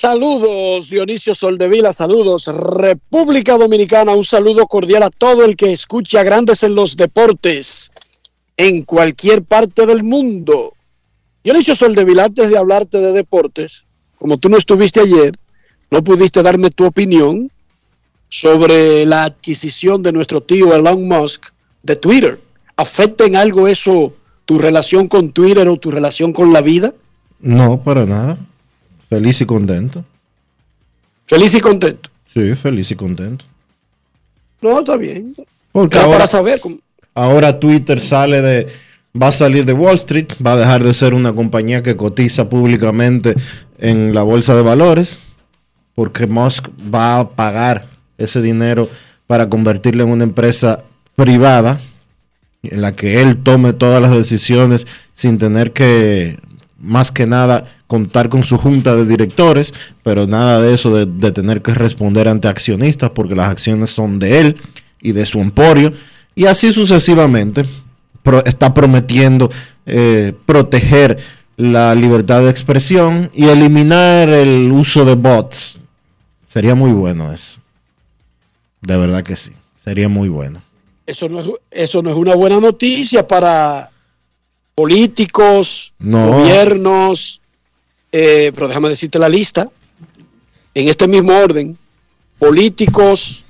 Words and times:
Saludos 0.00 0.88
Dionisio 0.88 1.34
Soldevila, 1.34 1.92
saludos 1.92 2.46
República 2.46 3.58
Dominicana, 3.58 4.14
un 4.14 4.24
saludo 4.24 4.66
cordial 4.66 5.02
a 5.02 5.10
todo 5.10 5.44
el 5.44 5.56
que 5.56 5.72
escucha 5.72 6.22
Grandes 6.22 6.62
en 6.62 6.74
los 6.74 6.96
Deportes 6.96 7.92
en 8.56 8.84
cualquier 8.84 9.42
parte 9.42 9.84
del 9.84 10.02
mundo. 10.02 10.72
Dionisio 11.44 11.74
Soldevila, 11.74 12.24
antes 12.24 12.48
de 12.48 12.56
hablarte 12.56 12.96
de 12.96 13.12
deportes, 13.12 13.84
como 14.18 14.38
tú 14.38 14.48
no 14.48 14.56
estuviste 14.56 15.00
ayer, 15.00 15.34
no 15.90 16.02
pudiste 16.02 16.42
darme 16.42 16.70
tu 16.70 16.86
opinión 16.86 17.50
sobre 18.30 19.04
la 19.04 19.24
adquisición 19.24 20.02
de 20.02 20.12
nuestro 20.12 20.42
tío 20.42 20.74
Elon 20.74 21.08
Musk 21.08 21.48
de 21.82 21.96
Twitter. 21.96 22.40
¿Afecta 22.74 23.26
en 23.26 23.36
algo 23.36 23.68
eso 23.68 24.14
tu 24.46 24.56
relación 24.56 25.08
con 25.08 25.32
Twitter 25.32 25.68
o 25.68 25.76
tu 25.76 25.90
relación 25.90 26.32
con 26.32 26.54
la 26.54 26.62
vida? 26.62 26.94
No, 27.38 27.82
para 27.82 28.06
nada. 28.06 28.38
Feliz 29.10 29.40
y 29.42 29.44
contento. 29.46 30.04
Feliz 31.26 31.54
y 31.54 31.60
contento. 31.60 32.08
Sí, 32.32 32.54
feliz 32.54 32.90
y 32.90 32.94
contento. 32.96 33.44
No, 34.62 34.78
está 34.80 34.96
bien. 34.96 35.34
Porque 35.72 35.96
Era 35.98 36.06
ahora, 36.06 36.18
para 36.18 36.28
saber 36.28 36.60
cómo- 36.60 36.78
ahora 37.14 37.60
Twitter 37.60 38.00
sale 38.00 38.40
de. 38.40 38.66
Va 39.20 39.28
a 39.28 39.32
salir 39.32 39.64
de 39.66 39.72
Wall 39.72 39.96
Street, 39.96 40.28
va 40.44 40.52
a 40.52 40.56
dejar 40.56 40.84
de 40.84 40.94
ser 40.94 41.14
una 41.14 41.32
compañía 41.32 41.82
que 41.82 41.96
cotiza 41.96 42.48
públicamente 42.48 43.34
en 43.78 44.14
la 44.14 44.22
bolsa 44.22 44.54
de 44.54 44.62
valores, 44.62 45.18
porque 45.96 46.28
Musk 46.28 46.68
va 46.94 47.18
a 47.18 47.30
pagar 47.30 47.88
ese 48.18 48.40
dinero 48.40 48.88
para 49.26 49.48
convertirlo 49.48 50.04
en 50.04 50.10
una 50.10 50.22
empresa 50.24 50.84
privada 51.16 51.80
en 52.62 52.82
la 52.82 52.94
que 52.94 53.20
él 53.20 53.42
tome 53.42 53.72
todas 53.72 54.00
las 54.00 54.12
decisiones 54.12 54.86
sin 55.12 55.38
tener 55.38 55.72
que, 55.72 56.38
más 56.80 57.12
que 57.12 57.26
nada, 57.26 57.66
contar 57.86 58.28
con 58.28 58.42
su 58.42 58.56
junta 58.56 58.96
de 58.96 59.04
directores, 59.04 59.74
pero 60.02 60.26
nada 60.26 60.60
de 60.60 60.74
eso 60.74 60.94
de, 60.94 61.32
tener 61.32 61.62
que 61.62 61.74
responder 61.74 62.28
ante 62.28 62.48
accionistas, 62.48 63.10
porque 63.10 63.34
las 63.34 63.50
acciones 63.50 63.90
son 63.90 64.18
de 64.18 64.40
él 64.40 64.56
y 65.00 65.12
de 65.12 65.26
su 65.26 65.40
emporio, 65.40 65.92
y 66.34 66.46
así 66.46 66.72
sucesivamente. 66.72 67.64
Está 68.44 68.74
prometiendo 68.74 69.50
eh, 69.86 70.34
proteger 70.44 71.18
la 71.56 71.94
libertad 71.94 72.42
de 72.42 72.50
expresión 72.50 73.30
y 73.34 73.46
eliminar 73.46 74.28
el 74.28 74.70
uso 74.70 75.04
de 75.04 75.14
bots. 75.14 75.78
Sería 76.46 76.74
muy 76.74 76.92
bueno 76.92 77.32
eso. 77.32 77.60
De 78.82 78.96
verdad 78.96 79.22
que 79.22 79.36
sí. 79.36 79.52
Sería 79.82 80.08
muy 80.08 80.28
bueno. 80.28 80.62
Eso 81.06 81.28
no 81.28 81.40
es, 81.40 81.50
eso 81.70 82.02
no 82.02 82.10
es 82.10 82.16
una 82.16 82.34
buena 82.34 82.60
noticia 82.60 83.26
para 83.26 83.90
políticos, 84.80 85.92
No. 85.98 86.26
gobiernos, 86.28 87.42
eh, 88.12 88.50
pero 88.54 88.66
déjame 88.66 88.88
decirte 88.88 89.18
la 89.18 89.28
lista. 89.28 89.68
En 90.72 90.88
este 90.88 91.06
mismo 91.06 91.36
orden, 91.36 91.76
políticos, 92.38 93.44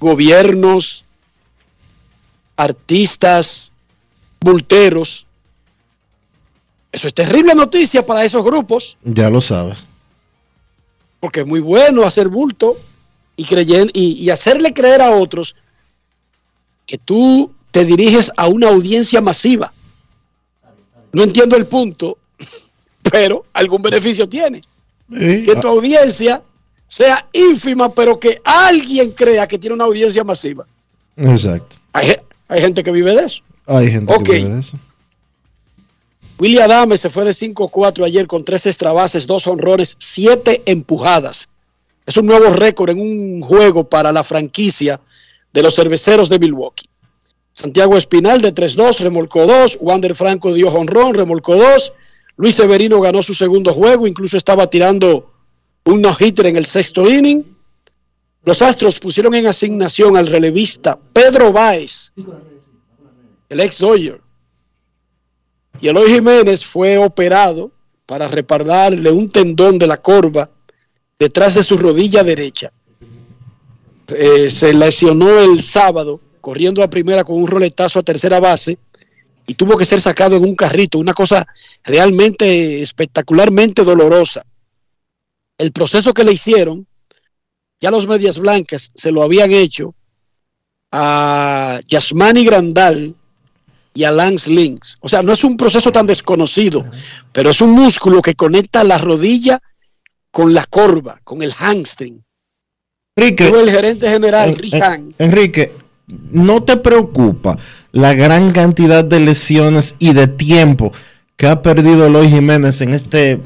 gobiernos, 0.00 1.04
artistas, 2.56 3.70
bulteros. 4.40 5.26
Eso 6.90 7.08
es 7.08 7.12
terrible 7.14 7.54
noticia 7.54 8.04
para 8.06 8.24
esos 8.24 8.42
grupos, 8.42 8.96
Ya 9.04 9.28
lo 9.28 9.42
sabes. 9.42 9.78
porque 11.20 11.40
es 11.40 11.46
muy 11.46 11.60
bueno 11.60 12.02
hacer 12.02 12.28
bulto 12.28 12.78
y, 13.36 13.44
creyen- 13.44 13.90
y, 13.92 14.12
y 14.24 14.30
hacerle 14.30 14.72
creer 14.72 15.02
a 15.02 15.10
otros 15.10 15.54
que 16.86 16.96
tú 16.96 17.52
te 17.70 17.84
diriges 17.84 18.32
a 18.38 18.48
una 18.48 18.68
audiencia 18.70 19.20
masiva. 19.20 19.70
No 21.12 21.22
entiendo 21.22 21.56
el 21.56 21.66
punto, 21.66 22.18
pero 23.10 23.44
algún 23.52 23.82
beneficio 23.82 24.28
tiene. 24.28 24.60
Sí, 25.10 25.42
Que 25.42 25.56
tu 25.56 25.68
audiencia 25.68 26.42
sea 26.86 27.26
ínfima, 27.32 27.92
pero 27.94 28.18
que 28.18 28.40
alguien 28.44 29.10
crea 29.12 29.46
que 29.46 29.58
tiene 29.58 29.74
una 29.74 29.84
audiencia 29.84 30.24
masiva. 30.24 30.66
Exacto. 31.16 31.76
Hay, 31.92 32.06
ge- 32.06 32.22
hay 32.48 32.60
gente 32.60 32.82
que 32.82 32.90
vive 32.92 33.14
de 33.14 33.24
eso. 33.26 33.42
Hay 33.66 33.90
gente 33.90 34.12
que 34.22 34.32
vive 34.32 34.54
de 34.54 34.60
eso. 34.60 34.78
William 36.38 36.64
Adame 36.70 36.98
se 36.98 37.08
fue 37.10 37.24
de 37.24 37.30
5-4 37.32 38.04
ayer 38.04 38.26
con 38.26 38.44
tres 38.44 38.66
extrabases, 38.66 39.26
dos 39.26 39.46
honrores, 39.46 39.94
siete 39.98 40.62
empujadas. 40.66 41.48
Es 42.04 42.16
un 42.16 42.26
nuevo 42.26 42.50
récord 42.50 42.90
en 42.90 43.00
un 43.00 43.40
juego 43.40 43.88
para 43.88 44.10
la 44.10 44.24
franquicia 44.24 45.00
de 45.52 45.62
los 45.62 45.74
cerveceros 45.76 46.28
de 46.28 46.38
Milwaukee. 46.40 46.88
Santiago 47.54 47.96
Espinal 47.96 48.40
de 48.40 48.54
3-2, 48.54 49.00
remolcó 49.00 49.46
2. 49.46 49.78
Wander 49.80 50.14
Franco 50.14 50.52
dio 50.54 50.68
honrón, 50.68 51.14
remolcó 51.14 51.56
2. 51.56 51.92
Luis 52.36 52.54
Severino 52.54 53.00
ganó 53.00 53.22
su 53.22 53.34
segundo 53.34 53.74
juego, 53.74 54.06
incluso 54.06 54.36
estaba 54.36 54.68
tirando 54.68 55.30
un 55.84 56.00
no-hitter 56.00 56.46
en 56.46 56.56
el 56.56 56.66
sexto 56.66 57.08
inning. 57.08 57.44
Los 58.44 58.62
Astros 58.62 58.98
pusieron 58.98 59.34
en 59.34 59.46
asignación 59.46 60.16
al 60.16 60.26
relevista 60.26 60.98
Pedro 61.12 61.52
Báez, 61.52 62.12
el 63.48 63.60
ex 63.60 63.78
Dodger. 63.78 64.20
Y 65.80 65.88
Eloy 65.88 66.10
Jiménez 66.12 66.64
fue 66.64 66.96
operado 66.98 67.70
para 68.06 68.28
repararle 68.28 69.10
un 69.10 69.30
tendón 69.30 69.78
de 69.78 69.86
la 69.86 69.96
corva 69.96 70.50
detrás 71.18 71.54
de 71.54 71.62
su 71.62 71.76
rodilla 71.76 72.24
derecha. 72.24 72.72
Eh, 74.08 74.50
se 74.50 74.74
lesionó 74.74 75.38
el 75.38 75.62
sábado 75.62 76.20
corriendo 76.42 76.82
a 76.82 76.90
primera 76.90 77.24
con 77.24 77.36
un 77.36 77.46
roletazo 77.46 77.98
a 77.98 78.02
tercera 78.02 78.38
base 78.40 78.76
y 79.46 79.54
tuvo 79.54 79.78
que 79.78 79.86
ser 79.86 80.00
sacado 80.00 80.36
en 80.36 80.42
un 80.42 80.54
carrito, 80.54 80.98
una 80.98 81.14
cosa 81.14 81.46
realmente 81.84 82.82
espectacularmente 82.82 83.82
dolorosa. 83.84 84.44
El 85.56 85.72
proceso 85.72 86.12
que 86.12 86.24
le 86.24 86.32
hicieron 86.32 86.86
ya 87.80 87.90
los 87.90 88.06
medias 88.06 88.38
blancas 88.38 88.90
se 88.94 89.10
lo 89.10 89.22
habían 89.22 89.50
hecho 89.52 89.94
a 90.92 91.80
Yasmani 91.88 92.44
Grandal 92.44 93.14
y 93.94 94.04
a 94.04 94.10
Lance 94.10 94.50
Links. 94.50 94.98
O 95.00 95.08
sea, 95.08 95.22
no 95.22 95.32
es 95.32 95.42
un 95.44 95.56
proceso 95.56 95.90
tan 95.90 96.06
desconocido, 96.06 96.84
pero 97.32 97.50
es 97.50 97.60
un 97.60 97.70
músculo 97.70 98.22
que 98.22 98.34
conecta 98.34 98.84
la 98.84 98.98
rodilla 98.98 99.58
con 100.30 100.54
la 100.54 100.64
corva, 100.66 101.20
con 101.24 101.42
el 101.42 101.52
hamstring. 101.52 102.22
Enrique, 103.16 103.48
el 103.48 103.70
gerente 103.70 104.08
general, 104.08 104.50
en- 104.50 104.56
Rick 104.58 104.74
en-. 104.74 105.14
Enrique, 105.18 105.74
¿no 106.30 106.62
te 106.62 106.76
preocupa 106.76 107.58
la 107.92 108.14
gran 108.14 108.52
cantidad 108.52 109.04
de 109.04 109.20
lesiones 109.20 109.96
y 109.98 110.12
de 110.12 110.28
tiempo 110.28 110.92
que 111.36 111.46
ha 111.46 111.62
perdido 111.62 112.06
Eloy 112.06 112.28
Jiménez 112.28 112.80
en 112.80 112.94
este 112.94 113.40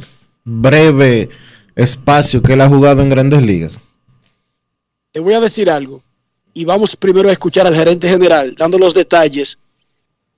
breve 0.44 1.28
espacio 1.74 2.42
que 2.42 2.54
él 2.54 2.60
ha 2.60 2.68
jugado 2.68 3.02
en 3.02 3.10
grandes 3.10 3.42
ligas? 3.42 3.78
Te 5.12 5.20
voy 5.20 5.34
a 5.34 5.40
decir 5.40 5.70
algo. 5.70 6.02
Y 6.52 6.64
vamos 6.64 6.96
primero 6.96 7.28
a 7.28 7.32
escuchar 7.32 7.66
al 7.66 7.74
gerente 7.74 8.08
general 8.08 8.54
dando 8.54 8.78
los 8.78 8.94
detalles 8.94 9.58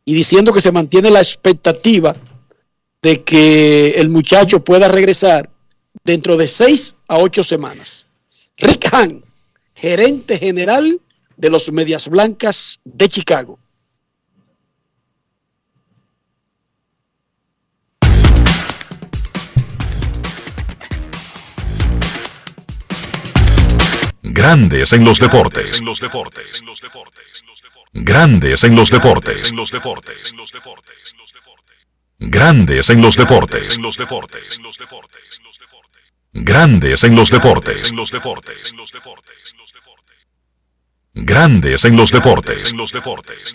y 0.05 0.15
diciendo 0.15 0.53
que 0.53 0.61
se 0.61 0.73
mantiene 0.73 1.11
la 1.11 1.21
expectativa 1.21 2.17
de 3.03 3.23
que 3.23 3.91
el 3.91 4.09
muchacho 4.09 4.65
pueda 4.65 4.89
regresar 4.89 5.49
dentro 6.05 6.37
de 6.37 6.49
seis 6.49 6.97
a 7.07 7.19
ocho 7.19 7.45
semanas. 7.45 8.07
Rick 8.57 8.89
Hahn, 8.93 9.23
gerente 9.75 10.39
general 10.39 11.01
de 11.39 11.51
los 11.51 11.73
Medias 11.73 12.09
Blancas 12.09 12.81
de 12.85 13.09
Chicago. 13.09 13.59
Grandes 24.23 24.93
en 24.93 25.05
los 25.05 25.19
deportes. 25.19 25.81
Grandes 25.81 26.61
en 26.61 26.67
los 26.67 26.81
deportes. 26.81 27.33
Grandes 27.93 28.65
en 28.65 28.77
los 28.77 28.91
deportes. 28.91 29.55
Grandes 32.19 32.91
en 32.91 33.01
los 33.01 33.17
deportes. 33.17 33.79
Grandes 36.33 37.05
en 37.05 37.17
los 37.17 37.31
deportes. 37.31 38.75
Grandes 41.21 41.85
en 41.85 41.97
los 41.97 42.13
deportes. 42.13 42.71
En 42.71 42.79
los 42.79 42.93
deportes. 42.93 43.55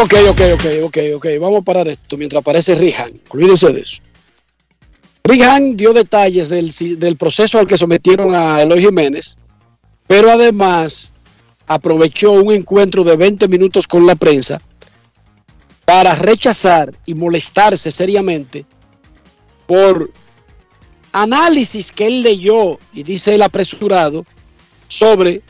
Ok, 0.00 0.14
ok, 0.28 0.40
ok, 0.54 0.64
ok, 0.84 0.98
ok. 1.16 1.26
Vamos 1.40 1.60
a 1.60 1.64
parar 1.64 1.88
esto 1.88 2.16
mientras 2.16 2.40
aparece 2.40 2.76
Rihan. 2.76 3.20
Olvídense 3.30 3.72
de 3.72 3.80
eso. 3.80 4.00
Rihan 5.24 5.76
dio 5.76 5.92
detalles 5.92 6.48
del, 6.48 6.72
del 7.00 7.16
proceso 7.16 7.58
al 7.58 7.66
que 7.66 7.76
sometieron 7.76 8.32
a 8.32 8.62
Eloy 8.62 8.80
Jiménez, 8.80 9.36
pero 10.06 10.30
además 10.30 11.12
aprovechó 11.66 12.30
un 12.32 12.52
encuentro 12.52 13.02
de 13.02 13.16
20 13.16 13.48
minutos 13.48 13.88
con 13.88 14.06
la 14.06 14.14
prensa 14.14 14.60
para 15.84 16.14
rechazar 16.14 16.96
y 17.04 17.14
molestarse 17.14 17.90
seriamente 17.90 18.64
por 19.66 20.12
análisis 21.10 21.90
que 21.90 22.06
él 22.06 22.22
leyó 22.22 22.78
y 22.92 23.02
dice 23.02 23.34
el 23.34 23.42
apresurado 23.42 24.24
sobre 24.86 25.42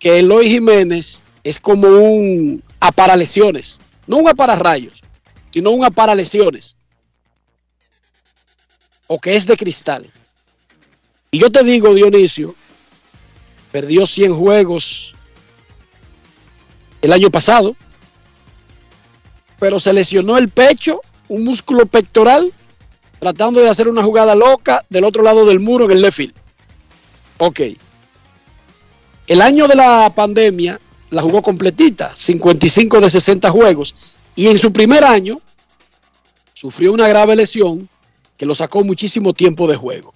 que 0.00 0.18
Eloy 0.18 0.50
Jiménez 0.50 1.22
es 1.44 1.60
como 1.60 1.86
un 1.86 2.62
aparalesiones, 2.86 3.80
no 4.06 4.18
un 4.18 4.28
apararrayos, 4.28 5.02
sino 5.52 5.70
un 5.70 5.84
aparalesiones, 5.84 6.76
o 9.06 9.20
que 9.20 9.36
es 9.36 9.46
de 9.46 9.56
cristal. 9.56 10.10
Y 11.30 11.38
yo 11.38 11.50
te 11.50 11.62
digo, 11.62 11.94
Dionisio, 11.94 12.54
perdió 13.72 14.06
100 14.06 14.34
juegos 14.36 15.14
el 17.02 17.12
año 17.12 17.30
pasado, 17.30 17.76
pero 19.58 19.78
se 19.80 19.92
lesionó 19.92 20.38
el 20.38 20.48
pecho, 20.48 21.00
un 21.28 21.44
músculo 21.44 21.86
pectoral, 21.86 22.52
tratando 23.18 23.60
de 23.60 23.68
hacer 23.68 23.88
una 23.88 24.02
jugada 24.02 24.34
loca 24.34 24.84
del 24.88 25.04
otro 25.04 25.22
lado 25.22 25.46
del 25.46 25.60
muro 25.60 25.86
en 25.86 25.92
el 25.92 26.02
left. 26.02 26.32
Ok. 27.38 27.60
El 29.26 29.42
año 29.42 29.66
de 29.66 29.74
la 29.74 30.12
pandemia 30.14 30.80
la 31.10 31.22
jugó 31.22 31.42
completita, 31.42 32.14
55 32.14 33.00
de 33.00 33.10
60 33.10 33.50
juegos. 33.50 33.94
Y 34.34 34.48
en 34.48 34.58
su 34.58 34.72
primer 34.72 35.04
año 35.04 35.40
sufrió 36.52 36.92
una 36.92 37.08
grave 37.08 37.36
lesión 37.36 37.88
que 38.36 38.46
lo 38.46 38.54
sacó 38.54 38.84
muchísimo 38.84 39.32
tiempo 39.32 39.66
de 39.66 39.76
juego. 39.76 40.14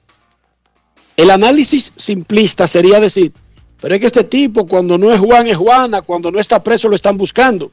El 1.16 1.30
análisis 1.30 1.92
simplista 1.97 2.66
sería 2.66 3.00
decir, 3.00 3.32
pero 3.80 3.94
es 3.94 4.00
que 4.00 4.06
este 4.06 4.25
tipo 4.25 4.66
cuando 4.66 4.99
no 4.99 5.12
es 5.12 5.20
Juan 5.20 5.47
es 5.47 5.56
Juana, 5.56 6.02
cuando 6.02 6.30
no 6.30 6.38
está 6.38 6.62
preso 6.62 6.88
lo 6.88 6.97
están 6.97 7.16
buscando. 7.16 7.73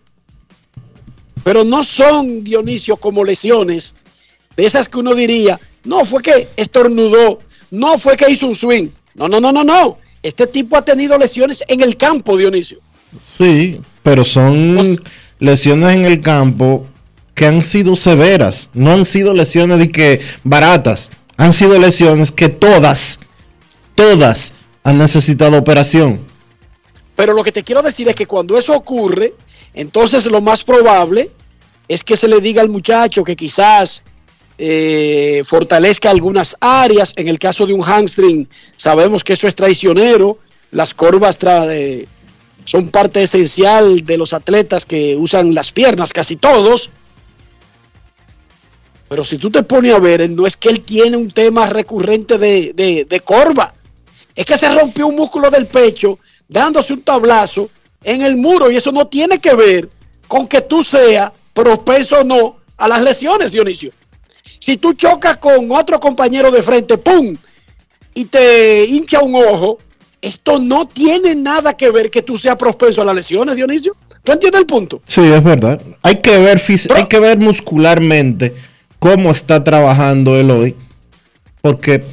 Pero 1.44 1.64
no 1.64 1.84
son, 1.84 2.44
Dionisio, 2.44 2.98
como 2.98 3.24
lesiones 3.24 3.96
de 4.56 4.66
esas 4.66 4.90
que 4.90 4.98
uno 4.98 5.14
diría, 5.16 5.60
no 5.84 6.04
fue 6.04 6.22
que 6.22 6.50
estornudó, 6.58 7.40
no 7.72 7.98
fue 7.98 8.18
que 8.18 8.30
hizo 8.32 8.48
un 8.48 8.56
swing. 8.56 8.90
No, 9.16 9.28
no, 9.28 9.40
no, 9.40 9.52
no, 9.52 9.64
no. 9.64 9.98
Este 10.24 10.48
tipo 10.48 10.76
ha 10.78 10.84
tenido 10.84 11.18
lesiones 11.18 11.64
en 11.68 11.82
el 11.82 11.96
campo, 11.96 12.36
Dionisio. 12.36 12.80
Sí, 13.22 13.82
pero 14.04 14.24
son 14.24 14.76
Pues- 14.78 15.02
lesiones 15.40 15.96
en 15.96 16.06
el 16.06 16.22
campo 16.22 16.86
que 17.34 17.46
han 17.46 17.62
sido 17.62 17.96
severas, 17.96 18.70
no 18.74 18.92
han 18.92 19.06
sido 19.06 19.34
lesiones 19.34 19.78
de 19.80 19.92
que 19.92 20.22
baratas, 20.44 21.12
han 21.38 21.54
sido 21.54 21.78
lesiones 21.80 22.32
que 22.32 22.50
todas, 22.50 23.20
todas 23.96 24.54
han 24.84 24.98
necesitado 24.98 25.58
operación. 25.58 26.26
Pero 27.16 27.34
lo 27.34 27.44
que 27.44 27.52
te 27.52 27.64
quiero 27.64 27.82
decir 27.82 28.08
es 28.10 28.16
que 28.16 28.26
cuando 28.26 28.58
eso 28.58 28.76
ocurre, 28.76 29.34
entonces 29.74 30.26
lo 30.28 30.42
más 30.42 30.64
probable 30.64 31.30
es 31.88 32.04
que 32.04 32.18
se 32.18 32.28
le 32.28 32.40
diga 32.42 32.62
al 32.62 32.70
muchacho 32.70 33.24
que 33.24 33.36
quizás 33.36 34.04
eh, 34.60 35.44
fortalezca 35.46 36.10
algunas 36.10 36.58
áreas. 36.60 37.14
En 37.18 37.28
el 37.28 37.38
caso 37.38 37.68
de 37.68 37.74
un 37.74 37.82
hamstring, 37.84 38.50
sabemos 38.76 39.24
que 39.24 39.34
eso 39.34 39.48
es 39.48 39.54
traicionero. 39.54 40.40
Las 40.72 40.96
corvas 40.96 41.38
tra- 41.40 41.68
eh, 41.70 42.08
son 42.68 42.90
parte 42.90 43.24
esencial 43.24 44.06
de 44.06 44.18
los 44.18 44.34
atletas 44.34 44.86
que 44.86 45.16
usan 45.16 45.56
las 45.56 45.72
piernas, 45.72 46.12
casi 46.12 46.36
todos. 46.36 46.90
Pero 49.08 49.24
si 49.24 49.38
tú 49.38 49.50
te 49.50 49.64
pones 49.64 49.94
a 49.94 50.00
ver, 50.00 50.30
no 50.30 50.46
es 50.46 50.58
que 50.58 50.68
él 50.68 50.82
tiene 50.82 51.16
un 51.16 51.32
tema 51.32 51.66
recurrente 51.68 52.38
de, 52.38 52.74
de, 53.08 53.20
corva. 53.22 53.74
Es 54.36 54.46
que 54.46 54.58
se 54.58 54.68
rompió 54.76 55.08
un 55.08 55.16
músculo 55.16 55.50
del 55.50 55.68
pecho 55.68 56.20
dándose 56.50 56.92
un 56.92 57.04
tablazo 57.04 57.70
en 58.04 58.22
el 58.22 58.36
muro 58.36 58.70
y 58.70 58.76
eso 58.76 58.92
no 58.92 59.08
tiene 59.08 59.40
que 59.40 59.56
ver 59.56 59.88
con 60.28 60.46
que 60.46 60.60
tú 60.60 60.84
seas 60.84 61.32
propenso 61.54 62.20
o 62.20 62.24
no 62.26 62.58
a 62.76 62.90
las 62.90 63.02
lesiones, 63.02 63.54
Dionisio. 63.54 63.94
Si 64.60 64.76
tú 64.76 64.92
chocas 64.92 65.38
con 65.38 65.72
otro 65.72 66.02
compañero 66.02 66.52
de 66.52 66.62
frente, 66.62 66.98
¡pum! 66.98 67.38
y 68.14 68.26
te 68.26 68.84
hincha 68.84 69.22
un 69.22 69.36
ojo, 69.36 69.80
esto 70.22 70.60
no 70.60 70.88
tiene 70.88 71.36
nada 71.36 71.76
que 71.76 71.92
ver 71.92 72.10
que 72.10 72.22
tú 72.22 72.38
seas 72.38 72.56
propenso 72.56 73.02
a 73.02 73.06
las 73.06 73.16
lesiones, 73.16 73.56
Dionisio. 73.56 73.96
¿Tú 74.24 74.32
entiendes 74.32 74.62
el 74.62 74.68
punto? 74.68 75.02
Sí, 75.06 75.22
es 75.22 75.44
verdad. 75.44 75.82
Hay 76.02 76.18
que 76.22 76.38
ver, 76.40 76.62
hay 76.96 77.08
que 77.08 77.20
ver 77.20 77.38
muscularmente 77.38 78.54
cómo 79.00 79.32
está 79.32 79.64
trabajando 79.64 80.38
él 80.38 80.52
hoy. 80.52 80.76
Porque 81.62 82.04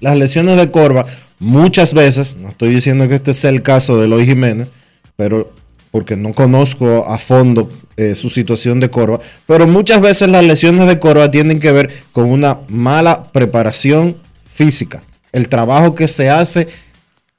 las 0.00 0.16
lesiones 0.16 0.56
de 0.56 0.70
Corva, 0.70 1.06
muchas 1.38 1.94
veces, 1.94 2.36
no 2.36 2.48
estoy 2.48 2.70
diciendo 2.74 3.06
que 3.08 3.16
este 3.16 3.34
sea 3.34 3.50
el 3.50 3.62
caso 3.62 3.98
de 3.98 4.06
Eloy 4.06 4.24
Jiménez, 4.24 4.72
pero 5.16 5.52
porque 5.90 6.16
no 6.16 6.32
conozco 6.32 7.04
a 7.06 7.18
fondo 7.18 7.68
eh, 7.98 8.14
su 8.14 8.30
situación 8.30 8.80
de 8.80 8.88
Corva, 8.88 9.20
pero 9.46 9.66
muchas 9.66 10.00
veces 10.00 10.28
las 10.30 10.44
lesiones 10.44 10.88
de 10.88 10.98
Corva 10.98 11.30
tienen 11.30 11.60
que 11.60 11.70
ver 11.70 11.92
con 12.12 12.30
una 12.30 12.60
mala 12.68 13.24
preparación 13.30 14.16
física. 14.50 15.02
El 15.32 15.50
trabajo 15.50 15.94
que 15.94 16.08
se 16.08 16.30
hace 16.30 16.68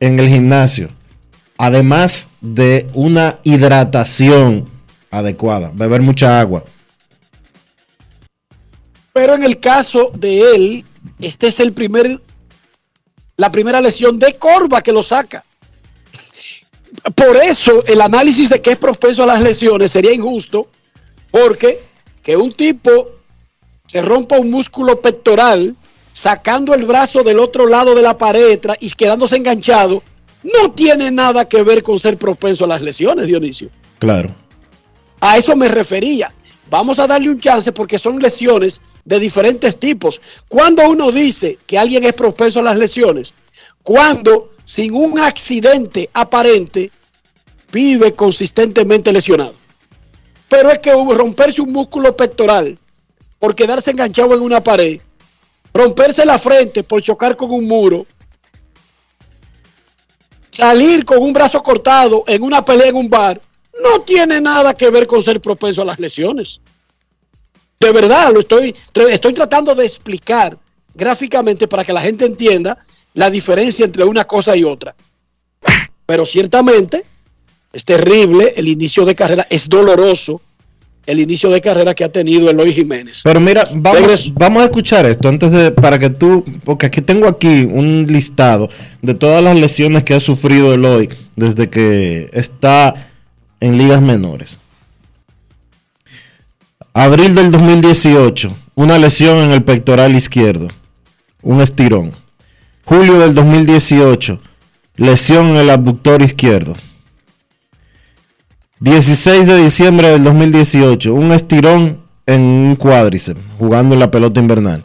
en 0.03 0.19
el 0.19 0.27
gimnasio, 0.27 0.89
además 1.57 2.27
de 2.41 2.89
una 2.93 3.39
hidratación 3.43 4.69
adecuada, 5.09 5.71
beber 5.73 6.01
mucha 6.01 6.41
agua. 6.41 6.65
Pero 9.13 9.35
en 9.35 9.43
el 9.43 9.61
caso 9.61 10.11
de 10.13 10.41
él, 10.41 10.85
este 11.21 11.47
es 11.47 11.61
el 11.61 11.71
primer, 11.71 12.19
la 13.37 13.49
primera 13.49 13.79
lesión 13.79 14.19
de 14.19 14.37
Corva 14.37 14.81
que 14.81 14.91
lo 14.91 15.01
saca. 15.01 15.45
Por 17.15 17.37
eso 17.37 17.85
el 17.85 18.01
análisis 18.01 18.49
de 18.49 18.61
que 18.61 18.71
es 18.71 18.77
propenso 18.77 19.23
a 19.23 19.27
las 19.27 19.41
lesiones 19.41 19.91
sería 19.91 20.11
injusto, 20.11 20.67
porque 21.31 21.79
que 22.21 22.35
un 22.35 22.51
tipo 22.51 23.07
se 23.87 24.01
rompa 24.01 24.37
un 24.37 24.51
músculo 24.51 24.99
pectoral 24.99 25.77
sacando 26.13 26.73
el 26.73 26.85
brazo 26.85 27.23
del 27.23 27.39
otro 27.39 27.67
lado 27.67 27.95
de 27.95 28.01
la 28.01 28.17
pared 28.17 28.59
y 28.79 28.89
quedándose 28.91 29.35
enganchado, 29.35 30.01
no 30.43 30.71
tiene 30.71 31.11
nada 31.11 31.45
que 31.45 31.63
ver 31.63 31.83
con 31.83 31.99
ser 31.99 32.17
propenso 32.17 32.65
a 32.65 32.67
las 32.67 32.81
lesiones, 32.81 33.27
Dionisio. 33.27 33.69
Claro. 33.99 34.35
A 35.19 35.37
eso 35.37 35.55
me 35.55 35.67
refería. 35.67 36.33
Vamos 36.69 36.99
a 36.99 37.07
darle 37.07 37.29
un 37.29 37.39
chance 37.39 37.71
porque 37.71 37.99
son 37.99 38.19
lesiones 38.19 38.81
de 39.05 39.19
diferentes 39.19 39.77
tipos. 39.79 40.21
Cuando 40.47 40.87
uno 40.89 41.11
dice 41.11 41.57
que 41.65 41.77
alguien 41.77 42.03
es 42.03 42.13
propenso 42.13 42.59
a 42.59 42.63
las 42.63 42.77
lesiones, 42.77 43.33
cuando 43.83 44.51
sin 44.65 44.93
un 44.93 45.19
accidente 45.19 46.09
aparente 46.13 46.91
vive 47.71 48.13
consistentemente 48.13 49.11
lesionado. 49.11 49.55
Pero 50.49 50.69
es 50.69 50.79
que 50.79 50.93
romperse 50.93 51.61
un 51.61 51.71
músculo 51.71 52.15
pectoral 52.15 52.77
por 53.39 53.55
quedarse 53.55 53.91
enganchado 53.91 54.35
en 54.35 54.41
una 54.41 54.63
pared, 54.63 55.01
romperse 55.73 56.25
la 56.25 56.37
frente 56.37 56.83
por 56.83 57.01
chocar 57.01 57.35
con 57.35 57.51
un 57.51 57.65
muro, 57.65 58.05
salir 60.49 61.03
con 61.03 61.17
un 61.17 61.33
brazo 61.33 61.61
cortado 61.63 62.23
en 62.27 62.43
una 62.43 62.63
pelea 62.63 62.87
en 62.87 62.95
un 62.95 63.09
bar, 63.09 63.41
no 63.81 64.01
tiene 64.01 64.39
nada 64.39 64.73
que 64.75 64.89
ver 64.91 65.07
con 65.07 65.23
ser 65.23 65.41
propenso 65.41 65.81
a 65.81 65.85
las 65.85 65.99
lesiones. 65.99 66.61
De 67.79 67.91
verdad, 67.91 68.31
lo 68.31 68.41
estoy, 68.41 68.75
estoy 69.11 69.33
tratando 69.33 69.73
de 69.73 69.85
explicar 69.85 70.57
gráficamente 70.93 71.67
para 71.67 71.83
que 71.83 71.91
la 71.91 72.01
gente 72.01 72.25
entienda 72.25 72.85
la 73.15 73.29
diferencia 73.29 73.85
entre 73.85 74.03
una 74.03 74.25
cosa 74.25 74.55
y 74.55 74.63
otra. 74.63 74.95
Pero 76.05 76.25
ciertamente 76.25 77.03
es 77.71 77.83
terrible 77.83 78.53
el 78.55 78.67
inicio 78.67 79.05
de 79.05 79.15
carrera, 79.15 79.47
es 79.49 79.67
doloroso 79.67 80.39
el 81.05 81.19
inicio 81.19 81.49
de 81.49 81.61
carrera 81.61 81.93
que 81.93 82.03
ha 82.03 82.09
tenido 82.09 82.49
Eloy 82.49 82.71
Jiménez. 82.71 83.21
Pero 83.23 83.39
mira, 83.39 83.67
vamos, 83.73 84.01
Regreso. 84.01 84.31
vamos 84.35 84.61
a 84.61 84.65
escuchar 84.65 85.05
esto 85.05 85.27
antes 85.27 85.51
de, 85.51 85.71
para 85.71 85.99
que 85.99 86.09
tú, 86.09 86.43
porque 86.63 86.85
aquí 86.85 87.01
tengo 87.01 87.27
aquí 87.27 87.63
un 87.69 88.05
listado 88.09 88.69
de 89.01 89.13
todas 89.13 89.43
las 89.43 89.57
lesiones 89.57 90.03
que 90.03 90.13
ha 90.13 90.19
sufrido 90.19 90.73
Eloy 90.73 91.09
desde 91.35 91.69
que 91.69 92.29
está 92.33 93.09
en 93.59 93.77
ligas 93.77 94.01
menores. 94.01 94.59
Abril 96.93 97.33
del 97.33 97.51
2018, 97.51 98.55
una 98.75 98.97
lesión 98.99 99.39
en 99.39 99.51
el 99.51 99.63
pectoral 99.63 100.15
izquierdo, 100.15 100.67
un 101.41 101.61
estirón. 101.61 102.13
Julio 102.85 103.17
del 103.19 103.33
2018, 103.33 104.39
lesión 104.97 105.47
en 105.47 105.57
el 105.57 105.69
abductor 105.69 106.21
izquierdo. 106.21 106.75
16 108.87 109.47
de 109.47 109.57
diciembre 109.63 110.09
del 110.09 110.25
2018, 110.25 111.13
un 111.13 111.31
estirón 111.31 111.99
en 112.25 112.41
un 112.41 112.75
cuádriceps, 112.75 113.39
jugando 113.57 113.93
en 113.93 114.01
la 114.01 114.11
pelota 114.11 114.41
invernal. 114.41 114.83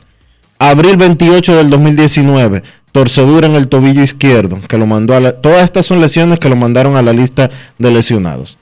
Abril 0.61 0.97
28 0.97 1.57
del 1.57 1.69
2019, 1.69 2.63
torcedura 2.93 3.49
en 3.49 3.57
el 3.57 3.67
tobillo 3.67 4.05
izquierdo, 4.05 4.61
que 4.69 4.79
lo 4.79 4.87
mandó 4.87 5.17
a 5.17 5.21
la, 5.21 5.33
todas 5.33 5.65
estas 5.65 5.85
son 5.85 6.01
lesiones 6.01 6.39
que 6.39 6.49
lo 6.49 6.55
mandaron 6.55 6.95
a 6.95 7.03
la 7.03 7.13
lista 7.13 7.51
de 7.77 7.91
lesionados. 7.91 8.57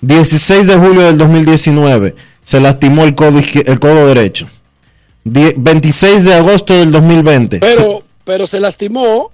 16 0.00 0.66
de 0.66 0.76
julio 0.76 1.02
del 1.02 1.18
2019, 1.18 2.14
se 2.42 2.58
lastimó 2.58 3.04
el 3.04 3.14
codo, 3.14 3.40
izquier- 3.40 3.68
el 3.68 3.78
codo 3.78 4.06
derecho. 4.06 4.48
Die- 5.24 5.52
26 5.58 6.24
de 6.24 6.32
agosto 6.36 6.72
del 6.72 6.90
2020, 6.90 7.58
se- 7.58 7.66
Pero, 7.76 8.02
pero 8.24 8.46
se 8.46 8.60
lastimó 8.60 9.30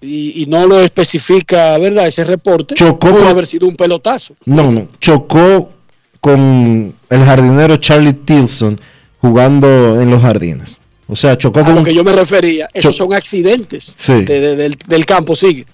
y, 0.00 0.42
y 0.42 0.46
no 0.46 0.66
lo 0.66 0.80
especifica, 0.80 1.76
¿verdad? 1.78 2.06
Ese 2.06 2.24
reporte. 2.24 2.74
Chocó 2.74 3.08
Pudo 3.10 3.20
con- 3.20 3.28
haber 3.28 3.46
sido 3.46 3.66
un 3.66 3.76
pelotazo. 3.76 4.34
No, 4.44 4.70
no. 4.70 4.88
Chocó 5.00 5.70
con 6.20 6.94
el 7.10 7.24
jardinero 7.24 7.76
Charlie 7.78 8.12
Tilson 8.12 8.80
jugando 9.20 10.00
en 10.00 10.10
los 10.10 10.22
jardines. 10.22 10.76
O 11.08 11.16
sea, 11.16 11.36
chocó 11.38 11.60
A 11.60 11.64
con 11.64 11.74
lo 11.76 11.82
que 11.84 11.94
yo 11.94 12.04
me 12.04 12.12
refería. 12.12 12.68
Esos 12.74 12.94
son 12.96 13.14
accidentes 13.14 13.94
Sí. 13.96 14.24
de- 14.24 14.40
de- 14.40 14.56
del, 14.56 14.76
del 14.86 15.06
campo. 15.06 15.34
Sigue. 15.34 15.64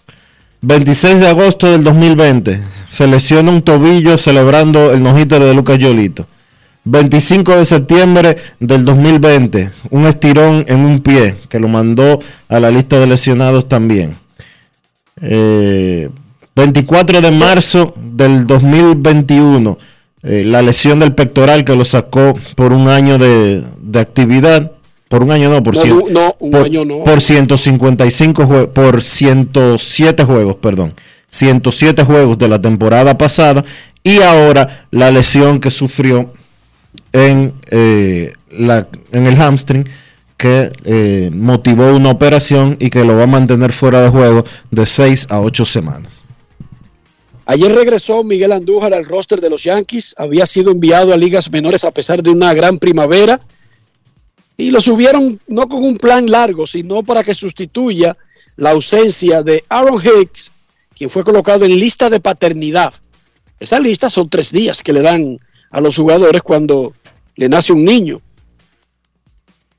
26 0.62 1.20
de 1.20 1.28
agosto 1.28 1.70
del 1.70 1.84
2020. 1.84 2.60
Se 2.88 3.06
lesiona 3.06 3.50
un 3.50 3.62
tobillo 3.62 4.16
celebrando 4.16 4.92
el 4.92 5.02
no-hitter 5.02 5.42
de 5.42 5.52
Lucas 5.54 5.78
Yolito. 5.78 6.26
25 6.84 7.56
de 7.56 7.64
septiembre 7.64 8.36
del 8.60 8.84
2020. 8.84 9.70
Un 9.90 10.06
estirón 10.06 10.64
en 10.68 10.80
un 10.80 11.00
pie 11.00 11.34
que 11.48 11.58
lo 11.58 11.68
mandó 11.68 12.20
a 12.48 12.60
la 12.60 12.70
lista 12.70 12.98
de 13.00 13.06
lesionados 13.06 13.68
también. 13.68 14.16
Eh, 15.20 16.10
24 16.56 17.20
de 17.20 17.30
marzo 17.30 17.94
del 17.96 18.46
2021. 18.46 19.78
eh, 20.26 20.42
la 20.44 20.62
lesión 20.62 21.00
del 21.00 21.14
pectoral 21.14 21.64
que 21.64 21.76
lo 21.76 21.84
sacó 21.84 22.32
por 22.54 22.72
un 22.72 22.88
año 22.88 23.18
de, 23.18 23.62
de 23.82 24.00
actividad. 24.00 24.72
Por 25.08 25.22
un 25.22 25.30
año 25.32 25.50
no, 25.50 25.62
por 25.62 25.74
No, 25.74 25.80
cien- 25.82 26.08
no, 26.10 26.34
un 26.40 26.50
por, 26.50 26.64
año 26.64 26.84
no. 26.84 27.04
por 27.04 27.20
155 27.20 28.42
jue- 28.44 28.68
por 28.68 29.02
107 29.02 30.24
juegos, 30.24 30.56
perdón. 30.56 30.94
107 31.28 32.04
juegos 32.04 32.38
de 32.38 32.48
la 32.48 32.60
temporada 32.60 33.18
pasada 33.18 33.64
y 34.02 34.22
ahora 34.22 34.86
la 34.90 35.10
lesión 35.10 35.60
que 35.60 35.70
sufrió 35.70 36.32
en, 37.14 37.54
eh, 37.70 38.32
la, 38.50 38.88
en 39.12 39.26
el 39.26 39.36
hamstring 39.36 39.88
que 40.36 40.72
eh, 40.84 41.30
motivó 41.32 41.94
una 41.94 42.10
operación 42.10 42.76
y 42.80 42.90
que 42.90 43.04
lo 43.04 43.16
va 43.16 43.22
a 43.22 43.26
mantener 43.26 43.72
fuera 43.72 44.02
de 44.02 44.10
juego 44.10 44.44
de 44.70 44.84
6 44.84 45.28
a 45.30 45.40
8 45.40 45.64
semanas. 45.64 46.24
Ayer 47.46 47.72
regresó 47.72 48.24
Miguel 48.24 48.52
Andújar 48.52 48.92
al 48.94 49.04
roster 49.04 49.40
de 49.40 49.48
los 49.48 49.62
Yankees. 49.62 50.14
Había 50.18 50.44
sido 50.44 50.72
enviado 50.72 51.12
a 51.12 51.16
ligas 51.16 51.50
menores 51.50 51.84
a 51.84 51.92
pesar 51.92 52.22
de 52.22 52.30
una 52.30 52.52
gran 52.52 52.78
primavera. 52.78 53.40
Y 54.56 54.70
lo 54.70 54.80
subieron 54.80 55.40
no 55.46 55.68
con 55.68 55.84
un 55.84 55.96
plan 55.96 56.28
largo, 56.28 56.66
sino 56.66 57.02
para 57.02 57.22
que 57.22 57.34
sustituya 57.34 58.16
la 58.56 58.70
ausencia 58.70 59.42
de 59.42 59.62
Aaron 59.68 60.00
Hicks, 60.02 60.50
quien 60.96 61.10
fue 61.10 61.22
colocado 61.22 61.64
en 61.64 61.78
lista 61.78 62.08
de 62.10 62.20
paternidad. 62.20 62.94
Esa 63.60 63.78
lista 63.78 64.10
son 64.10 64.28
tres 64.28 64.50
días 64.50 64.82
que 64.82 64.92
le 64.92 65.02
dan 65.02 65.38
a 65.70 65.80
los 65.80 65.96
jugadores 65.96 66.42
cuando 66.42 66.92
le 67.36 67.48
nace 67.48 67.72
un 67.72 67.84
niño. 67.84 68.20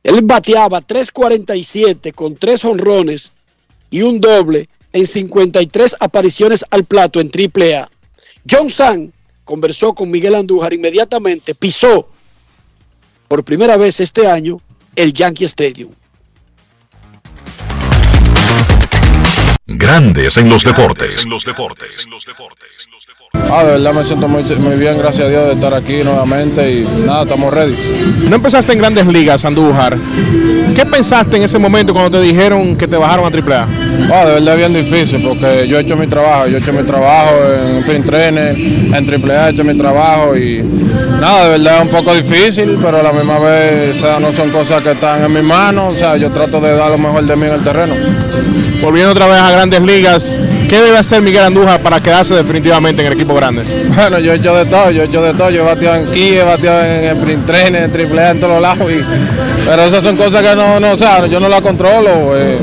Él 0.04 0.22
bateaba 0.24 0.82
3.47 0.82 2.14
con 2.14 2.36
tres 2.36 2.64
honrones 2.64 3.32
y 3.90 4.02
un 4.02 4.20
doble 4.22 4.70
en 4.94 5.08
53 5.08 5.98
apariciones 6.00 6.66
al 6.70 6.86
plato 6.86 7.20
en 7.20 7.30
AAA. 7.30 7.90
John 8.50 8.70
San 8.70 9.12
conversó 9.44 9.94
con 9.94 10.12
Miguel 10.12 10.36
Andújar 10.36 10.74
inmediatamente, 10.74 11.56
pisó 11.56 12.08
por 13.28 13.44
primera 13.44 13.78
vez 13.78 14.00
este 14.00 14.28
año 14.28 14.62
el 14.96 15.14
Yankee 15.14 15.46
Stadium. 15.46 15.92
Grandes 19.68 20.38
en 20.38 20.48
los 20.48 20.64
deportes. 20.64 21.24
En 21.24 21.32
los 21.32 21.44
deportes. 21.44 22.08
Ah, 23.52 23.64
de 23.64 23.72
verdad 23.72 23.94
me 23.94 24.04
siento 24.04 24.28
muy, 24.28 24.44
muy 24.44 24.76
bien, 24.76 24.98
gracias 24.98 25.28
a 25.28 25.30
Dios, 25.30 25.46
de 25.46 25.54
estar 25.54 25.74
aquí 25.74 26.04
nuevamente 26.04 26.72
y 26.72 27.06
nada, 27.06 27.24
estamos 27.24 27.54
ready. 27.54 27.78
No 28.28 28.36
empezaste 28.36 28.74
en 28.74 28.80
grandes 28.80 29.06
ligas, 29.08 29.46
Andújar. 29.46 29.98
¿Qué 30.74 30.86
pensaste 30.86 31.38
en 31.38 31.44
ese 31.44 31.58
momento 31.58 31.94
cuando 31.94 32.18
te 32.18 32.24
dijeron 32.24 32.76
que 32.76 32.88
te 32.88 32.98
bajaron 32.98 33.26
a 33.26 33.30
AAA? 33.30 33.68
Ah, 34.12 34.26
de 34.26 34.34
verdad 34.34 34.58
bien 34.58 34.74
difícil 34.74 35.22
porque 35.26 35.68
yo 35.68 35.78
he 35.78 35.82
hecho 35.82 35.96
mi 35.96 36.08
trabajo, 36.08 36.48
yo 36.48 36.58
he 36.58 36.60
hecho 36.60 36.74
mi 36.74 36.84
trabajo 36.84 37.32
en 37.54 37.78
Sprint 37.78 38.06
Trainer, 38.06 38.58
en 38.58 38.94
AAA 38.94 39.48
he 39.48 39.52
hecho 39.52 39.64
mi 39.64 39.78
trabajo 39.78 40.36
y 40.36 40.62
nada, 41.22 41.46
de 41.46 41.50
verdad 41.52 41.78
es 41.78 41.82
un 41.84 41.90
poco 41.90 42.14
difícil, 42.14 42.78
pero 42.82 43.00
a 43.00 43.04
la 43.04 43.14
misma 43.14 43.40
vez 43.40 43.96
o 43.96 44.00
sea, 44.00 44.20
no 44.20 44.34
son 44.34 44.50
cosas 44.50 44.84
que 44.84 44.92
están 44.92 45.24
en 45.24 45.32
mis 45.32 45.44
manos, 45.44 45.96
o 45.96 45.98
sea, 45.98 46.18
yo 46.18 46.30
trato 46.32 46.60
de 46.60 46.76
dar 46.76 46.92
lo 46.92 46.98
mejor 46.98 47.26
de 47.26 47.36
mí 47.38 47.46
en 47.46 47.54
el 47.54 47.64
terreno. 47.64 47.94
Volviendo 48.82 49.12
otra 49.12 49.28
vez 49.28 49.40
a 49.40 49.52
grandes 49.52 49.82
ligas. 49.82 50.34
¿Qué 50.70 50.82
debe 50.82 50.98
hacer 50.98 51.22
Miguel 51.22 51.44
Andújar 51.44 51.80
para 51.82 52.02
quedarse 52.02 52.34
definitivamente 52.36 53.02
en 53.02 53.08
el 53.08 53.14
equipo 53.14 53.34
grande? 53.36 53.64
Bueno, 53.96 54.20
yo 54.20 54.34
he 54.34 54.36
hecho 54.36 54.56
de 54.56 54.66
todo, 54.66 54.92
yo 54.92 55.04
he 55.04 55.06
hecho 55.06 55.22
de 55.22 55.34
todo. 55.34 55.50
Yo 55.50 55.62
he 55.62 55.66
bateado 55.66 55.96
en 55.98 56.06
Kia, 56.06 56.42
he 56.42 56.44
bateado 56.44 56.84
en, 56.84 57.04
Sprint 57.18 57.46
Trainer, 57.46 57.84
en 57.84 57.92
Triple 57.92 58.22
A, 58.22 58.32
en 58.32 58.40
todos 58.40 58.62
lados. 58.62 58.92
y- 58.92 59.04
pero 59.66 59.84
esas 59.84 60.04
son 60.04 60.16
cosas 60.18 60.42
que 60.42 60.56
no, 60.56 60.80
no 60.80 60.92
o 60.94 60.98
sea, 60.98 61.26
yo 61.28 61.40
no 61.40 61.48
las 61.50 61.62
controlo. 61.62 62.36
eh, 62.36 62.58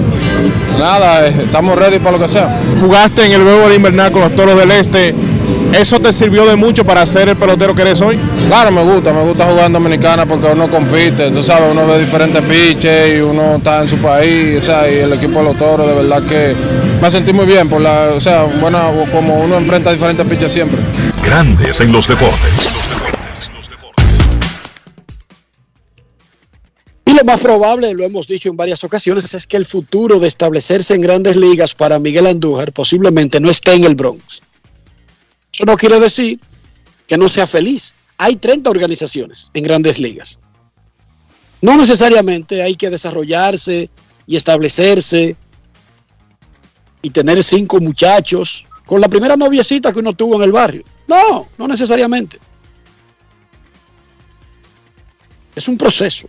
nada, 0.79 1.27
eh, 1.27 1.33
estamos 1.43 1.79
ready 1.79 1.99
para 1.99 2.17
lo 2.19 2.25
que 2.27 2.31
sea. 2.33 2.61
Jugaste 2.81 3.25
en 3.27 3.33
el 3.33 3.43
juego 3.43 3.69
de 3.69 3.77
invernal 3.77 4.11
con 4.13 4.23
los 4.23 4.33
Toros 4.35 4.57
del 4.59 4.71
Este. 4.73 5.15
¿Eso 5.73 5.99
te 5.99 6.13
sirvió 6.13 6.45
de 6.45 6.55
mucho 6.55 6.85
para 6.85 7.05
ser 7.07 7.31
el 7.31 7.37
pelotero 7.37 7.75
que 7.75 7.81
eres 7.83 8.01
hoy? 8.03 8.19
Claro, 8.47 8.71
me 8.71 8.85
gusta, 8.85 9.11
me 9.13 9.23
gusta 9.23 9.47
jugar 9.47 9.67
en 9.67 9.73
Dominicana 9.73 10.27
porque 10.27 10.47
uno 10.47 10.69
compite, 10.69 11.31
tú 11.31 11.43
sabes, 11.43 11.71
uno 11.73 11.87
ve 11.87 11.99
diferentes 11.99 12.43
pitches 12.43 13.19
y 13.19 13.21
uno 13.23 13.57
está 13.57 13.81
en 13.81 13.89
su 13.89 13.97
país, 13.97 14.59
o 14.59 14.63
sea, 14.63 14.91
y 14.91 14.99
el 14.99 15.15
equipo 15.15 15.39
de 15.39 15.45
los 15.47 15.57
toros, 15.57 15.89
de 15.89 15.95
verdad 15.95 16.23
que 16.25 16.55
me 17.01 17.11
sentí 17.11 17.33
muy 17.33 17.47
bien, 17.47 17.71
por 17.71 17.81
la, 17.81 18.11
o 18.15 18.21
sea, 18.21 18.43
bueno, 18.61 18.93
como 19.11 19.41
uno 19.41 19.57
enfrenta 19.57 19.93
diferentes 19.93 20.27
pitches 20.27 20.53
siempre. 20.53 20.79
Grandes 21.25 21.81
en 21.81 21.91
los 21.91 22.07
deportes. 22.07 22.69
Y 27.07 27.15
lo 27.15 27.25
más 27.25 27.41
probable, 27.41 27.95
lo 27.95 28.05
hemos 28.05 28.27
dicho 28.27 28.51
en 28.51 28.57
varias 28.57 28.85
ocasiones, 28.85 29.33
es 29.33 29.47
que 29.47 29.57
el 29.57 29.65
futuro 29.65 30.19
de 30.19 30.29
establecerse 30.29 30.95
en 30.95 31.01
grandes 31.01 31.37
ligas 31.37 31.75
para 31.75 31.99
Miguel 31.99 32.27
Andújar 32.27 32.73
posiblemente 32.73 33.41
no 33.41 33.49
esté 33.49 33.73
en 33.73 33.85
el 33.85 33.95
Bronx. 33.95 34.43
Eso 35.53 35.65
no 35.65 35.77
quiere 35.77 36.01
decir 36.01 36.41
que 37.07 37.17
no 37.17 37.29
sea 37.29 37.47
feliz. 37.47 37.95
Hay 38.17 38.37
30 38.37 38.71
organizaciones 38.71 39.51
en 39.53 39.65
grandes 39.65 39.99
ligas. 39.99 40.39
No 41.61 41.77
necesariamente 41.77 42.63
hay 42.63 42.75
que 42.75 42.91
desarrollarse 42.91 43.91
y 44.27 44.37
establecerse 44.37 45.37
y 47.03 47.11
tener 47.11 47.43
cinco 47.43 47.81
muchachos 47.81 48.65
con 48.87 49.01
la 49.01 49.09
primera 49.09 49.37
noviecita 49.37 49.93
que 49.93 49.99
uno 49.99 50.15
tuvo 50.15 50.37
en 50.37 50.43
el 50.43 50.53
barrio. 50.53 50.85
No, 51.07 51.49
no 51.59 51.69
necesariamente. 51.69 52.39
Es 55.55 55.69
un 55.69 55.77
proceso. 55.77 56.29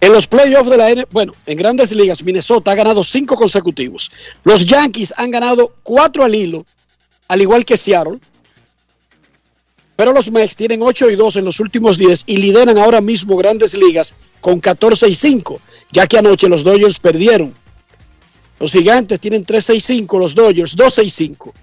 En 0.00 0.12
los 0.12 0.26
playoffs 0.26 0.70
de 0.70 0.76
la 0.76 0.90
N, 0.90 1.06
bueno, 1.10 1.34
en 1.44 1.58
grandes 1.58 1.92
ligas, 1.92 2.22
Minnesota 2.22 2.70
ha 2.70 2.74
ganado 2.76 3.02
cinco 3.02 3.36
consecutivos. 3.36 4.10
Los 4.44 4.64
Yankees 4.64 5.12
han 5.16 5.30
ganado 5.30 5.74
cuatro 5.82 6.24
al 6.24 6.34
hilo, 6.34 6.64
al 7.28 7.42
igual 7.42 7.64
que 7.64 7.76
Seattle. 7.76 8.18
Pero 9.96 10.12
los 10.12 10.30
Mex 10.30 10.56
tienen 10.56 10.82
8 10.82 11.10
y 11.10 11.16
2 11.16 11.36
en 11.36 11.44
los 11.44 11.60
últimos 11.60 11.98
10 11.98 12.24
y 12.26 12.36
lideran 12.38 12.78
ahora 12.78 13.00
mismo 13.00 13.36
grandes 13.36 13.74
ligas 13.74 14.14
con 14.40 14.60
14 14.60 15.08
y 15.08 15.14
5, 15.14 15.60
ya 15.92 16.06
que 16.06 16.18
anoche 16.18 16.48
los 16.48 16.64
Dodgers 16.64 16.98
perdieron. 16.98 17.54
Los 18.60 18.72
gigantes 18.72 19.20
tienen 19.20 19.44
3 19.44 19.70
y 19.70 19.80
5, 19.80 20.18
los 20.18 20.34
Dodgers 20.34 20.74
12 20.76 21.04
y 21.04 21.10
5. 21.10 21.54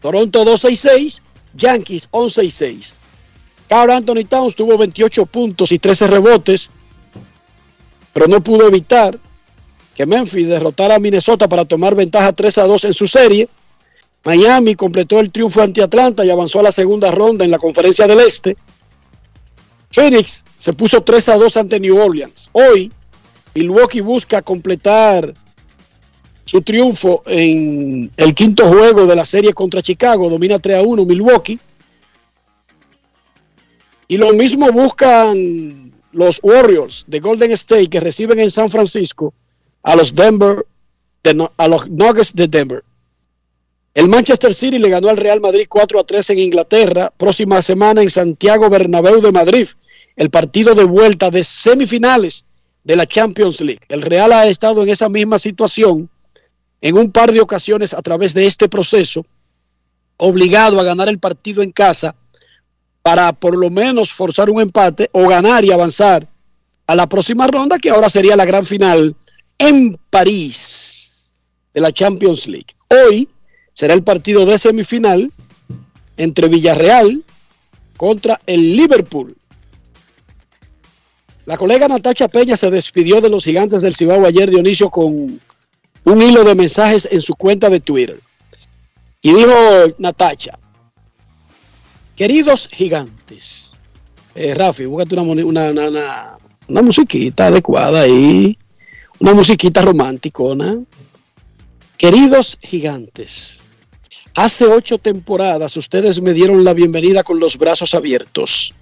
Toronto 0.00 0.44
12 0.44 0.70
y 0.70 0.76
6, 0.76 1.22
Yankees 1.54 2.08
11 2.10 2.44
y 2.44 2.50
6. 2.50 2.96
Carl 3.68 3.90
Anthony 3.90 4.24
Towns 4.28 4.54
tuvo 4.54 4.76
28 4.76 5.26
puntos 5.26 5.72
y 5.72 5.78
13 5.78 6.06
rebotes, 6.06 6.70
pero 8.12 8.28
no 8.28 8.42
pudo 8.42 8.68
evitar 8.68 9.18
que 9.94 10.06
Memphis 10.06 10.48
derrotara 10.48 10.96
a 10.96 10.98
Minnesota 10.98 11.48
para 11.48 11.64
tomar 11.64 11.94
ventaja 11.94 12.32
3 12.32 12.58
a 12.58 12.66
2 12.66 12.84
en 12.84 12.94
su 12.94 13.06
serie. 13.06 13.48
Miami 14.24 14.74
completó 14.74 15.20
el 15.20 15.30
triunfo 15.30 15.60
ante 15.60 15.82
Atlanta 15.82 16.24
y 16.24 16.30
avanzó 16.30 16.60
a 16.60 16.64
la 16.64 16.72
segunda 16.72 17.10
ronda 17.10 17.44
en 17.44 17.50
la 17.50 17.58
conferencia 17.58 18.06
del 18.06 18.20
Este. 18.20 18.56
Phoenix 19.90 20.44
se 20.56 20.72
puso 20.72 21.02
3 21.02 21.28
a 21.28 21.36
2 21.36 21.56
ante 21.58 21.78
New 21.78 21.96
Orleans. 21.96 22.48
Hoy, 22.52 22.90
Milwaukee 23.54 24.00
busca 24.00 24.42
completar 24.42 25.34
su 26.46 26.62
triunfo 26.62 27.22
en 27.26 28.10
el 28.16 28.34
quinto 28.34 28.66
juego 28.66 29.06
de 29.06 29.14
la 29.14 29.24
serie 29.24 29.52
contra 29.52 29.82
Chicago. 29.82 30.28
Domina 30.28 30.58
3 30.58 30.78
a 30.78 30.82
1 30.82 31.04
Milwaukee. 31.04 31.60
Y 34.08 34.16
lo 34.16 34.32
mismo 34.32 34.72
buscan 34.72 35.92
los 36.12 36.40
Warriors 36.42 37.04
de 37.06 37.20
Golden 37.20 37.52
State 37.52 37.88
que 37.88 38.00
reciben 38.00 38.38
en 38.38 38.50
San 38.50 38.68
Francisco 38.68 39.34
a 39.82 39.96
los 39.96 40.14
Denver, 40.14 40.64
a 41.56 41.68
los 41.68 41.88
Nuggets 41.88 42.34
de 42.34 42.48
Denver. 42.48 42.84
El 43.94 44.08
Manchester 44.08 44.52
City 44.52 44.78
le 44.78 44.90
ganó 44.90 45.08
al 45.08 45.16
Real 45.16 45.40
Madrid 45.40 45.66
4 45.68 46.00
a 46.00 46.04
3 46.04 46.30
en 46.30 46.38
Inglaterra. 46.40 47.12
Próxima 47.16 47.62
semana 47.62 48.02
en 48.02 48.10
Santiago 48.10 48.68
Bernabéu 48.68 49.20
de 49.20 49.30
Madrid. 49.30 49.68
El 50.16 50.30
partido 50.30 50.74
de 50.74 50.82
vuelta 50.82 51.30
de 51.30 51.44
semifinales 51.44 52.44
de 52.82 52.96
la 52.96 53.06
Champions 53.06 53.60
League. 53.60 53.82
El 53.88 54.02
Real 54.02 54.32
ha 54.32 54.46
estado 54.46 54.82
en 54.82 54.88
esa 54.88 55.08
misma 55.08 55.38
situación 55.38 56.10
en 56.80 56.98
un 56.98 57.12
par 57.12 57.32
de 57.32 57.40
ocasiones 57.40 57.94
a 57.94 58.02
través 58.02 58.34
de 58.34 58.46
este 58.46 58.68
proceso, 58.68 59.24
obligado 60.18 60.78
a 60.78 60.82
ganar 60.82 61.08
el 61.08 61.18
partido 61.18 61.62
en 61.62 61.70
casa 61.70 62.14
para 63.00 63.32
por 63.32 63.56
lo 63.56 63.70
menos 63.70 64.12
forzar 64.12 64.50
un 64.50 64.60
empate 64.60 65.08
o 65.12 65.28
ganar 65.28 65.64
y 65.64 65.72
avanzar 65.72 66.28
a 66.86 66.94
la 66.94 67.08
próxima 67.08 67.46
ronda, 67.46 67.78
que 67.78 67.90
ahora 67.90 68.10
sería 68.10 68.36
la 68.36 68.44
gran 68.44 68.66
final 68.66 69.16
en 69.56 69.96
París 70.10 71.30
de 71.72 71.80
la 71.80 71.92
Champions 71.92 72.46
League. 72.48 72.66
Hoy 72.88 73.28
será 73.74 73.94
el 73.94 74.02
partido 74.02 74.46
de 74.46 74.56
semifinal 74.56 75.30
entre 76.16 76.48
Villarreal 76.48 77.24
contra 77.96 78.40
el 78.46 78.76
Liverpool. 78.76 79.36
La 81.46 81.58
colega 81.58 81.88
Natacha 81.88 82.28
Peña 82.28 82.56
se 82.56 82.70
despidió 82.70 83.20
de 83.20 83.28
los 83.28 83.44
gigantes 83.44 83.82
del 83.82 83.94
Cibao 83.94 84.24
ayer, 84.24 84.48
Dionisio, 84.48 84.88
con 84.88 85.40
un 86.04 86.22
hilo 86.22 86.44
de 86.44 86.54
mensajes 86.54 87.06
en 87.10 87.20
su 87.20 87.34
cuenta 87.34 87.68
de 87.68 87.80
Twitter. 87.80 88.18
Y 89.20 89.32
dijo 89.34 89.54
Natacha, 89.98 90.58
queridos 92.16 92.68
gigantes, 92.68 93.72
eh, 94.34 94.54
Rafi, 94.54 94.86
búscate 94.86 95.16
una, 95.16 96.82
musiquita 96.82 97.46
adecuada 97.46 98.02
ahí, 98.02 98.58
una 99.18 99.34
musiquita 99.34 99.82
romanticona. 99.82 100.78
Queridos 101.96 102.58
gigantes, 102.60 103.60
hace 104.34 104.66
ocho 104.66 104.98
temporadas 104.98 105.76
ustedes 105.76 106.20
me 106.20 106.32
dieron 106.32 106.64
la 106.64 106.72
bienvenida 106.72 107.22
con 107.22 107.38
los 107.40 107.56
brazos 107.56 107.94
abiertos. 107.94 108.74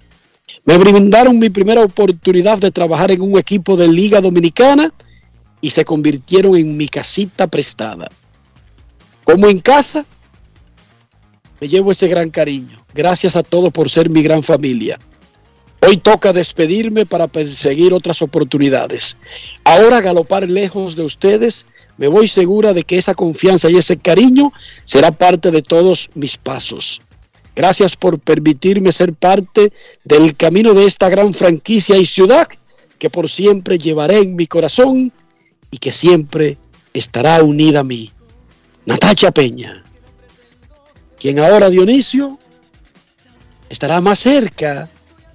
Me 0.65 0.77
brindaron 0.77 1.39
mi 1.39 1.49
primera 1.49 1.81
oportunidad 1.81 2.57
de 2.57 2.71
trabajar 2.71 3.11
en 3.11 3.21
un 3.21 3.37
equipo 3.37 3.77
de 3.77 3.87
Liga 3.87 4.21
Dominicana 4.21 4.93
y 5.61 5.69
se 5.69 5.85
convirtieron 5.85 6.55
en 6.55 6.75
mi 6.75 6.87
casita 6.87 7.47
prestada. 7.47 8.09
Como 9.23 9.47
en 9.47 9.59
casa, 9.59 10.05
me 11.61 11.67
llevo 11.67 11.91
ese 11.91 12.07
gran 12.07 12.29
cariño. 12.29 12.77
Gracias 12.93 13.35
a 13.35 13.43
todos 13.43 13.71
por 13.71 13.89
ser 13.89 14.09
mi 14.09 14.21
gran 14.21 14.43
familia. 14.43 14.99
Hoy 15.85 15.97
toca 15.97 16.31
despedirme 16.31 17.05
para 17.05 17.27
perseguir 17.27 17.93
otras 17.93 18.21
oportunidades. 18.21 19.17
Ahora 19.65 19.99
galopar 19.99 20.49
lejos 20.49 20.95
de 20.95 21.03
ustedes, 21.03 21.67
me 21.97 22.07
voy 22.07 22.29
segura 22.29 22.71
de 22.71 22.83
que 22.83 22.97
esa 22.97 23.15
confianza 23.15 23.69
y 23.69 23.75
ese 23.75 23.97
cariño 23.97 24.53
será 24.85 25.11
parte 25.11 25.51
de 25.51 25.61
todos 25.61 26.09
mis 26.13 26.37
pasos. 26.37 27.01
Gracias 27.53 27.97
por 27.97 28.17
permitirme 28.19 28.93
ser 28.93 29.13
parte 29.13 29.73
del 30.05 30.37
camino 30.37 30.73
de 30.73 30.85
esta 30.85 31.09
gran 31.09 31.33
franquicia 31.33 31.97
y 31.97 32.05
ciudad 32.05 32.47
que 32.97 33.09
por 33.09 33.29
siempre 33.29 33.77
llevaré 33.77 34.19
en 34.19 34.37
mi 34.37 34.47
corazón 34.47 35.11
y 35.69 35.79
que 35.79 35.91
siempre 35.91 36.57
estará 36.93 37.43
unida 37.43 37.81
a 37.81 37.83
mí. 37.83 38.09
Natacha 38.85 39.31
Peña, 39.31 39.83
quien 41.19 41.39
ahora 41.39 41.69
Dionisio 41.69 42.39
estará 43.69 43.99
más 43.99 44.19
cerca 44.19 44.89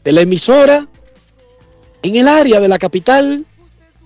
de 0.09 0.15
la 0.15 0.23
emisora 0.23 0.89
en 2.03 2.17
el 2.17 2.29
área 2.29 2.61
de 2.61 2.69
la 2.69 2.79
capital, 2.79 3.45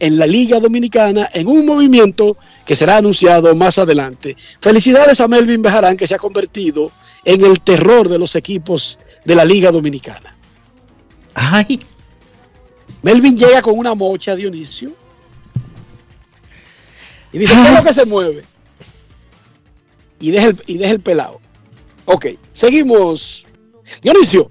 en 0.00 0.18
la 0.18 0.26
Liga 0.26 0.58
Dominicana, 0.58 1.30
en 1.32 1.46
un 1.46 1.64
movimiento 1.64 2.36
que 2.66 2.74
será 2.74 2.96
anunciado 2.96 3.54
más 3.54 3.78
adelante. 3.78 4.36
Felicidades 4.60 5.20
a 5.20 5.28
Melvin 5.28 5.62
Bejarán, 5.62 5.96
que 5.96 6.08
se 6.08 6.16
ha 6.16 6.18
convertido 6.18 6.90
en 7.24 7.44
el 7.44 7.60
terror 7.60 8.08
de 8.08 8.18
los 8.18 8.34
equipos 8.34 8.98
de 9.24 9.36
la 9.36 9.44
Liga 9.44 9.70
Dominicana. 9.70 10.36
Ay, 11.34 11.80
Melvin 13.02 13.38
llega 13.38 13.62
con 13.62 13.78
una 13.78 13.94
mocha, 13.94 14.34
Dionisio, 14.34 14.92
y 17.32 17.38
dice, 17.38 17.54
¿qué 17.54 17.62
es 17.62 17.74
lo 17.76 17.84
que 17.84 17.94
se 17.94 18.06
mueve? 18.06 18.44
Y 20.18 20.32
deja 20.32 20.48
el, 20.48 20.64
y 20.66 20.78
deja 20.78 20.94
el 20.94 21.00
pelado. 21.00 21.40
Ok, 22.06 22.26
seguimos. 22.52 23.46
Dionisio. 24.02 24.50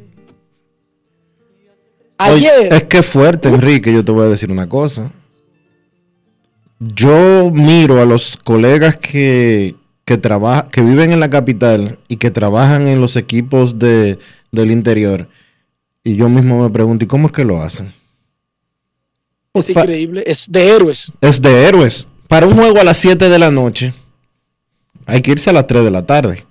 Oye, 2.29 2.49
es 2.69 2.86
que 2.86 3.01
fuerte, 3.03 3.49
Enrique, 3.49 3.91
yo 3.93 4.03
te 4.05 4.12
voy 4.12 4.25
a 4.25 4.29
decir 4.29 4.51
una 4.51 4.67
cosa. 4.69 5.12
Yo 6.79 7.51
miro 7.53 8.01
a 8.01 8.05
los 8.05 8.38
colegas 8.38 8.97
que, 8.97 9.75
que, 10.03 10.17
trabaja- 10.17 10.67
que 10.71 10.81
viven 10.81 11.12
en 11.12 11.19
la 11.19 11.29
capital 11.29 11.99
y 12.07 12.17
que 12.17 12.31
trabajan 12.31 12.88
en 12.88 13.01
los 13.01 13.15
equipos 13.17 13.77
de, 13.77 14.17
del 14.51 14.71
interior. 14.71 15.27
Y 16.03 16.15
yo 16.15 16.27
mismo 16.29 16.63
me 16.63 16.69
pregunto, 16.71 17.05
¿y 17.05 17.07
cómo 17.07 17.27
es 17.27 17.34
que 17.34 17.45
lo 17.45 17.62
hacen? 17.62 17.93
es 19.53 19.69
increíble, 19.69 20.23
es 20.25 20.49
de 20.49 20.69
héroes. 20.75 21.12
Es 21.21 21.41
de 21.41 21.65
héroes. 21.67 22.07
para 22.27 22.47
un 22.47 22.55
juego 22.55 22.79
a 22.79 22.84
las 22.84 22.97
7 22.97 23.29
de 23.29 23.38
la 23.39 23.51
noche, 23.51 23.93
hay 25.05 25.21
que 25.21 25.31
irse 25.31 25.49
a 25.49 25.53
las 25.53 25.67
3 25.67 25.84
de 25.84 25.91
la 25.91 26.05
tarde. 26.05 26.45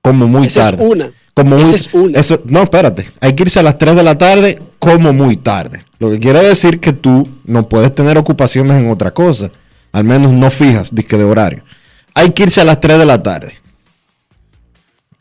Como 0.00 0.26
muy 0.28 0.46
Esa 0.46 0.70
tarde. 0.70 0.84
es 0.84 0.90
una. 0.90 1.12
Como 1.42 1.56
Esa 1.56 1.66
muy, 1.66 1.74
es 1.74 1.90
una. 1.94 2.18
eso- 2.18 2.40
no, 2.46 2.62
espérate. 2.62 3.08
Hay 3.20 3.34
que 3.34 3.42
irse 3.44 3.60
a 3.60 3.62
las 3.62 3.78
3 3.78 3.94
de 3.96 4.02
la 4.02 4.16
tarde 4.18 4.60
como 4.78 5.12
muy 5.12 5.36
tarde. 5.36 5.84
Lo 5.98 6.10
que 6.10 6.18
quiere 6.18 6.42
decir 6.42 6.80
que 6.80 6.92
tú 6.92 7.28
no 7.44 7.68
puedes 7.68 7.94
tener 7.94 8.16
ocupaciones 8.18 8.76
en 8.82 8.90
otra 8.90 9.12
cosa. 9.12 9.50
Al 9.92 10.04
menos 10.04 10.32
no 10.32 10.50
fijas, 10.50 10.94
disque 10.94 11.16
de 11.18 11.24
horario. 11.24 11.62
Hay 12.14 12.30
que 12.32 12.44
irse 12.44 12.60
a 12.60 12.64
las 12.64 12.80
3 12.80 12.98
de 12.98 13.06
la 13.06 13.22
tarde. 13.22 13.54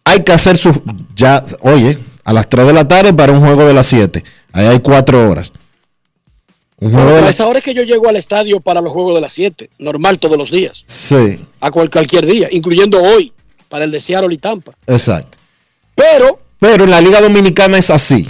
Hay 0.06 0.24
que 0.24 0.32
hacer 0.32 0.58
sus... 0.58 0.76
Ya, 1.16 1.44
oye, 1.62 2.00
a 2.24 2.34
las 2.34 2.48
3 2.50 2.68
de 2.68 2.74
la 2.74 2.88
tarde 2.88 3.14
para 3.14 3.32
un 3.32 3.40
juego 3.42 3.66
de 3.66 3.74
las 3.74 3.88
7. 3.88 4.24
Ahí 4.54 4.66
hay 4.68 4.80
4 4.80 5.30
horas. 5.30 5.52
Bueno, 6.82 7.10
a 7.26 7.30
esa 7.30 7.46
hora 7.46 7.60
es 7.60 7.66
que 7.66 7.74
yo 7.74 7.84
llego 7.84 8.08
al 8.08 8.16
estadio 8.16 8.62
para 8.62 8.80
los 8.80 8.94
juegos 8.94 9.16
de 9.16 9.22
las 9.22 9.34
7, 9.34 9.70
normal 9.80 10.18
todos 10.18 10.38
los 10.38 10.50
días, 10.50 10.84
Sí, 10.86 11.46
a 11.60 11.70
cual- 11.72 11.90
cualquier 11.90 12.26
día, 12.26 12.48
incluyendo 12.52 13.02
hoy, 13.04 13.34
para 13.68 13.84
el 13.84 13.92
de 13.92 14.00
Seattle 14.00 14.34
y 14.34 14.38
Tampa. 14.38 14.72
exacto. 14.88 15.38
Pero, 16.00 16.40
Pero 16.60 16.84
en 16.86 16.92
la 16.92 17.02
Liga 17.02 17.22
Dominicana 17.22 17.78
es 17.78 17.90
así. 17.90 18.30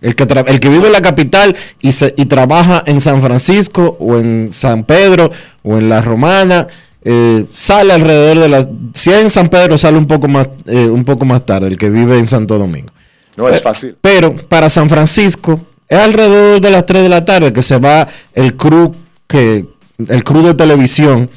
El 0.00 0.14
que, 0.14 0.22
el 0.22 0.60
que 0.60 0.68
vive 0.68 0.86
en 0.86 0.92
la 0.92 1.02
capital 1.02 1.56
y, 1.80 1.92
se, 1.92 2.14
y 2.16 2.26
trabaja 2.26 2.84
en 2.86 3.00
San 3.00 3.20
Francisco 3.20 3.96
o 3.98 4.16
en 4.16 4.52
San 4.52 4.84
Pedro 4.84 5.30
o 5.64 5.76
en 5.76 5.88
La 5.88 6.00
Romana, 6.00 6.68
eh, 7.02 7.46
sale 7.50 7.92
alrededor 7.92 8.38
de 8.38 8.48
las... 8.48 8.68
Si 8.94 9.10
es 9.10 9.22
en 9.22 9.30
San 9.30 9.48
Pedro, 9.48 9.76
sale 9.76 9.98
un 9.98 10.06
poco, 10.06 10.28
más, 10.28 10.48
eh, 10.66 10.86
un 10.86 11.04
poco 11.04 11.24
más 11.24 11.44
tarde, 11.44 11.66
el 11.66 11.76
que 11.76 11.90
vive 11.90 12.16
en 12.16 12.26
Santo 12.26 12.58
Domingo. 12.58 12.92
No 13.36 13.48
es 13.48 13.60
fácil. 13.60 13.96
Pero 14.00 14.36
para 14.36 14.68
San 14.68 14.88
Francisco 14.88 15.60
es 15.88 15.98
alrededor 15.98 16.60
de 16.60 16.70
las 16.70 16.86
3 16.86 17.02
de 17.02 17.08
la 17.08 17.24
tarde 17.24 17.52
que 17.52 17.62
se 17.62 17.78
va 17.78 18.06
el 18.34 18.56
crew, 18.56 18.94
que, 19.26 19.66
el 20.08 20.22
crew 20.22 20.42
de 20.42 20.54
televisión 20.54 21.28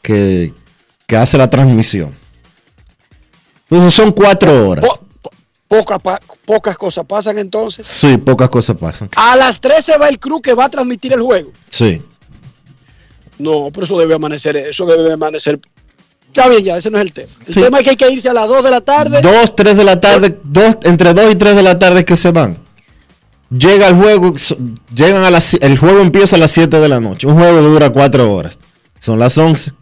que, 0.00 0.54
que 1.06 1.16
hace 1.16 1.36
la 1.36 1.50
transmisión. 1.50 2.14
Entonces 3.68 3.94
son 3.94 4.12
cuatro 4.12 4.68
horas. 4.68 4.84
Po- 5.68 5.78
po- 5.84 5.98
poca 6.00 6.20
pocas 6.44 6.76
cosas 6.78 7.04
pasan 7.04 7.38
entonces. 7.38 7.86
Sí, 7.86 8.16
pocas 8.18 8.48
cosas 8.48 8.76
pasan. 8.76 9.08
A 9.16 9.36
las 9.36 9.60
13 9.60 9.98
va 9.98 10.08
el 10.08 10.18
crew 10.18 10.40
que 10.40 10.54
va 10.54 10.66
a 10.66 10.68
transmitir 10.68 11.12
el 11.12 11.20
juego. 11.20 11.50
Sí. 11.68 12.02
No, 13.38 13.68
pero 13.72 13.84
eso 13.84 13.98
debe 13.98 14.14
amanecer, 14.14 14.56
eso 14.56 14.86
debe 14.86 15.12
amanecer. 15.12 15.60
Está 16.28 16.48
bien, 16.48 16.64
ya, 16.64 16.76
ese 16.76 16.90
no 16.90 16.98
es 16.98 17.04
el 17.04 17.12
tema. 17.12 17.28
El 17.46 17.54
Sí. 17.54 17.60
tema 17.62 17.78
es 17.78 17.84
que 17.84 17.90
hay 17.90 17.96
que 17.96 18.10
irse 18.10 18.28
a 18.28 18.32
las 18.32 18.48
2 18.48 18.62
de 18.64 18.70
la 18.70 18.80
tarde. 18.80 19.20
Dos, 19.22 19.54
tres 19.56 19.76
de 19.76 19.84
la 19.84 20.00
tarde, 20.00 20.38
dos, 20.44 20.78
entre 20.84 21.14
dos 21.14 21.30
y 21.32 21.36
tres 21.36 21.54
de 21.56 21.62
la 21.62 21.78
tarde 21.78 22.04
que 22.04 22.16
se 22.16 22.30
van. 22.30 22.58
Llega 23.50 23.88
el 23.88 23.94
juego, 23.96 24.34
llegan 24.94 25.22
a 25.22 25.30
las, 25.30 25.54
el 25.54 25.78
juego 25.78 26.00
empieza 26.00 26.36
a 26.36 26.38
las 26.38 26.50
7 26.50 26.80
de 26.80 26.88
la 26.88 26.98
noche. 27.00 27.26
Un 27.26 27.34
juego 27.36 27.58
que 27.60 27.66
dura 27.68 27.90
cuatro 27.90 28.34
horas. 28.34 28.58
Son 29.00 29.18
las 29.18 29.36
11. 29.38 29.72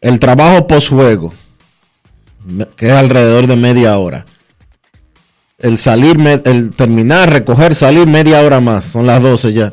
El 0.00 0.18
trabajo 0.20 0.66
post-juego, 0.66 1.32
me- 1.32 1.34
que 2.76 2.86
es 2.86 2.92
alrededor 2.92 3.46
de 3.46 3.56
media 3.56 3.96
hora. 3.98 4.26
El 5.58 5.78
salir, 5.78 6.18
el 6.44 6.72
terminar, 6.72 7.30
recoger, 7.30 7.74
salir 7.74 8.06
media 8.06 8.42
hora 8.42 8.60
más. 8.60 8.86
Son 8.86 9.06
las 9.06 9.22
12 9.22 9.52
ya. 9.52 9.72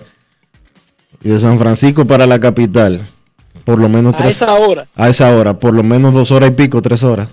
Y 1.24 1.30
de 1.30 1.40
San 1.40 1.60
Francisco 1.60 2.06
para 2.06 2.26
la 2.26 2.40
capital, 2.40 3.02
por 3.64 3.80
lo 3.80 3.90
menos 3.90 4.16
a 4.16 4.18
tres. 4.18 4.42
esa 4.42 4.54
hora. 4.56 4.88
A 4.96 5.10
esa 5.10 5.36
hora, 5.36 5.60
por 5.60 5.74
lo 5.74 5.84
menos 5.84 6.14
dos 6.14 6.32
horas 6.32 6.50
y 6.50 6.54
pico, 6.54 6.82
tres 6.82 7.04
horas. 7.04 7.30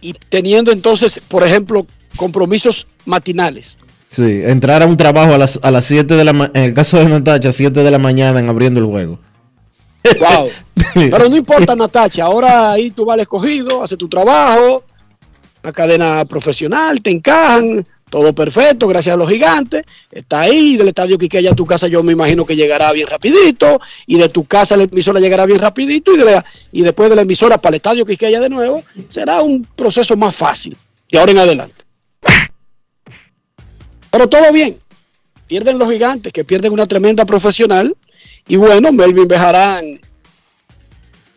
Y 0.00 0.12
teniendo 0.12 0.70
entonces, 0.70 1.20
por 1.26 1.42
ejemplo, 1.42 1.86
compromisos 2.16 2.86
matinales. 3.04 3.78
Sí, 4.10 4.40
entrar 4.44 4.82
a 4.82 4.86
un 4.86 4.96
trabajo 4.96 5.34
a 5.34 5.38
las, 5.38 5.58
a 5.62 5.70
las 5.70 5.84
7 5.84 6.14
de 6.14 6.24
la 6.24 6.32
mañana, 6.32 6.58
en 6.58 6.64
el 6.64 6.74
caso 6.74 6.98
de 6.98 7.08
Natacha, 7.08 7.52
7 7.52 7.82
de 7.82 7.90
la 7.90 7.98
mañana 7.98 8.38
en 8.40 8.48
abriendo 8.48 8.80
el 8.80 8.86
juego. 8.86 9.18
Wow. 10.18 10.50
Pero 10.94 11.28
no 11.28 11.36
importa, 11.36 11.74
Natacha. 11.76 12.24
Ahora 12.24 12.72
ahí 12.72 12.90
tú 12.90 13.04
vas 13.04 13.14
al 13.14 13.20
escogido, 13.20 13.82
haces 13.82 13.98
tu 13.98 14.08
trabajo, 14.08 14.84
una 15.62 15.72
cadena 15.72 16.24
profesional, 16.24 17.02
te 17.02 17.10
encajan, 17.10 17.84
todo 18.10 18.32
perfecto, 18.34 18.86
gracias 18.88 19.14
a 19.14 19.18
los 19.18 19.28
gigantes. 19.28 19.82
Está 20.10 20.40
ahí, 20.40 20.76
del 20.76 20.88
estadio 20.88 21.18
Quiqueya 21.18 21.50
a 21.50 21.54
tu 21.54 21.66
casa, 21.66 21.88
yo 21.88 22.02
me 22.02 22.12
imagino 22.12 22.46
que 22.46 22.56
llegará 22.56 22.90
bien 22.92 23.06
rapidito. 23.06 23.80
Y 24.06 24.18
de 24.18 24.28
tu 24.30 24.44
casa 24.44 24.74
a 24.74 24.78
la 24.78 24.84
emisora 24.84 25.20
llegará 25.20 25.44
bien 25.46 25.58
rapidito. 25.58 26.12
Y, 26.14 26.16
de 26.18 26.24
la- 26.24 26.44
y 26.72 26.82
después 26.82 27.10
de 27.10 27.16
la 27.16 27.22
emisora 27.22 27.58
para 27.60 27.74
el 27.74 27.76
estadio 27.76 28.06
Quiqueya 28.06 28.40
de 28.40 28.48
nuevo, 28.48 28.82
será 29.08 29.42
un 29.42 29.64
proceso 29.76 30.16
más 30.16 30.34
fácil 30.34 30.76
de 31.10 31.18
ahora 31.18 31.32
en 31.32 31.38
adelante. 31.38 31.84
Pero 34.10 34.28
todo 34.28 34.52
bien. 34.52 34.78
Pierden 35.46 35.78
los 35.78 35.90
gigantes, 35.90 36.32
que 36.32 36.44
pierden 36.44 36.72
una 36.72 36.86
tremenda 36.86 37.24
profesional. 37.24 37.94
Y 38.48 38.56
bueno, 38.56 38.92
Melvin 38.92 39.28
Bejarán 39.28 40.00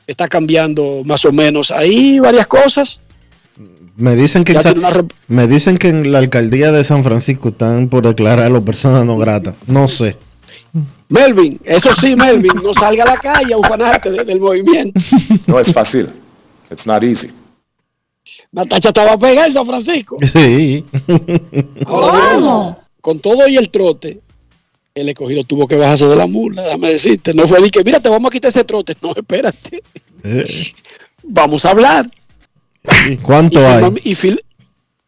está 0.07 0.27
cambiando 0.27 1.03
más 1.05 1.23
o 1.25 1.31
menos 1.31 1.71
ahí 1.71 2.19
varias 2.19 2.47
cosas. 2.47 3.01
Me 3.97 4.15
dicen 4.15 4.43
que, 4.43 4.53
una 4.53 5.05
me 5.27 5.47
dicen 5.47 5.77
que 5.77 5.89
en 5.89 6.11
la 6.11 6.19
alcaldía 6.19 6.71
de 6.71 6.83
San 6.83 7.03
Francisco 7.03 7.49
están 7.49 7.89
por 7.89 8.07
declararlo 8.07 8.63
persona 8.63 9.03
no 9.03 9.17
grata. 9.17 9.53
No 9.67 9.87
sé. 9.87 10.15
Melvin, 11.09 11.59
eso 11.65 11.93
sí, 11.93 12.15
Melvin, 12.15 12.53
no 12.63 12.73
salga 12.73 13.03
a 13.03 13.07
la 13.07 13.17
calle 13.17 13.53
a 13.53 13.57
ufanarte 13.57 14.09
de- 14.09 14.23
del 14.23 14.39
movimiento. 14.39 14.99
No 15.45 15.59
es 15.59 15.71
fácil. 15.73 16.09
It's 16.71 16.87
not 16.87 17.03
easy. 17.03 17.29
Natacha 18.53 18.89
estaba 18.89 19.17
pegada 19.17 19.47
en 19.47 19.51
San 19.53 19.65
Francisco. 19.65 20.17
Sí. 20.33 20.85
Ahora, 21.85 22.39
con- 22.39 22.75
Con 23.01 23.19
todo 23.19 23.47
y 23.47 23.57
el 23.57 23.69
trote, 23.69 24.19
el 24.95 25.09
escogido 25.09 25.43
tuvo 25.43 25.67
que 25.67 25.75
bajarse 25.77 26.05
de 26.07 26.15
la 26.15 26.27
mula, 26.27 26.63
déjame 26.63 26.89
decirte. 26.89 27.33
No 27.33 27.47
fue 27.47 27.61
de 27.61 27.71
que, 27.71 27.83
mira, 27.83 27.99
te 27.99 28.09
vamos 28.09 28.27
a 28.29 28.31
quitar 28.31 28.49
ese 28.49 28.63
trote. 28.63 28.95
No, 29.01 29.13
espérate. 29.15 29.83
Eh, 30.23 30.73
Vamos 31.23 31.63
a 31.65 31.69
hablar. 31.71 32.09
Y, 33.09 33.15
¿Cuánto 33.17 33.59
hay? 33.65 33.83
y, 34.03 34.15
fil- 34.15 34.43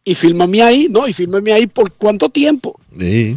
y 0.04 0.14
fírmame 0.14 0.62
ahí, 0.62 0.86
no, 0.90 1.06
y 1.08 1.12
fírmame 1.12 1.52
ahí 1.52 1.66
por 1.66 1.92
cuánto 1.92 2.28
tiempo. 2.28 2.78
Sí. 2.98 3.36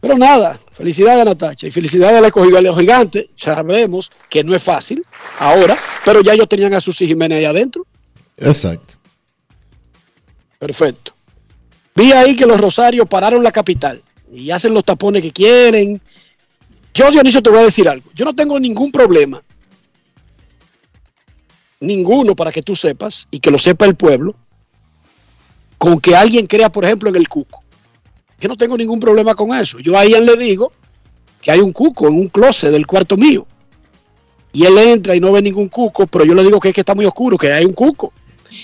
Pero 0.00 0.16
nada, 0.16 0.58
felicidades 0.72 1.22
a 1.22 1.24
Natacha 1.24 1.66
y 1.66 1.70
felicidades 1.72 2.16
al 2.18 2.24
escogido 2.24 2.58
a 2.58 2.60
los 2.62 2.78
gigantes. 2.78 3.26
Sabremos 3.34 4.10
que 4.30 4.44
no 4.44 4.54
es 4.54 4.62
fácil 4.62 5.02
ahora, 5.40 5.76
pero 6.04 6.20
ya 6.22 6.34
ellos 6.34 6.48
tenían 6.48 6.72
a 6.74 6.80
Susi 6.80 7.06
Jiménez 7.08 7.38
ahí 7.38 7.44
adentro. 7.44 7.84
Exacto. 8.36 8.94
Perfecto. 10.58 11.12
Vi 11.96 12.12
ahí 12.12 12.36
que 12.36 12.46
los 12.46 12.60
Rosarios 12.60 13.08
pararon 13.08 13.42
la 13.42 13.50
capital 13.50 14.00
y 14.32 14.50
hacen 14.50 14.74
los 14.74 14.84
tapones 14.84 15.22
que 15.22 15.32
quieren. 15.32 16.00
Yo, 16.94 17.10
Dionisio, 17.10 17.42
te 17.42 17.50
voy 17.50 17.60
a 17.60 17.64
decir 17.64 17.88
algo. 17.88 18.10
Yo 18.14 18.24
no 18.24 18.34
tengo 18.34 18.58
ningún 18.58 18.90
problema. 18.90 19.42
Ninguno 21.80 22.34
para 22.34 22.50
que 22.50 22.62
tú 22.62 22.74
sepas 22.74 23.28
y 23.30 23.38
que 23.38 23.50
lo 23.50 23.58
sepa 23.58 23.86
el 23.86 23.94
pueblo. 23.94 24.34
Con 25.76 26.00
que 26.00 26.16
alguien 26.16 26.46
crea, 26.46 26.70
por 26.70 26.84
ejemplo, 26.84 27.08
en 27.08 27.16
el 27.16 27.28
cuco. 27.28 27.62
Yo 28.40 28.48
no 28.48 28.56
tengo 28.56 28.76
ningún 28.76 28.98
problema 28.98 29.34
con 29.34 29.54
eso. 29.54 29.78
Yo 29.78 29.96
a 29.96 30.04
Ian 30.04 30.26
le 30.26 30.36
digo 30.36 30.72
que 31.40 31.50
hay 31.50 31.60
un 31.60 31.72
cuco 31.72 32.08
en 32.08 32.14
un 32.14 32.28
closet 32.28 32.70
del 32.70 32.86
cuarto 32.86 33.16
mío. 33.16 33.46
Y 34.52 34.64
él 34.64 34.76
entra 34.78 35.14
y 35.14 35.20
no 35.20 35.30
ve 35.30 35.42
ningún 35.42 35.68
cuco, 35.68 36.06
pero 36.06 36.24
yo 36.24 36.34
le 36.34 36.42
digo 36.42 36.58
que 36.58 36.68
es 36.68 36.74
que 36.74 36.80
está 36.80 36.94
muy 36.94 37.04
oscuro, 37.04 37.36
que 37.36 37.52
hay 37.52 37.64
un 37.64 37.74
cuco. 37.74 38.12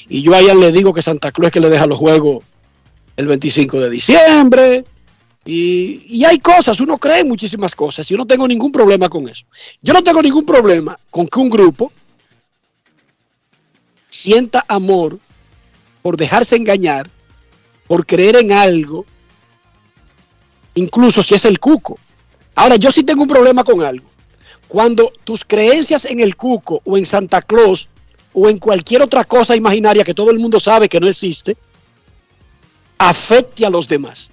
Y 0.08 0.22
yo 0.22 0.34
a 0.34 0.42
Ian 0.42 0.58
le 0.58 0.72
digo 0.72 0.92
que 0.92 1.02
Santa 1.02 1.30
Cruz 1.30 1.46
es 1.46 1.52
que 1.52 1.60
le 1.60 1.70
deja 1.70 1.86
los 1.86 1.98
juegos 1.98 2.42
el 3.16 3.26
25 3.26 3.80
de 3.80 3.90
diciembre. 3.90 4.84
Y, 5.44 6.06
y 6.08 6.24
hay 6.24 6.38
cosas, 6.38 6.80
uno 6.80 6.96
cree 6.96 7.20
en 7.20 7.28
muchísimas 7.28 7.74
cosas. 7.74 8.08
Yo 8.08 8.16
no 8.16 8.26
tengo 8.26 8.48
ningún 8.48 8.72
problema 8.72 9.08
con 9.08 9.28
eso. 9.28 9.44
Yo 9.82 9.92
no 9.92 10.02
tengo 10.02 10.22
ningún 10.22 10.44
problema 10.44 10.98
con 11.10 11.28
que 11.28 11.38
un 11.38 11.50
grupo 11.50 11.92
sienta 14.08 14.64
amor 14.68 15.18
por 16.00 16.16
dejarse 16.16 16.54
engañar, 16.54 17.10
por 17.86 18.06
creer 18.06 18.36
en 18.36 18.52
algo, 18.52 19.04
incluso 20.74 21.22
si 21.22 21.34
es 21.34 21.44
el 21.44 21.58
cuco. 21.58 21.98
Ahora, 22.54 22.76
yo 22.76 22.90
sí 22.90 23.02
tengo 23.02 23.22
un 23.22 23.28
problema 23.28 23.64
con 23.64 23.82
algo. 23.82 24.06
Cuando 24.68 25.12
tus 25.24 25.44
creencias 25.44 26.04
en 26.04 26.20
el 26.20 26.36
cuco 26.36 26.80
o 26.84 26.96
en 26.96 27.06
Santa 27.06 27.42
Claus 27.42 27.88
o 28.32 28.48
en 28.48 28.58
cualquier 28.58 29.02
otra 29.02 29.24
cosa 29.24 29.56
imaginaria 29.56 30.04
que 30.04 30.14
todo 30.14 30.30
el 30.30 30.38
mundo 30.38 30.60
sabe 30.60 30.88
que 30.88 31.00
no 31.00 31.08
existe, 31.08 31.56
afecte 32.98 33.66
a 33.66 33.70
los 33.70 33.88
demás. 33.88 34.30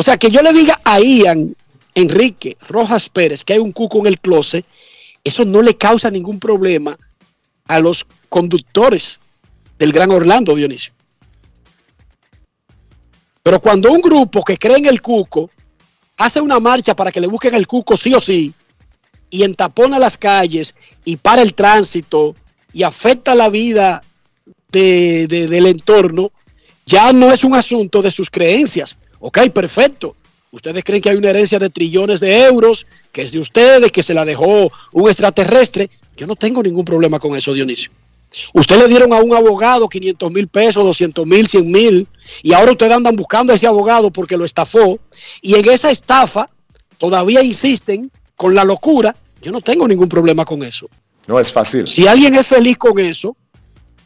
O 0.00 0.02
sea, 0.04 0.16
que 0.16 0.30
yo 0.30 0.42
le 0.42 0.52
diga 0.52 0.80
a 0.84 1.00
Ian 1.00 1.56
Enrique 1.92 2.56
Rojas 2.68 3.08
Pérez 3.08 3.42
que 3.42 3.54
hay 3.54 3.58
un 3.58 3.72
cuco 3.72 3.98
en 3.98 4.06
el 4.06 4.20
closet, 4.20 4.64
eso 5.24 5.44
no 5.44 5.60
le 5.60 5.76
causa 5.76 6.08
ningún 6.08 6.38
problema 6.38 6.96
a 7.66 7.80
los 7.80 8.06
conductores 8.28 9.18
del 9.76 9.90
Gran 9.90 10.12
Orlando, 10.12 10.54
Dionisio. 10.54 10.92
Pero 13.42 13.60
cuando 13.60 13.90
un 13.90 14.00
grupo 14.00 14.44
que 14.44 14.56
cree 14.56 14.76
en 14.76 14.86
el 14.86 15.02
cuco 15.02 15.50
hace 16.16 16.40
una 16.40 16.60
marcha 16.60 16.94
para 16.94 17.10
que 17.10 17.20
le 17.20 17.26
busquen 17.26 17.56
el 17.56 17.66
cuco 17.66 17.96
sí 17.96 18.14
o 18.14 18.20
sí, 18.20 18.54
y 19.30 19.42
entapona 19.42 19.98
las 19.98 20.16
calles 20.16 20.76
y 21.04 21.16
para 21.16 21.42
el 21.42 21.54
tránsito 21.54 22.36
y 22.72 22.84
afecta 22.84 23.34
la 23.34 23.48
vida 23.48 24.04
de- 24.70 25.26
de- 25.26 25.48
del 25.48 25.66
entorno, 25.66 26.30
ya 26.86 27.12
no 27.12 27.32
es 27.32 27.42
un 27.42 27.56
asunto 27.56 28.00
de 28.00 28.12
sus 28.12 28.30
creencias. 28.30 28.96
Ok, 29.20 29.50
perfecto. 29.50 30.16
Ustedes 30.50 30.82
creen 30.82 31.02
que 31.02 31.10
hay 31.10 31.16
una 31.16 31.30
herencia 31.30 31.58
de 31.58 31.68
trillones 31.68 32.20
de 32.20 32.42
euros, 32.44 32.86
que 33.12 33.22
es 33.22 33.32
de 33.32 33.38
ustedes, 33.38 33.92
que 33.92 34.02
se 34.02 34.14
la 34.14 34.24
dejó 34.24 34.70
un 34.92 35.08
extraterrestre. 35.08 35.90
Yo 36.16 36.26
no 36.26 36.36
tengo 36.36 36.62
ningún 36.62 36.84
problema 36.84 37.18
con 37.18 37.36
eso, 37.36 37.52
Dionisio. 37.52 37.90
Usted 38.52 38.78
le 38.78 38.88
dieron 38.88 39.12
a 39.12 39.16
un 39.16 39.34
abogado 39.34 39.88
500 39.88 40.30
mil 40.32 40.48
pesos, 40.48 40.84
200 40.84 41.26
mil, 41.26 41.48
100 41.48 41.70
mil, 41.70 42.08
y 42.42 42.52
ahora 42.52 42.72
ustedes 42.72 42.92
andan 42.92 43.16
buscando 43.16 43.52
a 43.52 43.56
ese 43.56 43.66
abogado 43.66 44.10
porque 44.10 44.36
lo 44.36 44.44
estafó, 44.44 44.98
y 45.40 45.54
en 45.54 45.68
esa 45.70 45.90
estafa 45.90 46.50
todavía 46.98 47.42
insisten 47.42 48.10
con 48.36 48.54
la 48.54 48.64
locura. 48.64 49.16
Yo 49.40 49.52
no 49.52 49.60
tengo 49.60 49.86
ningún 49.86 50.08
problema 50.08 50.44
con 50.44 50.62
eso. 50.62 50.88
No 51.26 51.38
es 51.38 51.52
fácil. 51.52 51.86
Si 51.86 52.06
alguien 52.06 52.34
es 52.34 52.46
feliz 52.46 52.76
con 52.76 52.98
eso, 52.98 53.36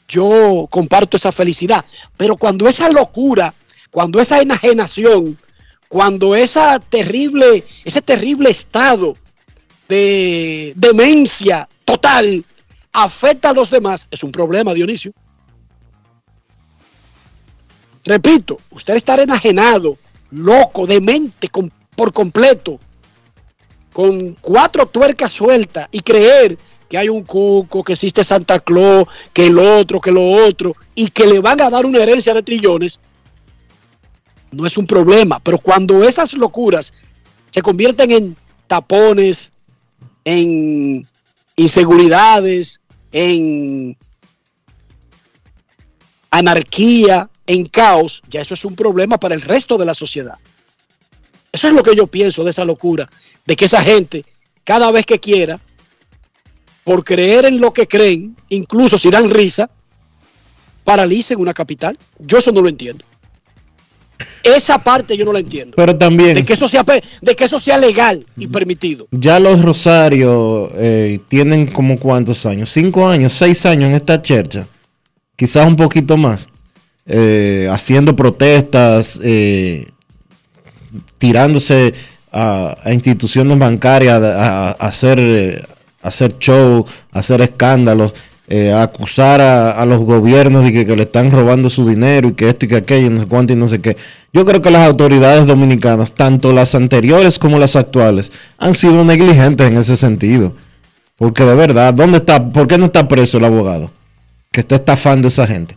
yo 0.09 0.67
comparto 0.71 1.17
esa 1.17 1.33
felicidad. 1.33 1.85
Pero 2.17 2.37
cuando 2.37 2.69
esa 2.69 2.91
locura, 2.91 3.55
cuando 3.93 4.21
esa 4.21 4.41
enajenación, 4.41 5.39
cuando 5.87 6.35
esa 6.35 6.81
terrible, 6.81 7.63
ese 7.85 8.01
terrible 8.01 8.49
estado 8.49 9.17
de 9.87 10.73
demencia 10.75 11.69
total 11.85 12.43
afecta 12.91 13.51
a 13.51 13.53
los 13.53 13.71
demás, 13.71 14.09
es 14.11 14.25
un 14.25 14.33
problema, 14.33 14.73
Dionisio. 14.73 15.13
Repito, 18.05 18.59
usted 18.71 18.95
estar 18.95 19.21
enajenado, 19.21 19.99
loco, 20.31 20.87
demente 20.87 21.51
por 21.95 22.15
completo, 22.15 22.81
con 23.93 24.35
cuatro 24.41 24.87
tuercas 24.87 25.33
sueltas 25.33 25.87
y 25.93 26.01
creer 26.01 26.59
que 26.89 26.97
hay 26.97 27.11
un 27.11 27.25
cuco, 27.25 27.85
que 27.85 27.93
existe 27.93 28.25
Santa 28.25 28.59
Claus, 28.59 29.07
que 29.35 29.49
el 29.49 29.59
otro, 29.59 30.01
que 30.01 30.11
lo 30.11 30.31
otro, 30.47 30.75
y 30.95 31.09
que 31.09 31.27
le 31.27 31.41
van 31.41 31.61
a 31.61 31.69
dar 31.69 31.85
una 31.85 32.03
herencia 32.03 32.33
de 32.33 32.43
trillones, 32.43 32.99
no 34.53 34.67
es 34.67 34.79
un 34.79 34.87
problema. 34.87 35.41
Pero 35.41 35.59
cuando 35.59 36.05
esas 36.05 36.35
locuras 36.35 36.93
se 37.51 37.63
convierten 37.63 38.11
en 38.13 38.37
tapones, 38.67 39.53
en 40.25 41.07
inseguridades, 41.57 42.81
en 43.11 43.97
anarquía, 46.31 47.29
en 47.47 47.67
caos, 47.67 48.23
ya 48.31 48.41
eso 48.41 48.55
es 48.55 48.65
un 48.65 48.77
problema 48.77 49.19
para 49.19 49.35
el 49.35 49.43
resto 49.43 49.77
de 49.77 49.85
la 49.85 49.95
sociedad. 49.95 50.39
Eso 51.51 51.69
es 51.69 51.75
lo 51.75 51.83
que 51.83 51.95
yo 51.95 52.07
pienso 52.07 52.45
de 52.45 52.51
esa 52.51 52.65
locura, 52.65 53.11
de 53.45 53.57
que 53.57 53.67
esa 53.67 53.83
gente, 53.83 54.25
cada 54.65 54.91
vez 54.91 55.05
que 55.05 55.21
quiera, 55.21 55.61
por 56.85 57.05
creer 57.05 57.45
en 57.45 57.61
lo 57.61 57.73
que 57.73 57.87
creen, 57.87 58.37
incluso 58.49 58.97
si 58.97 59.11
dan 59.11 59.31
risa, 59.31 59.71
paralicen 60.85 61.39
una 61.39 61.53
capital. 61.53 61.99
Yo 62.19 62.39
eso 62.39 62.53
no 62.53 62.63
lo 62.63 62.69
entiendo. 62.69 63.05
Esa 64.43 64.83
parte 64.83 65.17
yo 65.17 65.25
no 65.25 65.33
la 65.33 65.41
entiendo. 65.41 65.75
Pero 65.77 65.97
también, 65.97 66.35
De 66.35 66.45
que 66.45 66.55
eso 66.55 66.69
sea, 66.69 66.85
de 67.21 67.37
que 67.37 67.45
eso 67.45 67.59
sea 67.59 67.79
legal 67.79 68.25
y 68.37 68.47
permitido. 68.47 69.07
ya 69.11 69.39
los 69.39 69.63
Rosarios 69.63 70.71
eh, 70.77 71.21
tienen 71.29 71.67
como 71.67 71.99
cuántos 71.99 72.45
años, 72.47 72.71
cinco 72.71 73.07
años, 73.09 73.33
seis 73.33 73.65
años 73.67 73.91
en 73.91 73.97
esta 73.97 74.21
chercha, 74.21 74.67
quizás 75.37 75.67
un 75.67 75.77
poquito 75.77 76.17
más, 76.17 76.49
eh, 77.07 77.69
haciendo 77.71 78.15
protestas, 78.15 79.19
eh, 79.23 79.87
tirándose 81.19 81.95
a, 82.31 82.77
a 82.83 82.93
instituciones 82.93 83.59
bancarias 83.59 84.23
a, 84.23 84.71
hacer, 84.73 85.69
a 86.03 86.09
hacer 86.09 86.39
show, 86.39 86.85
a 87.11 87.19
hacer 87.19 87.41
escándalos, 87.43 88.15
eh, 88.49 88.73
acusar 88.73 89.41
a, 89.41 89.85
los 89.87 90.01
gobiernos 90.01 90.65
de 90.65 90.73
que, 90.73 90.85
que 90.85 90.97
le 90.97 91.05
están 91.05 91.31
robando 91.31 91.71
su 91.71 91.89
dinero 91.89 92.29
y 92.29 92.33
que 92.35 92.49
esto 92.49 92.67
y 92.67 92.69
que 92.69 92.77
aquello, 92.77 93.11
no 93.11 93.21
sé 93.23 93.27
cuánto 93.27 93.53
y 93.53 93.57
no 93.57 93.69
sé 93.69 93.81
qué. 93.81 93.97
Yo 94.33 94.45
creo 94.45 94.61
que 94.61 94.71
las 94.71 94.87
autoridades 94.87 95.47
dominicanas, 95.47 96.13
tanto 96.13 96.53
las 96.53 96.75
anteriores 96.75 97.39
como 97.39 97.59
las 97.59 97.77
actuales, 97.77 98.33
han 98.59 98.75
sido 98.75 99.05
negligentes 99.05 99.67
en 99.67 99.77
ese 99.77 99.97
sentido. 99.97 100.55
Porque 101.17 101.45
de 101.45 101.55
verdad, 101.55 101.95
¿dónde 101.95 102.19
está? 102.19 102.51
¿Por 102.51 102.67
qué 102.67 102.79
no 102.79 102.87
está 102.87 103.07
preso 103.07 103.39
el 103.39 103.45
abogado 103.45 103.93
que 104.51 104.61
está 104.61 104.75
estafando 104.75 105.27
a 105.27 105.29
esa 105.29 105.47
gente? 105.47 105.77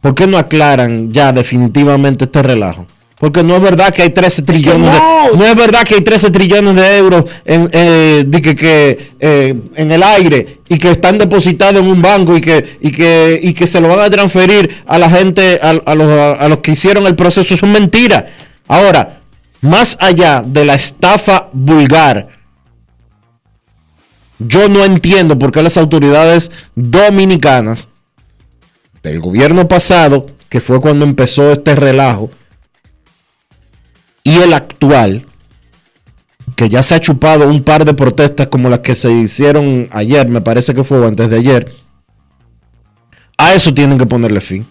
¿Por 0.00 0.14
qué 0.14 0.26
no 0.26 0.38
aclaran 0.38 1.12
ya 1.12 1.32
definitivamente 1.32 2.24
este 2.26 2.42
relajo? 2.42 2.86
Porque 3.18 3.42
no 3.42 3.56
es 3.56 3.62
verdad 3.62 3.92
que 3.92 4.02
hay 4.02 4.10
13 4.10 4.42
trillones 4.42 4.92
de, 4.92 4.98
no. 4.98 5.32
no 5.34 5.44
es 5.44 5.56
verdad 5.56 5.82
que 5.82 5.96
hay 5.96 6.02
13 6.02 6.30
trillones 6.30 6.76
de 6.76 6.96
euros 6.98 7.24
en, 7.44 7.68
eh, 7.72 8.24
de 8.24 8.42
que, 8.42 8.54
que, 8.54 9.10
eh, 9.18 9.60
en 9.74 9.90
el 9.90 10.02
aire 10.04 10.60
y 10.68 10.78
que 10.78 10.90
están 10.90 11.18
depositados 11.18 11.82
en 11.82 11.88
un 11.88 12.00
banco 12.00 12.36
y 12.36 12.40
que, 12.40 12.78
y 12.80 12.92
que, 12.92 13.40
y 13.42 13.54
que 13.54 13.66
se 13.66 13.80
lo 13.80 13.88
van 13.88 14.00
a 14.00 14.10
transferir 14.10 14.82
a 14.86 14.98
la 14.98 15.10
gente, 15.10 15.58
a, 15.60 15.70
a 15.70 15.94
los, 15.96 16.10
a 16.40 16.48
los 16.48 16.58
que 16.58 16.72
hicieron 16.72 17.06
el 17.08 17.16
proceso. 17.16 17.54
Eso 17.54 17.66
es 17.66 17.72
mentira. 17.72 18.26
Ahora, 18.68 19.20
más 19.62 19.98
allá 20.00 20.44
de 20.46 20.64
la 20.64 20.74
estafa 20.74 21.48
vulgar, 21.52 22.28
yo 24.38 24.68
no 24.68 24.84
entiendo 24.84 25.36
por 25.36 25.50
qué 25.50 25.62
las 25.62 25.76
autoridades 25.76 26.52
dominicanas 26.76 27.88
del 29.02 29.18
gobierno 29.18 29.66
pasado, 29.66 30.26
que 30.48 30.60
fue 30.60 30.80
cuando 30.80 31.04
empezó 31.04 31.50
este 31.50 31.74
relajo, 31.74 32.30
y 34.28 34.36
el 34.42 34.52
actual, 34.52 35.24
que 36.54 36.68
ya 36.68 36.82
se 36.82 36.94
ha 36.94 37.00
chupado 37.00 37.48
un 37.48 37.64
par 37.64 37.86
de 37.86 37.94
protestas 37.94 38.48
como 38.48 38.68
las 38.68 38.80
que 38.80 38.94
se 38.94 39.10
hicieron 39.10 39.88
ayer, 39.90 40.28
me 40.28 40.42
parece 40.42 40.74
que 40.74 40.84
fue 40.84 41.06
antes 41.06 41.30
de 41.30 41.36
ayer, 41.36 41.72
a 43.38 43.54
eso 43.54 43.72
tienen 43.72 43.96
que 43.96 44.04
ponerle 44.04 44.40
fin. 44.40 44.66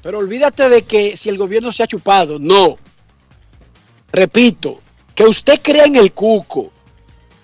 Pero 0.00 0.20
olvídate 0.20 0.70
de 0.70 0.82
que 0.82 1.18
si 1.18 1.28
el 1.28 1.36
gobierno 1.36 1.70
se 1.70 1.82
ha 1.82 1.86
chupado, 1.86 2.38
no. 2.38 2.78
Repito, 4.10 4.80
que 5.14 5.24
usted 5.24 5.60
crea 5.62 5.84
en 5.84 5.96
el 5.96 6.12
cuco, 6.12 6.72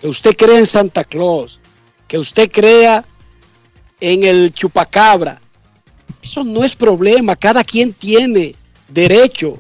que 0.01 0.09
usted 0.09 0.35
crea 0.35 0.59
en 0.59 0.67
Santa 0.67 1.05
Claus, 1.05 1.61
que 2.09 2.17
usted 2.17 2.51
crea 2.51 3.05
en 4.01 4.25
el 4.25 4.51
chupacabra, 4.55 5.43
eso 6.23 6.43
no 6.43 6.65
es 6.65 6.75
problema. 6.75 7.37
Cada 7.37 7.63
quien 7.65 7.93
tiene 7.93 8.55
derecho 8.89 9.59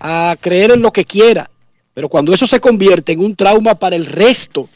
a 0.00 0.34
creer 0.40 0.70
en 0.72 0.82
lo 0.82 0.92
que 0.92 1.04
quiera. 1.04 1.48
Pero 1.94 2.08
cuando 2.08 2.32
eso 2.32 2.46
se 2.46 2.58
convierte 2.60 3.12
en 3.12 3.20
un 3.20 3.36
trauma 3.36 3.74
para 3.74 3.94
el 3.96 4.06
resto 4.06 4.68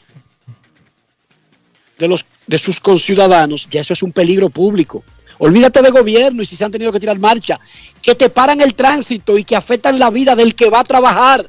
de, 1.99 2.09
los, 2.09 2.25
de 2.47 2.59
sus 2.59 2.81
conciudadanos, 2.81 3.69
ya 3.71 3.81
eso 3.81 3.93
es 3.93 4.03
un 4.03 4.13
peligro 4.13 4.51
público. 4.51 5.03
Olvídate 5.39 5.83
de 5.83 5.91
gobierno 5.91 6.43
y 6.43 6.47
si 6.47 6.57
se 6.57 6.65
han 6.65 6.71
tenido 6.71 6.93
que 6.93 7.01
tirar 7.01 7.19
marcha, 7.19 7.59
que 8.03 8.15
te 8.15 8.29
paran 8.31 8.61
el 8.61 8.75
tránsito 8.75 9.37
y 9.39 9.45
que 9.45 9.57
afectan 9.57 9.99
la 9.99 10.11
vida 10.11 10.35
del 10.37 10.55
que 10.55 10.71
va 10.71 10.81
a 10.81 10.85
trabajar, 10.85 11.49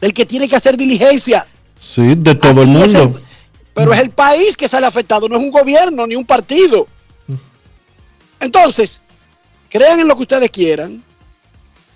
del 0.00 0.12
que 0.12 0.26
tiene 0.26 0.48
que 0.48 0.56
hacer 0.56 0.76
diligencias. 0.76 1.54
Sí, 1.78 2.14
de 2.16 2.34
todo 2.34 2.62
el 2.62 2.70
es 2.70 2.94
mundo. 2.94 3.18
el- 3.18 3.24
pero 3.74 3.92
es 3.92 4.00
el 4.00 4.10
país 4.10 4.56
que 4.56 4.68
sale 4.68 4.86
afectado, 4.86 5.28
no 5.28 5.36
es 5.36 5.42
un 5.42 5.50
gobierno 5.50 6.06
ni 6.06 6.14
un 6.14 6.24
partido. 6.24 6.86
Entonces, 8.40 9.02
crean 9.68 9.98
en 10.00 10.06
lo 10.08 10.14
que 10.16 10.22
ustedes 10.22 10.50
quieran, 10.50 11.02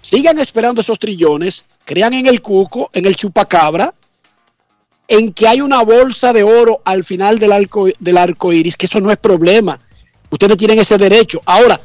sigan 0.00 0.38
esperando 0.38 0.80
esos 0.80 0.98
trillones, 0.98 1.64
crean 1.84 2.14
en 2.14 2.26
el 2.26 2.40
cuco, 2.40 2.90
en 2.92 3.06
el 3.06 3.16
chupacabra, 3.16 3.94
en 5.08 5.32
que 5.32 5.48
hay 5.48 5.61
una 5.61 5.82
bolsa 5.82 6.32
de 6.32 6.42
oro 6.42 6.82
al 6.84 7.02
final 7.02 7.38
del 7.38 7.52
arco, 7.52 7.88
del 7.98 8.18
arco 8.18 8.52
iris, 8.52 8.76
que 8.76 8.87
eso 8.87 9.00
no 9.00 9.11
es 9.11 9.16
problema. 9.16 9.80
Ustedes 10.30 10.56
tienen 10.56 10.78
ese 10.78 10.98
derecho. 10.98 11.40
Ahora, 11.46 11.80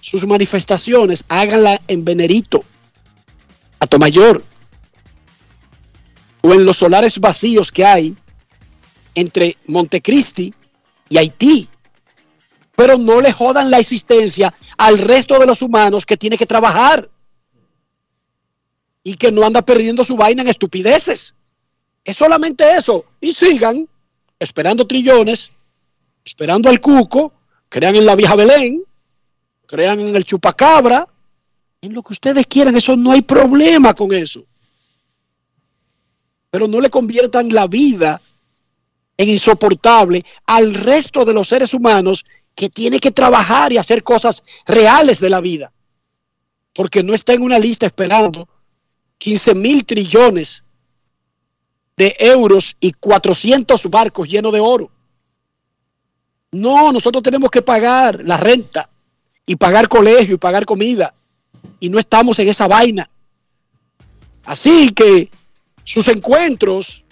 sus 0.00 0.24
manifestaciones, 0.26 1.24
háganla 1.28 1.80
en 1.88 2.04
Venerito, 2.04 2.64
a 3.80 3.86
Tomayor, 3.86 4.44
o 6.42 6.52
en 6.52 6.64
los 6.64 6.76
solares 6.76 7.18
vacíos 7.18 7.72
que 7.72 7.84
hay 7.84 8.16
entre 9.14 9.56
Montecristi 9.66 10.54
y 11.08 11.18
Haití. 11.18 11.68
Pero 12.76 12.96
no 12.96 13.20
le 13.20 13.32
jodan 13.32 13.72
la 13.72 13.80
existencia 13.80 14.54
al 14.76 14.98
resto 14.98 15.36
de 15.40 15.46
los 15.46 15.62
humanos 15.62 16.06
que 16.06 16.16
tiene 16.16 16.38
que 16.38 16.46
trabajar 16.46 17.08
y 19.02 19.14
que 19.14 19.32
no 19.32 19.44
anda 19.44 19.62
perdiendo 19.62 20.04
su 20.04 20.16
vaina 20.16 20.42
en 20.42 20.48
estupideces. 20.48 21.34
Es 22.04 22.16
solamente 22.16 22.76
eso. 22.76 23.04
Y 23.20 23.32
sigan 23.32 23.88
esperando 24.38 24.86
trillones, 24.86 25.50
esperando 26.24 26.68
al 26.68 26.80
cuco, 26.80 27.32
crean 27.68 27.96
en 27.96 28.06
la 28.06 28.16
vieja 28.16 28.36
Belén, 28.36 28.82
crean 29.66 30.00
en 30.00 30.16
el 30.16 30.24
chupacabra, 30.24 31.08
en 31.80 31.92
lo 31.92 32.02
que 32.02 32.12
ustedes 32.12 32.46
quieran. 32.46 32.76
Eso 32.76 32.96
no 32.96 33.12
hay 33.12 33.22
problema 33.22 33.94
con 33.94 34.12
eso. 34.12 34.44
Pero 36.50 36.66
no 36.66 36.80
le 36.80 36.90
conviertan 36.90 37.50
la 37.50 37.66
vida 37.66 38.20
en 39.16 39.28
insoportable 39.28 40.24
al 40.46 40.74
resto 40.74 41.24
de 41.24 41.34
los 41.34 41.48
seres 41.48 41.74
humanos 41.74 42.24
que 42.54 42.70
tiene 42.70 42.98
que 42.98 43.10
trabajar 43.10 43.72
y 43.72 43.78
hacer 43.78 44.02
cosas 44.02 44.42
reales 44.66 45.20
de 45.20 45.30
la 45.30 45.40
vida. 45.40 45.72
Porque 46.72 47.02
no 47.02 47.14
está 47.14 47.34
en 47.34 47.42
una 47.42 47.58
lista 47.58 47.86
esperando 47.86 48.48
15 49.28 49.54
mil 49.56 49.84
trillones 49.84 50.64
de 51.98 52.16
euros 52.18 52.74
y 52.80 52.92
400 52.92 53.90
barcos 53.90 54.26
llenos 54.26 54.54
de 54.54 54.60
oro. 54.60 54.90
No, 56.52 56.90
nosotros 56.92 57.22
tenemos 57.22 57.50
que 57.50 57.60
pagar 57.60 58.24
la 58.24 58.38
renta 58.38 58.88
y 59.44 59.56
pagar 59.56 59.86
colegio 59.86 60.36
y 60.36 60.38
pagar 60.38 60.64
comida. 60.64 61.14
Y 61.78 61.90
no 61.90 61.98
estamos 61.98 62.38
en 62.38 62.48
esa 62.48 62.68
vaina. 62.68 63.10
Así 64.46 64.94
que 64.94 65.30
sus 65.84 66.08
encuentros, 66.08 67.04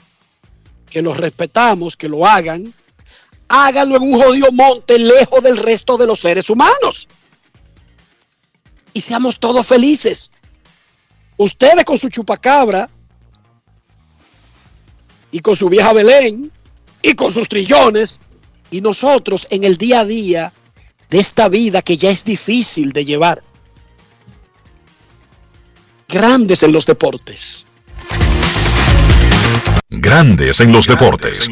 que 0.89 1.03
los 1.03 1.19
respetamos, 1.19 1.99
que 1.99 2.09
lo 2.09 2.27
hagan, 2.27 2.73
háganlo 3.47 3.97
en 3.97 4.03
un 4.05 4.23
jodido 4.23 4.51
monte 4.53 4.99
lejos 4.99 5.43
del 5.43 5.59
resto 5.59 5.99
de 5.99 6.07
los 6.07 6.21
seres 6.21 6.49
humanos. 6.49 7.09
Y 8.95 9.03
seamos 9.03 9.39
todos 9.39 9.67
felices. 9.67 10.31
Ustedes 11.37 11.85
con 11.85 11.99
su 11.99 12.09
chupacabra 12.09 12.89
y 15.31 15.41
con 15.41 15.55
su 15.55 15.69
vieja 15.69 15.93
Belén 15.93 16.51
y 17.03 17.15
con 17.15 17.31
sus 17.31 17.49
trillones 17.49 18.21
y 18.71 18.81
nosotros 18.81 19.47
en 19.51 19.65
el 19.65 19.77
día 19.77 20.01
a 20.01 20.05
día 20.05 20.53
de 21.11 21.19
esta 21.19 21.49
vida 21.49 21.83
que 21.83 21.97
ya 21.99 22.11
es 22.11 22.25
difícil 22.25 22.93
de 22.93 23.05
llevar. 23.05 23.43
Grandes 26.09 26.63
en 26.63 26.73
los 26.73 26.87
deportes. 26.87 27.67
Grandes 29.91 30.61
en 30.61 30.73
los 30.73 30.87
deportes. 30.87 31.51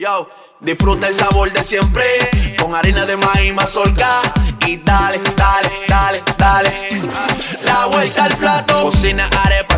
Yo, 0.00 0.30
disfruta 0.60 1.08
el 1.08 1.16
sabor 1.16 1.52
de 1.52 1.64
siempre 1.64 2.04
con 2.56 2.72
harina 2.72 3.04
de 3.04 3.16
maíz 3.16 3.52
mazorca 3.52 4.22
y 4.64 4.76
dale, 4.76 5.20
dale, 5.36 5.70
dale, 5.88 6.22
dale. 6.38 6.72
La 7.64 7.86
vuelta 7.86 8.26
al 8.26 8.36
plato, 8.36 8.80
cocina 8.82 9.28
arepa, 9.44 9.77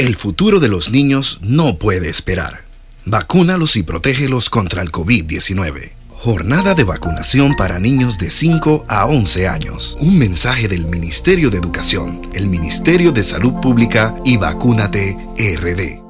El 0.00 0.16
futuro 0.16 0.60
de 0.60 0.68
los 0.68 0.90
niños 0.90 1.40
no 1.42 1.76
puede 1.76 2.08
esperar. 2.08 2.64
Vacúnalos 3.04 3.76
y 3.76 3.82
protégelos 3.82 4.48
contra 4.48 4.80
el 4.80 4.90
COVID-19. 4.90 5.90
Jornada 6.08 6.72
de 6.74 6.84
vacunación 6.84 7.54
para 7.54 7.78
niños 7.78 8.16
de 8.16 8.30
5 8.30 8.86
a 8.88 9.04
11 9.04 9.46
años. 9.46 9.98
Un 10.00 10.18
mensaje 10.18 10.68
del 10.68 10.86
Ministerio 10.86 11.50
de 11.50 11.58
Educación, 11.58 12.22
el 12.32 12.46
Ministerio 12.46 13.12
de 13.12 13.24
Salud 13.24 13.60
Pública 13.60 14.16
y 14.24 14.38
Vacúnate 14.38 15.18
RD. 15.36 16.00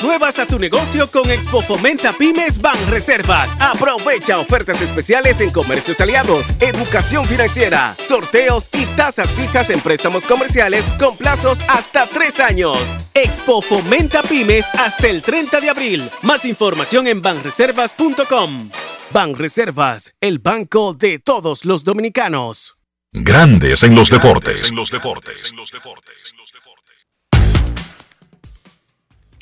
Nuevas 0.00 0.38
a 0.38 0.46
tu 0.46 0.58
negocio 0.58 1.10
con 1.10 1.28
Expo 1.30 1.60
Fomenta 1.60 2.12
Pymes 2.12 2.60
Ban 2.60 2.76
Reservas. 2.88 3.56
Aprovecha 3.60 4.38
ofertas 4.38 4.80
especiales 4.80 5.40
en 5.40 5.50
comercios 5.50 6.00
aliados, 6.00 6.46
educación 6.60 7.26
financiera, 7.26 7.94
sorteos 7.98 8.68
y 8.72 8.86
tasas 8.96 9.28
fijas 9.34 9.70
en 9.70 9.80
préstamos 9.80 10.24
comerciales 10.26 10.84
con 10.98 11.16
plazos 11.16 11.58
hasta 11.68 12.06
tres 12.06 12.40
años. 12.40 12.78
Expo 13.14 13.60
Fomenta 13.60 14.22
Pymes 14.22 14.66
hasta 14.74 15.08
el 15.08 15.20
30 15.20 15.60
de 15.60 15.70
abril. 15.70 16.10
Más 16.22 16.44
información 16.44 17.08
en 17.08 17.20
banreservas.com. 17.20 18.70
Banreservas, 19.10 20.14
el 20.20 20.38
banco 20.38 20.94
de 20.94 21.18
todos 21.18 21.64
los 21.64 21.84
dominicanos. 21.84 22.76
Grandes 23.12 23.82
en 23.82 23.94
los 23.94 24.08
deportes. 24.08 24.72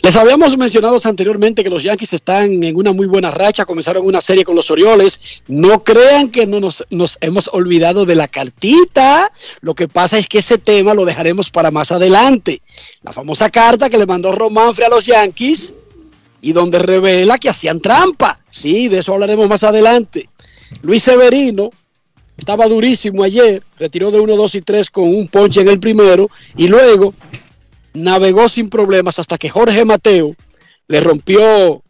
Les 0.02 0.16
habíamos 0.16 0.56
mencionado 0.56 0.96
anteriormente 1.04 1.62
que 1.62 1.68
los 1.68 1.82
Yankees 1.82 2.14
están 2.14 2.62
en 2.62 2.74
una 2.74 2.92
muy 2.92 3.06
buena 3.06 3.30
racha, 3.30 3.66
comenzaron 3.66 4.06
una 4.06 4.22
serie 4.22 4.44
con 4.44 4.56
los 4.56 4.70
Orioles. 4.70 5.42
No 5.46 5.84
crean 5.84 6.30
que 6.30 6.46
no 6.46 6.58
nos, 6.58 7.18
hemos 7.20 7.50
olvidado 7.52 8.06
de 8.06 8.14
la 8.14 8.26
cartita. 8.26 9.30
Lo 9.60 9.74
que 9.74 9.88
pasa 9.88 10.18
es 10.18 10.26
que 10.26 10.38
ese 10.38 10.56
tema 10.56 10.94
lo 10.94 11.04
dejaremos 11.04 11.50
para 11.50 11.70
más 11.70 11.92
adelante. 11.92 12.62
La 13.02 13.12
famosa 13.12 13.50
carta 13.50 13.90
que 13.90 13.98
le 13.98 14.06
mandó 14.06 14.32
Romanfre 14.32 14.86
a 14.86 14.88
los 14.88 15.04
Yankees 15.04 15.74
y 16.40 16.52
donde 16.52 16.78
revela 16.78 17.36
que 17.36 17.50
hacían 17.50 17.80
trampa. 17.80 18.40
Sí, 18.50 18.88
de 18.88 19.00
eso 19.00 19.12
hablaremos 19.12 19.48
más 19.50 19.64
adelante. 19.64 20.30
Luis 20.80 21.02
Severino 21.02 21.70
estaba 22.38 22.66
durísimo 22.68 23.22
ayer, 23.22 23.62
retiró 23.78 24.10
de 24.10 24.18
1, 24.18 24.34
2 24.34 24.54
y 24.54 24.62
3 24.62 24.90
con 24.90 25.04
un 25.04 25.28
ponche 25.28 25.60
en 25.60 25.68
el 25.68 25.78
primero 25.78 26.30
y 26.56 26.68
luego 26.68 27.12
navegó 27.92 28.48
sin 28.48 28.68
problemas 28.68 29.18
hasta 29.18 29.38
que 29.38 29.48
Jorge 29.48 29.85
Mateo 29.85 30.35
le 30.88 31.00
rompió 31.00 31.83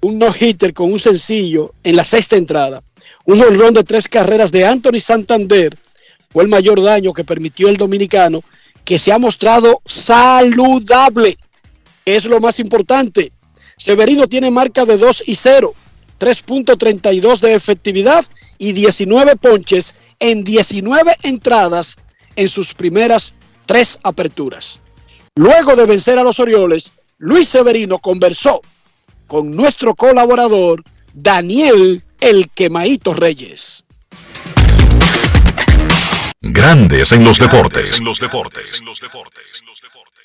un 0.00 0.18
no-hitter 0.18 0.74
con 0.74 0.92
un 0.92 0.98
sencillo 0.98 1.72
en 1.84 1.96
la 1.96 2.04
sexta 2.04 2.36
entrada. 2.36 2.82
Un 3.24 3.40
jonrón 3.40 3.72
de 3.72 3.84
tres 3.84 4.08
carreras 4.08 4.50
de 4.50 4.66
Anthony 4.66 5.00
Santander 5.00 5.78
fue 6.30 6.42
el 6.42 6.48
mayor 6.48 6.82
daño 6.82 7.12
que 7.12 7.24
permitió 7.24 7.68
el 7.68 7.76
dominicano, 7.76 8.42
que 8.84 8.98
se 8.98 9.12
ha 9.12 9.18
mostrado 9.18 9.80
saludable. 9.86 11.38
Es 12.04 12.24
lo 12.24 12.40
más 12.40 12.58
importante. 12.58 13.32
Severino 13.76 14.26
tiene 14.26 14.50
marca 14.50 14.84
de 14.84 14.96
2 14.98 15.24
y 15.26 15.36
0, 15.36 15.74
3.32 16.18 17.40
de 17.40 17.54
efectividad 17.54 18.24
y 18.58 18.72
19 18.72 19.36
ponches 19.36 19.94
en 20.18 20.42
19 20.42 21.16
entradas 21.22 21.96
en 22.36 22.48
sus 22.48 22.74
primeras 22.74 23.34
tres 23.66 23.98
aperturas. 24.02 24.81
Luego 25.36 25.76
de 25.76 25.86
vencer 25.86 26.18
a 26.18 26.24
los 26.24 26.38
Orioles, 26.40 26.92
Luis 27.16 27.48
Severino 27.48 27.98
conversó 27.98 28.60
con 29.26 29.56
nuestro 29.56 29.94
colaborador 29.94 30.84
Daniel 31.14 32.02
El 32.20 32.50
Quemaito 32.50 33.14
Reyes. 33.14 33.82
Grandes 36.42 37.12
en 37.12 37.24
los 37.24 37.38
deportes. 37.38 38.02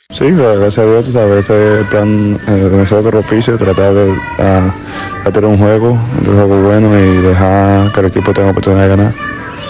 Sí, 0.09 0.25
gracias 0.29 0.77
a 0.77 0.85
Dios, 0.85 1.05
tú 1.05 1.11
sabes, 1.13 1.49
ese 1.49 1.85
plan 1.89 2.37
eh, 2.45 2.51
de 2.51 2.77
nosotros 2.77 3.09
propicio, 3.09 3.57
tratar 3.57 3.93
de, 3.93 4.07
de 4.07 5.31
tener 5.31 5.49
un 5.49 5.57
juego, 5.57 5.91
un 5.91 6.25
juego 6.25 6.61
bueno 6.63 6.99
y 6.99 7.21
dejar 7.21 7.93
que 7.93 7.99
el 8.01 8.05
equipo 8.07 8.33
tenga 8.33 8.49
oportunidad 8.49 8.83
de 8.83 8.89
ganar. 8.89 9.13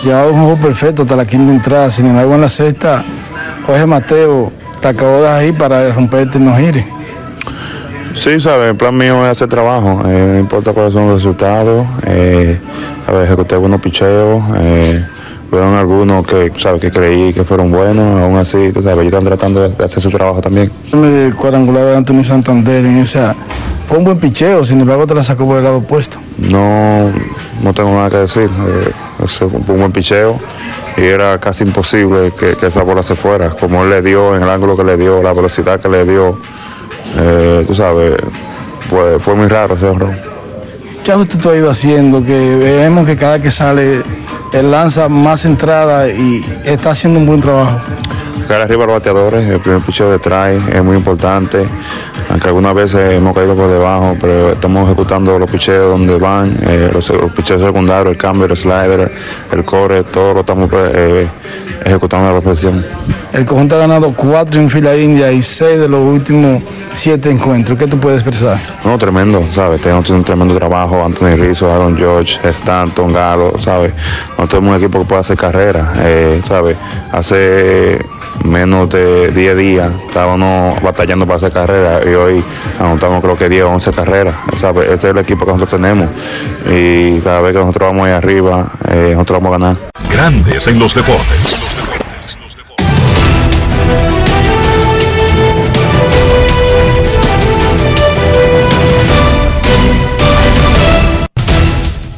Llevaba 0.04 0.32
un 0.32 0.41
juego 0.41 0.58
perfecto 0.58 1.04
hasta 1.04 1.15
la 1.15 1.28
quinta 1.28 1.52
entrada, 1.52 1.91
sin 1.91 2.08
embargo 2.08 2.34
en 2.34 2.41
la 2.41 2.50
sexta, 2.50 3.06
Jorge 3.67 3.86
Mateo 3.86 4.52
de 4.82 5.28
ahí 5.28 5.52
para 5.52 5.92
romperte 5.92 6.40
no 6.40 6.56
gire. 6.56 6.86
Sí, 8.13 8.40
sabes, 8.40 8.72
el 8.72 8.76
plan 8.76 8.98
mío 8.98 9.24
es 9.26 9.32
hacer 9.32 9.48
trabajo, 9.48 10.02
eh, 10.08 10.32
no 10.34 10.40
importa 10.40 10.74
cuáles 10.74 10.94
son 10.94 11.08
los 11.08 11.22
resultados, 11.22 11.86
eh, 12.08 12.58
sabes, 13.06 13.28
ejecuté 13.28 13.56
buenos 13.58 13.80
picheos, 13.80 14.44
eh, 14.58 15.06
fueron 15.49 15.75
algunos 15.75 16.25
que, 16.25 16.51
sabes, 16.57 16.81
que 16.81 16.91
creí 16.91 17.33
que 17.33 17.43
fueron 17.43 17.71
buenos, 17.71 18.21
aún 18.21 18.38
así, 18.38 18.71
tú 18.73 18.81
sabes, 18.81 18.99
ellos 18.99 19.13
están 19.13 19.25
tratando 19.25 19.69
de 19.69 19.83
hacer 19.83 20.01
su 20.01 20.10
trabajo 20.10 20.41
también. 20.41 20.71
El 20.91 21.36
cuadrangular 21.36 21.86
de 21.86 21.97
Anthony 21.97 22.23
Santander 22.23 22.86
en 22.86 22.97
esa, 22.97 23.36
fue 23.88 23.97
un 23.97 24.03
buen 24.03 24.19
picheo, 24.19 24.63
sin 24.63 24.81
embargo 24.81 25.07
te 25.07 25.15
la 25.15 25.23
sacó 25.23 25.45
por 25.45 25.57
el 25.57 25.63
lado 25.63 25.77
opuesto. 25.77 26.17
No, 26.38 27.10
no 27.63 27.73
tengo 27.73 27.91
nada 27.91 28.10
que 28.10 28.17
decir. 28.17 28.49
eh, 28.67 28.91
fue 29.27 29.47
un 29.47 29.79
buen 29.79 29.91
picheo 29.91 30.39
y 30.97 31.03
era 31.03 31.39
casi 31.39 31.63
imposible 31.63 32.31
que, 32.37 32.56
que 32.56 32.67
esa 32.67 32.83
bola 32.83 33.02
se 33.02 33.15
fuera. 33.15 33.50
Como 33.50 33.83
él 33.83 33.89
le 33.89 34.02
dio, 34.02 34.35
en 34.35 34.43
el 34.43 34.50
ángulo 34.50 34.75
que 34.75 34.83
le 34.83 34.98
dio, 34.98 35.23
la 35.23 35.33
velocidad 35.33 35.79
que 35.79 35.89
le 35.89 36.06
dio, 36.06 36.37
eh, 37.17 37.63
tú 37.65 37.73
sabes, 37.73 38.15
pues 38.89 39.21
fue 39.21 39.35
muy 39.35 39.48
raro 39.48 39.75
ese 39.75 39.85
honrón. 39.85 40.19
¿Qué 41.04 41.12
ajuste 41.13 41.37
tú 41.37 41.50
has 41.50 41.56
ido 41.58 41.69
haciendo? 41.69 42.23
Que 42.23 42.56
vemos 42.58 43.06
que 43.06 43.15
cada 43.15 43.41
que 43.41 43.50
sale, 43.50 44.02
él 44.54 44.71
lanza 44.71 45.10
más 45.10 45.45
entrada 45.45 46.08
y 46.10 46.43
está 46.63 46.91
haciendo 46.91 47.19
un 47.19 47.25
buen 47.25 47.41
trabajo. 47.41 47.79
Caer 48.48 48.62
arriba 48.62 48.85
los 48.85 48.95
bateadores, 48.95 49.48
el 49.48 49.60
primer 49.60 49.81
picheo 49.81 50.10
de 50.10 50.19
try 50.19 50.56
es 50.73 50.83
muy 50.83 50.95
importante. 50.95 51.65
Aunque 52.29 52.48
algunas 52.48 52.73
veces 52.73 53.13
hemos 53.13 53.33
caído 53.33 53.56
por 53.56 53.69
debajo, 53.69 54.15
pero 54.19 54.52
estamos 54.52 54.85
ejecutando 54.85 55.39
los 55.39 55.50
picheos 55.50 55.98
donde 55.98 56.17
van, 56.17 56.52
eh, 56.67 56.89
los, 56.93 57.10
los 57.10 57.31
picheos 57.31 57.62
secundarios, 57.62 58.13
el 58.13 58.17
cambio, 58.17 58.45
el 58.45 58.58
slider, 58.58 59.12
el 59.52 59.65
core, 59.65 60.04
todo 60.04 60.33
lo 60.33 60.39
estamos 60.41 60.69
eh, 60.73 61.27
ejecutando 61.86 62.28
la 62.28 62.34
perfección. 62.40 62.84
El 63.34 63.46
conjunto 63.46 63.75
ha 63.75 63.80
ganado 63.80 64.13
cuatro 64.13 64.60
en 64.62 64.69
fila 64.69 64.96
india 64.96 65.32
y 65.32 65.42
seis 65.42 65.80
de 65.80 65.88
los 65.88 66.00
últimos 66.00 66.63
siete 66.94 67.30
encuentros. 67.30 67.78
¿Qué 67.78 67.86
tú 67.88 67.98
puedes 68.00 68.21
expresar? 68.21 68.58
No, 68.86 68.98
tremendo, 68.98 69.44
¿sabes? 69.54 69.82
Tenemos 69.82 70.10
un 70.10 70.23
tremendo 70.23 70.56
trabajo. 70.56 71.04
Anthony 71.04 71.36
Rizzo, 71.36 71.71
Aaron 71.71 71.96
George, 71.98 72.40
Stanton, 72.50 73.13
Galo, 73.13 73.54
¿sabes? 73.60 73.94
Nosotros 74.30 74.50
tenemos 74.50 74.69
un 74.78 74.84
equipo 74.84 75.00
que 75.00 75.06
puede 75.06 75.21
hacer 75.21 75.38
carrera, 75.38 75.94
eh, 76.00 76.42
¿sabes? 76.48 76.78
Hace 77.12 78.00
menos 78.46 78.90
de 78.90 79.32
10 79.32 79.58
días 79.58 79.92
estábamos 80.08 80.82
batallando 80.82 81.25
para 81.25 81.38
hacer 81.38 81.52
carrera 81.52 82.00
y 82.10 82.13
hoy 82.13 82.44
anotamos 82.80 83.21
creo 83.21 83.38
que 83.38 83.50
10 83.50 83.63
o 83.65 83.69
11 83.71 83.92
carreras. 83.92 84.36
Esa- 84.54 84.71
Ese 84.71 84.94
es 84.94 85.04
el 85.06 85.17
equipo 85.17 85.46
que 85.46 85.52
nosotros 85.52 85.82
tenemos 85.82 86.08
y 86.69 87.19
cada 87.19 87.42
vez 87.42 87.54
que 87.54 87.60
nosotros 87.60 87.90
vamos 87.90 88.08
ahí 88.08 88.13
arriba, 88.13 88.65
eh, 88.90 89.12
nosotros 89.13 89.42
vamos 89.42 89.56
a 89.56 89.60
ganar. 89.60 89.78
Grandes 90.12 90.65
en 90.67 90.80
los 90.80 90.96
deportes. 90.96 91.67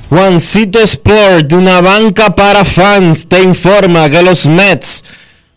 Juancito 0.09 0.79
Sport, 0.79 1.49
de 1.49 1.55
una 1.55 1.81
banca 1.81 2.33
para 2.33 2.65
fans, 2.65 3.27
te 3.27 3.43
informa 3.43 4.09
que 4.09 4.23
los 4.23 4.47
Mets 4.47 5.03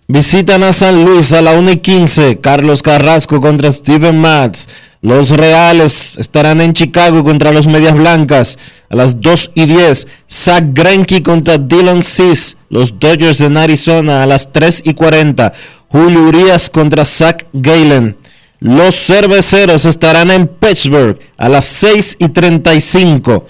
visitan 0.09 0.63
a 0.63 0.75
San 0.75 1.07
Luis 1.07 1.33
a 1.33 1.41
la 1.41 1.53
1 1.53 1.71
y 1.71 1.77
15. 1.79 2.39
Carlos 2.39 2.83
Carrasco 2.83 3.41
contra 3.41 3.73
Steven 3.73 4.21
Matz. 4.21 4.69
Los 5.01 5.31
Reales 5.31 6.19
estarán 6.19 6.61
en 6.61 6.75
Chicago 6.75 7.25
contra 7.25 7.51
los 7.51 7.67
Medias 7.67 7.95
Blancas 7.95 8.59
a 8.91 8.97
las 8.97 9.23
2 9.23 9.53
y 9.55 9.65
10. 9.65 10.09
Zach 10.31 10.65
Greinke 10.75 11.23
contra 11.23 11.57
Dylan 11.57 12.03
Cis. 12.03 12.59
Los 12.69 13.01
Dodgers 13.01 13.41
en 13.41 13.57
Arizona 13.57 14.23
a 14.23 14.27
las 14.27 14.53
3 14.53 14.83
y 14.85 14.93
40. 14.93 15.51
Julio 15.89 16.25
Urias 16.25 16.69
contra 16.69 17.07
Zach 17.07 17.47
Galen. 17.55 18.19
Los 18.61 19.07
Cerveceros 19.07 19.87
estarán 19.87 20.31
en 20.31 20.47
Pittsburgh 20.47 21.19
a 21.39 21.49
las 21.49 21.65
6 21.65 22.19
y 22.21 22.29
35. 22.29 23.47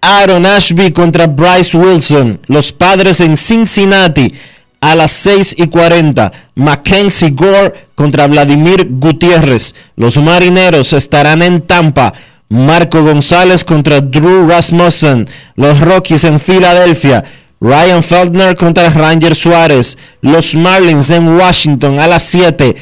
Aaron 0.00 0.46
Ashby 0.46 0.92
contra 0.92 1.26
Bryce 1.26 1.76
Wilson. 1.76 2.40
Los 2.46 2.72
Padres 2.72 3.20
en 3.20 3.36
Cincinnati 3.36 4.32
a 4.80 4.94
las 4.94 5.12
6 5.12 5.56
y 5.58 5.66
40. 5.66 6.32
Mackenzie 6.54 7.30
Gore 7.30 7.88
contra 7.94 8.26
Vladimir 8.26 8.86
Gutiérrez. 8.90 9.74
Los 9.96 10.16
Marineros 10.16 10.92
estarán 10.92 11.42
en 11.42 11.62
Tampa. 11.62 12.14
Marco 12.48 13.02
González 13.02 13.64
contra 13.64 14.00
Drew 14.00 14.48
Rasmussen. 14.48 15.28
Los 15.56 15.80
Rockies 15.80 16.24
en 16.24 16.40
Filadelfia. 16.40 17.22
Ryan 17.60 18.02
Feldner 18.02 18.56
contra 18.56 18.88
Ranger 18.88 19.34
Suárez. 19.34 19.98
Los 20.22 20.54
Marlins 20.54 21.10
en 21.10 21.28
Washington 21.36 21.98
a 21.98 22.08
las 22.08 22.22
7. 22.24 22.74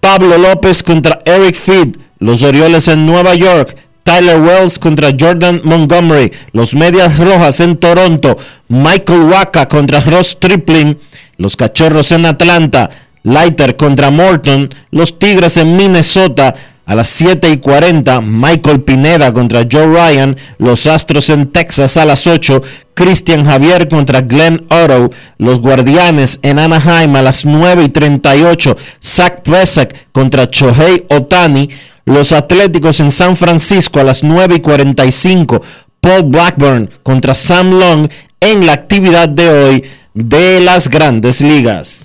Pablo 0.00 0.38
López 0.38 0.82
contra 0.82 1.20
Eric 1.24 1.54
Feed. 1.54 1.96
Los 2.18 2.42
Orioles 2.42 2.88
en 2.88 3.04
Nueva 3.06 3.34
York. 3.34 3.76
Tyler 4.02 4.40
Wells 4.40 4.78
contra 4.78 5.10
Jordan 5.18 5.60
Montgomery. 5.64 6.32
Los 6.52 6.74
Medias 6.74 7.18
Rojas 7.18 7.60
en 7.60 7.76
Toronto. 7.76 8.36
Michael 8.68 9.22
Waka 9.22 9.68
contra 9.68 10.00
Ross 10.00 10.38
Tripling. 10.38 10.98
Los 11.36 11.56
Cachorros 11.56 12.12
en 12.12 12.26
Atlanta. 12.26 12.90
Leiter 13.22 13.76
contra 13.76 14.10
Morton. 14.10 14.74
Los 14.90 15.18
Tigres 15.18 15.56
en 15.56 15.76
Minnesota. 15.76 16.54
A 16.84 16.96
las 16.96 17.08
7 17.08 17.48
y 17.48 17.58
40, 17.58 18.20
Michael 18.20 18.82
Pineda 18.82 19.32
contra 19.32 19.66
Joe 19.70 19.86
Ryan. 19.86 20.36
Los 20.58 20.86
Astros 20.86 21.30
en 21.30 21.52
Texas 21.52 21.96
a 21.96 22.04
las 22.04 22.26
8. 22.26 22.60
Christian 22.94 23.44
Javier 23.44 23.88
contra 23.88 24.20
Glenn 24.22 24.66
Otto. 24.68 25.10
Los 25.38 25.60
Guardianes 25.60 26.40
en 26.42 26.58
Anaheim 26.58 27.14
a 27.14 27.22
las 27.22 27.44
9 27.44 27.84
y 27.84 27.88
38. 27.88 28.76
Zach 29.02 29.42
Plesac 29.42 30.10
contra 30.10 30.48
Shohei 30.50 31.06
Otani. 31.08 31.70
Los 32.04 32.32
Atléticos 32.32 32.98
en 32.98 33.12
San 33.12 33.36
Francisco 33.36 34.00
a 34.00 34.04
las 34.04 34.24
9 34.24 34.56
y 34.56 34.60
45. 34.60 35.62
Paul 36.00 36.24
Blackburn 36.24 36.90
contra 37.04 37.32
Sam 37.32 37.78
Long 37.78 38.10
en 38.40 38.66
la 38.66 38.72
actividad 38.72 39.28
de 39.28 39.48
hoy 39.48 39.84
de 40.14 40.60
las 40.60 40.90
grandes 40.90 41.42
ligas. 41.42 42.04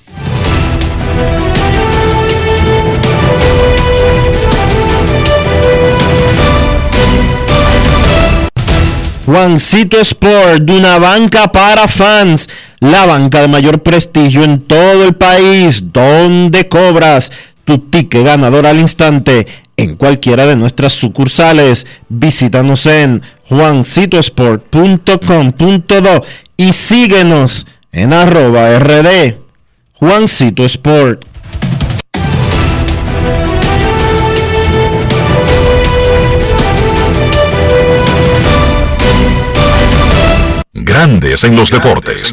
Juancito 9.28 10.00
Sport, 10.00 10.68
una 10.70 10.98
banca 11.00 11.52
para 11.52 11.90
fans, 11.90 12.48
la 12.80 13.06
banca 13.06 13.42
de 13.42 13.50
mayor 13.50 13.84
prestigio 13.84 14.46
en 14.46 14.62
todo 14.62 15.04
el 15.04 15.16
país, 15.16 15.92
donde 15.92 16.70
cobras 16.70 17.34
tu 17.66 17.78
ticket 17.78 18.24
ganador 18.24 18.66
al 18.66 18.80
instante 18.80 19.46
en 19.76 19.98
cualquiera 19.98 20.46
de 20.46 20.56
nuestras 20.56 20.94
sucursales. 20.94 21.86
Visítanos 22.08 22.86
en 22.86 23.22
juancitosport.com.do 23.50 26.24
y 26.56 26.72
síguenos 26.72 27.68
en 27.92 28.14
arroba 28.14 28.80
rd 28.80 29.40
Juancito 29.92 30.64
Sport. 30.64 31.26
Grandes 40.80 41.44
en 41.44 41.56
los 41.56 41.72
deportes. 41.72 42.32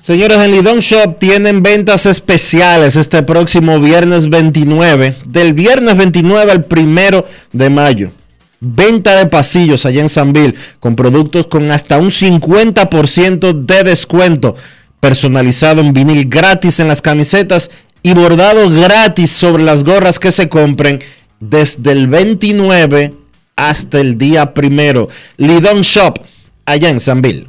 Señores, 0.00 0.38
en 0.38 0.52
Lidón 0.52 0.78
Shop 0.78 1.18
tienen 1.18 1.64
ventas 1.64 2.06
especiales 2.06 2.94
este 2.94 3.24
próximo 3.24 3.80
viernes 3.80 4.30
29, 4.30 5.16
del 5.26 5.54
viernes 5.54 5.96
29 5.96 6.52
al 6.52 6.64
primero 6.64 7.26
de 7.52 7.70
mayo. 7.70 8.12
Venta 8.60 9.16
de 9.16 9.26
pasillos 9.26 9.84
allá 9.84 10.00
en 10.00 10.08
Sanville 10.08 10.54
con 10.78 10.94
productos 10.94 11.48
con 11.48 11.68
hasta 11.72 11.98
un 11.98 12.10
50% 12.10 13.64
de 13.66 13.82
descuento, 13.82 14.54
personalizado 15.00 15.80
en 15.80 15.92
vinil 15.92 16.28
gratis 16.28 16.78
en 16.78 16.86
las 16.86 17.02
camisetas 17.02 17.72
y 18.04 18.14
bordado 18.14 18.70
gratis 18.70 19.32
sobre 19.32 19.64
las 19.64 19.82
gorras 19.82 20.20
que 20.20 20.30
se 20.30 20.48
compren 20.48 21.02
desde 21.40 21.90
el 21.90 22.06
29 22.06 23.12
hasta 23.58 23.98
el 23.98 24.16
día 24.16 24.54
primero. 24.54 25.08
Lidón 25.36 25.82
Shop 25.82 26.18
allá 26.64 26.88
en 26.88 27.00
Sanville. 27.00 27.48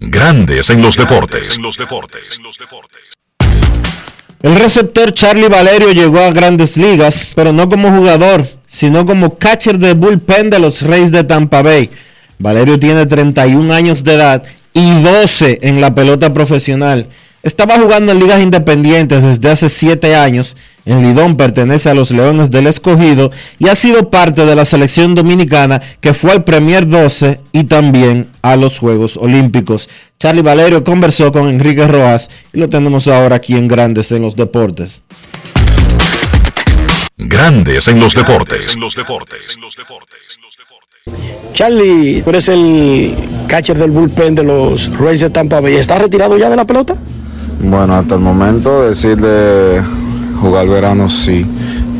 Grandes 0.00 0.68
en 0.70 0.82
los 0.82 0.96
deportes. 0.96 1.58
El 4.42 4.56
receptor 4.56 5.12
Charlie 5.12 5.48
Valerio 5.48 5.92
llegó 5.92 6.18
a 6.18 6.32
grandes 6.32 6.76
ligas, 6.76 7.28
pero 7.34 7.52
no 7.52 7.68
como 7.68 7.90
jugador, 7.96 8.46
sino 8.66 9.06
como 9.06 9.38
catcher 9.38 9.78
de 9.78 9.94
bullpen 9.94 10.50
de 10.50 10.58
los 10.58 10.82
Reyes 10.82 11.12
de 11.12 11.24
Tampa 11.24 11.62
Bay. 11.62 11.88
Valerio 12.38 12.78
tiene 12.78 13.06
31 13.06 13.72
años 13.72 14.04
de 14.04 14.14
edad 14.14 14.42
y 14.74 15.00
12 15.00 15.60
en 15.62 15.80
la 15.80 15.94
pelota 15.94 16.34
profesional. 16.34 17.08
Estaba 17.42 17.78
jugando 17.78 18.10
en 18.12 18.18
ligas 18.18 18.42
independientes 18.42 19.22
desde 19.22 19.50
hace 19.50 19.68
7 19.68 20.16
años. 20.16 20.56
En 20.86 21.02
Lidón 21.02 21.36
pertenece 21.36 21.90
a 21.90 21.94
los 21.94 22.12
Leones 22.12 22.50
del 22.50 22.68
Escogido 22.68 23.32
y 23.58 23.68
ha 23.68 23.74
sido 23.74 24.08
parte 24.08 24.46
de 24.46 24.54
la 24.54 24.64
selección 24.64 25.16
dominicana 25.16 25.82
que 26.00 26.14
fue 26.14 26.30
al 26.30 26.44
Premier 26.44 26.86
12 26.86 27.38
y 27.50 27.64
también 27.64 28.28
a 28.40 28.54
los 28.54 28.78
Juegos 28.78 29.16
Olímpicos. 29.16 29.90
Charlie 30.16 30.42
Valerio 30.42 30.84
conversó 30.84 31.32
con 31.32 31.48
Enrique 31.48 31.86
Rojas 31.88 32.30
y 32.52 32.60
lo 32.60 32.68
tenemos 32.68 33.08
ahora 33.08 33.36
aquí 33.36 33.56
en 33.56 33.66
Grandes 33.66 34.12
en 34.12 34.22
los 34.22 34.36
Deportes. 34.36 35.02
Grandes 37.18 37.88
en 37.88 37.98
los 37.98 38.14
deportes. 38.14 38.76
Charlie, 41.52 42.22
tú 42.22 42.30
eres 42.30 42.48
el 42.48 43.16
catcher 43.48 43.76
del 43.76 43.90
bullpen 43.90 44.34
de 44.34 44.44
los 44.44 44.96
Rays 44.98 45.20
de 45.20 45.30
Tampa 45.30 45.60
Bay. 45.60 45.74
¿Estás 45.74 46.00
retirado 46.00 46.36
ya 46.36 46.48
de 46.48 46.56
la 46.56 46.64
pelota? 46.64 46.94
Bueno, 47.58 47.94
hasta 47.94 48.16
el 48.16 48.20
momento 48.20 48.82
decir 48.82 49.16
de 49.16 49.82
jugar 50.40 50.66
verano 50.68 51.08
sí, 51.08 51.44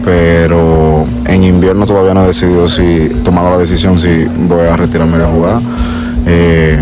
pero 0.04 1.04
en 1.26 1.42
invierno 1.44 1.86
todavía 1.86 2.14
no 2.14 2.22
he 2.24 2.26
decidido 2.28 2.68
si, 2.68 2.82
he 2.82 3.08
tomado 3.24 3.50
la 3.50 3.58
decisión 3.58 3.98
si 3.98 4.24
voy 4.48 4.66
a 4.66 4.76
retirarme 4.76 5.18
de 5.18 5.24
jugar. 5.26 5.60
Eh, 6.26 6.78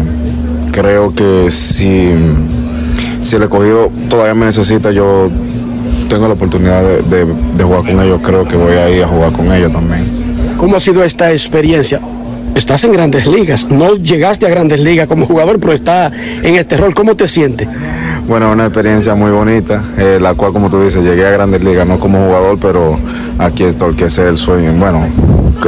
creo 0.72 1.14
que 1.14 1.50
si, 1.50 2.10
si 3.22 3.36
el 3.36 3.42
escogido 3.42 3.90
todavía 4.08 4.34
me 4.34 4.46
necesita, 4.46 4.90
yo 4.90 5.30
tengo 6.08 6.28
la 6.28 6.34
oportunidad 6.34 6.82
de, 6.82 7.02
de- 7.24 7.34
de 7.56 7.64
jugar 7.64 7.80
con 7.80 8.00
ellos, 8.02 8.20
creo 8.22 8.46
que 8.46 8.56
voy 8.56 8.74
a 8.74 8.90
ir 8.90 9.02
a 9.04 9.08
jugar 9.08 9.32
con 9.32 9.50
ellos 9.52 9.72
también. 9.72 10.04
¿Cómo 10.58 10.76
ha 10.76 10.80
sido 10.80 11.02
esta 11.02 11.30
experiencia? 11.30 12.00
Estás 12.54 12.84
en 12.84 12.92
grandes 12.92 13.26
ligas, 13.26 13.66
no 13.68 13.96
llegaste 13.96 14.46
a 14.46 14.48
grandes 14.48 14.78
ligas 14.80 15.08
como 15.08 15.26
jugador, 15.26 15.58
pero 15.58 15.72
estás 15.72 16.12
en 16.42 16.54
este 16.54 16.76
rol. 16.76 16.94
¿Cómo 16.94 17.14
te 17.16 17.26
sientes? 17.26 17.66
Bueno, 18.26 18.50
una 18.50 18.64
experiencia 18.64 19.14
muy 19.14 19.30
bonita, 19.30 19.84
eh, 19.98 20.18
la 20.18 20.34
cual, 20.34 20.54
como 20.54 20.70
tú 20.70 20.80
dices, 20.80 21.04
llegué 21.04 21.26
a 21.26 21.30
Grandes 21.30 21.62
Ligas, 21.62 21.86
no 21.86 21.98
como 21.98 22.24
jugador, 22.24 22.58
pero 22.58 22.98
aquí 23.38 23.64
estoy, 23.64 23.94
que 23.94 24.06
es 24.06 24.16
el 24.16 24.38
sueño. 24.38 24.72
Bueno, 24.78 25.06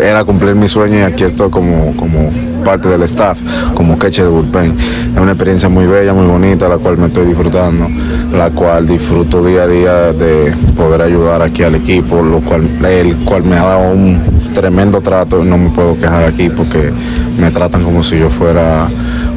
era 0.03 0.25
cumplir 0.25 0.55
mi 0.55 0.67
sueño 0.67 0.99
y 0.99 1.03
aquí 1.03 1.25
estoy 1.25 1.51
como, 1.51 1.95
como 1.97 2.31
parte 2.65 2.89
del 2.89 3.03
staff, 3.03 3.39
como 3.75 3.99
catcher 3.99 4.25
de 4.25 4.31
bullpen. 4.31 4.75
Es 5.15 5.21
una 5.21 5.33
experiencia 5.33 5.69
muy 5.69 5.87
bella, 5.87 6.15
muy 6.15 6.27
bonita, 6.27 6.67
la 6.67 6.79
cual 6.79 6.97
me 6.97 7.09
estoy 7.09 7.27
disfrutando, 7.27 7.89
la 8.33 8.49
cual 8.51 8.87
disfruto 8.87 9.45
día 9.45 9.65
a 9.65 9.67
día 9.67 10.13
de 10.15 10.55
poder 10.75 11.03
ayudar 11.03 11.43
aquí 11.43 11.63
al 11.63 11.75
equipo, 11.75 12.23
lo 12.23 12.41
cual, 12.41 12.67
el 12.87 13.19
cual 13.19 13.45
me 13.45 13.57
ha 13.57 13.65
dado 13.65 13.91
un 13.93 14.19
tremendo 14.55 15.03
trato 15.03 15.45
no 15.45 15.59
me 15.59 15.69
puedo 15.69 15.99
quejar 15.99 16.25
aquí 16.25 16.49
porque 16.49 16.91
me 17.39 17.51
tratan 17.51 17.85
como 17.85 18.03
si 18.03 18.19
yo 18.19 18.31
fuera 18.31 18.89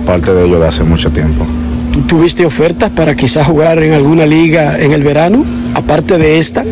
parte 0.06 0.34
de 0.34 0.46
ellos 0.46 0.62
de 0.62 0.68
hace 0.68 0.86
mucho 0.86 1.12
tiempo. 1.12 1.46
¿Tú 1.92 2.02
tuviste 2.02 2.46
ofertas 2.46 2.90
para 2.92 3.16
quizás 3.16 3.48
jugar 3.48 3.82
en 3.82 3.94
alguna 3.94 4.26
liga 4.26 4.80
en 4.80 4.92
el 4.92 5.04
verano, 5.04 5.44
aparte 5.74 6.18
de 6.18 6.38
esta, 6.38 6.64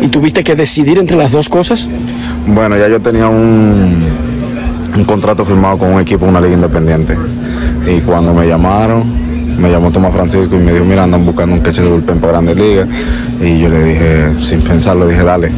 y 0.00 0.08
tuviste 0.08 0.44
que 0.44 0.54
decidir 0.54 0.98
entre 0.98 1.16
las 1.16 1.32
dos 1.32 1.48
cosas? 1.48 1.88
Bueno, 2.46 2.76
ya 2.76 2.88
yo 2.88 3.00
tenía 3.00 3.28
un, 3.28 4.04
un 4.94 5.04
contrato 5.04 5.44
firmado 5.44 5.78
con 5.78 5.92
un 5.92 6.00
equipo, 6.00 6.26
una 6.26 6.40
liga 6.40 6.54
independiente. 6.54 7.16
Y 7.86 8.00
cuando 8.00 8.34
me 8.34 8.46
llamaron, 8.46 9.04
me 9.58 9.70
llamó 9.70 9.90
Tomás 9.90 10.12
Francisco 10.12 10.54
y 10.56 10.58
me 10.58 10.72
dijo, 10.72 10.84
mira, 10.84 11.04
andan 11.04 11.24
buscando 11.24 11.54
un 11.54 11.60
catcher 11.60 11.84
de 11.84 11.90
bullpen 11.90 12.20
para 12.20 12.34
Grandes 12.34 12.56
Ligas. 12.56 12.88
Y 13.40 13.60
yo 13.60 13.68
le 13.68 13.84
dije, 13.84 14.34
sin 14.42 14.60
pensarlo, 14.60 15.06
dije, 15.06 15.24
dale. 15.24 15.50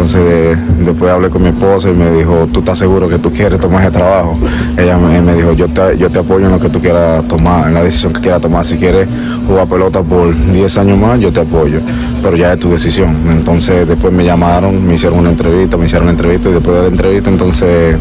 Entonces 0.00 0.56
de- 0.78 0.84
después 0.84 1.12
hablé 1.12 1.28
con 1.28 1.42
mi 1.42 1.50
esposa 1.50 1.90
y 1.90 1.92
me 1.92 2.10
dijo, 2.10 2.48
¿tú 2.50 2.60
estás 2.60 2.78
seguro 2.78 3.06
que 3.06 3.18
tú 3.18 3.30
quieres 3.30 3.60
tomar 3.60 3.82
ese 3.82 3.90
trabajo? 3.90 4.34
Ella 4.78 4.96
me, 4.96 5.34
dijo, 5.34 5.52
yo 5.52 5.68
te, 5.68 5.98
yo 5.98 6.10
te 6.10 6.20
apoyo 6.20 6.46
en 6.46 6.52
lo 6.52 6.58
que 6.58 6.70
tú 6.70 6.80
quieras 6.80 7.22
tomar, 7.28 7.68
en 7.68 7.74
la 7.74 7.82
decisión 7.82 8.10
que 8.14 8.20
quieras 8.22 8.40
tomar. 8.40 8.64
Si 8.64 8.78
quieres 8.78 9.06
jugar 9.46 9.68
pelota 9.68 10.02
por 10.02 10.34
10 10.52 10.78
años 10.78 10.98
más, 10.98 11.20
yo 11.20 11.30
te 11.30 11.40
apoyo. 11.40 11.80
Pero 12.22 12.34
ya 12.34 12.54
es 12.54 12.58
tu 12.58 12.70
decisión. 12.70 13.14
Entonces 13.28 13.86
después 13.86 14.10
me 14.10 14.24
llamaron, 14.24 14.86
me 14.86 14.94
hicieron 14.94 15.18
una 15.18 15.28
entrevista, 15.28 15.76
me 15.76 15.84
hicieron 15.84 16.04
una 16.04 16.12
entrevista 16.12 16.48
y 16.48 16.52
después 16.52 16.76
de 16.76 16.82
la 16.84 16.88
entrevista 16.88 17.28
entonces 17.28 17.98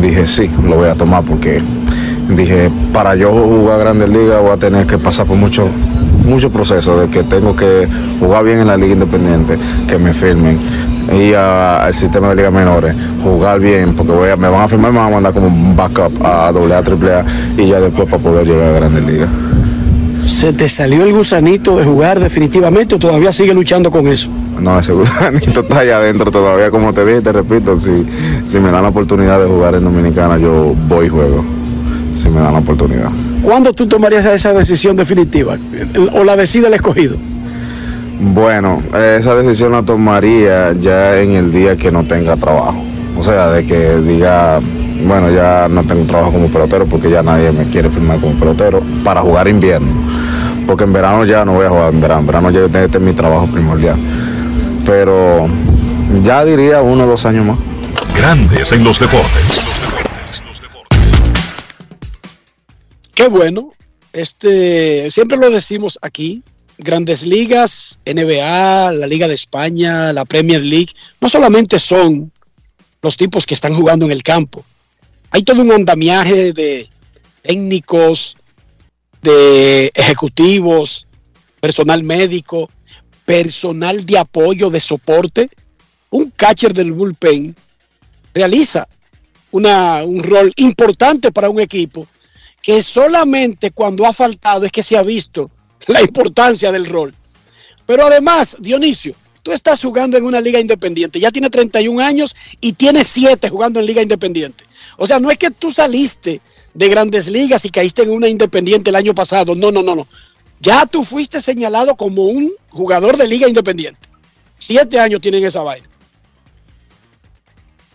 dije, 0.00 0.28
sí, 0.28 0.48
lo 0.68 0.76
voy 0.76 0.88
a 0.88 0.94
tomar 0.94 1.24
porque 1.24 1.60
dije, 2.28 2.70
para 2.92 3.16
yo 3.16 3.32
jugar 3.32 3.80
Grandes 3.80 4.08
Ligas 4.08 4.40
voy 4.40 4.52
a 4.52 4.56
tener 4.56 4.86
que 4.86 4.98
pasar 4.98 5.26
por 5.26 5.36
mucho, 5.36 5.68
mucho 6.24 6.50
proceso 6.50 6.98
de 6.98 7.08
que 7.08 7.22
tengo 7.22 7.54
que 7.54 7.88
jugar 8.20 8.44
bien 8.44 8.60
en 8.60 8.66
la 8.66 8.76
Liga 8.76 8.94
Independiente, 8.94 9.58
que 9.86 9.98
me 9.98 10.12
firmen, 10.12 10.58
ir 11.12 11.36
al 11.36 11.92
sistema 11.94 12.30
de 12.30 12.36
ligas 12.36 12.52
menores, 12.52 12.94
jugar 13.22 13.60
bien, 13.60 13.94
porque 13.94 14.12
voy 14.12 14.28
a- 14.30 14.36
me 14.36 14.48
van 14.48 14.62
a 14.62 14.68
firmar, 14.68 14.90
me 14.92 14.98
van 14.98 15.08
a 15.08 15.14
mandar 15.14 15.32
como 15.34 15.46
un 15.48 15.76
backup 15.76 16.24
a 16.24 16.48
AA, 16.48 16.78
AAA 16.82 17.24
y 17.58 17.68
ya 17.68 17.80
después 17.80 18.08
para 18.08 18.22
poder 18.22 18.46
llegar 18.46 18.68
a 18.68 18.72
Grandes 18.72 19.04
Ligas. 19.04 19.28
¿Se 20.24 20.52
te 20.54 20.68
salió 20.68 21.04
el 21.04 21.12
gusanito 21.12 21.76
de 21.76 21.84
jugar 21.84 22.18
definitivamente 22.18 22.94
o 22.94 22.98
todavía 22.98 23.30
sigue 23.30 23.52
luchando 23.52 23.90
con 23.90 24.06
eso? 24.08 24.30
No, 24.58 24.78
ese 24.78 24.92
gusanito 24.94 25.60
está 25.60 25.80
allá 25.80 25.98
adentro 25.98 26.30
todavía, 26.30 26.70
como 26.70 26.94
te 26.94 27.04
dije, 27.04 27.20
te 27.20 27.32
repito, 27.32 27.78
si, 27.78 28.06
si 28.46 28.58
me 28.58 28.70
dan 28.70 28.82
la 28.84 28.88
oportunidad 28.88 29.38
de 29.40 29.46
jugar 29.46 29.74
en 29.74 29.84
Dominicana, 29.84 30.38
yo 30.38 30.74
voy 30.88 31.06
y 31.06 31.08
juego, 31.10 31.44
si 32.14 32.28
me 32.28 32.40
dan 32.40 32.54
la 32.54 32.60
oportunidad. 32.60 33.10
¿Cuándo 33.42 33.72
tú 33.72 33.86
tomarías 33.86 34.24
esa 34.26 34.52
decisión 34.52 34.96
definitiva? 34.96 35.58
¿O 36.12 36.24
la 36.24 36.36
decide 36.36 36.68
el 36.68 36.74
escogido? 36.74 37.16
Bueno, 38.20 38.82
esa 39.18 39.34
decisión 39.34 39.72
la 39.72 39.82
tomaría 39.82 40.72
ya 40.72 41.20
en 41.20 41.32
el 41.32 41.52
día 41.52 41.76
que 41.76 41.90
no 41.90 42.04
tenga 42.06 42.36
trabajo. 42.36 42.82
O 43.16 43.22
sea, 43.22 43.48
de 43.48 43.66
que 43.66 43.96
diga, 43.98 44.60
bueno, 45.06 45.30
ya 45.30 45.68
no 45.68 45.82
tengo 45.84 46.06
trabajo 46.06 46.32
como 46.32 46.48
pelotero 46.48 46.86
porque 46.86 47.10
ya 47.10 47.22
nadie 47.22 47.52
me 47.52 47.68
quiere 47.68 47.90
firmar 47.90 48.20
como 48.20 48.34
pelotero 48.34 48.82
para 49.04 49.20
jugar 49.20 49.48
invierno. 49.48 49.92
Porque 50.66 50.84
en 50.84 50.92
verano 50.92 51.24
ya 51.24 51.44
no 51.44 51.52
voy 51.52 51.66
a 51.66 51.68
jugar 51.68 51.92
en 51.92 52.00
verano. 52.00 52.20
En 52.20 52.26
verano 52.26 52.50
ya 52.50 52.60
yo 52.60 52.70
tengo 52.70 52.86
este 52.86 52.98
es 52.98 53.04
mi 53.04 53.12
trabajo 53.12 53.46
primordial. 53.46 53.96
Pero 54.86 55.46
ya 56.22 56.44
diría 56.44 56.80
uno 56.80 57.04
o 57.04 57.06
dos 57.06 57.26
años 57.26 57.46
más. 57.46 57.58
Grandes 58.16 58.72
en 58.72 58.84
los 58.84 58.98
deportes. 58.98 59.73
Qué 63.14 63.28
bueno. 63.28 63.72
Este, 64.12 65.10
siempre 65.10 65.36
lo 65.38 65.50
decimos 65.50 65.98
aquí. 66.02 66.42
Grandes 66.78 67.24
ligas, 67.24 67.98
NBA, 68.04 68.92
la 68.92 69.06
Liga 69.06 69.28
de 69.28 69.34
España, 69.34 70.12
la 70.12 70.24
Premier 70.24 70.60
League, 70.60 70.88
no 71.20 71.28
solamente 71.28 71.78
son 71.78 72.32
los 73.00 73.16
tipos 73.16 73.46
que 73.46 73.54
están 73.54 73.74
jugando 73.74 74.06
en 74.06 74.12
el 74.12 74.22
campo. 74.24 74.64
Hay 75.30 75.42
todo 75.44 75.62
un 75.62 75.70
andamiaje 75.70 76.52
de 76.52 76.88
técnicos, 77.42 78.36
de 79.22 79.90
ejecutivos, 79.94 81.06
personal 81.60 82.02
médico, 82.02 82.68
personal 83.24 84.04
de 84.04 84.18
apoyo, 84.18 84.68
de 84.68 84.80
soporte. 84.80 85.48
Un 86.10 86.30
catcher 86.30 86.74
del 86.74 86.92
bullpen 86.92 87.54
realiza 88.32 88.88
una- 89.52 90.02
un 90.04 90.22
rol 90.22 90.52
importante 90.56 91.30
para 91.30 91.48
un 91.50 91.60
equipo 91.60 92.08
que 92.64 92.82
solamente 92.82 93.72
cuando 93.72 94.06
ha 94.06 94.12
faltado 94.14 94.64
es 94.64 94.72
que 94.72 94.82
se 94.82 94.96
ha 94.96 95.02
visto 95.02 95.50
la 95.86 96.00
importancia 96.00 96.72
del 96.72 96.86
rol. 96.86 97.14
Pero 97.84 98.06
además, 98.06 98.56
Dionisio, 98.58 99.14
tú 99.42 99.52
estás 99.52 99.82
jugando 99.82 100.16
en 100.16 100.24
una 100.24 100.40
liga 100.40 100.58
independiente, 100.58 101.20
ya 101.20 101.30
tiene 101.30 101.50
31 101.50 102.02
años 102.02 102.34
y 102.62 102.72
tiene 102.72 103.04
7 103.04 103.50
jugando 103.50 103.80
en 103.80 103.86
liga 103.86 104.00
independiente. 104.00 104.64
O 104.96 105.06
sea, 105.06 105.20
no 105.20 105.30
es 105.30 105.36
que 105.36 105.50
tú 105.50 105.70
saliste 105.70 106.40
de 106.72 106.88
grandes 106.88 107.28
ligas 107.28 107.66
y 107.66 107.68
caíste 107.68 108.04
en 108.04 108.12
una 108.12 108.30
independiente 108.30 108.88
el 108.88 108.96
año 108.96 109.14
pasado, 109.14 109.54
no, 109.54 109.70
no, 109.70 109.82
no, 109.82 109.94
no. 109.94 110.08
Ya 110.58 110.86
tú 110.86 111.04
fuiste 111.04 111.42
señalado 111.42 111.94
como 111.96 112.24
un 112.24 112.50
jugador 112.70 113.18
de 113.18 113.28
liga 113.28 113.46
independiente. 113.46 114.08
Siete 114.58 114.98
años 114.98 115.20
tienen 115.20 115.44
esa 115.44 115.60
vaina. 115.60 115.86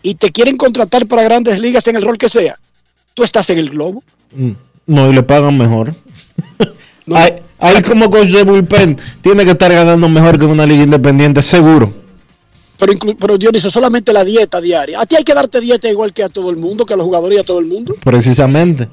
Y 0.00 0.14
te 0.14 0.30
quieren 0.30 0.56
contratar 0.56 1.08
para 1.08 1.24
grandes 1.24 1.58
ligas 1.58 1.88
en 1.88 1.96
el 1.96 2.02
rol 2.02 2.18
que 2.18 2.28
sea. 2.28 2.60
Tú 3.14 3.24
estás 3.24 3.50
en 3.50 3.58
el 3.58 3.70
globo. 3.70 4.04
Mm, 4.32 4.50
No, 4.86 5.10
y 5.10 5.14
le 5.14 5.22
pagan 5.22 5.56
mejor. 5.58 5.94
Ahí, 7.14 7.32
ahí 7.58 7.82
como 7.82 8.08
coach 8.08 8.28
de 8.28 8.44
bullpen 8.44 8.96
tiene 9.20 9.44
que 9.44 9.50
estar 9.52 9.72
ganando 9.72 10.08
mejor 10.08 10.38
que 10.38 10.44
una 10.44 10.64
liga 10.64 10.84
independiente, 10.84 11.42
seguro. 11.42 11.92
Pero, 12.78 12.92
pero 13.18 13.36
Dionisio, 13.36 13.68
solamente 13.68 14.12
la 14.12 14.24
dieta 14.24 14.60
diaria. 14.60 15.00
A 15.00 15.06
ti 15.06 15.16
hay 15.16 15.24
que 15.24 15.34
darte 15.34 15.60
dieta 15.60 15.88
igual 15.90 16.12
que 16.12 16.22
a 16.22 16.28
todo 16.28 16.50
el 16.50 16.56
mundo, 16.56 16.86
que 16.86 16.94
a 16.94 16.96
los 16.96 17.04
jugadores 17.04 17.36
y 17.38 17.40
a 17.40 17.44
todo 17.44 17.58
el 17.58 17.66
mundo. 17.66 17.94
Precisamente. 18.04 18.88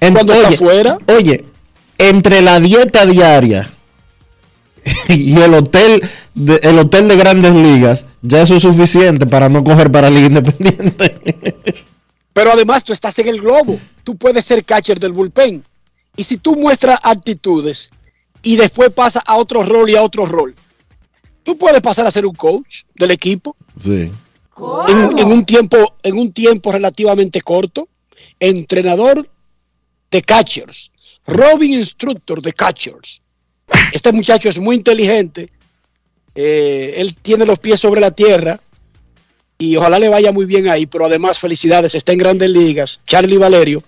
En- 0.00 0.14
Cuando 0.14 0.32
está 0.32 0.50
fuera. 0.52 0.98
Oye, 1.14 1.44
entre 1.98 2.40
la 2.40 2.58
dieta 2.58 3.04
diaria 3.04 3.70
y 5.08 5.38
el 5.38 5.52
hotel 5.54 6.02
de, 6.34 6.60
el 6.62 6.78
hotel 6.78 7.06
de 7.08 7.16
grandes 7.16 7.54
ligas, 7.54 8.06
ya 8.22 8.42
eso 8.42 8.56
es 8.56 8.62
suficiente 8.62 9.26
para 9.26 9.48
no 9.50 9.62
coger 9.62 9.92
para 9.92 10.08
liga 10.08 10.26
independiente. 10.28 11.18
Pero 12.38 12.52
además 12.52 12.84
tú 12.84 12.92
estás 12.92 13.18
en 13.18 13.26
el 13.26 13.40
globo. 13.40 13.80
Tú 14.04 14.16
puedes 14.16 14.44
ser 14.44 14.64
catcher 14.64 15.00
del 15.00 15.10
bullpen. 15.10 15.64
Y 16.16 16.22
si 16.22 16.36
tú 16.36 16.54
muestras 16.54 17.00
actitudes 17.02 17.90
y 18.44 18.54
después 18.56 18.90
pasas 18.92 19.24
a 19.26 19.34
otro 19.36 19.64
rol 19.64 19.90
y 19.90 19.96
a 19.96 20.02
otro 20.04 20.24
rol, 20.24 20.54
tú 21.42 21.58
puedes 21.58 21.80
pasar 21.80 22.06
a 22.06 22.12
ser 22.12 22.24
un 22.24 22.36
coach 22.36 22.84
del 22.94 23.10
equipo 23.10 23.56
Sí. 23.76 24.12
en, 24.88 25.18
en 25.18 25.26
un 25.32 25.44
tiempo, 25.44 25.96
en 26.00 26.16
un 26.16 26.32
tiempo 26.32 26.70
relativamente 26.70 27.40
corto. 27.40 27.88
Entrenador 28.38 29.28
de 30.08 30.22
catchers. 30.22 30.92
Robin 31.26 31.72
Instructor 31.72 32.40
de 32.40 32.52
catchers. 32.52 33.20
Este 33.92 34.12
muchacho 34.12 34.48
es 34.48 34.60
muy 34.60 34.76
inteligente. 34.76 35.50
Eh, 36.36 36.94
él 36.98 37.16
tiene 37.20 37.44
los 37.44 37.58
pies 37.58 37.80
sobre 37.80 38.00
la 38.00 38.12
tierra 38.12 38.60
y 39.58 39.76
ojalá 39.76 39.98
le 39.98 40.08
vaya 40.08 40.30
muy 40.32 40.46
bien 40.46 40.68
ahí, 40.68 40.86
pero 40.86 41.06
además 41.06 41.38
felicidades, 41.38 41.94
está 41.94 42.12
en 42.12 42.18
grandes 42.18 42.48
ligas. 42.50 43.00
Charlie 43.06 43.38
Valerio, 43.38 43.82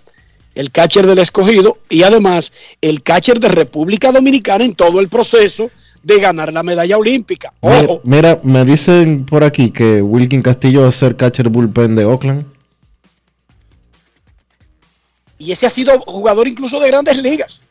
el 0.54 0.70
catcher 0.72 1.06
del 1.06 1.20
escogido 1.20 1.78
y 1.88 2.02
además 2.02 2.52
el 2.80 3.02
catcher 3.02 3.38
de 3.38 3.48
República 3.48 4.10
Dominicana 4.12 4.64
en 4.64 4.74
todo 4.74 4.98
el 5.00 5.08
proceso 5.08 5.70
de 6.02 6.18
ganar 6.18 6.52
la 6.52 6.62
medalla 6.62 6.96
olímpica. 6.96 7.52
Mira, 7.62 7.76
Ojo, 7.82 8.00
mira, 8.04 8.40
me 8.42 8.64
dicen 8.64 9.24
por 9.26 9.44
aquí 9.44 9.70
que 9.70 10.02
Wilkin 10.02 10.42
Castillo 10.42 10.82
va 10.82 10.88
a 10.88 10.92
ser 10.92 11.14
catcher 11.16 11.48
bullpen 11.50 11.94
de 11.94 12.04
Oakland. 12.04 12.44
y 15.38 15.52
ese 15.52 15.66
ha 15.66 15.70
sido 15.70 15.98
jugador 16.00 16.46
incluso 16.48 16.78
de 16.80 16.88
grandes 16.88 17.16
ligas. 17.22 17.64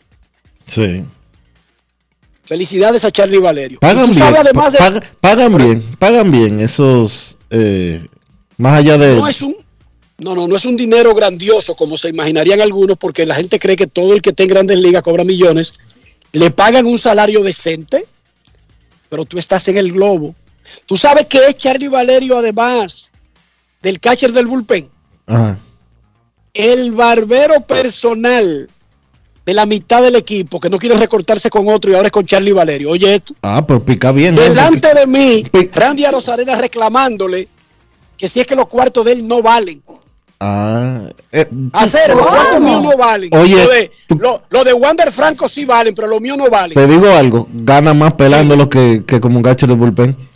Sí. 0.66 1.04
Felicidades 2.46 3.04
a 3.06 3.12
Charlie 3.12 3.38
Valerio. 3.38 3.76
Y 3.78 3.80
Pagan 3.80 4.06
tú 4.08 4.12
bien, 4.12 4.24
sabes 4.24 4.40
además 4.40 4.74
de- 4.74 4.80
pag- 4.80 5.04
pagan 5.22 5.56
bien, 5.58 5.84
pagan 6.00 6.32
bien 6.32 6.60
esos, 6.62 7.38
eh, 7.50 8.08
más 8.58 8.80
allá 8.80 8.98
de... 8.98 9.16
no 9.16 9.28
es 9.28 9.42
un 9.42 9.56
no, 10.20 10.36
no, 10.36 10.48
no 10.48 10.56
es 10.56 10.66
un 10.66 10.76
dinero 10.76 11.16
grandioso 11.16 11.76
como 11.76 11.96
se 11.96 12.10
imaginarían 12.10 12.60
algunos, 12.60 12.98
porque 12.98 13.26
la 13.26 13.36
gente 13.36 13.58
cree 13.58 13.76
que 13.76 13.88
todo 13.88 14.14
el 14.14 14.22
que 14.22 14.32
está 14.32 14.44
en 14.44 14.50
grandes 14.50 14.78
ligas 14.78 15.02
cobra 15.02 15.24
millones. 15.24 15.80
Le 16.34 16.52
pagan 16.52 16.86
un 16.86 17.00
salario 17.00 17.42
decente, 17.42 18.06
pero 19.08 19.24
tú 19.24 19.38
estás 19.38 19.68
en 19.70 19.78
el 19.78 19.94
globo. 19.94 20.36
Tú 20.86 20.98
sabes 20.98 21.26
que 21.26 21.46
es 21.46 21.58
Charlie 21.58 21.88
Valerio, 21.88 22.38
además 22.38 23.12
del 23.82 24.00
catcher 24.00 24.34
del 24.34 24.48
bullpen, 24.48 24.90
Ajá. 25.26 25.58
el 26.54 26.92
barbero 26.92 27.62
personal 27.62 28.70
de 29.46 29.54
la 29.54 29.66
mitad 29.66 30.02
del 30.02 30.16
equipo 30.16 30.60
que 30.60 30.70
no 30.70 30.78
quiere 30.78 30.96
recortarse 30.98 31.50
con 31.50 31.68
otro 31.70 31.92
y 31.92 31.96
ahora 31.96 32.08
es 32.08 32.12
con 32.12 32.26
Charlie 32.26 32.52
Valerio. 32.52 32.92
Oye, 32.92 33.16
esto. 33.16 33.34
Ah, 33.42 33.66
pues 33.66 33.82
pica 33.82 34.12
bien. 34.12 34.36
¿no? 34.36 34.42
Delante 34.42 34.94
de 34.94 35.08
mí, 35.08 35.44
Randy 35.74 36.06
Arozarena 36.06 36.56
reclamándole 36.56 37.48
que 38.18 38.30
si 38.30 38.40
es 38.42 38.48
que 38.48 38.56
los 38.56 38.68
cuartos 38.68 39.06
de 39.06 39.14
él 39.14 39.28
no 39.28 39.42
valen. 39.42 39.82
Ah, 40.42 41.10
eh, 41.32 41.48
Hacer, 41.74 42.16
los 42.16 42.26
cuartos 42.26 42.62
míos 42.62 42.84
no 42.84 42.98
valen. 42.98 43.30
Oye, 43.36 43.56
lo, 43.56 43.70
de, 43.70 43.92
lo, 44.20 44.44
lo 44.50 44.64
de 44.64 44.74
Wander 44.74 45.12
Franco 45.12 45.50
sí 45.50 45.66
valen, 45.66 45.94
pero 45.94 46.08
los 46.08 46.22
míos 46.22 46.38
no 46.38 46.50
valen. 46.50 46.76
te 46.76 46.88
digo 46.88 47.10
algo, 47.10 47.48
gana 47.52 47.94
más 47.94 48.14
pelándolo 48.14 48.70
que, 48.70 49.04
que 49.06 49.20
como 49.20 49.38
un 49.38 49.44
catcher 49.44 49.68
de 49.68 49.76
bullpen. 49.76 50.16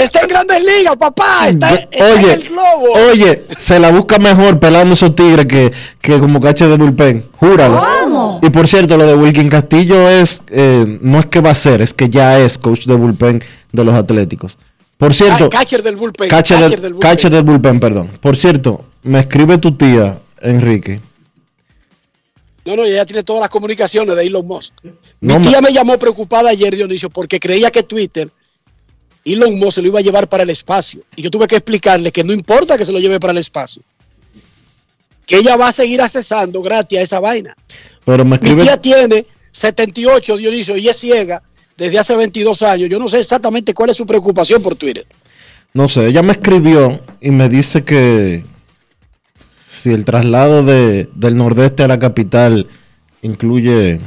Está 0.00 0.20
en 0.20 0.28
Grandes 0.28 0.62
Ligas, 0.64 0.96
papá. 0.96 1.48
Está, 1.48 1.74
está 1.74 2.08
en 2.10 2.18
Oye, 2.18 2.32
el 2.34 2.48
globo. 2.48 2.92
oye, 3.10 3.44
se 3.56 3.78
la 3.78 3.90
busca 3.90 4.18
mejor 4.18 4.58
pelando 4.58 4.94
esos 4.94 5.14
tigres 5.14 5.46
que, 5.46 5.72
que 6.00 6.18
como 6.18 6.40
cache 6.40 6.66
de 6.66 6.76
bullpen. 6.76 7.26
Júralo. 7.36 8.40
Y 8.42 8.50
por 8.50 8.66
cierto, 8.66 8.96
lo 8.96 9.06
de 9.06 9.14
Wilkin 9.14 9.48
Castillo 9.48 10.08
es, 10.08 10.42
eh, 10.48 10.98
no 11.00 11.20
es 11.20 11.26
que 11.26 11.40
va 11.40 11.50
a 11.50 11.54
ser, 11.54 11.80
es 11.82 11.92
que 11.94 12.08
ya 12.08 12.38
es 12.38 12.58
coach 12.58 12.86
de 12.86 12.94
bullpen 12.94 13.42
de 13.70 13.84
los 13.84 13.94
Atléticos. 13.94 14.58
Por 14.98 15.14
cierto, 15.14 15.50
catcher 15.50 15.82
del 15.82 15.96
bullpen. 15.96 16.28
catcher, 16.28 16.56
catcher 16.58 16.70
del, 16.70 16.80
del 16.82 16.92
bullpen. 16.94 17.10
catcher 17.10 17.30
del 17.30 17.42
bullpen, 17.42 17.80
perdón. 17.80 18.08
Por 18.20 18.36
cierto, 18.36 18.84
me 19.02 19.20
escribe 19.20 19.58
tu 19.58 19.76
tía, 19.76 20.18
Enrique. 20.40 21.00
No, 22.64 22.76
no, 22.76 22.84
ella 22.84 23.04
tiene 23.04 23.24
todas 23.24 23.40
las 23.40 23.50
comunicaciones 23.50 24.14
de 24.14 24.22
Elon 24.24 24.46
Musk. 24.46 24.74
No, 25.20 25.38
Mi 25.38 25.46
tía 25.46 25.60
me 25.60 25.72
llamó 25.72 25.98
preocupada 25.98 26.50
ayer, 26.50 26.74
Dionisio, 26.76 27.10
porque 27.10 27.40
creía 27.40 27.70
que 27.72 27.82
Twitter, 27.82 28.30
Elon 29.24 29.58
Musk 29.58 29.76
se 29.76 29.82
lo 29.82 29.88
iba 29.88 30.00
a 30.00 30.02
llevar 30.02 30.28
para 30.28 30.42
el 30.42 30.50
espacio. 30.50 31.02
Y 31.16 31.22
yo 31.22 31.30
tuve 31.30 31.46
que 31.46 31.56
explicarle 31.56 32.10
que 32.10 32.24
no 32.24 32.32
importa 32.32 32.76
que 32.76 32.84
se 32.84 32.92
lo 32.92 32.98
lleve 32.98 33.20
para 33.20 33.32
el 33.32 33.38
espacio. 33.38 33.82
Que 35.26 35.36
ella 35.36 35.56
va 35.56 35.68
a 35.68 35.72
seguir 35.72 36.00
accesando 36.00 36.60
gratis 36.60 36.98
a 36.98 37.02
esa 37.02 37.20
vaina. 37.20 37.56
Pero 38.04 38.24
me 38.24 38.38
Mi 38.38 38.56
tía 38.56 38.80
tiene 38.80 39.26
78, 39.52 40.36
Dionisio, 40.36 40.76
y 40.76 40.88
es 40.88 40.96
ciega 40.96 41.42
desde 41.76 41.98
hace 41.98 42.16
22 42.16 42.62
años. 42.62 42.90
Yo 42.90 42.98
no 42.98 43.08
sé 43.08 43.20
exactamente 43.20 43.74
cuál 43.74 43.90
es 43.90 43.96
su 43.96 44.06
preocupación 44.06 44.60
por 44.62 44.74
Twitter. 44.74 45.06
No 45.74 45.88
sé, 45.88 46.08
ella 46.08 46.22
me 46.22 46.32
escribió 46.32 47.00
y 47.20 47.30
me 47.30 47.48
dice 47.48 47.84
que 47.84 48.44
si 49.34 49.90
el 49.90 50.04
traslado 50.04 50.62
de, 50.64 51.08
del 51.14 51.36
nordeste 51.36 51.82
a 51.82 51.88
la 51.88 51.98
capital 51.98 52.68
incluye 53.22 54.00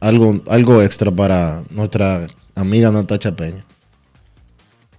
algo, 0.00 0.40
algo 0.48 0.82
extra 0.82 1.10
para 1.10 1.62
nuestra 1.70 2.26
amiga 2.54 2.90
Natacha 2.90 3.36
Peña. 3.36 3.64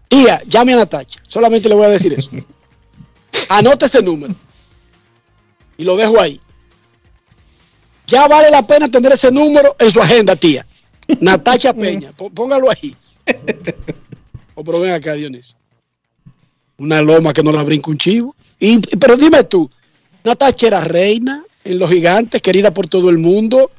Tía, 0.08 0.42
llame 0.48 0.74
a 0.74 0.78
Natacha. 0.78 1.20
Solamente 1.28 1.68
le 1.70 1.76
voy 1.76 1.86
a 1.86 1.90
decir 1.90 2.14
eso. 2.14 2.32
Anote 3.50 3.86
ese 3.86 4.02
número. 4.02 4.36
Y 5.78 5.84
lo 5.84 5.96
dejo 5.98 6.20
ahí. 6.20 6.40
Ya 8.08 8.28
vale 8.28 8.50
la 8.50 8.66
pena 8.66 8.88
tener 8.90 9.12
ese 9.12 9.32
número 9.32 9.76
en 9.80 9.92
su 9.92 10.02
agenda, 10.02 10.36
tía. 10.36 10.66
Natacha 11.20 11.74
Peña. 11.76 12.12
Pó- 12.14 12.30
Póngalo 12.30 12.70
ahí. 12.72 12.96
O 14.56 14.64
pero 14.64 14.80
ven 14.80 14.94
acá, 14.94 15.14
Dionisio. 15.14 15.56
Una 16.78 17.02
loma 17.02 17.34
que 17.34 17.44
no 17.44 17.52
la 17.52 17.64
brinca 17.64 17.90
un 17.92 17.98
chivo. 17.98 18.36
Y, 18.60 18.80
pero 18.98 19.18
dime 19.18 19.44
tú, 19.44 19.70
Natacha 20.24 20.68
era 20.68 20.82
reina 20.82 21.44
en 21.64 21.80
los 21.80 21.90
gigantes, 21.92 22.42
querida 22.42 22.74
por 22.74 22.88
todo 22.88 23.10
el 23.10 23.18
mundo, 23.18 23.72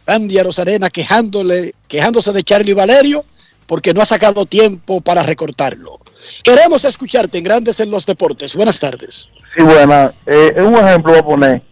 Andy 0.07 0.41
Rosarena 0.41 0.89
quejándole, 0.89 1.75
quejándose 1.87 2.33
de 2.33 2.43
Charlie 2.43 2.73
Valerio 2.73 3.23
porque 3.67 3.93
no 3.93 4.03
ha 4.03 4.07
sacado 4.07 4.47
tiempo 4.47 5.01
para 5.01 5.23
recortarlo. 5.23 5.99
Queremos 6.43 6.85
escucharte 6.85 7.39
en 7.39 7.45
Grandes 7.45 7.81
en 7.81 7.91
los 7.91 8.07
Deportes. 8.07 8.57
Buenas 8.57 8.81
tardes. 8.81 9.31
Sí, 9.57 9.63
buena. 9.63 10.13
Eh, 10.27 10.55
un 10.63 10.75
ejemplo 10.75 11.13
voy 11.13 11.21
a 11.21 11.25
poner. 11.25 11.63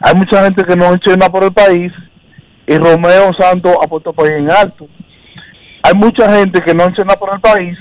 Hay 0.00 0.14
mucha 0.14 0.44
gente 0.44 0.64
que 0.64 0.76
no 0.76 0.94
nada 1.16 1.32
por 1.32 1.44
el 1.44 1.52
país 1.52 1.92
y 2.66 2.76
Romeo 2.76 3.30
Santos 3.38 3.74
el 3.82 4.14
país 4.14 4.30
en 4.30 4.50
alto. 4.50 4.86
Hay 5.82 5.94
mucha 5.94 6.30
gente 6.36 6.60
que 6.60 6.74
no 6.74 6.86
nada 6.86 7.18
por 7.18 7.32
el 7.32 7.40
país, 7.40 7.76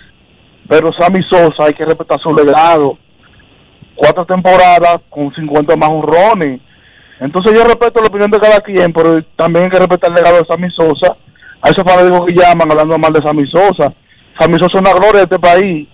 pero 0.67 0.91
Sammy 0.93 1.21
Sosa 1.29 1.65
hay 1.65 1.73
que 1.73 1.85
respetar 1.85 2.19
su 2.21 2.33
legado. 2.33 2.97
Cuatro 3.95 4.25
temporadas 4.25 4.99
con 5.09 5.33
50 5.33 5.75
más 5.75 5.89
honrones. 5.89 6.61
Entonces 7.19 7.53
yo 7.53 7.63
respeto 7.63 7.99
la 7.99 8.07
opinión 8.07 8.31
de 8.31 8.39
cada 8.39 8.61
quien, 8.61 8.93
pero 8.93 9.21
también 9.35 9.65
hay 9.65 9.71
que 9.71 9.79
respetar 9.79 10.11
el 10.11 10.15
legado 10.15 10.37
de 10.37 10.45
Sammy 10.45 10.69
Sosa. 10.71 11.17
A 11.61 11.69
esos 11.69 11.83
fanáticos 11.83 12.27
que 12.27 12.35
llaman 12.35 12.71
hablando 12.71 12.97
mal 12.97 13.13
de 13.13 13.21
Sammy 13.21 13.47
Sosa. 13.49 13.93
Sammy 14.39 14.57
Sosa 14.59 14.77
es 14.77 14.81
una 14.81 14.93
gloria 14.93 15.19
de 15.19 15.23
este 15.23 15.39
país, 15.39 15.87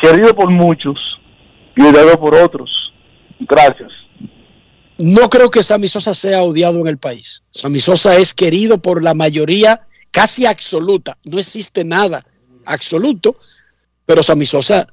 querido 0.00 0.34
por 0.34 0.50
muchos 0.50 0.96
y 1.76 1.82
odiado 1.82 2.18
por 2.18 2.34
otros. 2.34 2.70
Gracias. 3.40 3.90
No 4.98 5.28
creo 5.28 5.50
que 5.50 5.62
Sammy 5.62 5.88
Sosa 5.88 6.12
sea 6.14 6.42
odiado 6.42 6.80
en 6.80 6.88
el 6.88 6.98
país. 6.98 7.42
Sammy 7.50 7.80
Sosa 7.80 8.16
es 8.16 8.34
querido 8.34 8.78
por 8.78 9.02
la 9.02 9.14
mayoría 9.14 9.86
casi 10.10 10.46
absoluta. 10.46 11.18
No 11.24 11.38
existe 11.38 11.84
nada 11.84 12.24
absoluto, 12.64 13.36
pero 14.06 14.22
Sammy 14.22 14.46
Sosa 14.46 14.88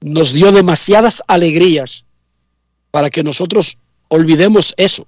nos 0.00 0.32
dio 0.32 0.52
demasiadas 0.52 1.22
alegrías 1.26 2.06
para 2.90 3.10
que 3.10 3.24
nosotros 3.24 3.78
olvidemos 4.08 4.74
eso. 4.76 5.06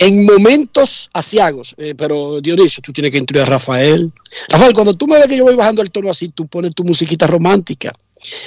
En 0.00 0.24
momentos 0.24 1.10
asiagos, 1.12 1.74
eh, 1.76 1.94
pero 1.96 2.40
Dionisio, 2.40 2.80
tú 2.82 2.92
tienes 2.92 3.10
que 3.10 3.18
incluir 3.18 3.42
a 3.42 3.46
Rafael. 3.46 4.12
Rafael, 4.48 4.72
cuando 4.72 4.94
tú 4.94 5.08
me 5.08 5.18
ves 5.18 5.26
que 5.26 5.36
yo 5.36 5.42
voy 5.44 5.56
bajando 5.56 5.82
el 5.82 5.90
tono 5.90 6.08
así, 6.08 6.28
tú 6.28 6.46
pones 6.46 6.72
tu 6.74 6.84
musiquita 6.84 7.26
romántica. 7.26 7.92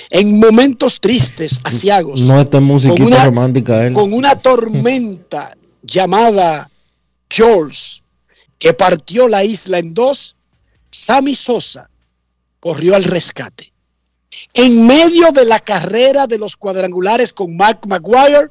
En 0.10 0.40
momentos 0.40 1.00
tristes, 1.02 1.60
asiagos, 1.66 2.22
No 2.22 2.40
esta 2.40 2.60
musiquita 2.62 3.04
una- 3.06 3.26
romántica 3.26 3.86
él. 3.86 3.94
con 3.94 4.14
una 4.14 4.36
tormenta 4.38 5.56
llamada 5.84 6.70
George, 7.30 8.02
que 8.58 8.74
partió 8.74 9.28
la 9.28 9.44
isla 9.44 9.80
en 9.80 9.94
dos, 9.94 10.36
Sammy 10.90 11.36
Sosa 11.36 11.90
corrió 12.62 12.96
al 12.96 13.04
rescate. 13.04 13.74
En 14.54 14.88
medio 14.88 15.32
de 15.34 15.44
la 15.46 15.60
carrera 15.60 16.28
de 16.28 16.38
los 16.38 16.56
cuadrangulares 16.56 17.34
con 17.34 17.58
Mark 17.58 17.82
Maguire, 17.88 18.50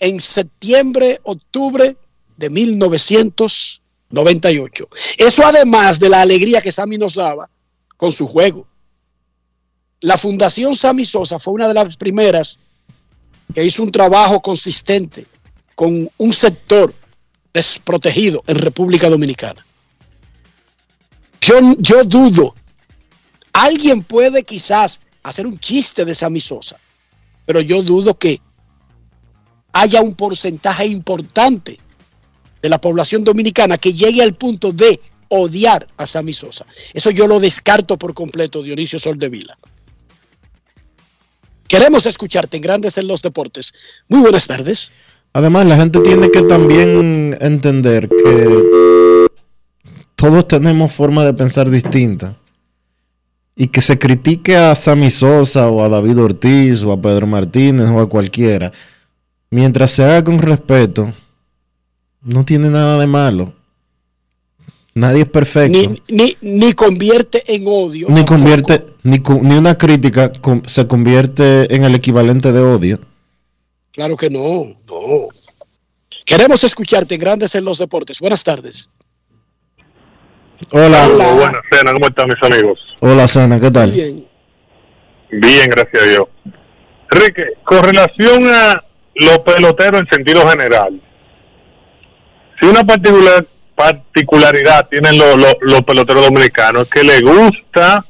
en 0.00 0.20
septiembre, 0.20 1.20
octubre 1.22 1.96
de 2.36 2.50
1998. 2.50 4.88
Eso 5.18 5.46
además 5.46 5.98
de 5.98 6.08
la 6.08 6.20
alegría 6.20 6.60
que 6.60 6.72
Sammy 6.72 6.98
nos 6.98 7.14
daba 7.14 7.48
con 7.96 8.12
su 8.12 8.26
juego. 8.26 8.66
La 10.00 10.18
Fundación 10.18 10.76
Sammy 10.76 11.04
Sosa 11.04 11.38
fue 11.38 11.54
una 11.54 11.68
de 11.68 11.74
las 11.74 11.96
primeras 11.96 12.58
que 13.54 13.64
hizo 13.64 13.82
un 13.82 13.90
trabajo 13.90 14.42
consistente 14.42 15.26
con 15.74 16.10
un 16.18 16.32
sector 16.32 16.94
desprotegido 17.52 18.42
en 18.46 18.56
República 18.56 19.08
Dominicana. 19.08 19.64
Yo, 21.40 21.54
yo 21.78 22.04
dudo, 22.04 22.54
alguien 23.52 24.02
puede 24.02 24.42
quizás 24.42 25.00
hacer 25.22 25.46
un 25.46 25.58
chiste 25.58 26.04
de 26.04 26.14
Sammy 26.14 26.40
Sosa, 26.40 26.76
pero 27.46 27.60
yo 27.60 27.82
dudo 27.82 28.18
que 28.18 28.40
haya 29.72 30.02
un 30.02 30.14
porcentaje 30.14 30.86
importante 30.86 31.78
de 32.66 32.70
la 32.70 32.80
población 32.80 33.22
dominicana 33.22 33.78
que 33.78 33.92
llegue 33.92 34.24
al 34.24 34.34
punto 34.34 34.72
de 34.72 35.00
odiar 35.28 35.86
a 35.98 36.04
Sammy 36.04 36.32
Sosa. 36.32 36.66
Eso 36.92 37.10
yo 37.12 37.28
lo 37.28 37.38
descarto 37.38 37.96
por 37.96 38.12
completo, 38.12 38.60
Dionisio 38.60 38.98
Soldevila. 38.98 39.56
Queremos 41.68 42.06
escucharte 42.06 42.56
en 42.56 42.64
Grandes 42.64 42.98
en 42.98 43.06
los 43.06 43.22
Deportes. 43.22 43.72
Muy 44.08 44.20
buenas 44.20 44.48
tardes. 44.48 44.92
Además, 45.32 45.66
la 45.66 45.76
gente 45.76 46.00
tiene 46.00 46.28
que 46.28 46.42
también 46.42 47.38
entender 47.40 48.08
que 48.08 49.28
todos 50.16 50.48
tenemos 50.48 50.92
forma 50.92 51.24
de 51.24 51.34
pensar 51.34 51.70
distinta. 51.70 52.36
Y 53.54 53.68
que 53.68 53.80
se 53.80 53.96
critique 53.96 54.56
a 54.56 54.74
Sammy 54.74 55.12
Sosa 55.12 55.68
o 55.68 55.84
a 55.84 55.88
David 55.88 56.18
Ortiz 56.18 56.82
o 56.82 56.90
a 56.90 57.00
Pedro 57.00 57.28
Martínez 57.28 57.88
o 57.90 58.00
a 58.00 58.08
cualquiera, 58.08 58.72
mientras 59.50 59.92
se 59.92 60.02
haga 60.02 60.24
con 60.24 60.40
respeto, 60.40 61.12
no 62.26 62.44
tiene 62.44 62.68
nada 62.68 62.98
de 62.98 63.06
malo. 63.06 63.54
Nadie 64.94 65.22
es 65.22 65.28
perfecto. 65.28 65.78
ni, 65.78 66.02
ni, 66.08 66.36
ni 66.40 66.72
convierte 66.72 67.42
en 67.54 67.64
odio. 67.66 68.08
ni 68.08 68.24
convierte, 68.24 68.86
ni, 69.02 69.18
cu- 69.20 69.40
ni 69.42 69.54
una 69.54 69.76
crítica 69.76 70.32
se 70.66 70.86
convierte 70.86 71.74
en 71.74 71.84
el 71.84 71.94
equivalente 71.94 72.50
de 72.52 72.60
odio. 72.60 73.00
Claro 73.92 74.16
que 74.16 74.30
no, 74.30 74.64
no. 74.86 75.28
Queremos 76.24 76.64
escucharte 76.64 77.14
en 77.14 77.20
Grandes 77.20 77.54
en 77.54 77.64
los 77.64 77.78
Deportes. 77.78 78.20
Buenas 78.20 78.42
tardes. 78.42 78.90
Hola. 80.70 81.06
Hola. 81.06 81.34
Buenas 81.34 81.92
¿cómo 81.94 82.06
están 82.08 82.28
mis 82.28 82.42
amigos? 82.42 82.78
Hola, 83.00 83.28
Sana, 83.28 83.60
¿qué 83.60 83.70
tal? 83.70 83.92
Bien. 83.92 84.26
Bien, 85.30 85.68
gracias 85.70 86.02
a 86.02 86.06
Dios. 86.06 86.24
Enrique, 87.12 87.42
con 87.64 87.82
relación 87.82 88.48
a 88.48 88.82
los 89.14 89.38
peloteros 89.40 90.00
en 90.02 90.08
sentido 90.08 90.48
general, 90.48 91.00
si 92.60 92.66
una 92.66 92.84
particular, 92.84 93.46
particularidad 93.74 94.88
tienen 94.88 95.18
los, 95.18 95.36
los, 95.60 95.82
peloteros 95.82 96.24
dominicanos 96.24 96.84
es 96.84 96.88
que 96.88 97.02
les 97.02 97.22
gusta 97.22 98.04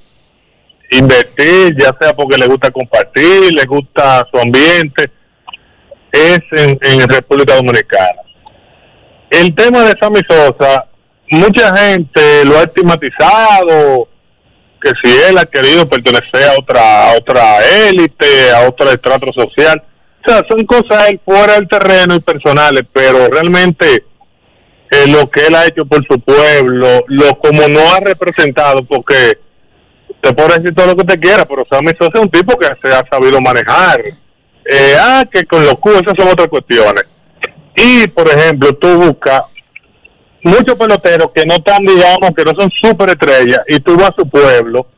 invertir, 0.90 1.76
ya 1.76 1.94
sea 2.00 2.14
porque 2.14 2.38
les 2.38 2.48
gusta 2.48 2.70
compartir, 2.70 3.52
les 3.52 3.66
gusta 3.66 4.26
su 4.30 4.38
ambiente, 4.38 5.10
es 6.12 6.38
en, 6.52 6.78
en 6.80 7.08
República 7.08 7.56
Dominicana. 7.56 8.22
El 9.30 9.54
tema 9.54 9.82
de 9.82 9.94
Sammy 10.00 10.20
Sosa, 10.28 10.86
mucha 11.30 11.76
gente 11.76 12.44
lo 12.44 12.58
ha 12.58 12.62
estigmatizado, 12.62 14.08
que 14.80 14.92
si 15.02 15.16
él 15.28 15.38
ha 15.38 15.46
querido 15.46 15.88
pertenecer 15.88 16.44
a 16.44 16.54
otra 16.58 17.10
a 17.10 17.16
otra 17.16 17.88
élite, 17.88 18.52
a 18.52 18.68
otro 18.68 18.90
estrato 18.90 19.32
social. 19.32 19.82
O 20.24 20.28
sea, 20.28 20.44
son 20.48 20.64
cosas 20.66 21.08
fuera 21.24 21.54
del 21.54 21.68
terreno 21.68 22.14
y 22.14 22.20
personales, 22.20 22.84
pero 22.92 23.28
realmente 23.28 24.04
eh, 24.96 25.08
lo 25.08 25.30
que 25.30 25.46
él 25.46 25.54
ha 25.54 25.66
hecho 25.66 25.84
por 25.84 26.04
su 26.06 26.20
pueblo, 26.20 27.04
lo 27.08 27.38
como 27.38 27.66
no 27.68 27.80
ha 27.92 28.00
representado, 28.00 28.84
porque 28.84 29.38
te 30.20 30.32
puedo 30.32 30.48
decir 30.48 30.74
todo 30.74 30.86
lo 30.88 30.96
que 30.96 31.04
te 31.04 31.20
quiera, 31.20 31.44
pero 31.44 31.64
Sammy 31.70 31.92
Sosa 31.98 32.12
es 32.14 32.20
un 32.20 32.30
tipo 32.30 32.58
que 32.58 32.68
se 32.82 32.94
ha 32.94 33.04
sabido 33.10 33.40
manejar. 33.40 34.00
Eh, 34.68 34.94
ah, 34.98 35.24
que 35.30 35.44
con 35.44 35.64
los 35.64 35.74
cubos, 35.76 36.02
esas 36.02 36.14
son 36.18 36.28
otras 36.28 36.48
cuestiones. 36.48 37.04
Y, 37.76 38.08
por 38.08 38.28
ejemplo, 38.28 38.74
tú 38.74 38.88
buscas 38.96 39.42
muchos 40.42 40.76
peloteros 40.76 41.30
que 41.34 41.44
no 41.46 41.54
están, 41.54 41.82
digamos, 41.82 42.30
que 42.36 42.44
no 42.44 42.52
son 42.58 42.70
súper 42.82 43.10
estrellas, 43.10 43.60
y 43.68 43.78
tú 43.80 43.96
vas 43.96 44.10
a 44.10 44.14
su 44.18 44.28
pueblo, 44.28 44.88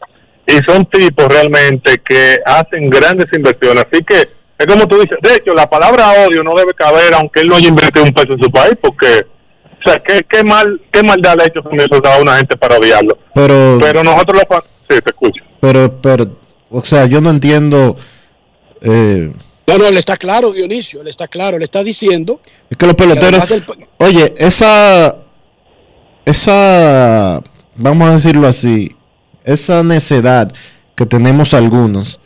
y 0.47 0.53
son 0.67 0.87
tipos 0.87 1.27
realmente 1.27 2.01
que 2.07 2.39
hacen 2.45 2.89
grandes 2.89 3.27
inversiones. 3.33 3.87
Así 3.91 4.03
que, 4.05 4.29
es 4.59 4.67
como 4.67 4.89
tú 4.89 5.01
dices, 5.01 5.19
de 5.23 5.37
hecho, 5.37 5.53
la 5.55 5.69
palabra 5.69 6.13
odio 6.27 6.43
no 6.43 6.55
debe 6.55 6.73
caber, 6.75 7.13
aunque 7.15 7.41
él 7.41 7.49
no 7.49 7.57
haya 7.57 7.69
invertido 7.69 8.05
un 8.05 8.13
peso 8.13 8.33
en 8.33 8.43
su 8.43 8.51
país, 8.51 8.75
porque, 8.81 9.27
o 9.85 9.91
sea, 9.91 10.03
qué, 10.03 10.25
qué 10.29 10.43
mal, 10.45 10.81
qué 10.93 11.03
maldad 11.03 11.37
le 11.37 11.45
ha 11.45 11.47
hecho 11.47 11.61
a 12.09 12.19
una 12.21 12.37
gente 12.39 12.57
para 12.57 12.77
odiarlo. 12.79 13.19
Pero, 13.35 13.79
Pero 13.81 14.03
nosotros 14.05 14.39
los 14.39 14.49
fan- 14.49 14.69
sí, 14.89 14.97
te 15.03 15.11
escucho. 15.11 15.43
pero, 15.61 16.01
pero, 16.01 16.37
o 16.71 16.85
sea, 16.85 17.07
yo 17.07 17.21
no 17.21 17.31
entiendo. 17.31 17.97
eh, 18.83 19.33
No, 19.67 19.79
no, 19.79 19.87
él 19.87 19.97
está 19.97 20.17
claro, 20.17 20.53
Dionisio, 20.53 21.01
él 21.03 21.09
está 21.09 21.29
claro, 21.29 21.59
le 21.59 21.65
está 21.65 21.83
diciendo. 21.85 22.41
es 22.71 22.77
que 22.77 22.87
los 22.87 22.95
peloteros. 22.95 23.49
del- 23.49 23.65
Oye, 23.99 24.35
esa. 24.39 25.17
Esa. 26.25 27.43
Vamos 27.77 28.09
a 28.09 28.13
decirlo 28.13 28.47
así. 28.49 28.95
Esa 29.45 29.83
necedad 29.83 30.53
que 30.95 31.07
tenemos 31.07 31.55
algunos 31.55 32.21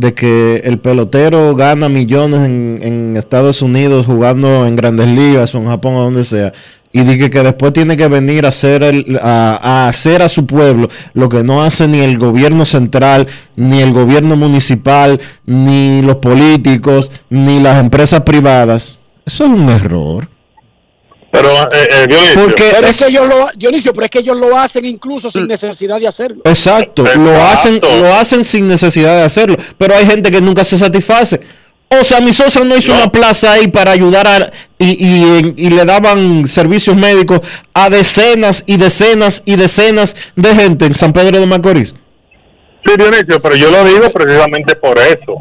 de 0.00 0.12
que 0.12 0.56
el 0.64 0.78
pelotero 0.78 1.54
gana 1.54 1.88
millones 1.88 2.40
en, 2.40 2.80
en 2.82 3.16
Estados 3.16 3.62
Unidos 3.62 4.06
jugando 4.06 4.66
en 4.66 4.74
grandes 4.74 5.06
ligas 5.06 5.54
o 5.54 5.58
en 5.58 5.66
Japón 5.66 5.94
o 5.94 6.02
donde 6.02 6.24
sea. 6.24 6.52
Y 6.92 7.00
dije 7.02 7.30
que 7.30 7.42
después 7.42 7.72
tiene 7.72 7.96
que 7.96 8.08
venir 8.08 8.44
a 8.44 8.48
hacer, 8.48 8.82
el- 8.82 9.18
a, 9.22 9.58
a 9.62 9.88
hacer 9.88 10.20
a 10.22 10.28
su 10.28 10.46
pueblo 10.46 10.88
lo 11.12 11.28
que 11.28 11.42
no 11.44 11.62
hace 11.62 11.86
ni 11.88 12.00
el 12.00 12.18
gobierno 12.18 12.64
central, 12.66 13.26
ni 13.56 13.80
el 13.80 13.92
gobierno 13.92 14.36
municipal, 14.36 15.20
ni 15.46 16.02
los 16.02 16.16
políticos, 16.16 17.10
ni 17.30 17.60
las 17.60 17.80
empresas 17.80 18.20
privadas. 18.22 18.98
Eso 19.26 19.44
es 19.44 19.50
un 19.50 19.68
error. 19.68 20.28
Pero, 21.34 21.50
eh, 21.72 21.88
eh, 21.90 22.06
Dionisio, 22.08 22.40
Porque 22.44 22.64
Pero 22.74 22.86
es 22.86 23.02
que 23.02 23.08
ellos 23.10 23.26
lo, 23.28 23.48
Dionisio, 23.56 23.92
pero 23.92 24.04
es 24.06 24.10
que 24.10 24.18
ellos 24.20 24.36
lo 24.36 24.56
hacen 24.58 24.84
incluso 24.84 25.30
sin 25.30 25.46
necesidad 25.46 25.98
de 26.00 26.08
hacerlo. 26.08 26.42
Exacto, 26.44 27.04
lo 27.16 27.42
hacen, 27.44 27.80
lo 27.82 28.14
hacen 28.14 28.44
sin 28.44 28.66
necesidad 28.68 29.16
de 29.18 29.22
hacerlo, 29.24 29.56
pero 29.76 29.94
hay 29.96 30.06
gente 30.06 30.30
que 30.30 30.40
nunca 30.40 30.64
se 30.64 30.78
satisface. 30.78 31.40
O 32.00 32.02
sea, 32.02 32.20
mi 32.20 32.32
Sosa 32.32 32.64
no 32.64 32.76
hizo 32.76 32.92
una 32.92 33.12
plaza 33.12 33.52
ahí 33.52 33.68
para 33.68 33.90
ayudar 33.92 34.26
a, 34.26 34.50
y, 34.78 34.86
y- 35.06 35.54
y 35.56 35.70
le 35.70 35.84
daban 35.84 36.46
servicios 36.48 36.96
médicos 36.96 37.40
a 37.74 37.88
decenas 37.90 38.64
y 38.66 38.76
decenas 38.78 39.42
y 39.44 39.56
decenas 39.56 40.16
de 40.34 40.54
gente 40.56 40.86
en 40.86 40.94
San 40.96 41.12
Pedro 41.12 41.38
de 41.38 41.46
Macorís. 41.46 41.94
Sí, 42.86 42.94
Dionisio, 42.98 43.40
pero 43.40 43.54
yo 43.56 43.70
lo 43.70 43.84
digo 43.84 44.10
precisamente 44.10 44.74
por 44.76 44.98
eso. 44.98 45.34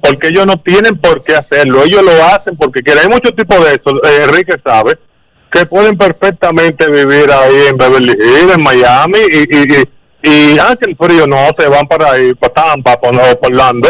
Porque 0.00 0.28
ellos 0.28 0.44
no 0.46 0.58
tienen 0.60 0.98
por 0.98 1.24
qué 1.24 1.34
hacerlo. 1.34 1.82
Ellos 1.82 2.02
lo 2.02 2.12
hacen 2.26 2.54
porque 2.58 2.82
quieren. 2.82 3.04
Hay 3.04 3.08
muchos 3.08 3.34
tipos 3.34 3.58
de 3.64 3.70
eso. 3.72 3.90
eh, 4.04 4.24
Enrique 4.24 4.52
sabe 4.62 4.98
que 5.54 5.66
pueden 5.66 5.96
perfectamente 5.96 6.90
vivir 6.90 7.30
ahí 7.30 7.68
en 7.68 7.76
Beverly 7.76 8.10
Hills, 8.12 8.54
en 8.56 8.62
Miami. 8.62 9.18
Y, 9.30 9.56
y, 9.56 9.62
y, 10.22 10.28
y 10.28 10.58
el 10.58 10.96
frío, 10.96 11.26
no, 11.28 11.48
se 11.56 11.68
van 11.68 11.86
para 11.86 12.10
ahí, 12.10 12.34
para 12.34 12.52
Tampa, 12.52 13.00
para, 13.00 13.36
Orlando. 13.40 13.88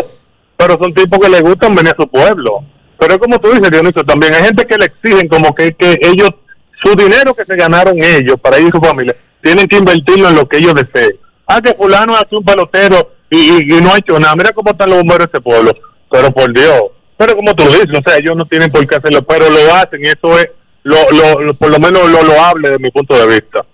Pero 0.59 0.79
son 0.79 0.93
tipos 0.93 1.19
que 1.19 1.29
les 1.31 1.41
gustan 1.43 1.75
venir 1.75 1.93
a 1.93 2.03
su 2.03 2.07
pueblo. 2.07 2.62
Pero 2.99 3.19
como 3.19 3.39
tú 3.39 3.51
dices, 3.51 3.71
Dionisio, 3.71 4.05
también 4.05 4.35
hay 4.35 4.45
gente 4.45 4.67
que 4.67 4.77
le 4.77 4.85
exigen 4.85 5.27
como 5.27 5.55
que, 5.55 5.73
que 5.75 5.99
ellos, 6.03 6.31
su 6.83 6.95
dinero 6.95 7.33
que 7.35 7.47
se 7.47 7.57
ganaron 7.57 7.97
ellos 7.99 8.37
para 8.43 8.59
ir 8.59 8.69
y 8.69 8.71
su 8.71 8.81
familia, 8.81 9.17
tienen 9.43 9.67
que 9.67 9.79
invertirlo 9.79 10.29
en 10.29 10.37
lo 10.37 10.47
que 10.47 10.59
ellos 10.59 10.75
deseen. 10.75 11.17
Ah, 11.47 11.62
que 11.62 11.73
fulano 11.75 12.15
hace 12.15 12.37
un 12.37 12.45
pelotero 12.45 13.11
y, 13.31 13.75
y- 13.75 13.81
no 13.81 13.93
ha 13.95 13.99
hecho 13.99 14.19
nada. 14.19 14.37
Mira 14.37 14.53
cómo 14.53 14.71
están 14.71 14.91
los 14.91 14.99
bomberos 14.99 15.29
de 15.31 15.39
ese 15.39 15.41
pueblo. 15.41 15.73
Pero 16.11 16.31
por 16.31 16.53
Dios. 16.53 16.83
Pero 17.17 17.37
como 17.37 17.55
tú 17.55 17.65
dices, 17.65 17.87
o 17.99 18.03
sea, 18.07 18.19
ellos 18.19 18.37
no 18.37 18.45
tienen 18.45 18.71
por 18.71 18.87
qué 18.87 18.97
hacerlo, 18.97 19.23
pero 19.23 19.49
lo 19.49 19.75
hacen 19.75 20.01
y 20.05 20.09
eso 20.09 20.39
es 20.39 20.49
lo, 20.85 21.11
lo, 21.41 21.55
por 21.55 21.70
lo 21.70 21.78
menos 21.78 22.09
lo 22.11 22.22
loable 22.22 22.70
de 22.70 22.78
mi 22.78 22.91
punto 22.91 23.14
de 23.14 23.26
vista. 23.26 23.66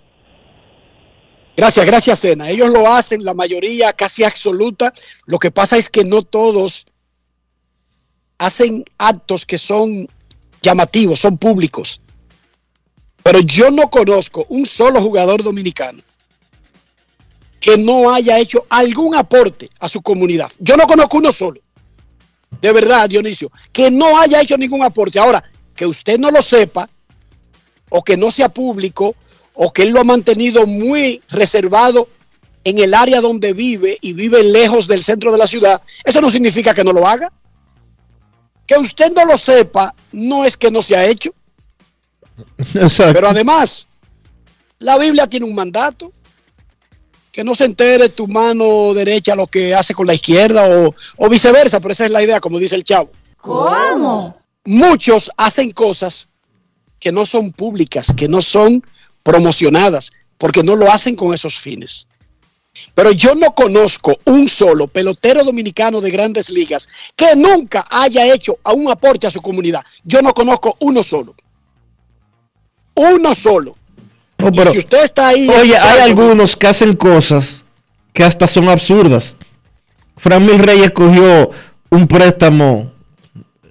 Gracias, 1.57 1.85
gracias, 1.85 2.19
Sena. 2.21 2.49
Ellos 2.49 2.71
lo 2.71 2.91
hacen, 2.91 3.25
la 3.25 3.35
mayoría 3.35 3.93
casi 3.93 4.25
absoluta. 4.25 4.95
Lo 5.27 5.39
que 5.39 5.51
pasa 5.51 5.77
es 5.77 5.91
que 5.91 6.05
no 6.05 6.23
todos 6.23 6.87
hacen 8.39 8.85
actos 8.97 9.45
que 9.45 9.59
son 9.59 10.09
llamativos, 10.63 11.19
son 11.19 11.37
públicos. 11.37 12.01
Pero 13.23 13.41
yo 13.41 13.71
no 13.71 13.91
conozco 13.91 14.47
un 14.49 14.65
solo 14.65 15.01
jugador 15.03 15.43
dominicano 15.43 16.03
que 17.59 17.77
no 17.77 18.15
haya 18.15 18.39
hecho 18.39 18.65
algún 18.71 19.15
aporte 19.15 19.69
a 19.81 19.89
su 19.89 20.01
comunidad. 20.01 20.51
Yo 20.61 20.77
no 20.77 20.87
conozco 20.87 21.19
uno 21.19 21.31
solo. 21.31 21.61
De 22.63 22.73
verdad, 22.73 23.09
Dionisio, 23.09 23.53
que 23.73 23.91
no 23.91 24.19
haya 24.19 24.41
hecho 24.41 24.57
ningún 24.57 24.83
aporte. 24.83 25.19
Ahora, 25.19 25.45
que 25.75 25.85
usted 25.85 26.19
no 26.19 26.31
lo 26.31 26.41
sepa 26.41 26.89
o 27.91 28.03
que 28.03 28.17
no 28.17 28.31
sea 28.31 28.49
público 28.49 29.15
o 29.55 29.73
que 29.73 29.83
él 29.83 29.91
lo 29.91 30.01
ha 30.01 30.05
mantenido 30.05 30.67
muy 30.67 31.23
reservado 31.29 32.09
en 32.65 32.79
el 32.79 32.95
área 32.95 33.21
donde 33.21 33.53
vive 33.53 33.99
y 34.01 34.13
vive 34.13 34.43
lejos 34.43 34.87
del 34.87 35.03
centro 35.03 35.33
de 35.33 35.39
la 35.39 35.47
ciudad, 35.47 35.83
eso 36.05 36.21
no 36.21 36.31
significa 36.31 36.75
que 36.75 36.85
no 36.85 36.93
lo 36.93 37.07
haga. 37.07 37.33
Que 38.67 38.77
usted 38.79 39.13
no 39.13 39.25
lo 39.25 39.37
sepa 39.37 39.95
no 40.13 40.45
es 40.45 40.57
que 40.57 40.71
no 40.71 40.81
se 40.81 40.97
ha 40.97 41.05
hecho. 41.05 41.35
Exacto. 42.75 43.15
Pero 43.15 43.29
además, 43.29 43.87
la 44.79 44.97
Biblia 44.99 45.27
tiene 45.27 45.47
un 45.47 45.55
mandato. 45.55 46.13
Que 47.33 47.45
no 47.45 47.55
se 47.55 47.65
entere 47.65 48.09
tu 48.09 48.27
mano 48.27 48.93
derecha 48.93 49.37
lo 49.37 49.47
que 49.47 49.73
hace 49.73 49.95
con 49.95 50.05
la 50.05 50.15
izquierda 50.15 50.67
o, 50.67 50.95
o 51.17 51.29
viceversa, 51.29 51.79
pero 51.79 51.93
esa 51.93 52.05
es 52.05 52.11
la 52.11 52.25
idea, 52.25 52.41
como 52.41 52.59
dice 52.59 52.75
el 52.75 52.83
chavo. 52.83 53.11
¿Cómo? 53.37 54.37
Muchos 54.65 55.31
hacen 55.37 55.71
cosas 55.71 56.29
que 57.01 57.11
no 57.11 57.27
son 57.27 57.51
públicas, 57.51 58.15
que 58.17 58.29
no 58.29 58.41
son 58.41 58.85
promocionadas, 59.23 60.13
porque 60.39 60.63
no 60.63 60.77
lo 60.77 60.91
hacen 60.93 61.17
con 61.17 61.35
esos 61.35 61.59
fines. 61.59 62.07
Pero 62.95 63.11
yo 63.11 63.35
no 63.35 63.53
conozco 63.55 64.19
un 64.27 64.49
solo 64.49 64.87
pelotero 64.87 65.43
dominicano 65.43 66.01
de 66.01 66.11
grandes 66.11 66.51
ligas 66.51 66.89
que 67.17 67.35
nunca 67.35 67.87
haya 67.91 68.33
hecho 68.33 68.59
a 68.63 68.73
un 68.73 68.89
aporte 68.91 69.27
a 69.27 69.31
su 69.31 69.43
comunidad. 69.43 69.83
Yo 70.05 70.23
no 70.23 70.33
conozco 70.33 70.77
uno 70.79 71.03
solo. 71.03 71.35
Uno 72.95 73.35
solo. 73.35 73.77
Y 74.39 74.51
pero- 74.53 74.73
si 74.73 74.79
usted 74.79 75.05
está 75.05 75.29
ahí. 75.29 75.49
Oye, 75.49 75.77
hay 75.77 76.01
algunos 76.01 76.57
que 76.57 76.69
hacen 76.69 76.95
cosas 76.97 77.65
que 78.13 78.25
hasta 78.25 78.47
son 78.47 78.69
absurdas. 78.69 79.37
Fran 80.17 80.45
Mil 80.45 80.59
Reyes 80.59 80.91
cogió 80.93 81.51
un 81.91 82.07
préstamo 82.07 82.93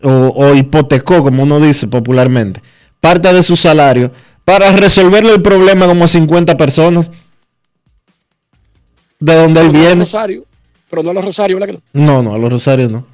o, 0.04 0.10
o 0.10 0.56
hipotecó, 0.56 1.24
como 1.24 1.44
uno 1.44 1.60
dice 1.60 1.88
popularmente, 1.88 2.62
parte 3.00 3.32
de 3.34 3.43
su 3.43 3.56
salario 3.56 4.12
para 4.45 4.72
resolverle 4.72 5.34
el 5.34 5.41
problema 5.41 5.86
como 5.88 6.06
a 6.06 6.08
50 6.08 6.58
personas. 6.58 7.12
De 9.20 9.36
donde 9.36 9.62
él 9.62 9.68
no 9.68 9.80
viene. 9.80 9.95
Rosario, 10.02 10.45
pero 10.89 11.04
no 11.04 11.10
a 11.12 11.14
los 11.14 11.26
Rosario, 11.26 11.58
¿verdad 11.60 11.68
que 11.76 11.82
no? 12.00 12.06
No, 12.06 12.24
no, 12.24 12.34
a 12.36 12.38
los 12.38 12.52
Rosarios 12.52 12.89
no. 12.91 13.06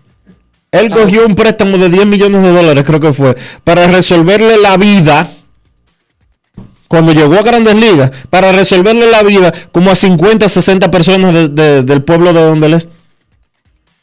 Él 0.72 0.90
cogió 0.90 1.26
un 1.26 1.36
préstamo 1.36 1.78
de 1.78 1.90
10 1.90 2.06
millones 2.06 2.42
de 2.44 2.52
dólares, 2.52 2.84
creo 2.86 3.00
que 3.00 3.14
fue, 3.14 3.36
para 3.64 3.88
resolverle 3.88 4.58
la 4.58 4.76
vida 4.78 5.28
cuando 6.88 7.14
llegó 7.14 7.36
a 7.36 7.42
Grandes 7.44 7.76
Ligas 7.76 8.12
para 8.30 8.52
resolverle 8.52 9.10
la 9.10 9.24
vida 9.24 9.52
como 9.72 9.90
a 9.90 9.96
50, 9.96 10.48
60 10.48 10.92
personas 10.92 11.34
de- 11.34 11.48
de- 11.50 11.84
del 11.84 12.04
pueblo 12.04 12.32
de 12.34 12.42
donde 12.44 12.68
él 12.68 12.74
es. 12.76 12.88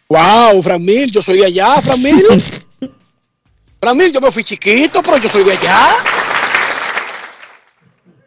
Wow, 0.09 0.63
Fran 0.63 0.85
Mil, 0.85 1.11
yo 1.11 1.23
soy 1.23 1.43
allá, 1.45 1.81
Fran 1.81 2.01
Fran 3.83 3.97
Mil, 3.97 4.13
yo 4.13 4.21
me 4.21 4.31
fui 4.31 4.45
chiquito, 4.45 5.03
pero 5.03 5.19
yo 5.19 5.29
soy 5.29 5.43
de 5.43 5.55
allá. 5.55 5.89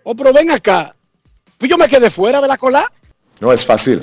Oh, 0.03 0.13
pero 0.13 0.33
ven 0.33 0.51
acá. 0.51 0.93
Pues 1.57 1.69
yo 1.69 1.77
me 1.77 1.87
quedé 1.87 2.09
fuera 2.09 2.41
de 2.41 2.47
la 2.49 2.57
cola. 2.57 2.91
No 3.39 3.53
es 3.53 3.63
fácil. 3.63 3.99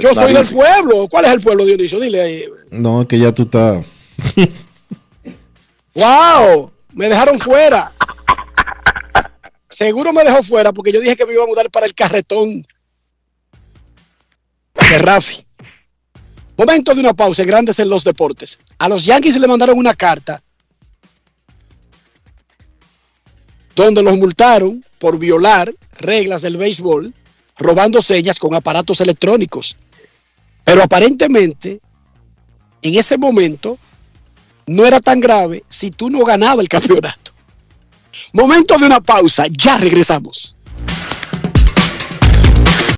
Yo 0.00 0.08
It's 0.08 0.16
not 0.16 0.24
soy 0.24 0.32
del 0.34 0.42
easy. 0.42 0.54
pueblo. 0.56 1.06
¿Cuál 1.08 1.26
es 1.26 1.32
el 1.34 1.40
pueblo, 1.42 1.64
Dionisio? 1.64 2.00
Dile 2.00 2.20
ahí. 2.20 2.44
No, 2.72 3.06
que 3.06 3.20
ya 3.20 3.30
tú 3.30 3.42
estás. 3.42 3.86
¡Wow! 5.94 6.72
Me 6.92 7.08
dejaron 7.08 7.38
fuera. 7.38 7.92
Seguro 9.68 10.12
me 10.12 10.24
dejó 10.24 10.42
fuera 10.42 10.72
porque 10.72 10.90
yo 10.90 11.00
dije 11.00 11.14
que 11.14 11.24
me 11.24 11.34
iba 11.34 11.44
a 11.44 11.46
mudar 11.46 11.70
para 11.70 11.86
el 11.86 11.94
carretón 11.94 12.66
de 14.74 14.98
Rafi. 14.98 15.46
Momento 16.56 16.92
de 16.96 17.00
una 17.00 17.14
pausa 17.14 17.44
Grandes 17.44 17.78
en 17.78 17.88
los 17.88 18.02
Deportes. 18.02 18.58
A 18.78 18.88
los 18.88 19.04
Yankees 19.04 19.36
le 19.38 19.46
mandaron 19.46 19.78
una 19.78 19.94
carta 19.94 20.42
donde 23.84 24.02
los 24.02 24.16
multaron 24.18 24.84
por 24.98 25.18
violar 25.18 25.72
reglas 25.98 26.42
del 26.42 26.56
béisbol, 26.56 27.14
robando 27.58 28.00
señas 28.02 28.38
con 28.38 28.54
aparatos 28.54 29.00
electrónicos. 29.00 29.76
Pero 30.64 30.82
aparentemente, 30.82 31.80
en 32.82 32.94
ese 32.98 33.18
momento, 33.18 33.78
no 34.66 34.86
era 34.86 35.00
tan 35.00 35.20
grave 35.20 35.64
si 35.68 35.90
tú 35.90 36.10
no 36.10 36.24
ganabas 36.24 36.62
el 36.62 36.68
campeonato. 36.68 37.32
Momento 38.32 38.76
de 38.78 38.86
una 38.86 39.00
pausa, 39.00 39.44
ya 39.50 39.78
regresamos. 39.78 40.56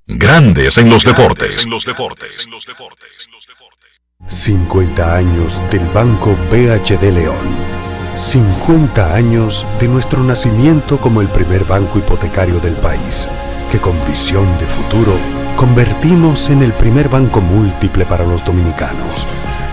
Grandes 0.07 0.79
en 0.79 0.91
los 0.91 1.05
deportes. 1.05 1.67
50 4.27 5.17
años 5.17 5.63
del 5.71 5.87
Banco 5.89 6.37
BHD 6.51 7.03
León. 7.13 7.82
50 8.17 9.15
años 9.15 9.67
de 9.81 9.89
nuestro 9.89 10.23
nacimiento 10.23 10.99
como 10.99 11.21
el 11.21 11.29
primer 11.29 11.65
banco 11.65 11.99
hipotecario 11.99 12.61
del 12.61 12.75
país, 12.75 13.27
que 13.71 13.79
con 13.79 13.95
visión 14.07 14.47
de 14.59 14.67
futuro 14.67 15.15
convertimos 15.57 16.51
en 16.51 16.63
el 16.63 16.73
primer 16.73 17.09
banco 17.09 17.41
múltiple 17.41 18.05
para 18.05 18.25
los 18.25 18.45
dominicanos. 18.45 19.27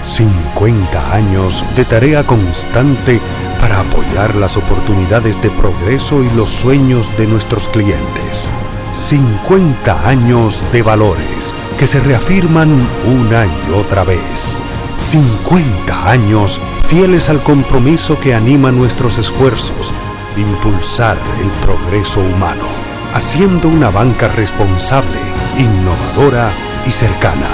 50 0.04 1.14
años 1.14 1.64
de 1.76 1.84
tarea 1.84 2.24
constante 2.24 3.20
para 3.60 3.82
apoyar 3.82 4.36
las 4.36 4.56
oportunidades 4.56 5.42
de 5.42 5.50
progreso 5.52 6.24
y 6.24 6.30
los 6.32 6.50
sueños 6.50 7.12
de 7.18 7.28
nuestros 7.28 7.68
clientes. 7.68 8.50
50 8.94 10.08
años 10.08 10.64
de 10.72 10.82
valores 10.82 11.54
que 11.78 11.86
se 11.86 12.00
reafirman 12.00 12.70
una 13.06 13.46
y 13.46 13.72
otra 13.74 14.04
vez. 14.04 14.58
50 15.00 16.12
años 16.12 16.60
fieles 16.86 17.30
al 17.30 17.41
compromiso 17.41 18.20
que 18.20 18.34
anima 18.34 18.70
nuestros 18.70 19.18
esfuerzos, 19.18 19.93
impulsar 20.36 21.18
el 21.41 21.50
progreso 21.66 22.20
humano, 22.20 22.66
haciendo 23.14 23.70
una 23.70 23.91
banca 23.91 24.28
responsable, 24.28 25.18
innovadora 25.58 26.52
y 26.86 26.91
cercana. 26.91 27.47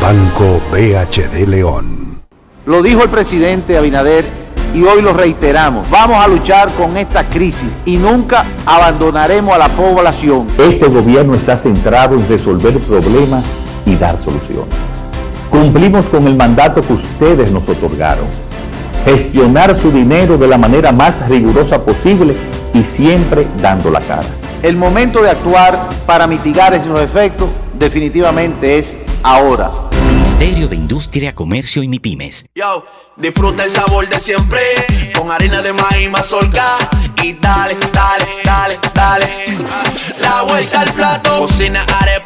Banco 0.00 0.60
BHD 0.72 1.46
León. 1.46 2.22
Lo 2.64 2.82
dijo 2.82 3.02
el 3.02 3.10
presidente 3.10 3.76
Abinader 3.76 4.24
y 4.74 4.82
hoy 4.82 5.02
lo 5.02 5.12
reiteramos. 5.12 5.88
Vamos 5.90 6.24
a 6.24 6.26
luchar 6.28 6.72
con 6.72 6.96
esta 6.96 7.24
crisis 7.28 7.72
y 7.84 7.98
nunca 7.98 8.46
abandonaremos 8.64 9.54
a 9.54 9.58
la 9.58 9.68
población. 9.68 10.46
Este 10.58 10.86
gobierno 10.86 11.34
está 11.34 11.58
centrado 11.58 12.16
en 12.16 12.26
resolver 12.26 12.78
problemas 12.78 13.44
y 13.84 13.96
dar 13.96 14.18
soluciones. 14.18 14.85
Cumplimos 15.50 16.06
con 16.06 16.26
el 16.26 16.36
mandato 16.36 16.80
que 16.80 16.92
ustedes 16.92 17.50
nos 17.50 17.68
otorgaron. 17.68 18.26
Gestionar 19.04 19.78
su 19.78 19.90
dinero 19.90 20.36
de 20.36 20.48
la 20.48 20.58
manera 20.58 20.92
más 20.92 21.28
rigurosa 21.28 21.84
posible 21.84 22.34
y 22.74 22.82
siempre 22.82 23.46
dando 23.62 23.90
la 23.90 24.00
cara. 24.00 24.26
El 24.62 24.76
momento 24.76 25.22
de 25.22 25.30
actuar 25.30 25.88
para 26.06 26.26
mitigar 26.26 26.74
esos 26.74 26.98
efectos 27.00 27.48
definitivamente 27.78 28.78
es 28.78 28.96
ahora. 29.22 29.70
Ministerio 30.08 30.68
de 30.68 30.76
Industria, 30.76 31.34
Comercio 31.34 31.82
y 31.82 31.88
MIPIMES. 31.88 32.46
Yo, 32.54 32.84
disfruta 33.16 33.64
el 33.64 33.72
sabor 33.72 34.08
de 34.08 34.18
siempre 34.18 34.60
con 35.16 35.30
harina 35.30 35.62
de 35.62 35.72
maíz 35.72 36.10
mazorca 36.10 36.64
y 37.22 37.32
dale, 37.34 37.76
dale, 37.92 38.26
dale, 38.44 38.78
dale. 38.94 39.28
La 40.20 40.42
vuelta 40.42 40.80
al 40.80 40.92
plato, 40.92 41.38
cocina 41.38 41.84
arepa, 42.00 42.25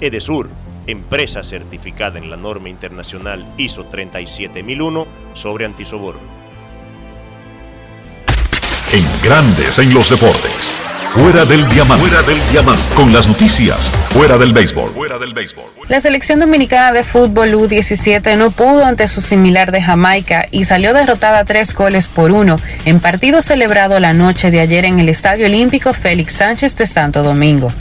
Edesur, 0.00 0.48
empresa 0.86 1.42
certificada 1.42 2.18
en 2.18 2.30
la 2.30 2.36
norma 2.36 2.68
internacional 2.68 3.44
ISO 3.56 3.86
37001 3.86 5.06
sobre 5.34 5.64
antisoborno. 5.64 6.36
En 8.92 9.04
Grandes 9.22 9.78
en 9.78 9.92
los 9.92 10.10
deportes. 10.10 10.75
Fuera 11.16 11.46
del 11.46 11.66
diamante. 11.70 12.04
Del 12.26 12.38
diamante. 12.52 12.82
Con 12.94 13.10
las 13.10 13.26
noticias. 13.26 13.90
Fuera 14.10 14.36
del 14.36 14.52
béisbol. 14.52 14.90
Fuera 14.90 15.18
del 15.18 15.32
béisbol. 15.32 15.64
La 15.88 15.98
selección 16.02 16.40
dominicana 16.40 16.92
de 16.92 17.04
fútbol 17.04 17.54
U17 17.54 18.36
no 18.36 18.50
pudo 18.50 18.84
ante 18.84 19.08
su 19.08 19.22
similar 19.22 19.72
de 19.72 19.80
Jamaica 19.80 20.46
y 20.50 20.66
salió 20.66 20.92
derrotada 20.92 21.46
tres 21.46 21.74
goles 21.74 22.08
por 22.08 22.32
uno 22.32 22.60
en 22.84 23.00
partido 23.00 23.40
celebrado 23.40 23.98
la 23.98 24.12
noche 24.12 24.50
de 24.50 24.60
ayer 24.60 24.84
en 24.84 24.98
el 24.98 25.08
Estadio 25.08 25.46
Olímpico 25.46 25.94
Félix 25.94 26.34
Sánchez 26.34 26.76
de 26.76 26.86
Santo 26.86 27.22
Domingo. 27.22 27.72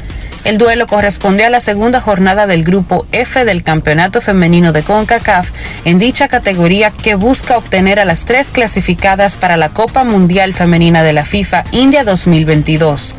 El 0.45 0.59
duelo 0.59 0.85
correspondió 0.85 1.47
a 1.47 1.49
la 1.49 1.59
segunda 1.59 1.99
jornada 1.99 2.45
del 2.45 2.63
grupo 2.63 3.07
F 3.11 3.45
del 3.45 3.63
Campeonato 3.63 4.21
Femenino 4.21 4.71
de 4.71 4.83
CONCACAF 4.83 5.49
en 5.85 5.97
dicha 5.97 6.27
categoría 6.27 6.91
que 6.91 7.15
busca 7.15 7.57
obtener 7.57 7.99
a 7.99 8.05
las 8.05 8.25
tres 8.25 8.51
clasificadas 8.51 9.37
para 9.37 9.57
la 9.57 9.69
Copa 9.69 10.03
Mundial 10.03 10.53
Femenina 10.53 11.01
de 11.01 11.13
la 11.13 11.25
FIFA 11.25 11.63
India 11.71 12.03
2022. 12.03 13.15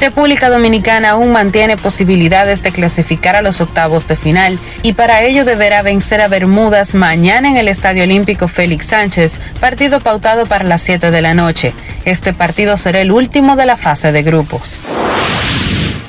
República 0.00 0.48
Dominicana 0.48 1.10
aún 1.10 1.32
mantiene 1.32 1.76
posibilidades 1.76 2.62
de 2.62 2.72
clasificar 2.72 3.36
a 3.36 3.42
los 3.42 3.60
octavos 3.60 4.08
de 4.08 4.16
final 4.16 4.58
y 4.82 4.94
para 4.94 5.22
ello 5.22 5.44
deberá 5.44 5.82
vencer 5.82 6.22
a 6.22 6.28
Bermudas 6.28 6.94
mañana 6.94 7.50
en 7.50 7.58
el 7.58 7.68
Estadio 7.68 8.04
Olímpico 8.04 8.48
Félix 8.48 8.86
Sánchez, 8.86 9.38
partido 9.60 10.00
pautado 10.00 10.46
para 10.46 10.64
las 10.64 10.80
7 10.80 11.10
de 11.10 11.20
la 11.20 11.34
noche. 11.34 11.74
Este 12.06 12.32
partido 12.32 12.78
será 12.78 13.02
el 13.02 13.12
último 13.12 13.56
de 13.56 13.66
la 13.66 13.76
fase 13.76 14.12
de 14.12 14.22
grupos. 14.22 14.80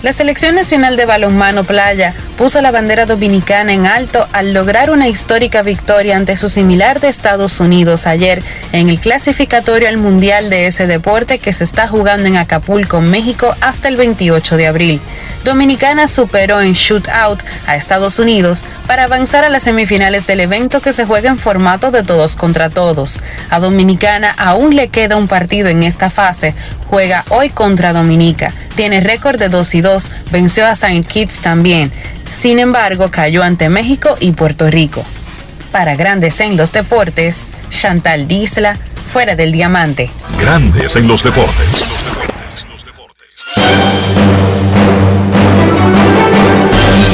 La 0.03 0.13
Selección 0.13 0.55
Nacional 0.55 0.97
de 0.97 1.05
Balonmano 1.05 1.63
Playa 1.63 2.15
puso 2.37 2.61
la 2.61 2.71
bandera 2.71 3.05
dominicana 3.05 3.73
en 3.73 3.85
alto 3.85 4.27
al 4.33 4.53
lograr 4.53 4.89
una 4.89 5.07
histórica 5.07 5.61
victoria 5.61 6.15
ante 6.15 6.37
su 6.37 6.49
similar 6.49 6.99
de 6.99 7.09
Estados 7.09 7.59
Unidos 7.59 8.07
ayer 8.07 8.43
en 8.71 8.89
el 8.89 8.99
clasificatorio 8.99 9.87
al 9.87 9.97
Mundial 9.97 10.49
de 10.49 10.67
ese 10.67 10.87
deporte 10.87 11.39
que 11.39 11.53
se 11.53 11.63
está 11.63 11.87
jugando 11.87 12.27
en 12.27 12.37
Acapulco, 12.37 13.01
México, 13.01 13.55
hasta 13.61 13.87
el 13.87 13.97
28 13.97 14.57
de 14.57 14.67
abril. 14.67 15.01
Dominicana 15.43 16.07
superó 16.07 16.61
en 16.61 16.73
shootout 16.73 17.41
a 17.65 17.75
Estados 17.75 18.19
Unidos 18.19 18.63
para 18.87 19.03
avanzar 19.03 19.43
a 19.43 19.49
las 19.49 19.63
semifinales 19.63 20.27
del 20.27 20.41
evento 20.41 20.81
que 20.81 20.93
se 20.93 21.05
juega 21.05 21.29
en 21.29 21.39
formato 21.39 21.91
de 21.91 22.03
todos 22.03 22.35
contra 22.35 22.69
todos. 22.69 23.21
A 23.49 23.59
Dominicana 23.59 24.33
aún 24.37 24.75
le 24.75 24.89
queda 24.89 25.17
un 25.17 25.27
partido 25.27 25.69
en 25.69 25.83
esta 25.83 26.09
fase. 26.09 26.53
Juega 26.87 27.23
hoy 27.29 27.49
contra 27.49 27.93
Dominica. 27.93 28.53
Tiene 28.75 29.01
récord 29.01 29.39
de 29.39 29.49
2 29.49 29.75
y 29.75 29.81
2. 29.81 30.11
Venció 30.31 30.65
a 30.65 30.71
St. 30.71 31.03
Kitts 31.07 31.39
también. 31.39 31.91
Sin 32.31 32.59
embargo, 32.59 33.11
cayó 33.11 33.43
ante 33.43 33.69
México 33.69 34.17
y 34.19 34.31
Puerto 34.31 34.69
Rico. 34.69 35.03
Para 35.71 35.95
Grandes 35.95 36.39
en 36.39 36.57
los 36.57 36.71
Deportes, 36.71 37.49
Chantal 37.69 38.27
Disla, 38.27 38.77
fuera 39.11 39.35
del 39.35 39.51
diamante. 39.51 40.09
Grandes 40.39 40.95
en 40.95 41.07
los 41.07 41.23
deportes. 41.23 41.85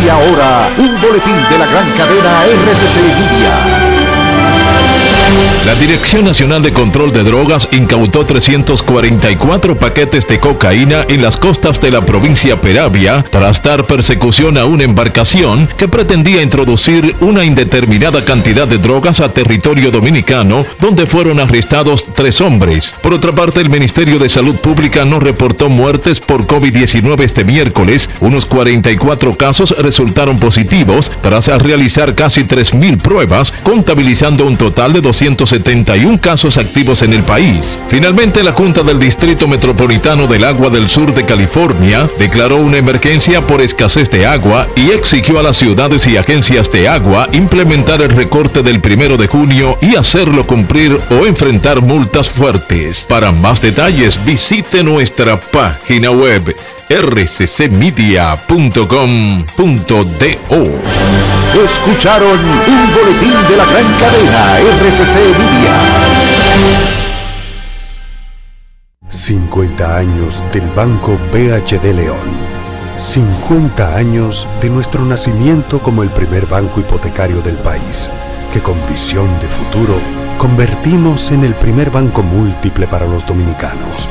Y 0.04 0.10
ahora, 0.10 0.70
un 0.78 1.02
boletín 1.02 1.36
de 1.50 1.58
la 1.58 1.66
gran 1.66 1.92
cadena 1.92 2.46
RCC 2.46 2.98
Media. 3.02 3.97
La 5.66 5.76
Dirección 5.76 6.24
Nacional 6.24 6.64
de 6.64 6.72
Control 6.72 7.12
de 7.12 7.24
Drogas 7.24 7.68
incautó 7.74 8.26
344 8.26 9.76
paquetes 9.76 10.26
de 10.26 10.40
cocaína 10.40 11.06
en 11.10 11.22
las 11.22 11.36
costas 11.36 11.82
de 11.82 11.92
la 11.92 12.02
provincia 12.02 12.62
Peravia 12.62 13.24
tras 13.30 13.62
dar 13.62 13.86
persecución 13.86 14.58
a 14.58 14.64
una 14.64 14.86
embarcación 14.86 15.68
que 15.78 15.90
pretendía 15.90 16.42
introducir 16.42 17.16
una 17.20 17.44
indeterminada 17.44 18.24
cantidad 18.24 18.66
de 18.66 18.78
drogas 18.78 19.20
a 19.20 19.34
territorio 19.34 19.92
dominicano, 19.92 20.66
donde 20.80 21.06
fueron 21.06 21.42
arrestados 21.42 22.06
tres 22.16 22.40
hombres. 22.40 22.94
Por 23.02 23.14
otra 23.14 23.34
parte, 23.34 23.60
el 23.60 23.70
Ministerio 23.70 24.20
de 24.20 24.30
Salud 24.30 24.56
Pública 24.56 25.04
no 25.04 25.20
reportó 25.20 25.68
muertes 25.68 26.22
por 26.22 26.48
COVID-19 26.48 27.22
este 27.24 27.44
miércoles. 27.44 28.10
Unos 28.22 28.46
44 28.46 29.38
casos 29.38 29.76
resultaron 29.80 30.40
positivos 30.40 31.12
tras 31.22 31.48
realizar 31.62 32.16
casi 32.16 32.46
3.000 32.46 33.02
pruebas, 33.02 33.54
contabilizando 33.64 34.46
un 34.46 34.56
total 34.56 34.94
de 34.94 35.02
271 35.20 36.20
casos 36.22 36.58
activos 36.58 37.02
en 37.02 37.12
el 37.12 37.24
país. 37.24 37.76
Finalmente, 37.90 38.44
la 38.44 38.52
Junta 38.52 38.84
del 38.84 39.00
Distrito 39.00 39.48
Metropolitano 39.48 40.28
del 40.28 40.44
Agua 40.44 40.70
del 40.70 40.88
Sur 40.88 41.14
de 41.14 41.26
California 41.26 42.08
declaró 42.20 42.58
una 42.58 42.78
emergencia 42.78 43.42
por 43.42 43.62
escasez 43.62 44.12
de 44.12 44.28
agua 44.28 44.68
y 44.76 44.92
exigió 44.92 45.40
a 45.40 45.44
las 45.44 45.58
ciudades 45.58 46.06
y 46.08 46.18
agencias 46.18 46.72
de 46.72 46.88
agua 46.88 47.28
implementar 47.32 48.02
el 48.04 48.12
recorte 48.12 48.62
del 48.62 48.80
primero 48.80 49.18
de 49.18 49.28
junio 49.28 49.80
y 49.82 49.96
hacerlo 49.96 50.46
cumplir 50.46 51.00
o 51.10 51.26
enfrentar 51.26 51.82
multas 51.82 52.30
fuertes. 52.30 53.06
Para 53.10 53.32
más 53.32 53.60
detalles, 53.60 54.24
visite 54.24 54.84
nuestra 54.84 55.42
página 55.42 56.12
web 56.12 56.56
rccmedia.com.do. 56.90 58.24
Escucharon 61.64 62.40
un 62.40 62.94
boletín 62.94 63.34
de 63.50 63.58
la 63.58 63.66
gran 63.66 63.86
cadena 64.00 64.60
RCC 64.60 65.16
Media. 65.38 65.74
50 69.10 69.98
años 69.98 70.44
del 70.54 70.70
Banco 70.70 71.18
BHD 71.34 71.94
León. 71.94 72.58
50 72.98 73.96
años 73.96 74.48
de 74.62 74.70
nuestro 74.70 75.04
nacimiento 75.04 75.80
como 75.80 76.04
el 76.04 76.10
primer 76.10 76.46
banco 76.46 76.80
hipotecario 76.80 77.42
del 77.42 77.56
país, 77.56 78.10
que 78.54 78.62
con 78.62 78.76
visión 78.90 79.28
de 79.40 79.48
futuro 79.48 80.00
convertimos 80.38 81.32
en 81.32 81.44
el 81.44 81.54
primer 81.54 81.92
banco 81.92 82.24
múltiple 82.24 82.88
para 82.88 83.06
los 83.06 83.26
dominicanos. 83.26 84.08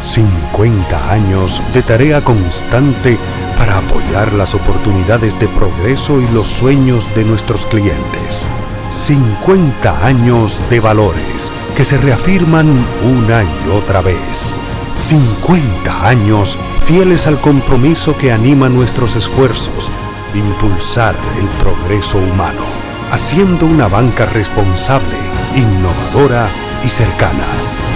50 0.00 1.12
años 1.12 1.62
de 1.74 1.82
tarea 1.82 2.22
constante 2.22 3.18
para 3.58 3.78
apoyar 3.78 4.32
las 4.32 4.54
oportunidades 4.54 5.38
de 5.38 5.48
progreso 5.48 6.20
y 6.20 6.26
los 6.28 6.48
sueños 6.48 7.06
de 7.14 7.24
nuestros 7.24 7.66
clientes. 7.66 8.46
50 8.90 10.04
años 10.04 10.60
de 10.70 10.80
valores 10.80 11.52
que 11.76 11.84
se 11.84 11.98
reafirman 11.98 12.66
una 13.04 13.44
y 13.44 13.70
otra 13.70 14.00
vez. 14.00 14.54
50 14.96 16.08
años 16.08 16.58
fieles 16.84 17.26
al 17.26 17.40
compromiso 17.40 18.16
que 18.16 18.32
anima 18.32 18.68
nuestros 18.68 19.14
esfuerzos, 19.16 19.90
impulsar 20.34 21.14
el 21.38 21.46
progreso 21.62 22.18
humano, 22.18 22.64
haciendo 23.10 23.66
una 23.66 23.86
banca 23.86 24.26
responsable, 24.26 25.16
innovadora 25.54 26.48
y 26.84 26.88
cercana. 26.88 27.46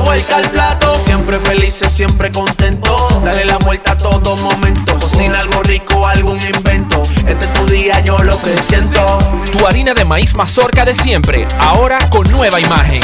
La 0.00 0.06
vuelta 0.06 0.36
al 0.38 0.50
plato, 0.50 0.98
siempre 0.98 1.38
felices, 1.40 1.92
siempre 1.92 2.32
contento. 2.32 3.20
Dale 3.22 3.44
la 3.44 3.58
vuelta 3.58 3.92
a 3.92 3.98
todo 3.98 4.34
momento. 4.36 4.98
Cocina 4.98 5.38
algo 5.38 5.62
rico, 5.62 6.06
algún 6.06 6.38
invento. 6.40 7.02
Este 7.28 7.44
es 7.44 7.52
tu 7.52 7.66
día, 7.66 8.00
yo 8.00 8.16
lo 8.20 8.40
que 8.40 8.56
siento. 8.62 9.18
Tu 9.52 9.66
harina 9.66 9.92
de 9.92 10.06
maíz 10.06 10.34
mazorca 10.34 10.86
de 10.86 10.94
siempre, 10.94 11.46
ahora 11.58 11.98
con 12.08 12.28
nueva 12.30 12.58
imagen. 12.58 13.02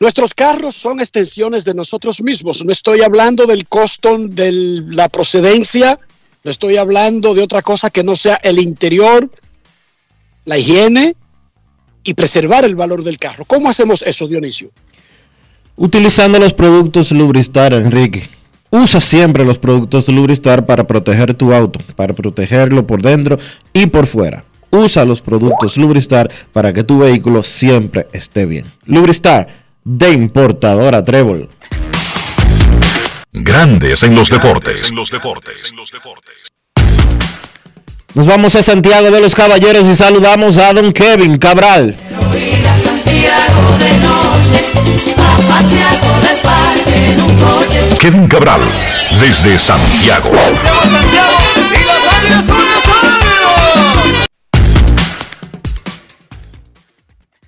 Nuestros 0.00 0.34
carros 0.34 0.74
son 0.74 0.98
extensiones 0.98 1.64
de 1.64 1.74
nosotros 1.74 2.20
mismos. 2.22 2.64
No 2.64 2.72
estoy 2.72 3.02
hablando 3.02 3.46
del 3.46 3.68
costo 3.68 4.16
de 4.18 4.50
la 4.88 5.08
procedencia, 5.08 6.00
no 6.42 6.50
estoy 6.50 6.76
hablando 6.76 7.34
de 7.34 7.44
otra 7.44 7.62
cosa 7.62 7.88
que 7.88 8.02
no 8.02 8.16
sea 8.16 8.34
el 8.42 8.58
interior, 8.58 9.30
la 10.44 10.58
higiene 10.58 11.14
y 12.04 12.14
preservar 12.14 12.64
el 12.64 12.74
valor 12.74 13.04
del 13.04 13.18
carro. 13.18 13.44
¿Cómo 13.44 13.68
hacemos 13.68 14.02
eso, 14.02 14.26
Dionisio? 14.26 14.70
Utilizando 15.76 16.38
los 16.38 16.54
productos 16.54 17.10
Lubristar, 17.12 17.72
Enrique. 17.72 18.28
Usa 18.70 19.00
siempre 19.00 19.44
los 19.44 19.58
productos 19.58 20.08
Lubristar 20.08 20.66
para 20.66 20.86
proteger 20.86 21.34
tu 21.34 21.52
auto, 21.52 21.80
para 21.96 22.14
protegerlo 22.14 22.86
por 22.86 23.02
dentro 23.02 23.38
y 23.72 23.86
por 23.86 24.06
fuera. 24.06 24.44
Usa 24.70 25.04
los 25.04 25.20
productos 25.20 25.76
Lubristar 25.76 26.30
para 26.52 26.72
que 26.72 26.84
tu 26.84 26.98
vehículo 26.98 27.42
siempre 27.42 28.06
esté 28.12 28.46
bien. 28.46 28.72
Lubristar 28.84 29.48
de 29.84 30.10
importadora 30.12 31.04
Trébol. 31.04 31.48
Grandes 33.32 34.02
en 34.02 34.14
los 34.14 34.28
deportes. 34.28 34.92
Nos 38.12 38.26
vamos 38.26 38.56
a 38.56 38.62
Santiago 38.62 39.08
de 39.12 39.20
los 39.20 39.36
Caballeros 39.36 39.86
y 39.86 39.94
saludamos 39.94 40.58
a 40.58 40.72
don 40.72 40.92
Kevin 40.92 41.38
Cabral. 41.38 41.94
Kevin 48.00 48.26
Cabral, 48.26 48.62
desde 49.20 49.56
Santiago. 49.56 50.30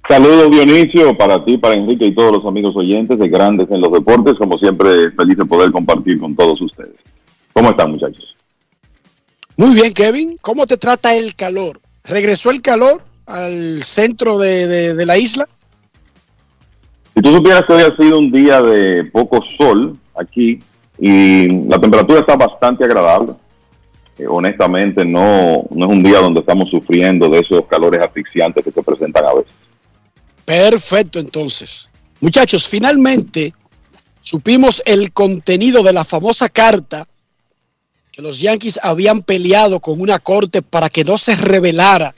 Saludos 0.09 0.51
Dionisio 0.53 1.17
para 1.17 1.45
ti, 1.45 1.59
para 1.59 1.75
Enrique 1.75 2.07
y 2.07 2.15
todos 2.15 2.33
los 2.33 2.47
amigos 2.47 2.77
oyentes 2.77 3.19
de 3.19 3.29
Grandes 3.29 3.69
en 3.69 3.81
los 3.81 3.91
Deportes. 3.91 4.35
Como 4.39 4.57
siempre, 4.59 5.11
feliz 5.11 5.37
de 5.37 5.45
poder 5.45 5.73
compartir 5.73 6.21
con 6.21 6.37
todos 6.37 6.61
ustedes. 6.61 6.95
¿Cómo 7.53 7.71
están 7.71 7.91
muchachos? 7.91 8.37
Muy 9.63 9.77
bien, 9.77 9.93
Kevin. 9.93 10.37
¿Cómo 10.43 10.67
te 10.67 10.77
trata 10.77 11.15
el 11.15 11.37
calor? 11.37 11.81
¿Regresó 12.03 12.51
el 12.51 12.61
calor 12.61 13.01
al 13.27 13.81
centro 13.85 14.37
de, 14.37 14.67
de- 14.67 14.95
de 14.95 15.07
la 15.07 15.17
isla? 15.17 15.49
Si 17.15 17.23
tú 17.23 17.33
supieras 17.33 17.63
que 17.69 17.73
hoy 17.75 17.83
ha 17.83 17.95
sido 17.95 18.19
un 18.19 18.33
día 18.33 18.61
de 18.61 19.05
poco 19.05 19.39
sol 19.57 19.97
aquí 20.19 20.59
y 20.99 21.47
la 21.69 21.79
temperatura 21.79 22.19
está 22.19 22.35
bastante 22.35 22.83
agradable. 22.85 23.35
Eh, 24.19 24.25
honestamente, 24.29 25.05
no, 25.05 25.65
no 25.71 25.87
es 25.87 25.93
un 25.93 26.03
día 26.03 26.19
donde 26.19 26.41
estamos 26.41 26.69
sufriendo 26.69 27.29
de 27.29 27.39
esos 27.39 27.65
calores 27.69 28.01
asfixiantes 28.05 28.65
que 28.65 28.73
se 28.73 28.83
presentan 28.83 29.25
a 29.27 29.35
veces. 29.35 29.53
Perfecto, 30.45 31.21
entonces. 31.21 31.89
Muchachos, 32.21 32.67
finalmente 32.67 33.53
supimos 34.23 34.83
el 34.87 35.13
contenido 35.13 35.85
de 35.85 35.93
la 35.93 36.05
famosa 36.05 36.49
carta 36.49 37.07
que 38.13 38.23
los 38.23 38.41
Yankees 38.41 38.79
habían 38.83 39.23
peleado 39.23 39.81
con 39.81 40.01
una 40.01 40.19
corte 40.19 40.61
para 40.63 40.89
que 40.91 41.03
no 41.03 41.17
se 41.17 41.35
revelara 41.35 42.15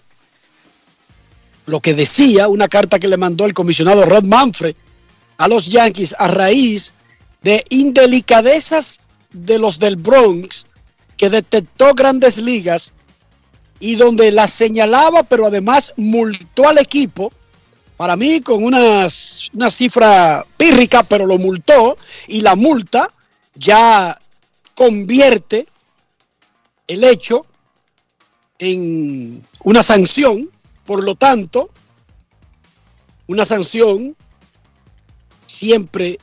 lo 1.66 1.80
que 1.80 1.94
decía 1.94 2.48
una 2.48 2.68
carta 2.68 2.98
que 2.98 3.08
le 3.08 3.16
mandó 3.16 3.46
el 3.46 3.54
comisionado 3.54 4.04
Rod 4.04 4.24
Manfred 4.24 4.74
a 5.38 5.48
los 5.48 5.66
Yankees 5.66 6.14
a 6.18 6.28
raíz 6.28 6.92
de 7.42 7.64
indelicadezas 7.70 9.00
de 9.32 9.58
los 9.58 9.78
del 9.78 9.96
Bronx 9.96 10.66
que 11.16 11.30
detectó 11.30 11.94
grandes 11.94 12.38
ligas 12.38 12.92
y 13.80 13.94
donde 13.96 14.32
las 14.32 14.52
señalaba, 14.52 15.22
pero 15.22 15.46
además 15.46 15.92
multó 15.96 16.68
al 16.68 16.78
equipo, 16.78 17.32
para 17.96 18.16
mí 18.16 18.40
con 18.40 18.64
unas- 18.64 19.50
una 19.52 19.70
cifra 19.70 20.44
pírrica, 20.56 21.02
pero 21.02 21.26
lo 21.26 21.38
multó 21.38 21.96
y 22.28 22.40
la 22.40 22.56
multa 22.56 23.12
ya 23.54 24.18
convierte 24.74 25.66
el 26.86 27.04
hecho 27.04 27.46
en 28.58 29.44
una 29.62 29.82
sanción, 29.82 30.50
por 30.84 31.02
lo 31.02 31.14
tanto, 31.14 31.70
una 33.26 33.44
sanción 33.44 34.16
siempre 35.46 36.18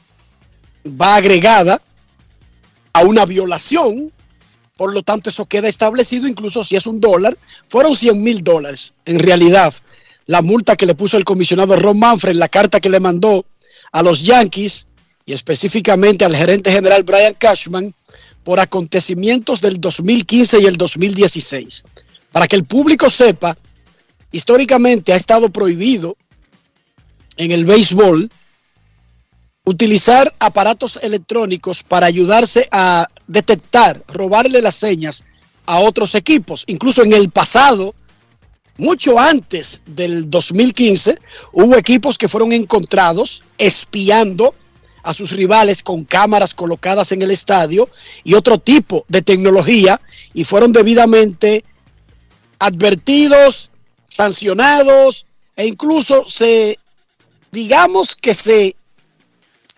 va 0.86 1.16
agregada 1.16 1.82
a 2.93 3.03
una 3.03 3.26
violación, 3.26 4.12
por 4.76 4.93
lo 4.93 5.03
tanto 5.03 5.30
eso 5.30 5.45
queda 5.45 5.68
establecido, 5.68 6.28
incluso 6.28 6.64
si 6.64 6.76
es 6.76 6.88
un 6.88 6.99
dólar, 6.99 7.38
fueron 7.68 7.95
100 7.95 8.24
mil 8.24 8.43
dólares 8.43 8.93
en 9.05 9.20
realidad. 9.20 9.74
La 10.26 10.41
multa 10.41 10.76
que 10.76 10.86
le 10.86 10.95
puso 10.95 11.18
el 11.18 11.26
comisionado 11.26 11.76
Ron 11.76 11.99
Manfred, 11.99 12.36
la 12.36 12.49
carta 12.49 12.80
que 12.80 12.89
le 12.89 12.99
mandó 12.99 13.45
a 13.91 14.01
los 14.01 14.24
Yankees 14.24 14.88
y 15.26 15.34
específicamente 15.34 16.26
al 16.26 16.36
gerente 16.36 16.72
general 16.72 17.03
Brian 17.03 17.34
Cashman 17.34 17.93
por 18.44 18.60
acontecimientos 18.60 19.62
del 19.62 19.80
2015 19.80 20.62
y 20.62 20.66
el 20.66 20.78
2016. 20.78 21.84
Para 22.32 22.48
que 22.48 22.56
el 22.56 22.66
público 22.66 23.10
sepa, 23.10 23.58
históricamente 24.32 25.14
ha 25.14 25.18
estado 25.18 25.50
prohibido 25.50 26.18
en 27.38 27.52
el 27.52 27.66
béisbol 27.66 28.32
utilizar 29.64 30.34
aparatos 30.39 31.00
electrónicos 31.02 31.84
para 31.84 32.08
ayudarse 32.08 32.68
a 32.72 33.08
detectar, 33.28 34.04
robarle 34.08 34.62
las 34.62 34.76
señas 34.76 35.24
a 35.66 35.80
otros 35.80 36.16
equipos. 36.16 36.64
Incluso 36.68 37.04
en 37.04 37.14
el 37.14 37.30
pasado, 37.30 37.94
mucho 38.78 39.20
antes 39.20 39.82
del 39.86 40.30
2015, 40.30 41.18
hubo 41.54 41.78
equipos 41.78 42.18
que 42.18 42.28
fueron 42.28 42.54
encontrados 42.54 43.44
espiando 43.58 44.56
a 45.04 45.14
sus 45.14 45.32
rivales 45.32 45.82
con 45.82 46.04
cámaras 46.04 46.54
colocadas 46.54 47.12
en 47.12 47.22
el 47.22 47.32
estadio 47.32 47.89
y 48.24 48.34
otro 48.34 48.60
tipo 48.60 49.06
de 49.08 49.22
tecnología 49.22 49.99
y 50.34 50.43
fueron 50.43 50.72
debidamente 50.72 51.64
advertidos, 52.60 53.72
sancionados 54.08 55.26
e 55.56 55.66
incluso 55.66 56.24
se, 56.28 56.78
digamos 57.52 58.16
que 58.16 58.34
se 58.34 58.76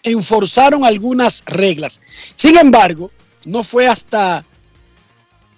enforzaron 0.03 0.83
algunas 0.83 1.43
reglas. 1.45 2.01
Sin 2.35 2.57
embargo, 2.57 3.11
no 3.45 3.63
fue 3.63 3.87
hasta 3.87 4.45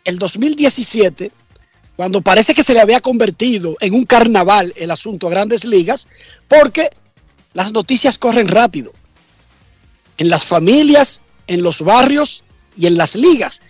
el 0.04 0.20
2017 0.20 1.32
cuando 1.96 2.22
parece 2.22 2.54
que 2.54 2.64
se 2.64 2.74
le 2.74 2.82
había 2.82 3.00
convertido 3.00 3.76
en 3.80 3.94
un 3.94 4.06
carnaval 4.06 4.72
el 4.76 4.92
asunto 4.92 5.28
a 5.28 5.32
grandes 5.32 5.64
ligas, 5.64 6.08
porque 6.48 6.90
las 7.54 7.72
noticias 7.72 8.18
corren 8.18 8.48
rápido. 8.48 8.92
En 10.18 10.30
las 10.30 10.44
familias, 10.44 11.22
en 11.48 11.62
los 11.62 11.82
barrios 11.82 12.44
y 12.76 12.88
en 12.88 12.98
las 12.98 13.16
ligas. 13.16 13.62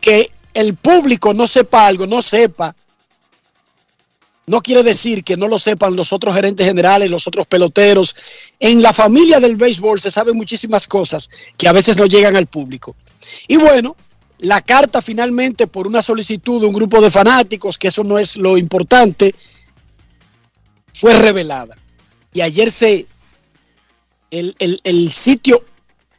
Que 0.00 0.30
el 0.54 0.74
público 0.74 1.34
no 1.34 1.46
sepa 1.46 1.86
algo, 1.86 2.06
no 2.06 2.22
sepa, 2.22 2.74
no 4.46 4.60
quiere 4.60 4.82
decir 4.82 5.22
que 5.22 5.36
no 5.36 5.46
lo 5.46 5.58
sepan 5.58 5.94
los 5.94 6.12
otros 6.12 6.34
gerentes 6.34 6.66
generales, 6.66 7.10
los 7.10 7.26
otros 7.26 7.46
peloteros. 7.46 8.16
En 8.58 8.82
la 8.82 8.92
familia 8.92 9.38
del 9.38 9.56
béisbol 9.56 10.00
se 10.00 10.10
saben 10.10 10.36
muchísimas 10.36 10.86
cosas 10.86 11.30
que 11.56 11.68
a 11.68 11.72
veces 11.72 11.96
no 11.96 12.06
llegan 12.06 12.36
al 12.36 12.46
público. 12.46 12.96
Y 13.46 13.56
bueno, 13.56 13.96
la 14.40 14.60
carta 14.60 15.00
finalmente 15.00 15.68
por 15.68 15.86
una 15.86 16.02
solicitud 16.02 16.60
de 16.60 16.66
un 16.66 16.74
grupo 16.74 17.00
de 17.00 17.10
fanáticos, 17.10 17.78
que 17.78 17.88
eso 17.88 18.02
no 18.02 18.18
es 18.18 18.36
lo 18.36 18.58
importante, 18.58 19.34
fue 20.92 21.14
revelada. 21.14 21.76
Y 22.34 22.40
ayer 22.40 22.72
se, 22.72 23.06
el, 24.32 24.54
el- 24.58 24.80
el 24.84 25.12
sitio 25.12 25.64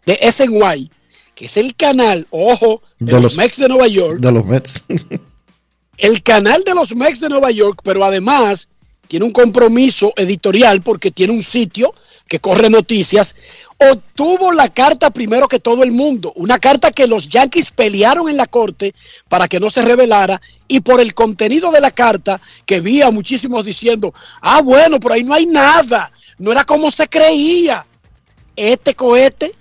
de 0.06 0.18
SNY, 0.32 0.90
que 1.36 1.46
es 1.46 1.58
el 1.58 1.76
canal, 1.76 2.26
ojo, 2.30 2.82
de, 3.00 3.08
De 3.08 3.12
los, 3.14 3.24
los- 3.24 3.38
Mets 3.38 3.58
de 3.58 3.68
Nueva 3.68 3.88
York, 3.88 4.20
De 4.20 4.32
los 4.32 4.46
Mets. 4.46 4.82
el 5.98 6.24
canal 6.24 6.64
de 6.66 6.74
los 6.74 6.96
Mets 6.96 7.20
de 7.20 7.30
Nueva 7.30 7.52
York, 7.52 7.82
pero 7.84 8.04
además 8.04 8.70
tiene 9.08 9.26
un 9.26 9.32
compromiso 9.32 10.14
editorial 10.16 10.82
porque 10.82 11.12
tiene 11.12 11.34
un 11.34 11.44
sitio 11.44 11.94
que 12.28 12.40
corre 12.40 12.70
noticias, 12.70 13.36
obtuvo 13.78 14.52
la 14.54 14.70
carta 14.70 15.10
primero 15.12 15.48
que 15.48 15.60
todo 15.60 15.84
el 15.84 15.92
mundo, 15.92 16.32
una 16.36 16.58
carta 16.58 16.92
que 16.92 17.06
los 17.06 17.28
Yankees 17.30 17.72
pelearon 17.72 18.30
en 18.30 18.38
la 18.38 18.48
corte 18.48 18.96
para 19.28 19.48
que 19.48 19.60
no 19.60 19.70
se 19.70 19.82
revelara 19.82 20.42
y 20.68 20.80
por 20.80 21.00
el 21.02 21.14
contenido 21.14 21.70
de 21.72 21.82
la 21.82 21.92
carta 21.92 22.42
que 22.66 22.80
vi 22.80 23.02
a 23.02 23.12
muchísimos 23.12 23.64
diciendo, 23.66 24.14
ah 24.42 24.62
bueno, 24.62 25.00
por 25.00 25.12
ahí 25.12 25.24
no 25.24 25.34
hay 25.34 25.46
nada, 25.46 26.12
no 26.40 26.52
era 26.52 26.64
como 26.64 26.90
se 26.90 27.08
creía. 27.08 27.86
Este 28.56 28.94
cohete, 28.94 29.52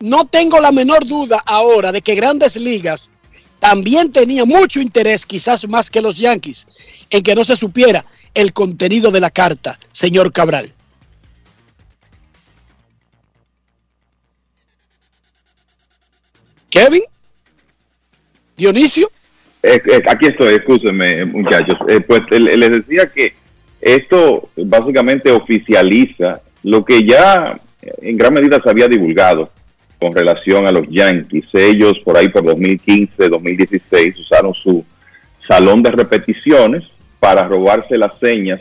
no 0.00 0.26
tengo 0.26 0.60
la 0.60 0.72
menor 0.72 1.06
duda 1.06 1.42
ahora 1.44 1.92
de 1.92 2.02
que 2.02 2.14
grandes 2.14 2.56
ligas 2.60 3.10
también 3.58 4.12
tenía 4.12 4.44
mucho 4.44 4.80
interés, 4.80 5.26
quizás 5.26 5.68
más 5.68 5.90
que 5.90 6.02
los 6.02 6.18
Yankees, 6.18 6.66
en 7.10 7.22
que 7.22 7.34
no 7.34 7.44
se 7.44 7.56
supiera 7.56 8.04
el 8.34 8.52
contenido 8.52 9.10
de 9.10 9.20
la 9.20 9.30
carta, 9.30 9.78
señor 9.92 10.32
Cabral. 10.32 10.72
Kevin, 16.70 17.02
Dionisio, 18.56 19.10
Eh, 19.62 19.80
eh, 19.84 20.02
aquí 20.08 20.26
estoy, 20.26 20.54
escúsenme, 20.54 21.24
muchachos. 21.24 21.76
Eh, 21.88 22.00
pues 22.00 22.20
les 22.30 22.70
decía 22.70 23.10
que 23.12 23.34
esto 23.80 24.48
básicamente 24.56 25.32
oficializa 25.32 26.40
lo 26.62 26.84
que 26.84 27.04
ya 27.04 27.58
en 28.00 28.16
gran 28.16 28.34
medida 28.34 28.60
se 28.62 28.70
había 28.70 28.88
divulgado 28.88 29.50
con 30.00 30.14
relación 30.14 30.66
a 30.66 30.72
los 30.72 30.86
Yankees. 30.88 31.46
Ellos 31.52 31.98
por 32.04 32.16
ahí 32.16 32.28
por 32.28 32.44
2015, 32.44 33.28
2016 33.28 34.18
usaron 34.18 34.54
su 34.54 34.84
salón 35.46 35.82
de 35.82 35.90
repeticiones 35.90 36.84
para 37.18 37.44
robarse 37.44 37.96
las 37.96 38.18
señas 38.18 38.60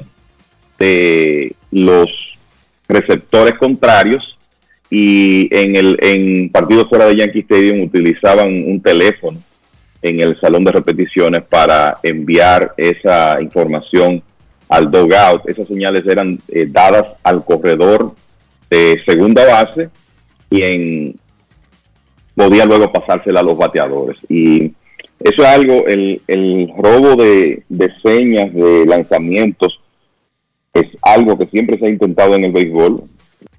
de 0.80 1.56
los 1.72 2.38
receptores 2.88 3.56
contrarios 3.56 4.38
y 4.90 5.48
en 5.56 5.76
el 5.76 5.98
en 6.02 6.50
partidos 6.50 6.88
fuera 6.90 7.06
de 7.08 7.16
Yankee 7.16 7.40
Stadium 7.40 7.82
utilizaban 7.82 8.48
un 8.48 8.82
teléfono 8.82 9.40
en 10.02 10.20
el 10.20 10.40
salón 10.40 10.64
de 10.64 10.72
repeticiones 10.72 11.42
para 11.44 11.98
enviar 12.04 12.74
esa 12.78 13.42
información 13.42 14.22
al 14.70 14.92
dugout. 14.92 15.48
Esas 15.50 15.68
señales 15.68 16.06
eran 16.06 16.40
eh, 16.48 16.68
dadas 16.70 17.08
al 17.24 17.44
corredor 17.44 18.14
de 18.70 19.02
segunda 19.06 19.46
base 19.46 19.90
y 20.50 20.64
en, 20.64 21.16
podía 22.36 22.66
luego 22.66 22.92
pasársela 22.92 23.40
a 23.40 23.44
los 23.44 23.58
bateadores. 23.58 24.18
Y 24.30 24.74
eso 25.20 25.42
es 25.42 25.46
algo, 25.46 25.86
el, 25.88 26.22
el 26.28 26.72
robo 26.78 27.16
de, 27.16 27.64
de 27.70 27.90
señas, 28.04 28.54
de 28.54 28.86
lanzamientos, 28.86 29.80
es 30.74 30.86
algo 31.02 31.38
que 31.38 31.46
siempre 31.48 31.78
se 31.80 31.86
ha 31.86 31.90
intentado 31.90 32.36
en 32.36 32.46
el 32.46 32.52
béisbol. 32.52 33.04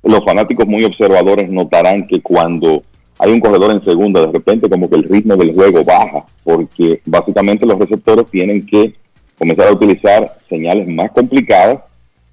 Los 0.03 0.24
fanáticos 0.24 0.66
muy 0.66 0.85
observadores 0.85 1.49
notarán 1.49 2.07
que 2.07 2.20
cuando 2.20 2.83
hay 3.19 3.33
un 3.33 3.41
corredor 3.41 3.70
en 3.70 3.83
segunda, 3.83 4.20
de 4.20 4.33
repente 4.33 4.69
como 4.69 4.91
que 4.91 4.97
el 4.97 5.05
ritmo 5.05 5.37
del 5.37 5.55
juego 5.55 5.83
baja, 5.83 6.27
porque 6.45 7.01
básicamente 7.07 7.65
los 7.65 7.78
receptores 7.78 8.27
tienen 8.31 8.66
que 8.66 8.95
comenzar 9.39 9.69
a 9.69 9.73
utilizar 9.73 10.37
señales 10.49 10.87
más 10.89 11.11
complicadas 11.12 11.81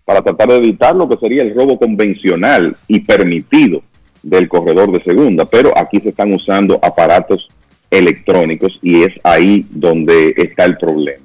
para 0.05 0.21
tratar 0.21 0.49
de 0.49 0.57
evitar 0.57 0.95
lo 0.95 1.07
que 1.07 1.17
sería 1.17 1.43
el 1.43 1.55
robo 1.55 1.77
convencional 1.77 2.75
y 2.87 2.99
permitido 3.01 3.81
del 4.21 4.47
corredor 4.47 4.91
de 4.91 5.03
segunda, 5.03 5.45
pero 5.45 5.77
aquí 5.77 5.99
se 5.99 6.09
están 6.09 6.33
usando 6.33 6.79
aparatos 6.81 7.47
electrónicos 7.89 8.79
y 8.81 9.03
es 9.03 9.13
ahí 9.23 9.65
donde 9.69 10.33
está 10.37 10.65
el 10.65 10.77
problema. 10.77 11.23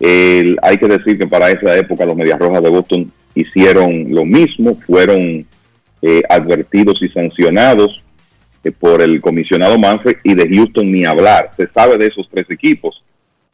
hay 0.00 0.76
que 0.78 0.88
decir 0.88 1.18
que 1.18 1.26
para 1.26 1.50
esa 1.50 1.76
época 1.76 2.04
los 2.04 2.16
Medias 2.16 2.38
Rojas 2.38 2.62
de 2.62 2.68
Boston 2.68 3.12
hicieron 3.34 4.06
lo 4.12 4.24
mismo, 4.24 4.76
fueron 4.86 5.46
eh, 6.02 6.22
advertidos 6.28 7.00
y 7.02 7.08
sancionados 7.08 8.02
eh, 8.64 8.72
por 8.72 9.00
el 9.02 9.20
comisionado 9.20 9.78
Manfred 9.78 10.16
y 10.24 10.34
de 10.34 10.48
Houston 10.48 10.90
ni 10.90 11.04
hablar. 11.04 11.50
Se 11.56 11.68
sabe 11.68 11.96
de 11.96 12.06
esos 12.06 12.28
tres 12.30 12.50
equipos. 12.50 13.02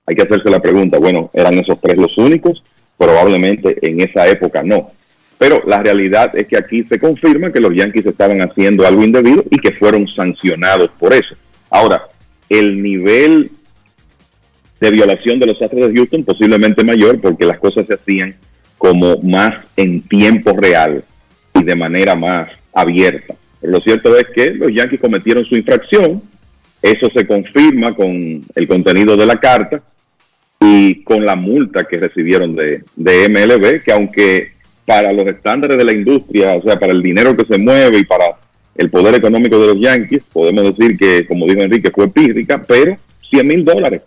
Hay 0.06 0.16
que 0.16 0.22
hacerse 0.22 0.50
la 0.50 0.60
pregunta, 0.60 0.98
bueno, 0.98 1.30
¿eran 1.32 1.54
esos 1.58 1.80
tres 1.80 1.96
los 1.96 2.16
únicos? 2.18 2.62
Probablemente 3.02 3.76
en 3.82 4.00
esa 4.00 4.28
época 4.28 4.62
no. 4.62 4.92
Pero 5.36 5.60
la 5.66 5.82
realidad 5.82 6.30
es 6.36 6.46
que 6.46 6.56
aquí 6.56 6.84
se 6.84 7.00
confirma 7.00 7.50
que 7.50 7.58
los 7.58 7.74
Yankees 7.74 8.06
estaban 8.06 8.40
haciendo 8.42 8.86
algo 8.86 9.02
indebido 9.02 9.42
y 9.50 9.58
que 9.58 9.72
fueron 9.72 10.06
sancionados 10.06 10.88
por 11.00 11.12
eso. 11.12 11.34
Ahora, 11.68 12.04
el 12.48 12.80
nivel 12.80 13.50
de 14.78 14.90
violación 14.92 15.40
de 15.40 15.46
los 15.46 15.60
Astros 15.60 15.88
de 15.88 15.96
Houston 15.96 16.22
posiblemente 16.22 16.84
mayor 16.84 17.20
porque 17.20 17.44
las 17.44 17.58
cosas 17.58 17.88
se 17.88 17.94
hacían 17.94 18.36
como 18.78 19.16
más 19.16 19.56
en 19.76 20.02
tiempo 20.02 20.52
real 20.56 21.02
y 21.54 21.64
de 21.64 21.74
manera 21.74 22.14
más 22.14 22.50
abierta. 22.72 23.34
Pero 23.60 23.72
lo 23.72 23.80
cierto 23.80 24.16
es 24.16 24.26
que 24.32 24.52
los 24.52 24.72
Yankees 24.72 25.00
cometieron 25.00 25.44
su 25.44 25.56
infracción, 25.56 26.22
eso 26.80 27.10
se 27.10 27.26
confirma 27.26 27.96
con 27.96 28.44
el 28.54 28.68
contenido 28.68 29.16
de 29.16 29.26
la 29.26 29.40
carta 29.40 29.82
y 30.64 31.02
con 31.02 31.24
la 31.24 31.34
multa 31.34 31.84
que 31.84 31.98
recibieron 31.98 32.54
de, 32.54 32.84
de 32.94 33.28
MLB, 33.28 33.82
que 33.82 33.92
aunque 33.92 34.52
para 34.86 35.12
los 35.12 35.26
estándares 35.26 35.76
de 35.76 35.84
la 35.84 35.92
industria, 35.92 36.54
o 36.54 36.62
sea, 36.62 36.78
para 36.78 36.92
el 36.92 37.02
dinero 37.02 37.36
que 37.36 37.44
se 37.44 37.58
mueve 37.58 37.98
y 37.98 38.04
para 38.04 38.38
el 38.76 38.90
poder 38.90 39.14
económico 39.14 39.58
de 39.58 39.66
los 39.68 39.80
Yankees, 39.80 40.22
podemos 40.32 40.76
decir 40.76 40.96
que, 40.96 41.26
como 41.26 41.46
dijo 41.46 41.60
Enrique, 41.60 41.90
fue 41.90 42.08
pírrica, 42.08 42.62
pero 42.62 42.96
100 43.30 43.46
mil 43.46 43.64
dólares, 43.64 44.02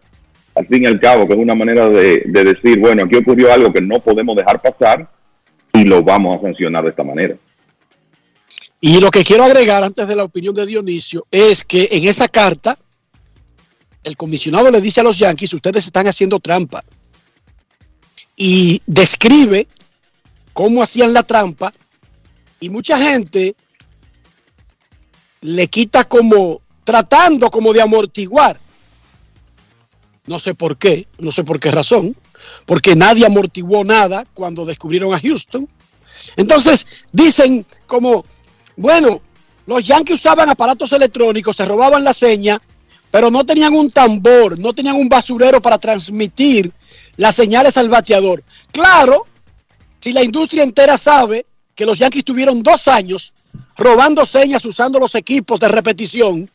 al 0.55 0.65
fin 0.67 0.83
y 0.83 0.85
al 0.85 0.99
cabo, 0.99 1.27
que 1.27 1.33
es 1.33 1.39
una 1.39 1.55
manera 1.55 1.89
de, 1.89 2.23
de 2.25 2.43
decir, 2.43 2.79
bueno, 2.79 3.03
aquí 3.03 3.15
ocurrió 3.15 3.51
algo 3.51 3.73
que 3.73 3.81
no 3.81 3.99
podemos 3.99 4.35
dejar 4.35 4.61
pasar 4.61 5.07
y 5.73 5.83
lo 5.83 6.03
vamos 6.03 6.39
a 6.39 6.43
sancionar 6.43 6.83
de 6.83 6.89
esta 6.89 7.03
manera. 7.03 7.35
Y 8.79 8.99
lo 8.99 9.11
que 9.11 9.23
quiero 9.23 9.43
agregar 9.43 9.83
antes 9.83 10.07
de 10.07 10.15
la 10.15 10.23
opinión 10.23 10.53
de 10.53 10.65
Dionisio 10.65 11.25
es 11.31 11.65
que 11.65 11.89
en 11.91 12.07
esa 12.07 12.27
carta 12.27 12.77
el 14.05 14.15
comisionado 14.15 14.69
le 14.69 14.79
dice 14.79 15.01
a 15.01 15.03
los 15.03 15.17
Yankees, 15.17 15.53
ustedes 15.53 15.87
están 15.87 16.07
haciendo 16.07 16.39
trampa. 16.39 16.83
Y 18.37 18.81
describe 18.85 19.67
cómo 20.53 20.83
hacían 20.83 21.11
la 21.11 21.23
trampa 21.23 21.73
y 22.59 22.69
mucha 22.69 22.97
gente 22.97 23.55
le 25.41 25.67
quita 25.67 26.05
como 26.05 26.61
tratando 26.83 27.49
como 27.49 27.73
de 27.73 27.81
amortiguar. 27.81 28.59
No 30.27 30.39
sé 30.39 30.53
por 30.53 30.77
qué, 30.77 31.07
no 31.17 31.31
sé 31.31 31.43
por 31.43 31.59
qué 31.59 31.71
razón, 31.71 32.15
porque 32.65 32.95
nadie 32.95 33.25
amortiguó 33.25 33.83
nada 33.83 34.25
cuando 34.33 34.65
descubrieron 34.65 35.13
a 35.13 35.19
Houston. 35.19 35.67
Entonces 36.35 36.85
dicen 37.11 37.65
como, 37.87 38.23
bueno, 38.75 39.21
los 39.65 39.83
Yankees 39.83 40.19
usaban 40.19 40.49
aparatos 40.49 40.91
electrónicos, 40.91 41.55
se 41.55 41.65
robaban 41.65 42.03
la 42.03 42.13
seña, 42.13 42.61
pero 43.15 43.31
no 43.31 43.45
tenían 43.45 43.73
un 43.73 43.91
tambor, 43.91 44.59
no 44.59 44.73
tenían 44.73 44.97
un 44.97 45.07
basurero 45.07 45.61
para 45.61 45.77
transmitir 45.77 46.69
las 47.15 47.33
señales 47.33 47.77
al 47.77 47.87
bateador. 47.87 48.43
Claro, 48.73 49.25
si 50.01 50.11
la 50.11 50.21
industria 50.21 50.63
entera 50.63 50.97
sabe 50.97 51.45
que 51.73 51.85
los 51.85 51.97
Yankees 51.97 52.25
tuvieron 52.25 52.61
dos 52.61 52.89
años 52.89 53.33
robando 53.77 54.25
señas 54.25 54.65
usando 54.65 54.99
los 54.99 55.15
equipos 55.15 55.61
de 55.61 55.69
repetición 55.69 56.51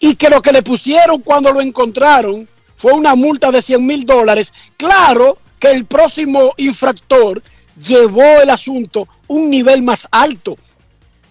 y 0.00 0.16
que 0.16 0.28
lo 0.28 0.42
que 0.42 0.50
le 0.50 0.64
pusieron 0.64 1.20
cuando 1.20 1.52
lo 1.52 1.60
encontraron 1.60 2.48
fue 2.74 2.92
una 2.92 3.14
multa 3.14 3.52
de 3.52 3.62
100 3.62 3.86
mil 3.86 4.04
dólares, 4.04 4.52
claro 4.76 5.38
que 5.60 5.70
el 5.70 5.84
próximo 5.84 6.52
infractor 6.56 7.40
llevó 7.76 8.40
el 8.42 8.50
asunto 8.50 9.06
un 9.28 9.48
nivel 9.48 9.84
más 9.84 10.08
alto. 10.10 10.58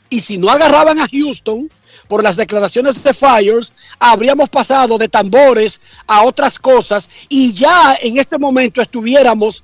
Y 0.10 0.22
si 0.22 0.38
no 0.38 0.50
agarraban 0.50 0.98
a 1.02 1.10
Houston 1.10 1.70
por 2.10 2.24
las 2.24 2.36
declaraciones 2.36 3.04
de 3.04 3.14
Fires, 3.14 3.72
habríamos 4.00 4.50
pasado 4.50 4.98
de 4.98 5.08
tambores 5.08 5.80
a 6.08 6.24
otras 6.24 6.58
cosas 6.58 7.08
y 7.30 7.54
ya 7.54 7.96
en 8.02 8.18
este 8.18 8.40
momento 8.40 8.82
estuviéramos 8.82 9.64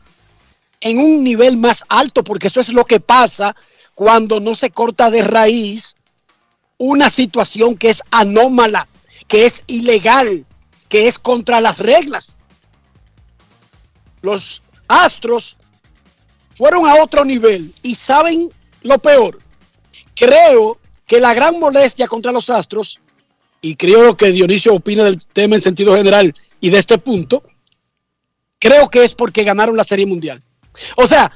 en 0.79 0.99
un 0.99 1.23
nivel 1.23 1.57
más 1.57 1.83
alto, 1.89 2.23
porque 2.23 2.47
eso 2.47 2.61
es 2.61 2.69
lo 2.69 2.85
que 2.85 2.99
pasa 2.99 3.55
cuando 3.95 4.39
no 4.39 4.53
se 4.53 4.69
corta 4.69 5.09
de 5.09 5.23
raíz 5.23 5.95
una 6.77 7.09
situación 7.09 7.75
que 7.75 7.89
es 7.89 8.03
anómala, 8.11 8.87
que 9.27 9.47
es 9.47 9.63
ilegal, 9.65 10.45
que 10.87 11.07
es 11.07 11.17
contra 11.17 11.59
las 11.61 11.79
reglas. 11.79 12.37
Los 14.21 14.61
astros 14.87 15.57
fueron 16.53 16.87
a 16.87 17.01
otro 17.01 17.25
nivel 17.25 17.73
y 17.81 17.95
saben 17.95 18.51
lo 18.83 18.99
peor. 18.99 19.39
Creo 20.13 20.77
que 21.05 21.19
la 21.19 21.33
gran 21.33 21.59
molestia 21.59 22.07
contra 22.07 22.31
los 22.31 22.49
astros, 22.49 22.99
y 23.61 23.75
creo 23.75 24.15
que 24.15 24.31
Dionisio 24.31 24.73
opina 24.73 25.03
del 25.03 25.25
tema 25.25 25.55
en 25.55 25.61
sentido 25.61 25.95
general 25.95 26.33
y 26.59 26.69
de 26.69 26.77
este 26.77 26.97
punto, 26.97 27.43
creo 28.59 28.89
que 28.89 29.03
es 29.03 29.15
porque 29.15 29.43
ganaron 29.43 29.75
la 29.75 29.83
Serie 29.83 30.05
Mundial. 30.05 30.41
O 30.97 31.07
sea, 31.07 31.31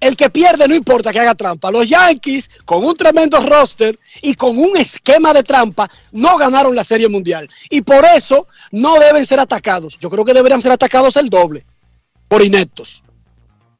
el 0.00 0.16
que 0.16 0.30
pierde 0.30 0.68
no 0.68 0.74
importa 0.74 1.12
que 1.12 1.20
haga 1.20 1.34
trampa. 1.34 1.70
Los 1.70 1.88
Yankees, 1.88 2.50
con 2.64 2.84
un 2.84 2.94
tremendo 2.94 3.40
roster 3.40 3.98
y 4.22 4.34
con 4.34 4.58
un 4.58 4.76
esquema 4.76 5.32
de 5.32 5.42
trampa, 5.42 5.90
no 6.12 6.36
ganaron 6.36 6.74
la 6.74 6.84
Serie 6.84 7.08
Mundial. 7.08 7.48
Y 7.70 7.80
por 7.80 8.04
eso 8.04 8.46
no 8.70 8.98
deben 8.98 9.24
ser 9.24 9.40
atacados. 9.40 9.98
Yo 9.98 10.10
creo 10.10 10.24
que 10.24 10.34
deberían 10.34 10.62
ser 10.62 10.72
atacados 10.72 11.16
el 11.16 11.30
doble, 11.30 11.64
por 12.28 12.42
ineptos. 12.42 13.02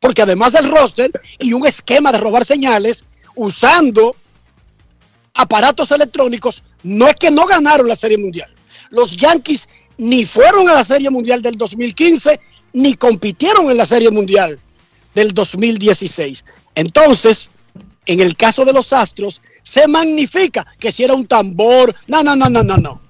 Porque 0.00 0.22
además 0.22 0.52
del 0.52 0.70
roster 0.70 1.10
y 1.38 1.52
un 1.52 1.66
esquema 1.66 2.12
de 2.12 2.18
robar 2.18 2.44
señales, 2.44 3.04
usando 3.34 4.16
aparatos 5.34 5.90
electrónicos, 5.90 6.62
no 6.82 7.08
es 7.08 7.16
que 7.16 7.30
no 7.30 7.46
ganaron 7.46 7.88
la 7.88 7.96
Serie 7.96 8.18
Mundial. 8.18 8.48
Los 8.90 9.16
Yankees 9.16 9.68
ni 9.98 10.24
fueron 10.24 10.68
a 10.68 10.74
la 10.74 10.84
Serie 10.84 11.10
Mundial 11.10 11.42
del 11.42 11.56
2015, 11.56 12.40
ni 12.72 12.94
compitieron 12.94 13.70
en 13.70 13.76
la 13.76 13.86
Serie 13.86 14.10
Mundial 14.10 14.58
del 15.14 15.32
2016. 15.32 16.44
Entonces, 16.74 17.50
en 18.06 18.20
el 18.20 18.36
caso 18.36 18.64
de 18.64 18.72
los 18.72 18.92
Astros, 18.92 19.42
se 19.62 19.88
magnifica 19.88 20.66
que 20.78 20.92
si 20.92 21.04
era 21.04 21.14
un 21.14 21.26
tambor. 21.26 21.94
No, 22.06 22.22
no, 22.22 22.36
no, 22.36 22.48
no, 22.48 22.62
no, 22.62 22.76
no. 22.76 23.00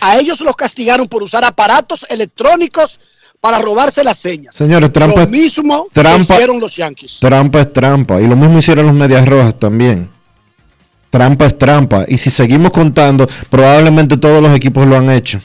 A 0.00 0.18
ellos 0.18 0.40
los 0.40 0.56
castigaron 0.56 1.06
por 1.06 1.22
usar 1.22 1.44
aparatos 1.44 2.04
electrónicos 2.08 3.00
para 3.40 3.58
robarse 3.58 4.04
las 4.04 4.18
señas. 4.18 4.54
Señores, 4.54 4.92
trampa 4.92 5.22
Lo 5.22 5.28
mismo 5.28 5.86
trampa, 5.92 6.34
hicieron 6.34 6.60
los 6.60 6.76
Yankees. 6.76 7.18
Trampa 7.20 7.60
es 7.60 7.72
trampa. 7.72 8.20
Y 8.20 8.26
lo 8.26 8.36
mismo 8.36 8.58
hicieron 8.58 8.86
los 8.86 8.94
Medias 8.94 9.26
Rojas 9.26 9.58
también. 9.58 10.10
Trampa 11.10 11.46
es 11.46 11.58
trampa. 11.58 12.04
Y 12.08 12.18
si 12.18 12.30
seguimos 12.30 12.70
contando, 12.70 13.26
probablemente 13.50 14.16
todos 14.16 14.40
los 14.42 14.54
equipos 14.54 14.86
lo 14.86 14.96
han 14.96 15.10
hecho. 15.10 15.40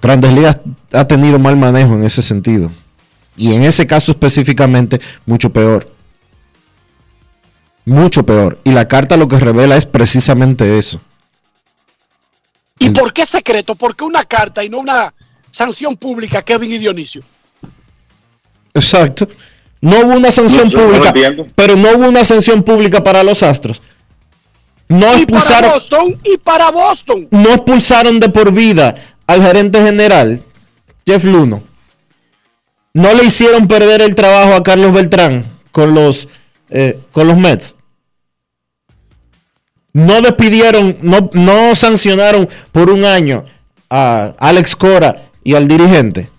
Grandes 0.00 0.32
Ligas 0.32 0.58
ha 0.92 1.06
tenido 1.06 1.38
mal 1.38 1.56
manejo 1.56 1.94
en 1.94 2.04
ese 2.04 2.22
sentido. 2.22 2.70
Y 3.36 3.54
en 3.54 3.64
ese 3.64 3.86
caso 3.86 4.12
específicamente, 4.12 5.00
mucho 5.26 5.50
peor. 5.50 5.90
Mucho 7.84 8.24
peor. 8.24 8.58
Y 8.64 8.72
la 8.72 8.88
carta 8.88 9.16
lo 9.16 9.28
que 9.28 9.38
revela 9.38 9.76
es 9.76 9.84
precisamente 9.86 10.78
eso. 10.78 11.00
¿Y 12.78 12.90
por 12.90 13.12
qué 13.12 13.26
secreto? 13.26 13.74
¿Por 13.74 13.94
qué 13.94 14.04
una 14.04 14.24
carta 14.24 14.64
y 14.64 14.70
no 14.70 14.78
una 14.78 15.12
sanción 15.50 15.96
pública, 15.96 16.40
Kevin 16.42 16.72
y 16.72 16.78
Dionisio? 16.78 17.22
Exacto. 18.72 19.28
No 19.82 20.00
hubo 20.00 20.14
una 20.14 20.30
sanción 20.30 20.68
No, 20.68 20.80
pública, 20.80 21.12
pero 21.54 21.76
no 21.76 21.90
hubo 21.96 22.08
una 22.08 22.24
sanción 22.24 22.62
pública 22.62 23.02
para 23.02 23.22
los 23.22 23.42
Astros. 23.42 23.80
No 24.90 25.16
y 25.16 25.22
expulsaron, 25.22 25.62
para 25.70 25.72
Boston 25.74 26.20
y 26.24 26.36
para 26.38 26.70
Boston. 26.70 27.28
no 27.30 27.48
expulsaron 27.50 28.18
de 28.20 28.28
por 28.28 28.52
vida 28.52 28.94
al 29.26 29.42
gerente 29.42 29.80
general, 29.82 30.42
Jeff 31.06 31.24
Luno. 31.24 31.62
No 32.92 33.14
le 33.14 33.24
hicieron 33.24 33.68
perder 33.68 34.02
el 34.02 34.14
trabajo 34.16 34.54
a 34.54 34.62
Carlos 34.64 34.92
Beltrán 34.92 35.44
con 35.70 35.94
los, 35.94 36.26
eh, 36.70 36.98
con 37.12 37.28
los 37.28 37.36
Mets. 37.38 37.76
No 39.92 40.20
despidieron, 40.22 40.98
no, 41.02 41.30
no 41.32 41.74
sancionaron 41.74 42.48
por 42.72 42.90
un 42.90 43.04
año 43.04 43.44
a 43.88 44.34
Alex 44.38 44.76
Cora 44.76 45.30
y 45.42 45.54
al 45.54 45.66
dirigente. 45.66 46.30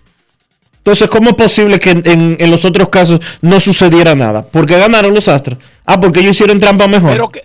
Entonces, 0.78 1.08
¿cómo 1.08 1.30
es 1.30 1.36
posible 1.36 1.78
que 1.78 1.90
en, 1.90 2.02
en- 2.06 2.36
en 2.38 2.50
los 2.50 2.64
otros 2.64 2.88
casos 2.88 3.20
no 3.40 3.60
sucediera 3.60 4.14
nada? 4.14 4.44
Porque 4.44 4.78
ganaron 4.78 5.14
los 5.14 5.28
Astros. 5.28 5.58
Ah, 5.86 6.00
porque 6.00 6.20
ellos 6.20 6.32
hicieron 6.32 6.58
trampa 6.58 6.86
mejor. 6.88 7.10
Pero 7.12 7.28
que, 7.28 7.44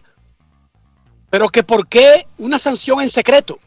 pero 1.30 1.49
que 1.49 1.64
¿por 1.64 1.88
qué 1.88 2.26
una 2.38 2.58
sanción 2.60 3.02
en 3.02 3.10
secreto? 3.10 3.60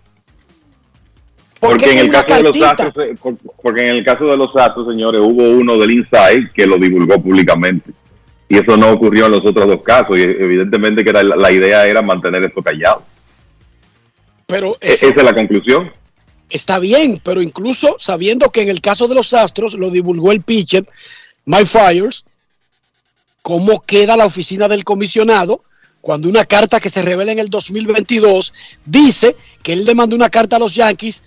¿Por 1.59 1.71
Porque 1.71 1.93
en 1.93 1.99
el 1.99 2.11
caso 2.11 2.35
de 2.37 2.43
los? 2.43 2.63
Astros, 2.63 2.93
eh, 3.07 3.17
por- 3.21 3.37
porque 3.63 3.87
en 3.89 3.97
el 3.97 4.05
caso 4.05 4.25
de 4.27 4.37
los 4.37 4.55
Astros, 4.57 4.87
señores, 4.89 5.21
hubo 5.21 5.43
uno 5.51 5.77
del 5.77 5.91
Inside 5.91 6.51
que 6.55 6.67
lo 6.67 6.79
divulgó 6.79 7.21
públicamente. 7.23 7.91
Y 8.49 8.57
eso 8.59 8.77
no 8.77 8.91
ocurrió 8.91 9.27
en 9.27 9.33
los 9.33 9.45
otros 9.47 9.67
dos 9.67 9.83
casos. 9.83 10.17
Y 10.19 10.23
evidentemente 10.23 11.05
que 11.05 11.13
la, 11.13 11.23
la 11.23 11.53
idea 11.53 11.87
era 11.87 12.01
mantener 12.03 12.43
esto 12.45 12.63
callado. 12.63 13.03
Pero 14.47 14.77
E- 14.81 14.93
eso 14.93 15.07
Esa 15.09 15.21
es 15.21 15.25
la 15.25 15.35
conclusión. 15.35 15.93
está 16.49 16.79
bien, 16.79 17.21
pero 17.23 17.43
incluso 17.43 17.95
sabiendo 17.99 18.49
que 18.49 18.63
en 18.63 18.71
el 18.71 18.81
caso 18.81 19.07
de 19.07 19.15
los 19.15 19.33
Astros 19.35 19.75
lo 19.75 19.91
divulgó 19.91 20.33
el 20.33 20.41
pitcher, 20.41 20.85
Mike 21.45 21.67
Fires, 21.67 22.25
¿cómo 23.43 23.81
queda 23.83 24.17
la 24.17 24.25
oficina 24.27 24.67
del 24.67 24.83
comisionado 24.83 25.63
cuando 26.01 26.29
una 26.29 26.45
carta 26.45 26.81
que 26.81 26.91
se 26.91 27.03
revela 27.03 27.33
en 27.33 27.39
el 27.39 27.49
2022 27.49 28.55
dice 28.85 29.37
que 29.63 29.73
él 29.73 29.85
le 29.85 29.95
mandó 29.95 30.17
una 30.17 30.31
carta 30.31 30.57
a 30.57 30.59
los 30.59 30.75
Yankees 30.75 31.23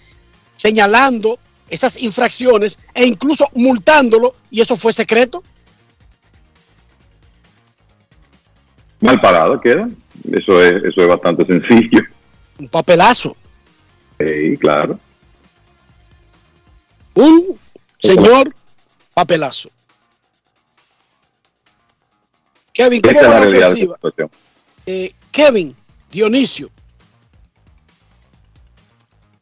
señalando 0.56 1.40
esas 1.70 2.02
infracciones 2.02 2.80
e 2.94 3.06
incluso 3.06 3.48
multándolo 3.54 4.36
y 4.50 4.62
eso 4.62 4.76
fue 4.76 4.94
secreto? 4.94 5.44
Mal 9.00 9.20
parado 9.20 9.60
queda. 9.60 9.88
Eso 10.32 10.62
es, 10.62 10.84
eso 10.84 11.02
es 11.02 11.08
bastante 11.08 11.46
sencillo. 11.46 12.02
Un 12.58 12.68
papelazo. 12.68 13.36
Sí, 14.20 14.58
claro. 14.58 15.00
Un 17.16 17.60
señor 18.00 18.54
papelazo. 19.14 19.70
Kevin, 22.72 23.02
¿cómo 23.02 23.16
va 23.16 23.28
la 23.28 23.40
la 23.40 23.46
de 23.46 23.58
ofensiva? 23.58 23.98
la. 24.02 24.30
Eh, 24.86 25.12
Kevin, 25.32 25.76
Dionisio, 26.12 26.70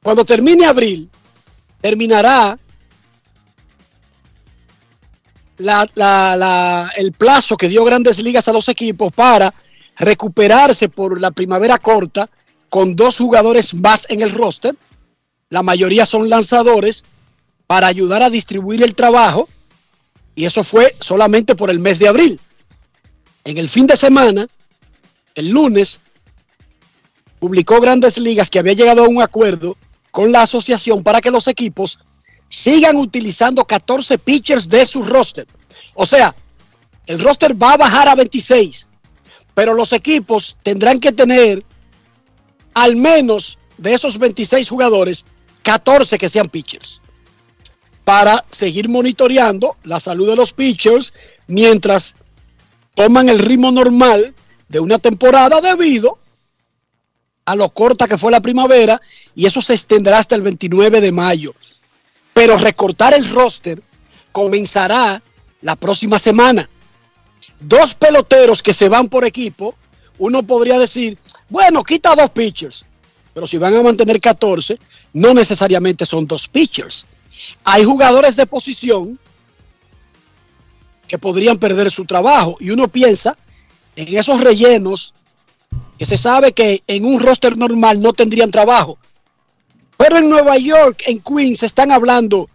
cuando 0.04 0.24
termine 0.24 0.66
abril, 0.66 1.10
terminará 1.82 2.58
la- 5.58 6.92
el 6.98 7.12
plazo 7.12 7.56
que 7.56 7.68
dio 7.70 7.84
grandes 7.84 8.22
ligas 8.24 8.48
a 8.48 8.54
los 8.54 8.68
equipos 8.70 9.12
para 9.14 9.54
recuperarse 9.98 10.90
por 10.90 11.20
la 11.20 11.32
primavera 11.32 11.78
corta 11.78 12.30
con 12.70 12.96
dos 12.96 13.18
jugadores 13.18 13.74
más 13.76 14.08
en 14.10 14.22
el 14.22 14.32
roster. 14.32 14.76
La 15.50 15.62
mayoría 15.62 16.06
son 16.06 16.30
lanzadores 16.30 17.04
para 17.68 17.88
ayudar 17.88 18.24
a 18.24 18.30
distribuir 18.30 18.82
el 18.84 18.96
trabajo 18.96 19.50
y 20.36 20.46
eso 20.46 20.64
fue 20.64 20.96
solamente 21.00 21.56
por 21.56 21.70
el 21.70 21.80
mes 21.80 22.00
de 22.00 22.08
abril. 22.08 22.40
En 23.44 23.58
el 23.58 23.70
fin 23.70 23.86
de 23.86 23.98
semana, 23.98 24.48
el 25.36 25.50
lunes, 25.50 26.02
publicó 27.40 27.80
Grandes 27.80 28.18
Ligas 28.18 28.50
que 28.50 28.60
había 28.60 28.74
llegado 28.74 29.04
a 29.04 29.08
un 29.08 29.22
acuerdo 29.22 29.78
con 30.12 30.32
la 30.32 30.44
asociación 30.44 31.04
para 31.04 31.22
que 31.22 31.32
los 31.32 31.48
equipos 31.48 32.00
sigan 32.50 32.98
utilizando 32.98 33.66
14 33.66 34.18
pitchers 34.18 34.68
de 34.68 34.86
su 34.86 35.02
roster. 35.02 35.48
O 35.94 36.06
sea, 36.06 36.36
el 37.08 37.20
roster 37.20 37.60
va 37.62 37.74
a 37.74 37.78
bajar 37.78 38.10
a 38.10 38.16
26, 38.16 38.90
pero 39.56 39.74
los 39.74 39.94
equipos 39.94 40.58
tendrán 40.62 41.00
que 41.00 41.12
tener 41.12 41.64
al 42.74 42.96
menos 42.96 43.58
de 43.78 43.94
esos 43.94 44.18
26 44.18 44.70
jugadores, 44.70 45.26
14 45.64 46.18
que 46.18 46.30
sean 46.30 46.48
pitchers, 46.48 47.02
para 48.04 48.46
seguir 48.50 48.90
monitoreando 48.90 49.78
la 49.84 50.00
salud 50.00 50.28
de 50.28 50.36
los 50.36 50.54
pitchers 50.54 51.14
mientras 51.48 52.16
toman 52.94 53.30
el 53.30 53.40
ritmo 53.40 53.72
normal 53.72 54.36
de 54.72 54.80
una 54.80 55.00
temporada 55.00 55.60
debido 55.60 56.18
a 57.44 57.56
lo 57.56 57.70
corta 57.70 58.08
que 58.08 58.18
fue 58.18 58.32
la 58.32 58.40
primavera 58.40 59.02
y 59.36 59.46
eso 59.46 59.62
se 59.62 59.74
extenderá 59.74 60.20
hasta 60.20 60.36
el 60.36 60.42
29 60.42 61.02
de 61.02 61.12
mayo. 61.12 61.54
Pero 62.34 62.58
recortar 62.58 63.14
el 63.14 63.30
roster 63.30 63.82
comenzará 64.32 65.22
la 65.60 65.76
próxima 65.76 66.18
semana. 66.18 66.70
Dos 67.60 67.94
peloteros 67.96 68.64
que 68.64 68.74
se 68.74 68.88
van 68.88 69.10
por 69.10 69.26
equipo, 69.26 69.76
uno 70.18 70.42
podría 70.42 70.80
decir, 70.80 71.20
bueno, 71.50 71.84
quita 71.84 72.16
dos 72.16 72.30
pitchers, 72.30 72.86
pero 73.34 73.46
si 73.46 73.58
van 73.58 73.76
a 73.76 73.84
mantener 73.84 74.22
14, 74.22 74.80
no 75.14 75.34
necesariamente 75.34 76.06
son 76.06 76.26
dos 76.26 76.48
pitchers. 76.48 77.06
Hay 77.66 77.84
jugadores 77.84 78.38
de 78.38 78.46
posición 78.46 79.20
que 81.08 81.20
podrían 81.20 81.58
perder 81.58 81.92
su 81.92 82.06
trabajo 82.06 82.56
y 82.62 82.70
uno 82.70 82.88
piensa 82.88 83.38
en 83.96 84.18
esos 84.18 84.42
rellenos 84.42 85.14
que 85.98 86.06
se 86.06 86.18
sabe 86.18 86.54
que 86.54 86.84
en 86.88 87.06
un 87.06 87.20
roster 87.20 87.58
normal 87.58 88.02
no 88.02 88.14
tendrían 88.14 88.52
trabajo. 88.52 88.98
Pero 89.98 90.18
en 90.18 90.30
Nueva 90.30 90.58
York, 90.58 91.04
en 91.06 91.20
Queens, 91.20 91.64
están 91.64 91.92
hablando 91.92 92.50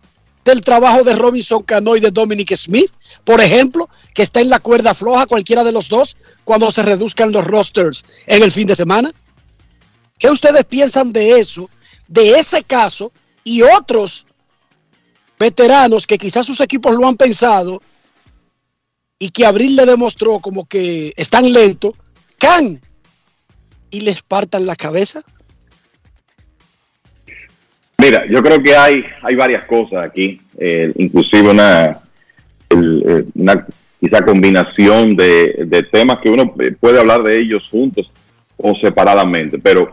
del 0.44 0.60
trabajo 0.60 1.02
de 1.02 1.14
Robinson 1.14 1.62
Cano 1.62 1.96
y 1.96 2.00
de 2.00 2.10
Dominic 2.10 2.56
Smith, 2.56 2.90
por 3.24 3.40
ejemplo, 3.40 3.88
que 4.14 4.22
está 4.22 4.40
en 4.40 4.48
la 4.48 4.60
cuerda 4.60 4.94
floja 4.94 5.26
cualquiera 5.26 5.62
de 5.62 5.72
los 5.72 5.88
dos 5.88 6.16
cuando 6.44 6.70
se 6.70 6.82
reduzcan 6.82 7.32
los 7.32 7.44
rosters 7.44 8.04
en 8.26 8.42
el 8.42 8.52
fin 8.52 8.66
de 8.66 8.76
semana. 8.76 9.12
¿Qué 10.18 10.30
ustedes 10.30 10.64
piensan 10.64 11.12
de 11.12 11.38
eso, 11.38 11.68
de 12.08 12.30
ese 12.30 12.62
caso 12.62 13.12
y 13.44 13.62
otros 13.62 14.26
veteranos 15.38 16.06
que 16.06 16.18
quizás 16.18 16.46
sus 16.46 16.60
equipos 16.60 16.94
lo 16.94 17.06
han 17.06 17.16
pensado 17.16 17.82
y 19.18 19.30
que 19.30 19.46
Abril 19.46 19.76
le 19.76 19.86
demostró 19.86 20.40
como 20.40 20.66
que 20.66 21.12
están 21.16 21.50
lentos, 21.52 21.94
can 22.38 22.80
y 23.90 24.00
les 24.00 24.22
partan 24.22 24.66
la 24.66 24.76
cabeza? 24.76 25.22
Mira, 27.98 28.24
yo 28.28 28.42
creo 28.42 28.62
que 28.62 28.76
hay, 28.76 29.04
hay 29.22 29.34
varias 29.34 29.64
cosas 29.64 30.04
aquí, 30.04 30.40
eh, 30.58 30.92
inclusive 30.96 31.50
una, 31.50 32.00
el, 32.68 33.02
eh, 33.06 33.24
una 33.34 33.66
quizá 33.98 34.24
combinación 34.24 35.16
de, 35.16 35.64
de 35.66 35.82
temas 35.84 36.18
que 36.18 36.28
uno 36.28 36.54
puede 36.78 37.00
hablar 37.00 37.22
de 37.22 37.38
ellos 37.38 37.66
juntos 37.70 38.10
o 38.58 38.74
separadamente, 38.76 39.58
pero 39.58 39.90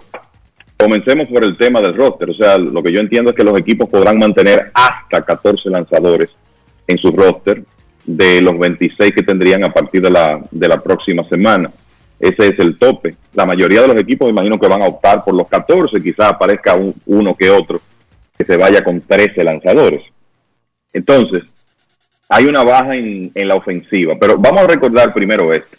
comencemos 0.78 1.28
por 1.30 1.44
el 1.44 1.56
tema 1.58 1.80
del 1.82 1.96
roster. 1.96 2.30
O 2.30 2.34
sea, 2.34 2.58
lo 2.58 2.84
que 2.84 2.92
yo 2.92 3.00
entiendo 3.00 3.32
es 3.32 3.38
que 3.38 3.44
los 3.44 3.58
equipos 3.58 3.90
podrán 3.90 4.20
mantener 4.20 4.70
hasta 4.74 5.24
14 5.24 5.70
lanzadores 5.70 6.30
en 6.88 6.98
su 6.98 7.12
roster 7.12 7.64
de 8.06 8.42
los 8.42 8.58
26 8.58 9.12
que 9.14 9.24
tendrían 9.24 9.64
a 9.64 9.72
partir 9.74 10.02
de 10.02 10.10
la, 10.12 10.42
de 10.52 10.68
la 10.68 10.82
próxima 10.82 11.24
semana. 11.30 11.70
Ese 12.20 12.48
es 12.50 12.60
el 12.60 12.78
tope. 12.78 13.16
La 13.34 13.46
mayoría 13.46 13.82
de 13.82 13.88
los 13.90 13.98
equipos 13.98 14.30
imagino 14.30 14.60
que 14.60 14.68
van 14.68 14.82
a 14.82 14.88
optar 14.88 15.24
por 15.24 15.34
los 15.34 15.48
14, 15.48 16.02
quizás 16.02 16.32
aparezca 16.32 16.76
un- 16.76 16.94
uno 17.06 17.36
que 17.36 17.50
otro 17.50 17.82
que 18.38 18.46
se 18.46 18.58
vaya 18.58 18.84
con 18.84 19.02
13 19.02 19.44
lanzadores. 19.44 20.02
Entonces, 20.92 21.44
hay 22.30 22.46
una 22.46 22.64
baja 22.64 22.96
en, 22.96 23.32
en 23.36 23.48
la 23.48 23.56
ofensiva, 23.56 24.16
pero 24.20 24.38
vamos 24.38 24.62
a 24.62 24.68
recordar 24.68 25.14
primero 25.14 25.54
esto. 25.54 25.78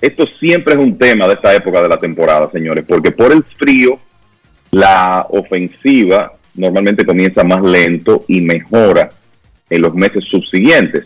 Esto 0.00 0.26
siempre 0.38 0.74
es 0.74 0.80
un 0.80 0.96
tema 0.96 1.26
de 1.26 1.34
esta 1.34 1.54
época 1.54 1.82
de 1.82 1.88
la 1.88 1.96
temporada, 1.98 2.50
señores, 2.52 2.84
porque 2.86 3.10
por 3.10 3.32
el 3.32 3.42
frío, 3.58 3.98
la 4.70 5.26
ofensiva 5.30 6.32
normalmente 6.54 7.04
comienza 7.06 7.42
más 7.44 7.62
lento 7.62 8.24
y 8.28 8.40
mejora 8.40 9.10
en 9.70 9.82
los 9.82 9.94
meses 9.94 10.24
subsiguientes. 10.24 11.04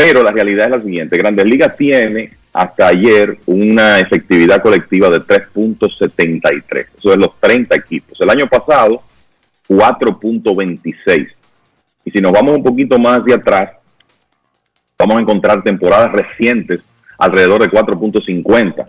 Pero 0.00 0.22
la 0.22 0.30
realidad 0.30 0.66
es 0.66 0.70
la 0.70 0.80
siguiente, 0.80 1.18
Grandes 1.18 1.44
Ligas 1.44 1.76
tiene 1.76 2.30
hasta 2.52 2.86
ayer 2.86 3.36
una 3.46 3.98
efectividad 3.98 4.62
colectiva 4.62 5.10
de 5.10 5.18
3.73, 5.18 6.86
eso 6.96 7.12
es 7.12 7.18
los 7.18 7.30
30 7.40 7.74
equipos. 7.74 8.16
El 8.20 8.30
año 8.30 8.46
pasado, 8.46 9.02
4.26. 9.68 11.28
Y 12.04 12.10
si 12.12 12.20
nos 12.20 12.30
vamos 12.30 12.58
un 12.58 12.62
poquito 12.62 12.96
más 12.96 13.22
hacia 13.22 13.34
atrás, 13.34 13.72
vamos 14.96 15.18
a 15.18 15.20
encontrar 15.20 15.64
temporadas 15.64 16.12
recientes 16.12 16.80
alrededor 17.18 17.62
de 17.62 17.68
4.50 17.68 18.86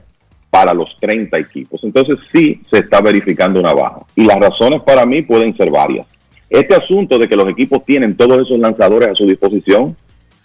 para 0.51 0.75
los 0.75 0.95
30 0.99 1.39
equipos. 1.39 1.83
Entonces 1.83 2.17
sí 2.31 2.61
se 2.69 2.77
está 2.77 3.01
verificando 3.01 3.59
una 3.59 3.73
baja. 3.73 4.01
Y 4.15 4.25
las 4.25 4.37
razones 4.37 4.83
para 4.83 5.07
mí 5.07 5.23
pueden 5.23 5.57
ser 5.57 5.71
varias. 5.71 6.05
Este 6.51 6.75
asunto 6.75 7.17
de 7.17 7.27
que 7.27 7.35
los 7.35 7.49
equipos 7.49 7.83
tienen 7.83 8.15
todos 8.15 8.43
esos 8.43 8.59
lanzadores 8.59 9.09
a 9.09 9.15
su 9.15 9.25
disposición, 9.25 9.95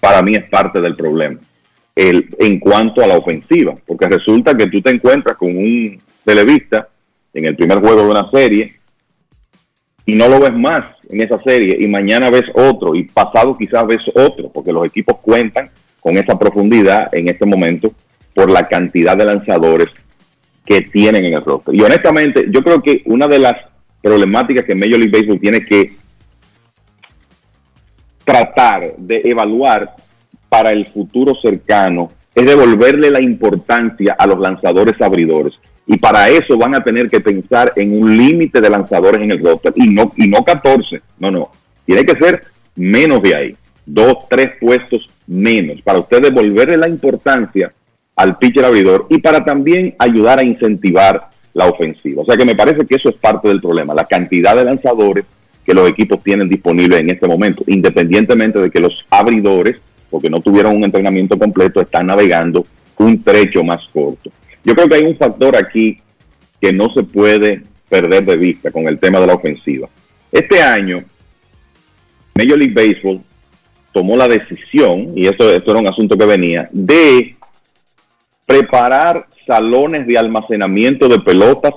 para 0.04 0.20
mí 0.20 0.34
es 0.34 0.44
parte 0.50 0.82
del 0.82 0.94
problema. 0.94 1.38
el, 1.96 2.28
en 2.38 2.60
cuanto 2.60 3.02
a 3.02 3.06
la 3.06 3.16
ofensiva, 3.16 3.74
porque 3.86 4.06
resulta 4.06 4.54
que 4.54 4.66
tú 4.66 4.82
te 4.82 4.90
encuentras 4.90 5.34
con 5.38 5.56
un 5.56 5.98
televista 6.22 6.88
en 7.32 7.46
el 7.46 7.56
primer 7.56 7.78
juego 7.78 8.02
de 8.02 8.10
una 8.10 8.30
serie 8.30 8.74
y 10.04 10.14
no 10.14 10.28
lo 10.28 10.40
ves 10.40 10.52
más 10.52 10.80
en 11.08 11.22
esa 11.22 11.40
serie 11.40 11.78
y 11.80 11.86
mañana 11.86 12.28
ves 12.28 12.44
otro 12.52 12.94
y 12.94 13.04
pasado 13.04 13.56
quizás 13.56 13.86
ves 13.86 14.02
otro, 14.14 14.50
porque 14.50 14.74
los 14.74 14.84
equipos 14.84 15.16
cuentan 15.22 15.70
con 16.00 16.18
esa 16.18 16.38
profundidad 16.38 17.08
en 17.12 17.30
este 17.30 17.46
momento 17.46 17.90
por 18.34 18.50
la 18.50 18.68
cantidad 18.68 19.16
de 19.16 19.24
lanzadores 19.24 19.88
que 20.66 20.82
tienen 20.82 21.24
en 21.24 21.32
el 21.32 21.44
roster. 21.44 21.74
Y 21.74 21.80
honestamente, 21.80 22.44
yo 22.50 22.62
creo 22.62 22.82
que 22.82 23.00
una 23.06 23.26
de 23.26 23.38
las 23.38 23.54
problemáticas 24.02 24.66
que 24.66 24.74
Major 24.74 24.98
League 24.98 25.18
Baseball 25.18 25.40
tiene 25.40 25.64
que 25.64 25.92
tratar 28.24 28.96
de 28.96 29.22
evaluar 29.24 29.94
para 30.48 30.72
el 30.72 30.86
futuro 30.86 31.34
cercano 31.40 32.12
es 32.34 32.46
devolverle 32.46 33.10
la 33.10 33.20
importancia 33.20 34.16
a 34.18 34.26
los 34.26 34.38
lanzadores 34.38 35.00
abridores. 35.00 35.54
Y 35.86 35.98
para 35.98 36.28
eso 36.30 36.56
van 36.56 36.74
a 36.74 36.82
tener 36.82 37.10
que 37.10 37.20
pensar 37.20 37.72
en 37.76 38.00
un 38.00 38.16
límite 38.16 38.60
de 38.60 38.70
lanzadores 38.70 39.20
en 39.20 39.30
el 39.30 39.44
roster. 39.44 39.72
Y 39.76 39.88
no, 39.88 40.12
y 40.16 40.28
no 40.28 40.42
14, 40.42 41.00
no, 41.18 41.30
no. 41.30 41.50
Tiene 41.84 42.04
que 42.04 42.18
ser 42.18 42.42
menos 42.74 43.22
de 43.22 43.34
ahí. 43.34 43.56
Dos, 43.84 44.28
tres 44.30 44.52
puestos 44.60 45.08
menos. 45.26 45.80
Para 45.82 45.98
usted 45.98 46.22
devolverle 46.22 46.76
la 46.76 46.88
importancia 46.88 47.72
al 48.16 48.38
pitcher 48.38 48.64
abridor 48.64 49.06
y 49.10 49.18
para 49.18 49.44
también 49.44 49.94
ayudar 49.98 50.38
a 50.38 50.44
incentivar 50.44 51.28
la 51.52 51.66
ofensiva. 51.66 52.22
O 52.22 52.24
sea 52.24 52.36
que 52.36 52.44
me 52.44 52.54
parece 52.54 52.86
que 52.86 52.96
eso 52.96 53.10
es 53.10 53.16
parte 53.16 53.48
del 53.48 53.60
problema. 53.60 53.94
La 53.94 54.06
cantidad 54.06 54.56
de 54.56 54.64
lanzadores 54.64 55.24
que 55.64 55.74
los 55.74 55.88
equipos 55.88 56.22
tienen 56.22 56.48
disponibles 56.48 57.00
en 57.00 57.10
este 57.10 57.26
momento, 57.26 57.64
independientemente 57.66 58.60
de 58.60 58.70
que 58.70 58.80
los 58.80 59.04
abridores, 59.10 59.76
porque 60.10 60.30
no 60.30 60.40
tuvieron 60.40 60.76
un 60.76 60.84
entrenamiento 60.84 61.38
completo, 61.38 61.80
están 61.80 62.06
navegando 62.06 62.66
un 62.98 63.22
trecho 63.22 63.64
más 63.64 63.82
corto. 63.92 64.30
Yo 64.62 64.74
creo 64.74 64.88
que 64.88 64.96
hay 64.96 65.04
un 65.04 65.16
factor 65.16 65.56
aquí 65.56 66.00
que 66.60 66.72
no 66.72 66.92
se 66.92 67.02
puede 67.02 67.62
perder 67.88 68.24
de 68.24 68.36
vista 68.36 68.70
con 68.70 68.88
el 68.88 68.98
tema 68.98 69.20
de 69.20 69.26
la 69.26 69.34
ofensiva. 69.34 69.88
Este 70.30 70.60
año, 70.62 71.02
Major 72.34 72.58
League 72.58 72.74
Baseball 72.74 73.20
tomó 73.92 74.16
la 74.16 74.28
decisión, 74.28 75.16
y 75.16 75.26
esto, 75.26 75.52
esto 75.52 75.70
era 75.70 75.80
un 75.80 75.88
asunto 75.88 76.16
que 76.16 76.26
venía, 76.26 76.68
de 76.72 77.36
preparar 78.46 79.26
salones 79.46 80.06
de 80.06 80.18
almacenamiento 80.18 81.08
de 81.08 81.20
pelotas 81.20 81.74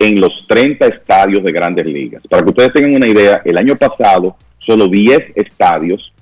en 0.00 0.18
los 0.18 0.46
30 0.48 0.86
estadios 0.86 1.44
de 1.44 1.52
grandes 1.52 1.84
ligas. 1.84 2.22
Para 2.28 2.42
que 2.42 2.48
ustedes 2.48 2.72
tengan 2.72 2.94
una 2.94 3.06
idea, 3.06 3.42
el 3.44 3.58
año 3.58 3.76
pasado 3.76 4.34
solo 4.58 4.88
10 4.88 5.36
estadios 5.36 6.12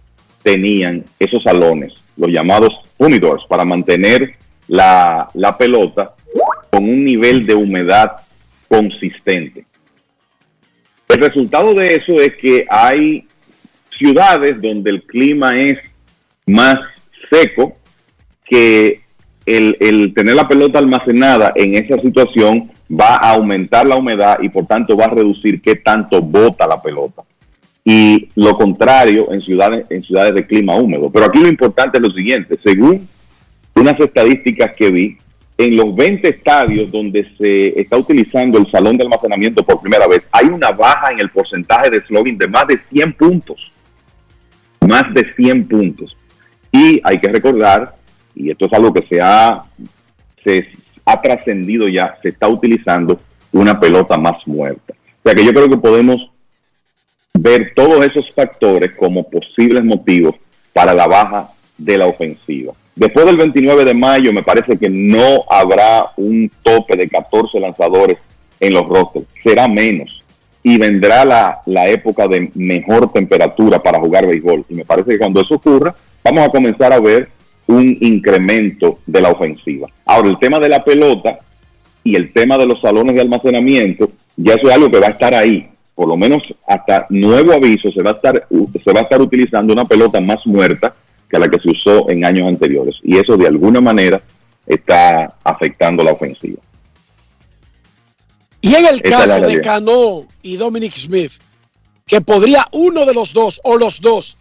tenían 0.43 1.05
esos 1.19 1.43
salones, 1.45 1.95
los 2.17 2.29
llamados 2.29 2.75
humidors, 2.99 3.45
para 3.49 3.65
mantener 3.65 4.35
la, 4.67 5.29
la 5.33 5.57
pelota 5.57 6.15
con 6.71 6.85
un 6.85 7.05
nivel 7.05 7.47
de 7.47 7.55
humedad 7.55 8.11
consistente. 8.69 9.65
El 11.09 11.21
resultado 11.21 11.73
de 11.73 11.95
eso 11.95 12.15
es 12.21 12.35
que 12.37 12.67
hay 12.69 13.27
ciudades 13.97 14.61
donde 14.61 14.91
el 14.91 15.03
clima 15.05 15.57
es 15.57 15.79
más 16.47 16.81
seco, 17.31 17.77
que 18.45 19.03
el, 19.47 19.77
el, 19.79 20.13
tener 20.15 20.35
la 20.35 20.49
pelota 20.49 20.81
almacenada 20.81 21.53
en 21.55 21.77
esa 21.77 22.01
situación 22.01 22.71
va 22.91 23.17
a 23.17 23.33
aumentar 23.33 23.87
la 23.87 23.97
humedad 23.97 24.39
y 24.41 24.49
por 24.49 24.67
tanto 24.67 24.97
va 24.97 25.05
a 25.05 25.11
reducir 25.11 25.61
qué 25.61 25.77
tanto 25.77 26.23
bota 26.23 26.67
la 26.67 26.81
pelota. 26.81 27.23
Y 27.85 28.29
lo 28.35 28.57
contrario 28.57 29.33
en 29.33 29.41
ciudades, 29.41 29.87
en 29.91 30.03
ciudades 30.03 30.35
de 30.35 30.47
clima 30.47 30.75
húmedo. 30.75 31.11
Pero 31.11 31.27
aquí 31.27 31.41
lo 31.41 31.49
importante 31.49 31.99
es 31.99 32.03
lo 32.03 32.11
siguiente, 32.11 32.59
según 32.63 33.09
unas 33.75 33.99
estadísticas 34.01 34.75
que 34.77 34.91
vi, 34.91 35.19
en 35.57 35.77
los 35.77 35.95
20 35.95 36.29
estadios 36.29 36.91
donde 36.91 37.29
se 37.37 37.81
está 37.81 37.97
utilizando 37.97 38.59
el 38.59 38.71
salón 38.71 38.97
de 38.97 39.03
almacenamiento 39.05 39.65
por 39.65 39.81
primera 39.81 40.07
vez, 40.07 40.23
hay 40.31 40.47
una 40.47 40.71
baja 40.71 41.13
en 41.13 41.19
el 41.19 41.31
porcentaje 41.31 41.91
de 41.91 42.01
slogan 42.07 42.39
de 42.39 42.47
más 42.47 42.67
de 42.69 42.79
100 42.91 43.13
puntos. 43.15 43.73
Más 44.87 45.13
de 45.13 45.27
100 45.35 45.67
puntos. 45.67 46.17
Y 46.71 47.01
hay 47.03 47.19
que 47.19 47.29
recordar, 47.29 47.97
y 48.37 48.51
esto 48.51 48.67
es 48.67 48.73
algo 48.73 48.93
que 48.93 49.03
se 49.09 49.21
ha, 49.21 49.63
ha 51.09 51.21
trascendido 51.23 51.89
ya, 51.89 52.19
se 52.23 52.29
está 52.29 52.49
utilizando 52.49 53.19
una 53.51 53.81
pelota 53.81 54.19
más 54.19 54.47
muerta. 54.47 54.93
O 54.93 55.23
sea 55.25 55.35
que 55.35 55.45
yo 55.45 55.53
creo 55.53 55.69
que 55.69 55.79
podemos 55.79 56.31
ver 57.33 57.73
todos 57.75 58.05
esos 58.05 58.31
factores 58.35 58.91
como 58.99 59.29
posibles 59.29 59.83
motivos 59.85 60.35
para 60.75 60.93
la 60.93 61.07
baja 61.07 61.49
de 61.79 61.97
la 61.97 62.07
ofensiva. 62.07 62.75
Después 62.95 63.25
del 63.25 63.39
29 63.39 63.87
de 63.87 63.95
mayo 63.95 64.35
me 64.35 64.43
parece 64.43 64.77
que 64.77 64.91
no 64.91 65.45
habrá 65.49 66.13
un 66.17 66.51
tope 66.63 66.95
de 66.95 67.09
14 67.09 67.59
lanzadores 67.59 68.19
en 68.61 68.75
los 68.75 68.87
rosters, 68.87 69.25
será 69.43 69.67
menos. 69.67 70.23
Y 70.63 70.77
vendrá 70.77 71.25
la, 71.25 71.61
la 71.65 71.89
época 71.89 72.29
de 72.29 72.51
mejor 72.55 73.11
temperatura 73.13 73.83
para 73.83 73.99
jugar 73.99 74.27
béisbol. 74.27 74.67
Y 74.69 74.75
me 74.75 74.85
parece 74.85 75.13
que 75.13 75.19
cuando 75.19 75.41
eso 75.41 75.55
ocurra, 75.55 75.95
vamos 76.23 76.47
a 76.47 76.51
comenzar 76.51 76.93
a 76.93 77.01
ver 77.01 77.31
un 77.69 77.97
incremento 78.01 78.99
de 79.07 79.21
la 79.21 79.31
ofensiva. 79.31 79.89
Ahora, 80.05 80.31
el 80.31 80.39
tema 80.39 80.59
de 80.59 80.69
la 80.69 80.83
pelota 80.83 81.39
y 82.03 82.17
el 82.17 82.33
tema 82.33 82.59
de 82.59 82.67
los 82.67 82.81
salones 82.81 83.15
de 83.15 83.21
almacenamiento, 83.21 84.11
ya 84.37 84.55
eso 84.55 84.69
es 84.69 84.75
algo 84.75 84.91
que 84.91 84.99
va 84.99 85.09
a 85.09 85.11
estar 85.11 85.35
ahí. 85.35 85.69
Por 85.95 86.09
lo 86.09 86.17
menos 86.17 86.43
hasta 86.67 87.07
nuevo 87.11 87.53
aviso 87.53 87.91
se 87.93 88.03
va 88.03 88.13
a 88.13 88.15
estar, 88.15 88.47
se 88.85 88.93
va 88.93 89.01
a 89.01 89.03
estar 89.03 89.21
utilizando 89.21 89.73
una 89.73 89.85
pelota 89.85 90.21
más 90.21 90.47
muerta 90.47 90.95
que 91.29 91.39
la 91.39 91.49
que 91.49 91.61
se 91.61 91.71
usó 91.71 92.09
en 92.09 92.25
años 92.25 92.49
anteriores. 92.49 92.97
Y 93.03 93.19
eso 93.19 93.37
de 93.37 93.47
alguna 93.47 93.81
manera 93.81 94.23
está 94.67 95.37
afectando 95.45 96.03
la 96.03 96.13
ofensiva. 96.13 96.61
Y 98.61 98.75
en 98.75 98.87
el 98.87 99.03
caso 99.03 99.41
de 99.41 99.61
Cano 99.61 100.27
y 100.43 100.57
Dominic 100.57 100.95
Smith, 100.95 101.33
que 102.07 102.21
podría 102.23 102.67
uno 102.73 103.05
de 103.05 103.15
los 103.15 103.35
dos 103.35 103.61
o 103.65 103.77
los 103.77 104.01
dos 104.01 104.39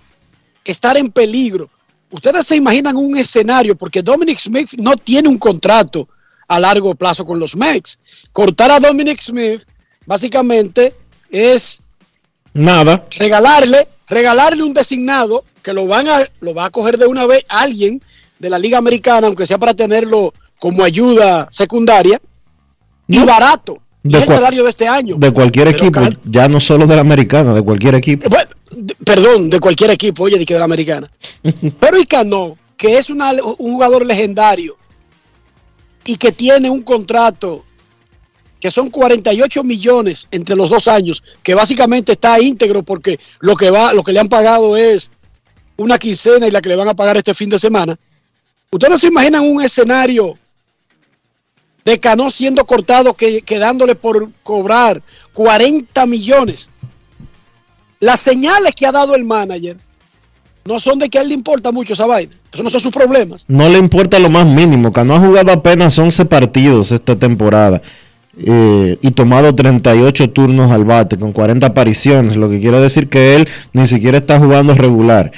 estar 0.64 0.96
en 0.98 1.10
peligro, 1.10 1.70
ustedes 2.12 2.46
se 2.46 2.56
imaginan 2.56 2.96
un 2.96 3.18
escenario, 3.18 3.76
porque 3.76 4.02
Dominic 4.02 4.40
Smith 4.40 4.74
no 4.78 4.96
tiene 4.96 5.28
un 5.28 5.38
contrato 5.38 6.08
a 6.48 6.60
largo 6.60 6.96
plazo 6.96 7.26
con 7.26 7.40
los 7.40 7.56
Mex. 7.56 8.00
Cortar 8.32 8.72
a 8.72 8.80
Dominic 8.80 9.22
Smith 9.22 9.64
básicamente 10.06 10.96
es 11.30 11.82
nada. 12.54 13.06
Regalarle, 13.18 13.88
regalarle 14.08 14.64
un 14.64 14.74
designado 14.74 15.44
que 15.62 15.74
lo 15.74 15.86
van 15.86 16.08
a 16.08 16.20
lo 16.40 16.54
va 16.54 16.66
a 16.66 16.70
coger 16.70 16.98
de 16.98 17.08
una 17.08 17.26
vez 17.26 17.44
alguien 17.50 18.02
de 18.40 18.50
la 18.50 18.60
Liga 18.60 18.78
Americana, 18.78 19.28
aunque 19.28 19.46
sea 19.46 19.58
para 19.58 19.74
tenerlo 19.74 20.34
como 20.60 20.84
ayuda 20.84 21.48
secundaria 21.52 22.22
y 23.08 23.20
barato. 23.20 23.80
De 24.04 24.20
y 24.20 24.22
el 24.22 24.28
salario 24.28 24.64
de 24.64 24.70
este 24.70 24.88
año. 24.88 25.16
De 25.18 25.32
cualquier 25.32 25.68
equipo, 25.68 26.00
ya 26.24 26.48
no 26.48 26.62
solo 26.62 26.88
de 26.88 26.96
la 26.96 27.02
americana, 27.02 27.54
de 27.54 27.62
cualquier 27.62 27.96
equipo. 27.96 28.30
Bueno, 28.30 28.50
de- 28.72 28.96
perdón, 28.96 29.50
de 29.50 29.60
cualquier 29.60 29.92
equipo, 29.92 30.24
oye, 30.24 30.38
de 30.38 30.46
que 30.46 30.54
de 30.54 30.60
la 30.60 30.66
americana. 30.66 31.08
Pero 31.80 32.00
Icano, 32.00 32.58
que 32.76 32.98
es 32.98 33.10
una- 33.10 33.32
un 33.34 33.74
jugador 33.74 34.06
legendario 34.06 34.78
y 36.06 36.18
que 36.18 36.32
tiene 36.32 36.70
un 36.70 36.82
contrato 36.82 37.64
que 38.60 38.72
son 38.72 38.90
48 38.90 39.64
millones 39.64 40.28
entre 40.32 40.56
los 40.56 40.70
dos 40.70 40.88
años, 40.88 41.24
que 41.44 41.54
básicamente 41.54 42.14
está 42.14 42.40
íntegro 42.42 42.82
porque 42.82 43.20
lo 43.40 43.56
que 43.56 43.70
va, 43.70 43.94
lo 43.94 44.04
que 44.04 44.12
le 44.12 44.20
han 44.20 44.30
pagado 44.30 44.76
es 44.76 45.12
una 45.76 46.00
quincena 46.00 46.48
y 46.48 46.52
la 46.52 46.60
que 46.62 46.70
le 46.70 46.76
van 46.76 46.88
a 46.88 46.96
pagar 46.96 47.18
este 47.18 47.36
fin 47.36 47.50
de 47.50 47.60
semana. 47.60 47.96
¿Ustedes 48.72 48.92
no 48.92 48.98
se 48.98 49.08
imaginan 49.08 49.44
un 49.44 49.62
escenario 49.62 50.40
de 51.86 52.00
Cano 52.00 52.30
siendo 52.32 52.66
cortado, 52.66 53.14
que, 53.14 53.42
quedándole 53.44 53.94
por 53.96 54.32
cobrar 54.42 55.04
40 55.34 56.06
millones? 56.08 56.68
Las 58.00 58.20
señales 58.20 58.74
que 58.76 58.86
ha 58.86 58.92
dado 58.92 59.16
el 59.16 59.24
manager 59.26 59.78
no 60.66 60.80
son 60.80 61.00
de 61.00 61.10
que 61.10 61.18
a 61.18 61.22
él 61.22 61.30
le 61.30 61.34
importa 61.34 61.72
mucho 61.72 61.94
esa 61.94 62.06
vaina. 62.06 62.34
Eso 62.54 62.62
no 62.62 62.70
son 62.70 62.82
sus 62.82 62.92
problemas. 62.92 63.46
No 63.48 63.70
le 63.70 63.78
importa 63.78 64.20
lo 64.20 64.30
más 64.30 64.46
mínimo. 64.46 64.92
Cano 64.92 65.16
ha 65.16 65.20
jugado 65.20 65.52
apenas 65.52 65.98
11 65.98 66.26
partidos 66.26 66.92
esta 66.92 67.16
temporada. 67.16 67.82
eh, 68.40 68.98
y 69.02 69.12
tomado 69.12 69.56
38 69.56 70.30
turnos 70.30 70.72
al 70.72 70.86
bate 70.86 71.18
con 71.18 71.32
40 71.32 71.66
apariciones, 71.66 72.36
lo 72.36 72.50
que 72.50 72.60
quiere 72.60 72.80
decir 72.80 73.10
que 73.10 73.36
él 73.36 73.48
ni 73.74 73.88
siquiera 73.88 74.20
está 74.20 74.38
jugando 74.40 74.76
regular. 74.76 75.32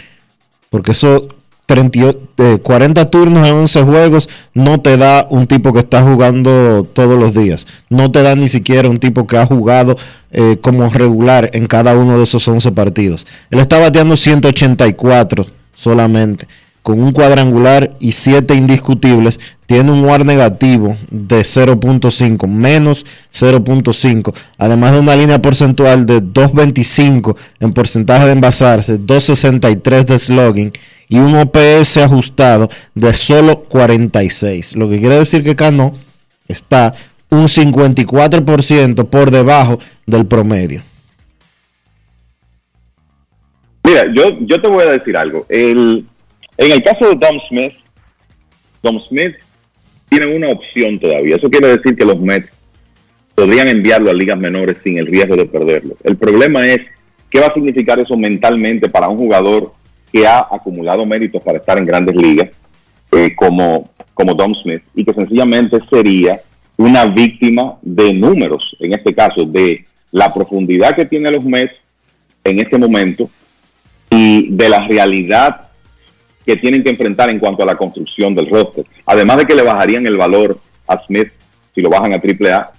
Porque 0.69 0.91
eso 0.91 1.27
38 1.69 2.19
eh, 2.39 2.57
40 2.63 3.11
turnos 3.11 3.47
en 3.47 3.53
11 3.53 3.83
juegos 3.83 4.27
no 4.55 4.79
te 4.79 4.97
da 4.97 5.27
un 5.29 5.45
tipo 5.45 5.71
que 5.71 5.79
está 5.79 6.01
jugando 6.01 6.83
todos 6.93 7.19
los 7.19 7.35
días. 7.35 7.67
No 7.89 8.11
te 8.11 8.23
da 8.23 8.33
ni 8.33 8.47
siquiera 8.47 8.89
un 8.89 8.97
tipo 8.97 9.27
que 9.27 9.37
ha 9.37 9.45
jugado 9.45 9.95
eh, 10.31 10.57
como 10.61 10.89
regular 10.89 11.51
en 11.53 11.67
cada 11.67 11.95
uno 11.95 12.17
de 12.17 12.23
esos 12.23 12.47
11 12.47 12.71
partidos. 12.71 13.27
Él 13.51 13.59
está 13.59 13.77
bateando 13.77 14.15
184 14.15 15.45
solamente, 15.75 16.47
con 16.81 17.03
un 17.03 17.11
cuadrangular 17.11 17.95
y 17.99 18.13
7 18.13 18.55
indiscutibles. 18.55 19.39
Tiene 19.67 19.91
un 19.91 20.03
WAR 20.03 20.25
negativo 20.25 20.97
de 21.11 21.41
0.5, 21.41 22.47
menos 22.47 23.05
0.5, 23.31 24.33
además 24.57 24.93
de 24.93 24.99
una 25.01 25.15
línea 25.15 25.39
porcentual 25.39 26.07
de 26.07 26.23
2.25 26.23 27.35
en 27.59 27.73
porcentaje 27.73 28.25
de 28.25 28.31
envasarse, 28.31 28.99
2.63 28.99 30.05
de 30.05 30.17
slugging 30.17 30.73
y 31.09 31.17
un 31.17 31.35
OPS 31.35 31.97
ajustado 31.97 32.69
de 32.93 33.13
solo 33.13 33.63
46. 33.63 34.75
Lo 34.75 34.89
que 34.89 34.99
quiere 34.99 35.17
decir 35.17 35.43
que 35.43 35.55
Cano 35.55 35.91
está 36.47 36.93
un 37.29 37.45
54% 37.45 39.09
por 39.09 39.31
debajo 39.31 39.79
del 40.05 40.27
promedio. 40.27 40.83
Mira, 43.83 44.05
yo, 44.13 44.37
yo 44.41 44.61
te 44.61 44.67
voy 44.67 44.83
a 44.83 44.91
decir 44.91 45.17
algo. 45.17 45.45
El, 45.49 46.05
en 46.57 46.71
el 46.71 46.83
caso 46.83 47.09
de 47.09 47.15
Dom 47.15 47.39
Smith, 47.49 47.73
Dom 48.83 48.99
Smith 49.07 49.35
tiene 50.09 50.35
una 50.35 50.49
opción 50.49 50.99
todavía. 50.99 51.37
Eso 51.37 51.49
quiere 51.49 51.69
decir 51.69 51.95
que 51.95 52.05
los 52.05 52.19
Mets 52.19 52.49
podrían 53.33 53.67
enviarlo 53.67 54.11
a 54.11 54.13
ligas 54.13 54.37
menores 54.37 54.77
sin 54.83 54.99
el 54.99 55.07
riesgo 55.07 55.35
de 55.35 55.45
perderlo. 55.45 55.95
El 56.03 56.17
problema 56.17 56.67
es 56.67 56.81
qué 57.31 57.39
va 57.39 57.47
a 57.47 57.53
significar 57.53 57.99
eso 57.99 58.15
mentalmente 58.17 58.89
para 58.89 59.07
un 59.07 59.17
jugador 59.17 59.71
que 60.11 60.27
ha 60.27 60.39
acumulado 60.39 61.05
méritos 61.05 61.41
para 61.43 61.57
estar 61.57 61.77
en 61.77 61.85
grandes 61.85 62.15
ligas, 62.15 62.49
eh, 63.11 63.35
como, 63.35 63.89
como 64.13 64.33
Dom 64.33 64.53
Smith, 64.55 64.83
y 64.95 65.03
que 65.03 65.13
sencillamente 65.13 65.79
sería 65.89 66.41
una 66.77 67.05
víctima 67.05 67.77
de 67.81 68.13
números, 68.13 68.75
en 68.79 68.93
este 68.93 69.13
caso, 69.13 69.43
de 69.43 69.85
la 70.11 70.33
profundidad 70.33 70.95
que 70.95 71.05
tiene 71.05 71.31
los 71.31 71.43
Mets 71.43 71.73
en 72.43 72.59
este 72.59 72.77
momento 72.77 73.29
y 74.09 74.49
de 74.49 74.69
la 74.69 74.87
realidad 74.87 75.69
que 76.45 76.55
tienen 76.55 76.83
que 76.83 76.89
enfrentar 76.89 77.29
en 77.29 77.39
cuanto 77.39 77.63
a 77.63 77.65
la 77.65 77.75
construcción 77.75 78.33
del 78.33 78.49
roster. 78.49 78.85
Además 79.05 79.37
de 79.37 79.45
que 79.45 79.55
le 79.55 79.61
bajarían 79.61 80.07
el 80.07 80.17
valor 80.17 80.59
a 80.87 80.97
Smith 81.05 81.29
si 81.75 81.81
lo 81.81 81.89
bajan 81.89 82.13
a 82.13 82.17
AAA, 82.17 82.71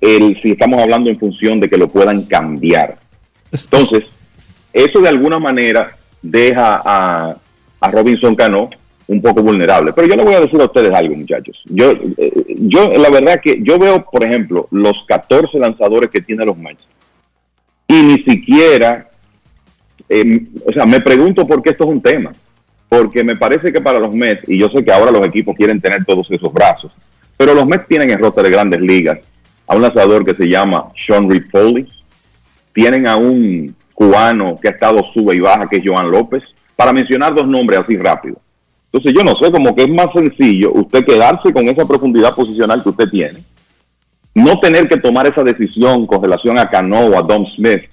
el, 0.00 0.40
si 0.40 0.52
estamos 0.52 0.80
hablando 0.80 1.10
en 1.10 1.18
función 1.18 1.60
de 1.60 1.68
que 1.68 1.76
lo 1.76 1.88
puedan 1.88 2.22
cambiar. 2.24 2.98
Entonces, 3.50 4.04
eso 4.72 5.00
de 5.00 5.08
alguna 5.08 5.38
manera 5.38 5.96
deja 6.24 6.82
a, 6.84 7.36
a 7.80 7.90
Robinson 7.90 8.34
Cano 8.34 8.70
un 9.06 9.20
poco 9.20 9.42
vulnerable. 9.42 9.92
Pero 9.92 10.08
yo 10.08 10.16
le 10.16 10.24
voy 10.24 10.34
a 10.34 10.40
decir 10.40 10.60
a 10.60 10.64
ustedes 10.64 10.92
algo, 10.92 11.14
muchachos. 11.14 11.62
Yo, 11.66 11.92
eh, 12.16 12.32
yo 12.58 12.88
la 12.90 13.10
verdad 13.10 13.40
que 13.42 13.58
yo 13.62 13.78
veo, 13.78 14.04
por 14.04 14.24
ejemplo, 14.24 14.66
los 14.70 15.04
14 15.06 15.58
lanzadores 15.58 16.10
que 16.10 16.22
tiene 16.22 16.44
los 16.44 16.56
Mets 16.56 16.82
y 17.86 18.02
ni 18.02 18.22
siquiera, 18.22 19.10
eh, 20.08 20.46
o 20.66 20.72
sea, 20.72 20.86
me 20.86 21.00
pregunto 21.00 21.46
por 21.46 21.62
qué 21.62 21.70
esto 21.70 21.84
es 21.84 21.90
un 21.90 22.02
tema. 22.02 22.32
Porque 22.88 23.24
me 23.24 23.36
parece 23.36 23.72
que 23.72 23.80
para 23.80 23.98
los 23.98 24.14
Mets, 24.14 24.48
y 24.48 24.58
yo 24.58 24.68
sé 24.68 24.84
que 24.84 24.92
ahora 24.92 25.10
los 25.10 25.26
equipos 25.26 25.56
quieren 25.56 25.80
tener 25.80 26.04
todos 26.04 26.26
esos 26.30 26.52
brazos, 26.52 26.92
pero 27.36 27.54
los 27.54 27.66
Mets 27.66 27.88
tienen 27.88 28.10
en 28.10 28.18
roster 28.18 28.44
de 28.44 28.50
grandes 28.50 28.80
ligas 28.80 29.18
a 29.66 29.74
un 29.74 29.82
lanzador 29.82 30.24
que 30.24 30.34
se 30.34 30.48
llama 30.48 30.88
Sean 31.06 31.28
Foley, 31.50 31.86
tienen 32.72 33.06
a 33.06 33.16
un 33.16 33.74
cubano 33.94 34.58
que 34.60 34.68
ha 34.68 34.72
estado 34.72 35.02
sube 35.14 35.36
y 35.36 35.40
baja, 35.40 35.68
que 35.70 35.78
es 35.78 35.82
Joan 35.84 36.10
López, 36.10 36.42
para 36.76 36.92
mencionar 36.92 37.34
dos 37.34 37.48
nombres 37.48 37.80
así 37.80 37.96
rápido. 37.96 38.36
Entonces 38.92 39.12
yo 39.16 39.24
no 39.24 39.32
sé, 39.40 39.50
como 39.50 39.74
que 39.74 39.84
es 39.84 39.90
más 39.90 40.08
sencillo 40.12 40.72
usted 40.72 41.04
quedarse 41.04 41.52
con 41.52 41.66
esa 41.68 41.86
profundidad 41.86 42.34
posicional 42.34 42.82
que 42.82 42.90
usted 42.90 43.08
tiene, 43.08 43.44
no 44.34 44.58
tener 44.58 44.88
que 44.88 44.98
tomar 44.98 45.26
esa 45.26 45.42
decisión 45.42 46.06
con 46.06 46.22
relación 46.22 46.58
a 46.58 46.68
Cano 46.68 47.06
o 47.06 47.18
a 47.18 47.22
Dom 47.22 47.46
Smith 47.56 47.84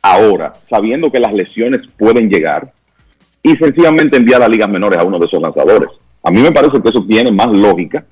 ahora, 0.00 0.54
sabiendo 0.70 1.10
que 1.10 1.20
las 1.20 1.32
lesiones 1.32 1.82
pueden 1.98 2.28
llegar, 2.28 2.72
y 3.42 3.56
sencillamente 3.56 4.16
enviar 4.16 4.42
a 4.42 4.48
ligas 4.48 4.68
menores 4.68 4.98
a 4.98 5.04
uno 5.04 5.18
de 5.18 5.26
esos 5.26 5.40
lanzadores. 5.40 5.90
A 6.22 6.30
mí 6.30 6.40
me 6.40 6.52
parece 6.52 6.80
que 6.80 6.88
eso 6.88 7.04
tiene 7.06 7.30
más 7.30 7.48
lógica 7.48 8.04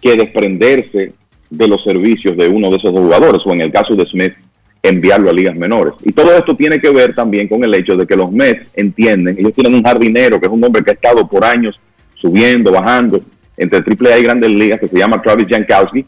que 0.00 0.16
desprenderse 0.16 1.14
de 1.48 1.68
los 1.68 1.82
servicios 1.82 2.36
de 2.36 2.48
uno 2.48 2.70
de 2.70 2.76
esos 2.76 2.90
jugadores, 2.90 3.42
o 3.44 3.52
en 3.52 3.62
el 3.62 3.72
caso 3.72 3.94
de 3.94 4.06
Smith, 4.06 4.34
enviarlo 4.82 5.30
a 5.30 5.32
ligas 5.32 5.56
menores. 5.56 5.94
Y 6.02 6.12
todo 6.12 6.36
esto 6.36 6.54
tiene 6.54 6.78
que 6.78 6.90
ver 6.90 7.14
también 7.14 7.48
con 7.48 7.62
el 7.62 7.74
hecho 7.74 7.96
de 7.96 8.06
que 8.06 8.16
los 8.16 8.32
Mets 8.32 8.68
entienden, 8.74 9.38
ellos 9.38 9.52
tienen 9.52 9.74
un 9.74 9.82
jardinero 9.82 10.40
que 10.40 10.46
es 10.46 10.52
un 10.52 10.64
hombre 10.64 10.82
que 10.82 10.90
ha 10.90 10.94
estado 10.94 11.26
por 11.28 11.44
años 11.44 11.78
subiendo, 12.14 12.72
bajando 12.72 13.20
entre 13.56 13.78
AAA 13.78 14.18
y 14.18 14.22
grandes 14.22 14.50
ligas, 14.50 14.80
que 14.80 14.88
se 14.88 14.98
llama 14.98 15.20
Travis 15.20 15.46
Jankowski, 15.48 16.04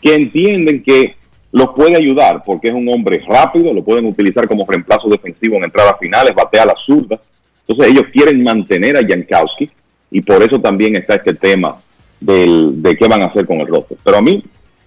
que 0.00 0.14
entienden 0.14 0.82
que 0.82 1.16
los 1.50 1.70
puede 1.70 1.96
ayudar 1.96 2.42
porque 2.44 2.68
es 2.68 2.74
un 2.74 2.88
hombre 2.88 3.22
rápido, 3.26 3.72
lo 3.72 3.82
pueden 3.82 4.06
utilizar 4.06 4.46
como 4.46 4.66
reemplazo 4.66 5.08
defensivo 5.08 5.56
en 5.56 5.64
entradas 5.64 5.94
finales, 6.00 6.34
batea 6.34 6.66
la 6.66 6.74
zurda. 6.84 7.20
Entonces 7.66 7.92
ellos 7.92 8.06
quieren 8.12 8.42
mantener 8.42 8.96
a 8.96 9.06
Jankowski 9.06 9.70
y 10.10 10.20
por 10.20 10.42
eso 10.42 10.60
también 10.60 10.96
está 10.96 11.14
este 11.16 11.34
tema 11.34 11.76
del, 12.20 12.80
de 12.82 12.96
qué 12.96 13.08
van 13.08 13.22
a 13.22 13.26
hacer 13.26 13.46
con 13.46 13.60
el 13.60 13.66
roster. 13.66 13.96
Pero 14.04 14.18
a 14.18 14.22
mí 14.22 14.42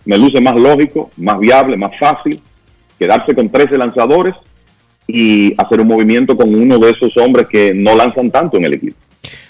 me 0.06 0.18
luce 0.18 0.40
más 0.40 0.56
lógico, 0.56 1.12
más 1.18 1.40
viable, 1.40 1.76
más 1.76 1.98
fácil 2.00 2.42
quedarse 2.98 3.34
con 3.34 3.50
13 3.50 3.78
lanzadores 3.78 4.36
y 5.08 5.54
hacer 5.58 5.82
un 5.82 5.88
movimiento 5.88 6.36
con 6.36 6.54
uno 6.54 6.78
de 6.78 6.92
esos 6.92 7.16
hombres 7.18 7.48
que 7.48 7.74
no 7.74 7.96
lanzan 7.96 8.30
tanto 8.30 8.58
en 8.58 8.66
el 8.66 8.74
equipo. 8.74 8.98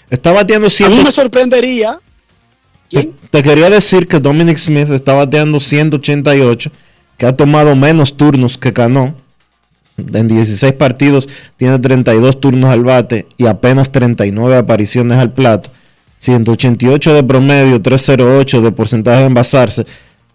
Está 0.08 0.32
bateando 0.32 0.68
A 0.68 0.88
mí 0.88 1.00
me 1.04 1.10
sorprendería. 1.10 1.98
Te, 2.88 3.10
te 3.30 3.42
quería 3.42 3.68
decir 3.68 4.06
que 4.08 4.18
Dominic 4.18 4.56
Smith 4.56 4.88
está 4.90 5.12
bateando 5.12 5.60
188, 5.60 6.70
que 7.18 7.26
ha 7.26 7.36
tomado 7.36 7.74
menos 7.76 8.16
turnos 8.16 8.56
que 8.56 8.72
Cano. 8.72 9.14
En 9.98 10.28
16 10.28 10.74
partidos 10.74 11.28
tiene 11.56 11.78
32 11.78 12.40
turnos 12.40 12.70
al 12.70 12.84
bate 12.84 13.26
y 13.36 13.46
apenas 13.46 13.90
39 13.90 14.56
apariciones 14.56 15.18
al 15.18 15.32
plato. 15.32 15.70
188 16.18 17.14
de 17.14 17.24
promedio, 17.24 17.82
308 17.82 18.60
de 18.62 18.72
porcentaje 18.72 19.20
de 19.20 19.26
envasarse, 19.26 19.86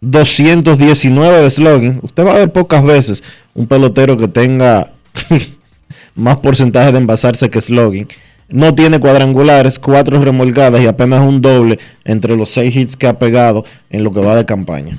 219 0.04 1.44
de 1.44 1.50
slogan. 1.50 2.00
Usted 2.02 2.26
va 2.26 2.36
a 2.36 2.40
ver 2.40 2.52
pocas 2.52 2.84
veces 2.84 3.24
un 3.54 3.68
pelotero 3.68 4.18
que 4.18 4.28
tenga 4.28 4.92
más 6.16 6.38
porcentaje 6.38 6.92
de 6.92 6.98
envasarse 6.98 7.50
que 7.50 7.62
slogan. 7.62 8.08
No 8.50 8.76
tiene 8.76 9.00
cuadrangulares, 9.00 9.80
cuatro 9.80 10.22
remolgadas 10.22 10.82
y 10.82 10.88
apenas 10.88 11.26
un 11.26 11.42
doble 11.42 11.80
entre 12.04 12.36
los 12.36 12.50
seis 12.50 12.76
hits 12.76 12.98
que 12.98 13.08
ha 13.08 13.18
pegado 13.18 13.64
en 13.90 14.04
lo 14.04 14.12
que 14.12 14.20
va 14.20 14.36
de 14.36 14.46
campaña. 14.46 14.98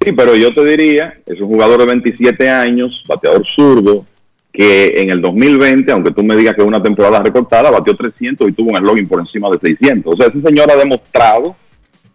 Sí, 0.00 0.12
pero 0.12 0.36
yo 0.36 0.52
te 0.54 0.64
diría, 0.64 1.14
es 1.26 1.40
un 1.40 1.48
jugador 1.48 1.80
de 1.80 1.86
27 1.86 2.48
años, 2.48 3.02
bateador 3.06 3.44
zurdo, 3.54 4.06
que 4.52 5.00
en 5.00 5.10
el 5.10 5.20
2020, 5.20 5.90
aunque 5.90 6.12
tú 6.12 6.22
me 6.22 6.36
digas 6.36 6.54
que 6.54 6.62
es 6.62 6.68
una 6.68 6.82
temporada 6.82 7.20
recortada, 7.20 7.70
batió 7.70 7.96
300 7.96 8.48
y 8.48 8.52
tuvo 8.52 8.70
un 8.70 8.76
slogan 8.76 9.06
por 9.08 9.20
encima 9.20 9.50
de 9.50 9.58
600. 9.58 10.14
O 10.14 10.16
sea, 10.16 10.28
ese 10.28 10.40
señor 10.40 10.70
ha 10.70 10.76
demostrado 10.76 11.56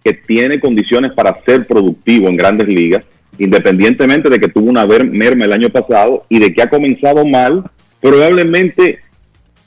que 0.07 0.13
tiene 0.13 0.57
condiciones 0.61 1.11
para 1.11 1.38
ser 1.43 1.67
productivo 1.67 2.29
en 2.29 2.38
grandes 2.38 2.69
ligas, 2.69 3.03
independientemente 3.38 4.29
de 4.29 4.39
que 4.39 4.47
tuvo 4.47 4.69
una 4.69 4.85
merma 4.85 5.43
el 5.43 5.51
año 5.51 5.69
pasado 5.69 6.23
y 6.29 6.39
de 6.39 6.53
que 6.53 6.61
ha 6.61 6.69
comenzado 6.69 7.25
mal, 7.25 7.69
probablemente 7.99 8.99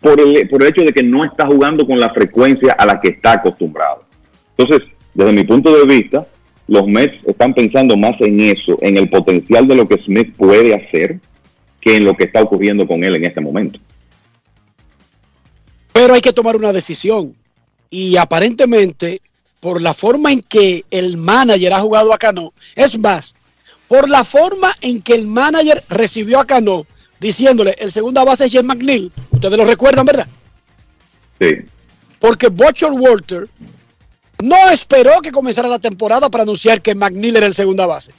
por 0.00 0.18
el, 0.18 0.48
por 0.48 0.62
el 0.62 0.68
hecho 0.68 0.80
de 0.80 0.94
que 0.94 1.02
no 1.02 1.26
está 1.26 1.46
jugando 1.46 1.86
con 1.86 2.00
la 2.00 2.08
frecuencia 2.14 2.72
a 2.72 2.86
la 2.86 2.98
que 2.98 3.08
está 3.08 3.32
acostumbrado. 3.32 4.04
Entonces, 4.56 4.88
desde 5.12 5.32
mi 5.32 5.44
punto 5.44 5.76
de 5.76 5.84
vista, 5.84 6.26
los 6.66 6.86
Mets 6.86 7.18
están 7.26 7.52
pensando 7.52 7.98
más 7.98 8.18
en 8.20 8.40
eso, 8.40 8.78
en 8.80 8.96
el 8.96 9.10
potencial 9.10 9.68
de 9.68 9.74
lo 9.74 9.86
que 9.86 10.02
Smith 10.02 10.34
puede 10.36 10.74
hacer, 10.74 11.18
que 11.82 11.96
en 11.98 12.06
lo 12.06 12.16
que 12.16 12.24
está 12.24 12.40
ocurriendo 12.40 12.86
con 12.86 13.04
él 13.04 13.16
en 13.16 13.26
este 13.26 13.42
momento. 13.42 13.78
Pero 15.92 16.14
hay 16.14 16.22
que 16.22 16.32
tomar 16.32 16.56
una 16.56 16.72
decisión. 16.72 17.34
Y 17.90 18.16
aparentemente, 18.16 19.20
por 19.60 19.80
la 19.80 19.94
forma 19.94 20.32
en 20.32 20.42
que 20.42 20.84
el 20.90 21.18
manager 21.18 21.74
ha 21.74 21.80
jugado 21.80 22.12
a 22.12 22.18
Cano, 22.18 22.52
es 22.74 22.98
más, 22.98 23.34
por 23.88 24.08
la 24.08 24.24
forma 24.24 24.74
en 24.80 25.00
que 25.00 25.14
el 25.14 25.26
manager 25.26 25.84
recibió 25.88 26.40
a 26.40 26.46
Cano, 26.46 26.86
diciéndole, 27.20 27.76
el 27.78 27.92
segunda 27.92 28.24
base 28.24 28.46
es 28.46 28.52
Jeff 28.52 28.64
McNeil. 28.64 29.12
Ustedes 29.30 29.56
lo 29.56 29.64
recuerdan, 29.64 30.06
¿verdad? 30.06 30.28
Sí. 31.38 31.56
Porque 32.18 32.48
Butcher 32.48 32.92
Walter 32.92 33.48
no 34.42 34.70
esperó 34.70 35.20
que 35.20 35.30
comenzara 35.32 35.68
la 35.68 35.78
temporada 35.78 36.30
para 36.30 36.42
anunciar 36.42 36.80
que 36.80 36.94
McNeil 36.94 37.36
era 37.36 37.46
el 37.46 37.54
segunda 37.54 37.86
base. 37.86 38.12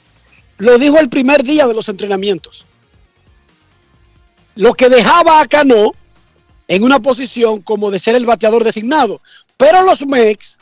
Lo 0.58 0.78
dijo 0.78 0.98
el 0.98 1.08
primer 1.08 1.42
día 1.42 1.66
de 1.66 1.74
los 1.74 1.88
entrenamientos. 1.88 2.64
Lo 4.54 4.74
que 4.74 4.88
dejaba 4.88 5.40
a 5.40 5.46
Cano 5.46 5.92
en 6.68 6.84
una 6.84 7.00
posición 7.00 7.62
como 7.62 7.90
de 7.90 7.98
ser 7.98 8.14
el 8.14 8.26
bateador 8.26 8.62
designado. 8.62 9.20
Pero 9.56 9.82
los 9.82 10.06
Mex 10.06 10.58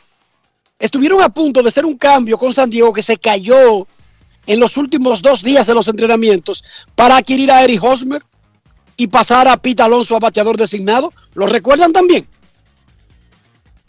estuvieron 0.81 1.21
a 1.21 1.29
punto 1.29 1.61
de 1.61 1.69
hacer 1.69 1.85
un 1.85 1.97
cambio 1.97 2.37
con 2.37 2.51
San 2.51 2.69
Diego 2.69 2.91
que 2.91 3.03
se 3.03 3.17
cayó 3.17 3.87
en 4.47 4.59
los 4.59 4.75
últimos 4.77 5.21
dos 5.21 5.43
días 5.43 5.67
de 5.67 5.75
los 5.75 5.87
entrenamientos 5.87 6.63
para 6.95 7.17
adquirir 7.17 7.51
a 7.51 7.63
Eric 7.63 7.81
Hosmer 7.83 8.21
y 8.97 9.07
pasar 9.07 9.47
a 9.47 9.57
Pete 9.57 9.83
Alonso 9.83 10.15
a 10.15 10.19
bateador 10.19 10.57
designado. 10.57 11.13
¿Lo 11.35 11.45
recuerdan 11.45 11.93
también? 11.93 12.25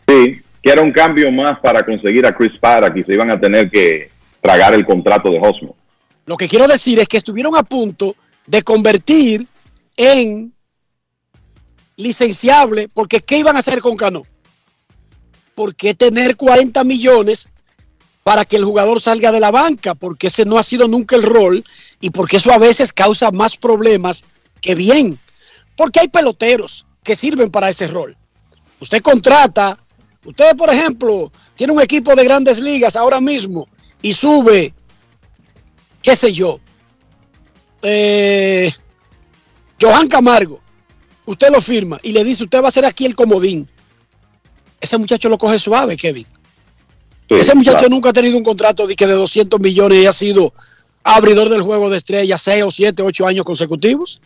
Sí, 0.06 0.42
que 0.62 0.70
era 0.70 0.82
un 0.82 0.92
cambio 0.92 1.32
más 1.32 1.58
para 1.60 1.82
conseguir 1.84 2.26
a 2.26 2.34
Chris 2.34 2.52
Paddock 2.60 2.96
y 2.96 3.04
se 3.04 3.14
iban 3.14 3.30
a 3.30 3.40
tener 3.40 3.70
que 3.70 4.10
tragar 4.42 4.74
el 4.74 4.84
contrato 4.84 5.30
de 5.30 5.38
Hosmer. 5.38 5.72
Lo 6.26 6.36
que 6.36 6.46
quiero 6.46 6.68
decir 6.68 6.98
es 6.98 7.08
que 7.08 7.16
estuvieron 7.16 7.56
a 7.56 7.62
punto 7.62 8.14
de 8.46 8.62
convertir 8.62 9.46
en 9.96 10.52
licenciable, 11.96 12.88
porque 12.92 13.20
¿qué 13.20 13.38
iban 13.38 13.56
a 13.56 13.60
hacer 13.60 13.80
con 13.80 13.96
Cano? 13.96 14.24
¿Por 15.54 15.74
qué 15.74 15.94
tener 15.94 16.36
40 16.36 16.82
millones 16.84 17.48
para 18.24 18.44
que 18.44 18.56
el 18.56 18.64
jugador 18.64 19.00
salga 19.00 19.32
de 19.32 19.40
la 19.40 19.50
banca? 19.50 19.94
Porque 19.94 20.28
ese 20.28 20.44
no 20.44 20.58
ha 20.58 20.62
sido 20.62 20.88
nunca 20.88 21.16
el 21.16 21.22
rol 21.22 21.64
y 22.00 22.10
porque 22.10 22.38
eso 22.38 22.52
a 22.52 22.58
veces 22.58 22.92
causa 22.92 23.30
más 23.30 23.56
problemas 23.56 24.24
que 24.60 24.74
bien. 24.74 25.18
Porque 25.76 26.00
hay 26.00 26.08
peloteros 26.08 26.86
que 27.02 27.16
sirven 27.16 27.50
para 27.50 27.68
ese 27.68 27.88
rol. 27.88 28.16
Usted 28.80 29.00
contrata, 29.00 29.78
usted 30.24 30.56
por 30.56 30.70
ejemplo, 30.70 31.32
tiene 31.54 31.72
un 31.72 31.80
equipo 31.80 32.14
de 32.14 32.24
grandes 32.24 32.60
ligas 32.60 32.96
ahora 32.96 33.20
mismo 33.20 33.68
y 34.00 34.12
sube, 34.12 34.74
qué 36.02 36.16
sé 36.16 36.32
yo, 36.32 36.58
eh, 37.82 38.72
Johan 39.80 40.08
Camargo, 40.08 40.60
usted 41.26 41.50
lo 41.50 41.60
firma 41.60 41.98
y 42.02 42.12
le 42.12 42.24
dice, 42.24 42.44
usted 42.44 42.62
va 42.62 42.68
a 42.68 42.72
ser 42.72 42.84
aquí 42.84 43.04
el 43.06 43.16
comodín. 43.16 43.68
Ese 44.82 44.98
muchacho 44.98 45.28
lo 45.28 45.38
coge 45.38 45.60
suave, 45.60 45.96
Kevin. 45.96 46.26
Sí, 47.28 47.36
Ese 47.36 47.54
muchacho 47.54 47.78
claro. 47.78 47.90
nunca 47.90 48.10
ha 48.10 48.12
tenido 48.12 48.36
un 48.36 48.42
contrato 48.42 48.84
de, 48.84 48.96
que 48.96 49.06
de 49.06 49.12
200 49.12 49.60
millones 49.60 50.02
y 50.02 50.06
ha 50.06 50.12
sido 50.12 50.52
abridor 51.04 51.48
del 51.48 51.62
juego 51.62 51.88
de 51.88 51.98
estrellas 51.98 52.42
6 52.42 52.64
o 52.64 52.70
7, 52.72 53.00
8 53.00 53.26
años 53.28 53.44
consecutivos. 53.44 54.20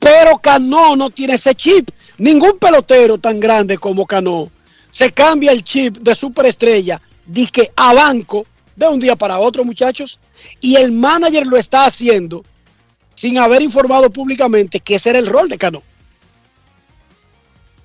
Pero 0.00 0.36
Cano 0.38 0.96
no 0.96 1.10
tiene 1.10 1.34
ese 1.34 1.54
chip. 1.54 1.88
Ningún 2.18 2.58
pelotero 2.58 3.18
tan 3.18 3.38
grande 3.38 3.78
como 3.78 4.04
Cano 4.04 4.50
se 4.90 5.12
cambia 5.12 5.52
el 5.52 5.62
chip 5.62 5.98
de 5.98 6.16
superestrella, 6.16 7.00
que 7.52 7.72
a 7.76 7.94
banco, 7.94 8.46
de 8.74 8.88
un 8.88 8.98
día 8.98 9.14
para 9.14 9.38
otro, 9.38 9.64
muchachos. 9.64 10.18
Y 10.60 10.74
el 10.74 10.90
manager 10.90 11.46
lo 11.46 11.56
está 11.56 11.84
haciendo 11.84 12.44
sin 13.14 13.38
haber 13.38 13.62
informado 13.62 14.10
públicamente 14.10 14.80
que 14.80 14.96
ese 14.96 15.10
era 15.10 15.20
el 15.20 15.28
rol 15.28 15.48
de 15.48 15.56
Cano. 15.56 15.84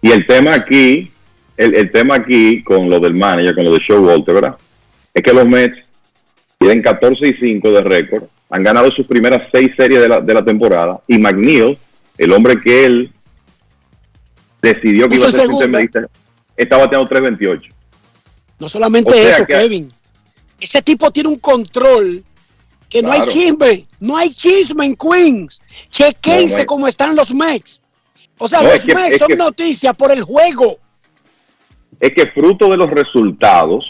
Y 0.01 0.11
el 0.11 0.25
tema 0.27 0.53
aquí, 0.55 1.11
el, 1.57 1.75
el 1.75 1.91
tema 1.91 2.15
aquí 2.15 2.63
con 2.63 2.89
lo 2.89 2.99
del 2.99 3.13
manager, 3.13 3.55
con 3.55 3.65
lo 3.65 3.71
de 3.73 3.79
Showalter, 3.79 4.35
¿verdad? 4.35 4.55
Es 5.13 5.23
que 5.23 5.33
los 5.33 5.45
Mets 5.47 5.77
tienen 6.59 6.81
14 6.81 7.27
y 7.27 7.33
5 7.33 7.71
de 7.71 7.81
récord, 7.81 8.23
han 8.49 8.63
ganado 8.63 8.89
sus 8.91 9.05
primeras 9.07 9.41
seis 9.51 9.71
series 9.77 10.01
de 10.01 10.07
la, 10.07 10.19
de 10.19 10.33
la 10.33 10.43
temporada 10.45 10.99
y 11.07 11.17
McNeil, 11.17 11.77
el 12.17 12.31
hombre 12.31 12.59
que 12.61 12.85
él 12.85 13.11
decidió 14.61 15.03
que 15.07 15.15
Puso 15.15 15.21
iba 15.21 15.27
a 15.27 15.31
ser 15.31 15.41
segunda. 15.45 15.65
intermedista, 15.81 16.07
está 16.55 16.77
bateando 16.77 17.09
3.28. 17.09 17.61
No 18.59 18.69
solamente 18.69 19.11
O 19.11 19.13
sea 19.13 19.29
eso, 19.29 19.45
que- 19.45 19.53
Kevin. 19.53 19.89
Ese 20.59 20.81
tipo 20.81 21.11
tiene 21.11 21.29
un 21.29 21.37
control 21.37 22.23
que 22.89 23.03
no 23.03 23.11
hay 23.11 23.27
chisme, 23.27 23.85
no 23.99 24.17
hay 24.17 24.31
chisme 24.33 24.85
en 24.87 24.95
Queens. 24.95 25.61
Chequense 25.91 26.61
No, 26.61 26.65
cómo 26.65 26.87
están 26.87 27.15
los 27.15 27.31
Mex. 27.35 27.81
O 28.37 28.47
sea, 28.47 28.61
No, 28.61 28.69
los 28.69 28.87
es 28.87 29.17
son 29.17 29.27
que- 29.27 29.35
noticias 29.35 29.93
por 29.95 30.11
el 30.11 30.21
juego. 30.21 30.77
Es 31.99 32.11
que 32.11 32.27
fruto 32.27 32.69
de 32.69 32.77
los 32.77 32.89
resultados 32.91 33.85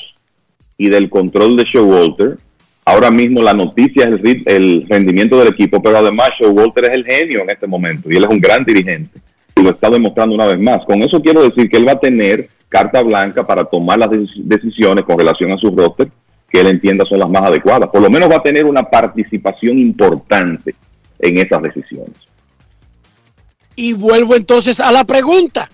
y 0.77 0.89
del 0.89 1.09
control 1.09 1.57
de 1.57 1.63
Showalter, 1.65 2.37
ahora 2.85 3.11
mismo 3.11 3.41
la 3.41 3.53
noticia 3.53 4.05
es 4.05 4.43
el, 4.45 4.85
rendimiento 4.87 5.37
del 5.39 5.49
equipo, 5.49 5.81
pero 5.81 5.97
además 5.97 6.29
Showalter 6.39 6.85
es 6.85 6.91
el 6.91 7.05
genio 7.05 7.41
en 7.41 7.49
este 7.49 7.67
momento 7.67 8.09
y 8.11 8.15
él 8.15 8.23
es 8.23 8.29
un 8.29 8.39
gran 8.39 8.63
dirigente 8.63 9.19
y 9.55 9.61
lo 9.61 9.71
está 9.71 9.89
demostrando 9.89 10.35
una 10.35 10.45
vez 10.45 10.59
más. 10.59 10.85
Con 10.85 11.01
eso 11.01 11.21
quiero 11.21 11.43
decir 11.43 11.69
que 11.69 11.77
él 11.77 11.87
va 11.87 11.93
a 11.93 11.99
tener 11.99 12.47
carta 12.69 13.01
blanca 13.01 13.45
para 13.45 13.65
tomar 13.65 13.97
las 13.99 14.09
dec- 14.09 14.43
decisiones 14.43 15.03
con 15.03 15.17
relación 15.17 15.51
a 15.51 15.57
su 15.57 15.71
roster 15.71 16.09
que 16.49 16.61
él 16.61 16.67
entienda 16.67 17.03
son 17.05 17.19
las 17.19 17.29
más 17.29 17.41
adecuadas. 17.43 17.89
Por 17.89 18.01
lo 18.01 18.09
menos 18.09 18.29
va 18.31 18.37
a 18.37 18.43
tener 18.43 18.63
una 18.63 18.83
participación 18.83 19.77
importante 19.79 20.73
en 21.19 21.37
esas 21.39 21.61
decisiones. 21.61 22.15
Y 23.77 23.93
vuelvo 23.93 24.35
entonces 24.35 24.79
a 24.79 24.91
la 24.91 25.03
pregunta. 25.03 25.69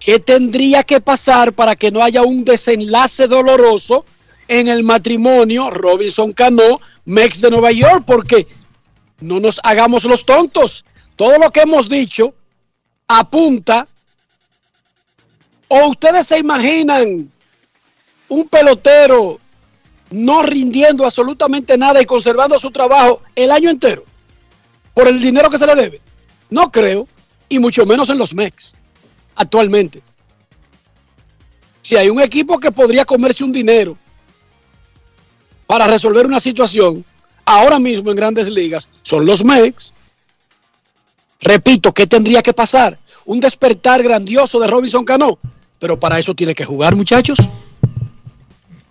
¿Qué 0.00 0.18
tendría 0.18 0.82
que 0.82 1.02
pasar 1.02 1.52
para 1.52 1.76
que 1.76 1.90
no 1.90 2.02
haya 2.02 2.22
un 2.22 2.42
desenlace 2.42 3.28
doloroso 3.28 4.06
en 4.48 4.66
el 4.66 4.82
matrimonio 4.82 5.70
Robinson 5.70 6.32
Cano, 6.32 6.80
Mex 7.04 7.42
de 7.42 7.50
Nueva 7.50 7.70
York? 7.70 8.04
Porque 8.06 8.46
no 9.20 9.40
nos 9.40 9.60
hagamos 9.62 10.04
los 10.04 10.24
tontos. 10.24 10.86
Todo 11.16 11.36
lo 11.36 11.50
que 11.50 11.60
hemos 11.60 11.86
dicho 11.90 12.34
apunta. 13.06 13.86
¿O 15.68 15.88
ustedes 15.88 16.26
se 16.26 16.38
imaginan 16.38 17.30
un 18.28 18.48
pelotero 18.48 19.38
no 20.12 20.42
rindiendo 20.42 21.04
absolutamente 21.04 21.76
nada 21.76 22.00
y 22.00 22.06
conservando 22.06 22.58
su 22.58 22.70
trabajo 22.70 23.20
el 23.36 23.52
año 23.52 23.68
entero 23.68 24.02
por 24.94 25.08
el 25.08 25.20
dinero 25.20 25.50
que 25.50 25.58
se 25.58 25.66
le 25.66 25.74
debe? 25.74 26.00
No 26.50 26.70
creo, 26.70 27.06
y 27.48 27.58
mucho 27.58 27.86
menos 27.86 28.10
en 28.10 28.18
los 28.18 28.34
Mex 28.34 28.74
actualmente. 29.36 30.02
Si 31.82 31.96
hay 31.96 32.10
un 32.10 32.20
equipo 32.20 32.58
que 32.58 32.70
podría 32.70 33.04
comerse 33.04 33.42
un 33.42 33.52
dinero 33.52 33.96
para 35.66 35.86
resolver 35.86 36.26
una 36.26 36.40
situación, 36.40 37.04
ahora 37.44 37.78
mismo 37.78 38.10
en 38.10 38.16
grandes 38.16 38.48
ligas, 38.50 38.90
son 39.02 39.24
los 39.24 39.44
Mex. 39.44 39.94
Repito, 41.40 41.92
¿qué 41.92 42.06
tendría 42.06 42.42
que 42.42 42.52
pasar? 42.52 42.98
Un 43.24 43.40
despertar 43.40 44.02
grandioso 44.02 44.60
de 44.60 44.66
Robinson 44.66 45.04
Cano. 45.04 45.38
Pero 45.78 45.98
para 45.98 46.18
eso 46.18 46.34
tiene 46.34 46.54
que 46.54 46.66
jugar, 46.66 46.94
muchachos. 46.94 47.38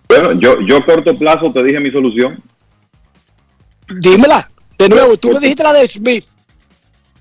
Bueno, 0.08 0.32
yo, 0.34 0.56
yo 0.68 0.78
a 0.78 0.86
corto 0.86 1.16
plazo 1.16 1.52
te 1.54 1.64
dije 1.64 1.80
mi 1.80 1.92
solución. 1.92 2.42
Dímela. 4.00 4.50
De 4.78 4.90
nuevo, 4.90 5.18
tú 5.18 5.32
me 5.32 5.40
dijiste 5.40 5.62
la 5.62 5.74
de 5.74 5.88
Smith. 5.88 6.26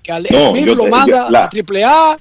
Que 0.03 0.11
al 0.11 0.23
No, 0.31 0.51
Smith 0.51 0.65
yo 0.65 0.75
lo 0.75 0.87
manda 0.87 1.25
yo- 1.25 1.29
la- 1.31 1.43
a 1.45 1.49
triple 1.49 1.83
A. 1.83 2.17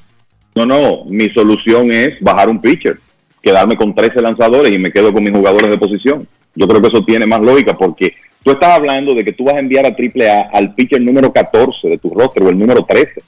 No, 0.55 0.67
no, 0.67 1.05
mi 1.07 1.29
solución 1.31 1.93
es 1.93 2.21
bajar 2.21 2.49
un 2.49 2.61
pitcher, 2.61 2.99
quedarme 3.41 3.77
con 3.77 3.95
13 3.95 4.21
lanzadores 4.21 4.75
y 4.75 4.79
me 4.79 4.91
quedo 4.91 5.13
con 5.13 5.23
mis 5.23 5.33
jugadores 5.33 5.71
de 5.71 5.79
posición. 5.79 6.27
Yo 6.55 6.67
creo 6.67 6.81
que 6.83 6.89
eso 6.89 7.05
tiene 7.05 7.27
más 7.27 7.41
lógica 7.41 7.77
porque 7.77 8.15
tú 8.43 8.51
estás 8.51 8.71
hablando 8.77 9.15
de 9.15 9.25
que 9.25 9.33
tú 9.33 9.45
vas 9.45 9.55
a 9.55 9.61
enviar 9.61 9.87
a 9.87 9.95
AAA 9.95 10.51
al 10.53 10.75
pitcher 10.75 11.01
número 11.01 11.33
14 11.33 11.89
de 11.89 11.99
tu 11.99 12.11
roster 12.11 12.43
o 12.43 12.49
el 12.49 12.59
número 12.59 12.85
13. 12.85 13.23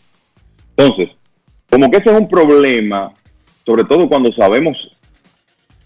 Entonces, 0.77 1.09
como 1.69 1.89
que 1.91 1.99
ese 1.99 2.11
es 2.11 2.19
un 2.19 2.29
problema, 2.29 3.13
sobre 3.65 3.85
todo 3.85 4.09
cuando 4.09 4.33
sabemos 4.33 4.77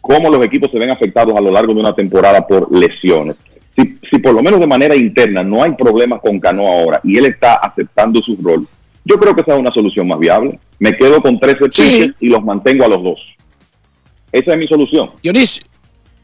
cómo 0.00 0.30
los 0.30 0.42
equipos 0.44 0.70
se 0.70 0.78
ven 0.78 0.90
afectados 0.90 1.36
a 1.36 1.40
lo 1.42 1.50
largo 1.50 1.74
de 1.74 1.80
una 1.80 1.94
temporada 1.94 2.46
por 2.46 2.74
lesiones. 2.74 3.36
Si, 3.76 3.98
si 4.08 4.18
por 4.18 4.34
lo 4.34 4.42
menos 4.42 4.60
de 4.60 4.66
manera 4.66 4.94
interna 4.94 5.42
no 5.42 5.62
hay 5.62 5.72
problemas 5.72 6.20
con 6.20 6.38
Cano 6.38 6.66
ahora 6.66 7.00
y 7.02 7.18
él 7.18 7.26
está 7.26 7.54
aceptando 7.54 8.20
su 8.22 8.36
rol, 8.42 8.66
yo 9.04 9.16
creo 9.18 9.34
que 9.34 9.40
esa 9.42 9.54
es 9.54 9.58
una 9.60 9.72
solución 9.72 10.06
más 10.08 10.18
viable. 10.18 10.58
Me 10.78 10.96
quedo 10.96 11.20
con 11.20 11.38
13 11.40 11.58
pitchers 11.64 12.14
y 12.20 12.28
los 12.28 12.42
mantengo 12.44 12.84
a 12.84 12.88
los 12.88 13.02
dos. 13.02 13.20
Esa 14.32 14.52
es 14.52 14.58
mi 14.58 14.66
solución. 14.66 15.10
Dionisio, 15.22 15.64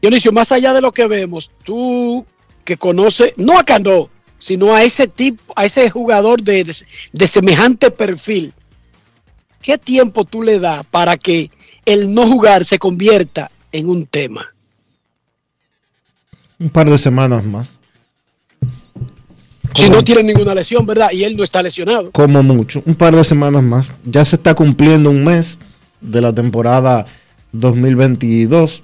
Dionisio, 0.01 0.31
más 0.31 0.51
allá 0.51 0.73
de 0.73 0.81
lo 0.81 0.91
que 0.91 1.07
vemos, 1.07 1.51
tú 1.63 2.25
que 2.63 2.77
conoces, 2.77 3.33
no 3.37 3.59
a 3.59 3.63
Cano, 3.63 4.09
sino 4.39 4.73
a 4.73 4.83
ese 4.83 5.07
tipo, 5.07 5.53
a 5.55 5.65
ese 5.65 5.89
jugador 5.89 6.41
de, 6.41 6.63
de- 6.63 6.75
de 7.13 7.27
semejante 7.27 7.91
perfil, 7.91 8.53
¿qué 9.61 9.77
tiempo 9.77 10.23
tú 10.25 10.41
le 10.41 10.59
das 10.59 10.83
para 10.89 11.17
que 11.17 11.51
el 11.85 12.13
no 12.13 12.25
jugar 12.25 12.65
se 12.65 12.79
convierta 12.79 13.51
en 13.71 13.89
un 13.89 14.05
tema? 14.05 14.47
Un 16.61 16.69
par 16.69 16.87
de 16.87 16.97
semanas 16.99 17.43
más. 17.43 17.79
Si 19.73 19.89
no 19.89 20.03
tiene 20.03 20.21
ninguna 20.21 20.53
lesión, 20.53 20.85
¿verdad? 20.85 21.09
Y 21.11 21.23
él 21.23 21.35
no 21.35 21.43
está 21.43 21.63
lesionado. 21.63 22.11
Como 22.11 22.43
mucho. 22.43 22.83
Un 22.85 22.93
par 22.93 23.15
de 23.15 23.23
semanas 23.23 23.63
más. 23.63 23.91
Ya 24.05 24.23
se 24.23 24.35
está 24.35 24.53
cumpliendo 24.53 25.09
un 25.09 25.23
mes 25.23 25.57
de 26.01 26.21
la 26.21 26.31
temporada 26.31 27.07
2022. 27.51 28.83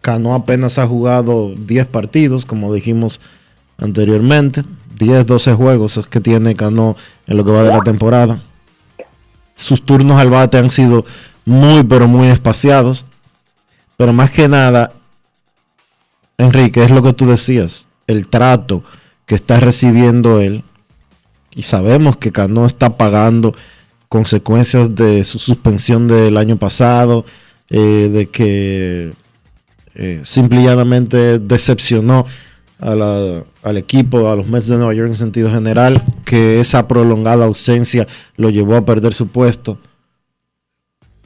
Cano 0.00 0.32
apenas 0.34 0.78
ha 0.78 0.86
jugado 0.86 1.52
10 1.56 1.88
partidos, 1.88 2.46
como 2.46 2.72
dijimos 2.72 3.20
anteriormente. 3.78 4.62
10, 4.96 5.26
12 5.26 5.54
juegos 5.54 5.96
es 5.96 6.06
que 6.06 6.20
tiene 6.20 6.54
Cano 6.54 6.96
en 7.26 7.36
lo 7.36 7.44
que 7.44 7.50
va 7.50 7.64
de 7.64 7.70
la 7.70 7.80
temporada. 7.80 8.44
Sus 9.56 9.84
turnos 9.84 10.20
al 10.20 10.30
bate 10.30 10.56
han 10.56 10.70
sido 10.70 11.04
muy, 11.44 11.82
pero 11.82 12.06
muy 12.06 12.28
espaciados. 12.28 13.04
Pero 13.96 14.12
más 14.12 14.30
que 14.30 14.46
nada, 14.46 14.92
Enrique, 16.44 16.82
es 16.82 16.90
lo 16.90 17.02
que 17.02 17.12
tú 17.12 17.26
decías. 17.26 17.88
El 18.06 18.28
trato 18.28 18.82
que 19.26 19.34
está 19.34 19.60
recibiendo 19.60 20.40
él. 20.40 20.64
Y 21.54 21.62
sabemos 21.62 22.16
que 22.16 22.32
Cano 22.32 22.66
está 22.66 22.96
pagando 22.96 23.54
consecuencias 24.08 24.94
de 24.94 25.24
su 25.24 25.38
suspensión 25.38 26.08
del 26.08 26.36
año 26.36 26.56
pasado, 26.56 27.24
eh, 27.70 28.10
de 28.12 28.28
que 28.28 29.12
eh, 29.94 30.20
simple 30.24 30.60
y 30.60 30.64
llanamente 30.64 31.38
decepcionó 31.38 32.26
al 32.78 33.76
equipo, 33.76 34.28
a 34.28 34.36
los 34.36 34.48
Mets 34.48 34.66
de 34.66 34.76
Nueva 34.76 34.92
York 34.92 35.10
en 35.10 35.16
sentido 35.16 35.50
general, 35.50 36.02
que 36.24 36.58
esa 36.58 36.88
prolongada 36.88 37.44
ausencia 37.44 38.08
lo 38.36 38.50
llevó 38.50 38.76
a 38.76 38.84
perder 38.84 39.14
su 39.14 39.28
puesto. 39.28 39.78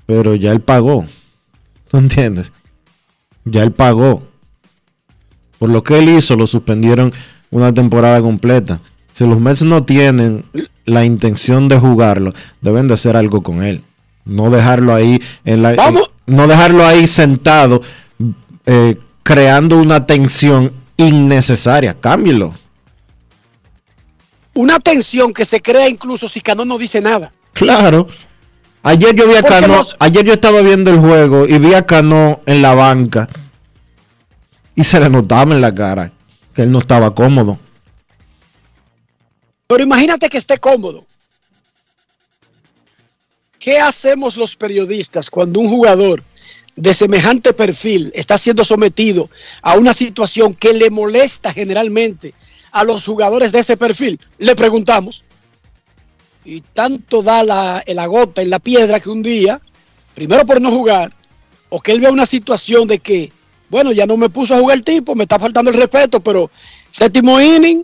Pero 0.05 0.35
ya 0.35 0.53
él 0.53 0.61
pagó. 0.61 1.07
¿Tú 1.89 1.97
entiendes? 1.97 2.53
Ya 3.45 3.63
él 3.63 3.73
pagó. 3.73 4.23
Por 5.59 5.71
lo 5.71 5.83
que 5.83 5.99
él 5.99 6.09
hizo, 6.11 6.37
lo 6.37 6.47
suspendieron 6.47 7.13
una 7.51 7.73
temporada 7.73 8.21
completa. 8.21 8.81
Si 9.13 9.27
los 9.27 9.41
Mets 9.41 9.63
no 9.63 9.85
tienen 9.85 10.45
la 10.85 11.05
intención 11.05 11.69
de 11.69 11.79
jugarlo, 11.79 12.33
deben 12.61 12.89
de 12.89 12.95
hacer 12.95 13.17
algo 13.17 13.43
con 13.43 13.63
él. 13.63 13.83
No 14.25 14.51
dejarlo 14.51 14.95
ahí 14.95 15.21
en 15.45 15.63
la 15.63 15.75
no 16.27 16.47
dejarlo 16.49 16.85
ahí 16.85 17.07
sentado 17.07 17.81
eh, 18.67 18.99
creando 19.23 19.79
una 19.79 20.05
tensión 20.07 20.73
innecesaria. 20.97 21.95
Cámbielo. 22.01 22.53
Una 24.55 24.81
tensión 24.81 25.33
que 25.33 25.45
se 25.45 25.61
crea 25.61 25.89
incluso 25.89 26.29
si 26.29 26.41
Cano 26.41 26.65
no 26.65 26.79
dice 26.79 27.01
nada. 27.01 27.33
Claro. 27.53 28.07
Ayer 28.83 29.15
yo 29.15 29.27
vi 29.27 29.35
a 29.35 29.41
Porque 29.43 29.55
Cano, 29.61 29.77
los- 29.77 29.97
ayer 29.99 30.25
yo 30.25 30.33
estaba 30.33 30.61
viendo 30.61 30.91
el 30.91 30.99
juego 30.99 31.47
y 31.47 31.59
vi 31.59 31.75
a 31.75 31.85
Cano 31.87 32.41
en 32.47 32.63
la 32.63 32.75
banca 32.75 33.29
y 34.77 34.85
se 34.85 35.01
le 35.01 35.11
notaba 35.11 35.55
en 35.55 35.61
la 35.63 35.75
cara 35.75 36.13
que 36.55 36.63
él 36.63 36.71
no 36.71 36.79
estaba 36.79 37.13
cómodo. 37.15 37.59
Pero 39.67 39.83
imagínate 39.83 40.29
que 40.29 40.39
esté 40.39 40.59
cómodo. 40.59 41.05
¿Qué 43.59 43.81
hacemos 43.81 44.37
los 44.37 44.55
periodistas 44.55 45.29
cuando 45.29 45.59
un 45.59 45.69
jugador 45.69 46.23
de 46.77 46.95
semejante 46.95 47.53
perfil 47.55 48.13
está 48.15 48.39
siendo 48.39 48.63
sometido 48.63 49.31
a 49.63 49.77
una 49.77 49.93
situación 49.93 50.55
que 50.55 50.73
le 50.75 50.91
molesta 50.91 51.53
generalmente 51.53 52.35
a 52.71 52.85
los 52.85 53.05
jugadores 53.05 53.51
de 53.51 53.61
ese 53.61 53.77
perfil? 53.77 54.21
Le 54.39 54.55
preguntamos. 54.55 55.25
Y 56.45 56.61
tanto 56.61 57.23
da 57.23 57.43
la, 57.43 58.07
gota 58.07 58.41
en 58.41 58.51
la 58.51 58.61
piedra 58.61 59.01
que 59.01 59.11
un 59.11 59.23
día, 59.23 59.61
primero 60.15 60.47
por 60.47 60.61
no 60.61 60.71
jugar, 60.71 61.13
o 61.71 61.81
que 61.81 61.91
él 61.91 62.01
vea 62.01 62.13
una 62.13 62.27
situación 62.27 62.87
de 62.87 63.01
que, 63.01 63.33
bueno, 63.69 63.93
ya 63.93 64.07
no 64.07 64.17
me 64.17 64.29
puso 64.29 64.55
a 64.55 64.59
jugar 64.59 64.79
el 64.79 64.85
tipo, 64.85 65.15
me 65.15 65.25
está 65.25 65.39
faltando 65.39 65.71
el 65.71 65.77
respeto, 65.77 66.21
pero 66.21 66.51
séptimo 66.91 67.41
inning, 67.41 67.83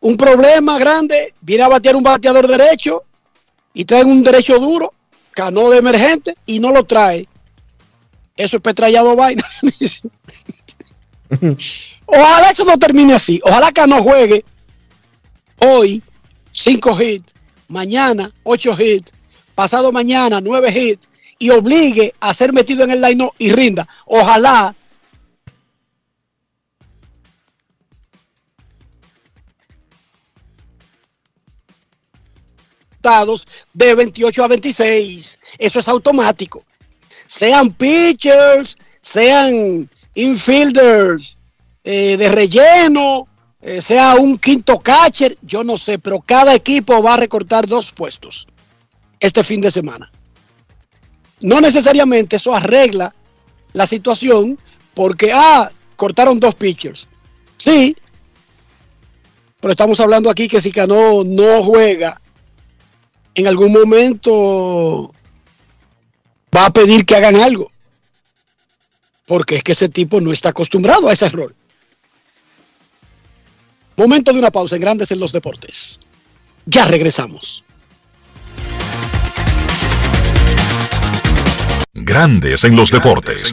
un 0.00 0.16
problema 0.16 0.78
grande, 0.78 1.34
viene 1.40 1.62
a 1.62 1.68
batear 1.68 1.96
un 1.96 2.02
bateador 2.02 2.48
derecho 2.48 3.04
y 3.72 3.84
traen 3.84 4.08
un 4.08 4.22
derecho 4.22 4.58
duro, 4.58 4.92
canó 5.30 5.70
de 5.70 5.78
emergente 5.78 6.36
y 6.46 6.58
no 6.58 6.72
lo 6.72 6.84
trae. 6.84 7.28
Eso 8.36 8.56
es 8.56 8.62
petrallado 8.62 9.14
vaina. 9.14 9.44
Ojalá 12.06 12.50
eso 12.50 12.64
no 12.64 12.78
termine 12.78 13.14
así. 13.14 13.40
Ojalá 13.44 13.72
que 13.72 13.86
no 13.86 14.02
juegue 14.02 14.44
hoy 15.58 16.02
cinco 16.50 17.00
hits, 17.00 17.34
mañana 17.68 18.32
ocho 18.42 18.76
hits, 18.78 19.12
pasado 19.54 19.92
mañana 19.92 20.40
nueve 20.40 20.70
hits 20.76 21.08
y 21.42 21.50
obligue 21.50 22.14
a 22.20 22.32
ser 22.32 22.52
metido 22.52 22.84
en 22.84 22.92
el 22.92 23.00
line 23.00 23.28
y 23.36 23.50
rinda. 23.50 23.88
Ojalá 24.06 24.72
de 33.74 33.94
28 33.96 34.44
a 34.44 34.46
26. 34.46 35.40
Eso 35.58 35.80
es 35.80 35.88
automático. 35.88 36.64
Sean 37.26 37.72
pitchers, 37.72 38.76
sean 39.00 39.90
infielders 40.14 41.40
eh, 41.82 42.16
de 42.16 42.28
relleno, 42.28 43.26
eh, 43.60 43.82
sea 43.82 44.14
un 44.14 44.38
quinto 44.38 44.78
catcher, 44.78 45.36
yo 45.42 45.64
no 45.64 45.76
sé, 45.76 45.98
pero 45.98 46.20
cada 46.20 46.54
equipo 46.54 47.02
va 47.02 47.14
a 47.14 47.16
recortar 47.16 47.66
dos 47.66 47.90
puestos 47.90 48.46
este 49.18 49.42
fin 49.42 49.60
de 49.60 49.72
semana. 49.72 50.12
No 51.42 51.60
necesariamente 51.60 52.36
eso 52.36 52.54
arregla 52.54 53.14
la 53.72 53.86
situación 53.86 54.58
porque, 54.94 55.32
ah, 55.32 55.70
cortaron 55.96 56.40
dos 56.40 56.54
pitchers. 56.54 57.08
Sí, 57.56 57.96
pero 59.60 59.72
estamos 59.72 60.00
hablando 60.00 60.30
aquí 60.30 60.48
que 60.48 60.60
si 60.60 60.72
Cano 60.72 61.22
no 61.24 61.62
juega, 61.62 62.20
en 63.34 63.46
algún 63.46 63.72
momento 63.72 65.12
va 66.54 66.66
a 66.66 66.72
pedir 66.72 67.04
que 67.06 67.16
hagan 67.16 67.36
algo. 67.36 67.70
Porque 69.26 69.56
es 69.56 69.62
que 69.62 69.72
ese 69.72 69.88
tipo 69.88 70.20
no 70.20 70.32
está 70.32 70.50
acostumbrado 70.50 71.08
a 71.08 71.12
ese 71.12 71.28
rol. 71.28 71.54
Momento 73.96 74.32
de 74.32 74.38
una 74.38 74.50
pausa 74.50 74.76
en 74.76 74.82
Grandes 74.82 75.10
en 75.12 75.20
los 75.20 75.32
Deportes. 75.32 76.00
Ya 76.66 76.84
regresamos. 76.84 77.64
Grandes 81.94 82.64
en 82.64 82.74
los 82.74 82.90
deportes. 82.90 83.52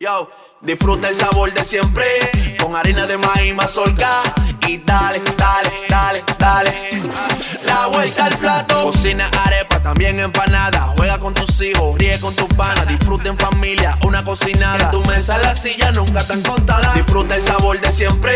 Yo, 0.00 0.30
disfruta 0.62 1.10
el 1.10 1.16
sabor 1.16 1.52
de 1.52 1.62
siempre 1.62 2.06
con 2.58 2.74
harina 2.74 3.06
de 3.06 3.18
maíz 3.18 3.54
mazorca 3.54 4.08
y 4.66 4.78
dale, 4.78 5.20
dale, 5.36 5.70
dale, 5.90 6.24
dale. 6.38 6.74
La 7.66 7.88
vuelta 7.88 8.24
al 8.24 8.38
plato, 8.38 8.84
cocina 8.84 9.28
arepa, 9.44 9.82
también 9.82 10.18
empanada. 10.20 10.94
Juega 10.96 11.20
con 11.20 11.34
tus 11.34 11.60
hijos, 11.60 11.98
ríe 11.98 12.18
con 12.18 12.34
tus 12.34 12.48
panas, 12.54 12.88
disfruta 12.88 13.28
en 13.28 13.36
familia, 13.36 13.98
una 14.02 14.24
cocinada. 14.24 14.84
En 14.84 14.90
tu 14.92 15.04
mesa 15.04 15.36
la 15.36 15.54
silla 15.54 15.92
nunca 15.92 16.26
tan 16.26 16.40
contada. 16.40 16.94
Disfruta 16.94 17.36
el 17.36 17.42
sabor 17.42 17.78
de 17.78 17.92
siempre 17.92 18.32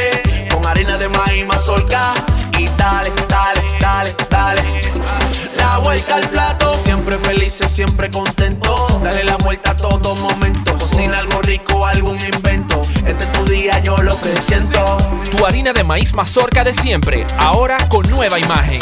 con 0.51 0.67
harina 0.67 0.99
de 0.99 1.09
maíz 1.09 1.47
mazorca 1.47 2.13
y 2.59 2.67
dale, 2.77 3.11
dale, 3.27 3.63
dale, 3.81 4.15
dale. 4.29 5.44
La 5.57 5.79
vuelta 5.79 6.17
al 6.17 6.29
plato, 6.31 6.79
siempre 6.79 7.19
felices, 7.19 7.71
siempre 7.71 8.11
contento. 8.11 9.01
Dale 9.03 9.25
la 9.25 9.37
vuelta 9.37 9.73
a 9.73 9.77
todo 9.77 10.15
momento. 10.15 10.79
Cocina 10.79 11.19
algo 11.19 11.43
rico, 11.43 11.87
algún 11.87 12.19
invento. 12.33 12.81
Este 13.07 13.25
es 13.25 13.33
tu 13.33 13.45
día, 13.47 13.83
yo 13.83 13.97
lo 13.99 14.19
que 14.21 14.35
siento. 14.41 14.99
Tu 15.31 15.45
harina 15.45 15.73
de 15.73 15.85
maíz 15.85 16.15
mazorca 16.15 16.65
de 16.65 16.75
siempre, 16.75 17.27
ahora 17.39 17.77
con 17.89 18.09
nueva 18.09 18.39
imagen. 18.39 18.81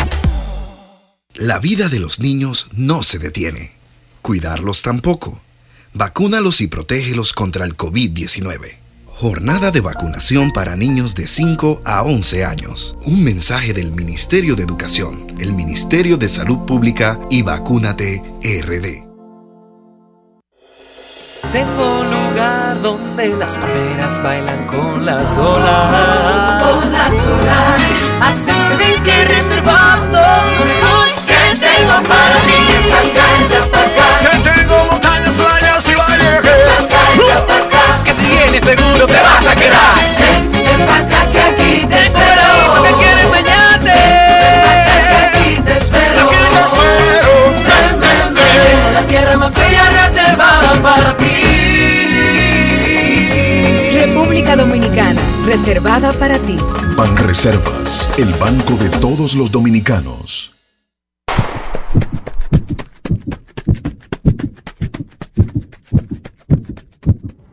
La 1.35 1.59
vida 1.59 1.89
de 1.89 1.99
los 1.99 2.21
niños 2.21 2.69
no 2.73 3.03
se 3.03 3.19
detiene. 3.19 3.73
Cuidarlos 4.21 4.83
tampoco. 4.83 5.41
Vacúnalos 5.95 6.61
y 6.61 6.69
protégelos 6.69 7.33
contra 7.33 7.65
el 7.65 7.77
COVID-19. 7.77 8.82
Jornada 9.23 9.71
de 9.71 9.81
vacunación 9.81 10.51
para 10.51 10.75
niños 10.75 11.15
de 11.15 11.29
5 11.29 11.83
a 11.85 12.03
11 12.03 12.45
años. 12.45 12.97
Un 13.07 13.23
mensaje 13.23 13.73
del 13.73 13.93
Ministerio 13.93 14.57
de 14.57 14.65
Educación, 14.65 15.29
el 15.39 15.53
Ministerio 15.53 16.17
de 16.17 16.29
Salud 16.29 16.67
Pública 16.67 17.21
y 17.31 17.43
Vacúnate 17.43 18.21
RD. 18.43 19.07
Tengo 21.53 22.03
lugar 22.03 22.83
donde 22.83 23.29
las 23.37 23.57
palmeras 23.59 24.21
bailan 24.21 24.67
con 24.67 25.07
las 25.07 25.23
olas. 25.39 26.65
Con 26.65 26.93
las 26.93 27.11
olas. 27.13 27.81
Así 28.23 28.51
que 28.51 28.77
ven 28.77 29.03
que 29.05 29.25
reservando 29.27 30.19
que 31.27 31.57
tengo 31.61 32.09
para 32.09 32.35
ti. 32.41 32.59
Pacaya, 32.91 33.61
pacaya. 33.71 34.43
Que 34.43 34.51
tengo 34.51 34.85
montañas, 34.91 35.37
playas 35.37 35.89
y 35.89 35.95
valles. 35.95 36.41
Pacaya, 36.89 37.62
100 38.23 38.55
y 38.55 38.59
seguro 38.61 39.07
te 39.07 39.21
vas 39.23 39.47
a 39.47 39.55
quedar. 39.55 39.95
Ven, 40.19 40.53
ven 40.53 40.87
para 40.87 41.33
que 41.33 41.41
aquí 41.41 41.87
te 41.87 42.03
espero. 42.05 42.43
Eso 42.63 42.83
que 42.83 42.93
quiero 43.03 43.21
enseñarte. 43.29 43.91
Ven, 43.91 44.83
ven 44.87 45.03
que 45.09 45.17
aquí 45.27 45.63
te 45.63 45.77
espero. 45.79 46.21
Aquí 46.23 46.37
te 46.53 46.61
espero. 46.61 47.33
Ven, 47.67 48.01
ven, 48.01 48.35
ven. 48.35 48.95
La 48.95 49.07
tierra 49.07 49.37
más 49.37 49.55
bella 49.55 49.91
reservada 49.91 50.83
para 50.83 51.17
ti. 51.17 51.27
República 53.95 54.57
Dominicana, 54.57 55.21
reservada 55.47 56.13
para 56.13 56.39
ti. 56.39 56.57
Banreservas, 56.97 58.09
el 58.19 58.33
banco 58.35 58.75
de 58.75 58.89
todos 58.89 59.35
los 59.35 59.51
dominicanos. 59.51 60.51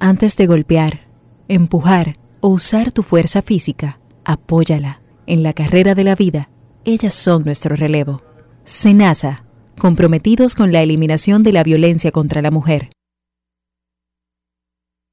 Antes 0.02 0.38
de 0.38 0.48
golpear, 0.48 1.02
empujar 1.50 2.14
o 2.40 2.48
usar 2.48 2.94
tu 2.94 3.04
fuerza 3.04 3.42
física, 3.42 4.00
apóyala. 4.24 5.02
En 5.28 5.44
la 5.44 5.52
carrera 5.52 5.94
de 5.94 6.06
la 6.06 6.16
vida, 6.16 6.50
ellas 6.86 7.14
son 7.14 7.44
nuestro 7.44 7.76
relevo. 7.76 8.24
Senasa, 8.64 9.44
comprometidos 9.78 10.56
con 10.56 10.72
la 10.72 10.82
eliminación 10.82 11.44
de 11.44 11.52
la 11.52 11.64
violencia 11.64 12.12
contra 12.12 12.42
la 12.42 12.50
mujer. 12.50 12.90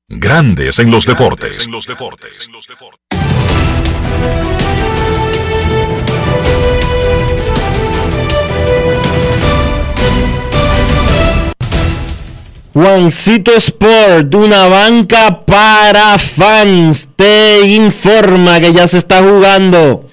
Grandes 0.08 0.78
en 0.78 0.92
los 0.92 1.04
deportes. 1.04 1.68
Juancito 12.76 13.52
Sport, 13.52 14.34
una 14.34 14.68
banca 14.68 15.40
para 15.40 16.18
fans, 16.18 17.08
te 17.16 17.66
informa 17.68 18.60
que 18.60 18.74
ya 18.74 18.86
se 18.86 18.98
está 18.98 19.22
jugando. 19.22 20.10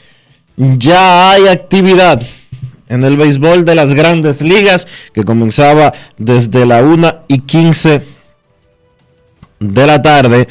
Ya 0.56 1.32
hay 1.32 1.50
actividad 1.50 2.22
en 2.88 3.04
el 3.04 3.18
béisbol 3.18 3.66
de 3.66 3.76
las 3.76 3.94
grandes 3.94 4.42
ligas 4.42 4.88
que 5.14 5.26
comenzaba 5.26 5.92
desde 6.18 6.66
la 6.66 6.82
1 6.82 7.26
y 7.28 7.40
15 7.40 8.02
de 9.60 9.86
la 9.86 10.02
tarde 10.02 10.48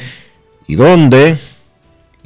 y 0.67 0.75
donde 0.75 1.39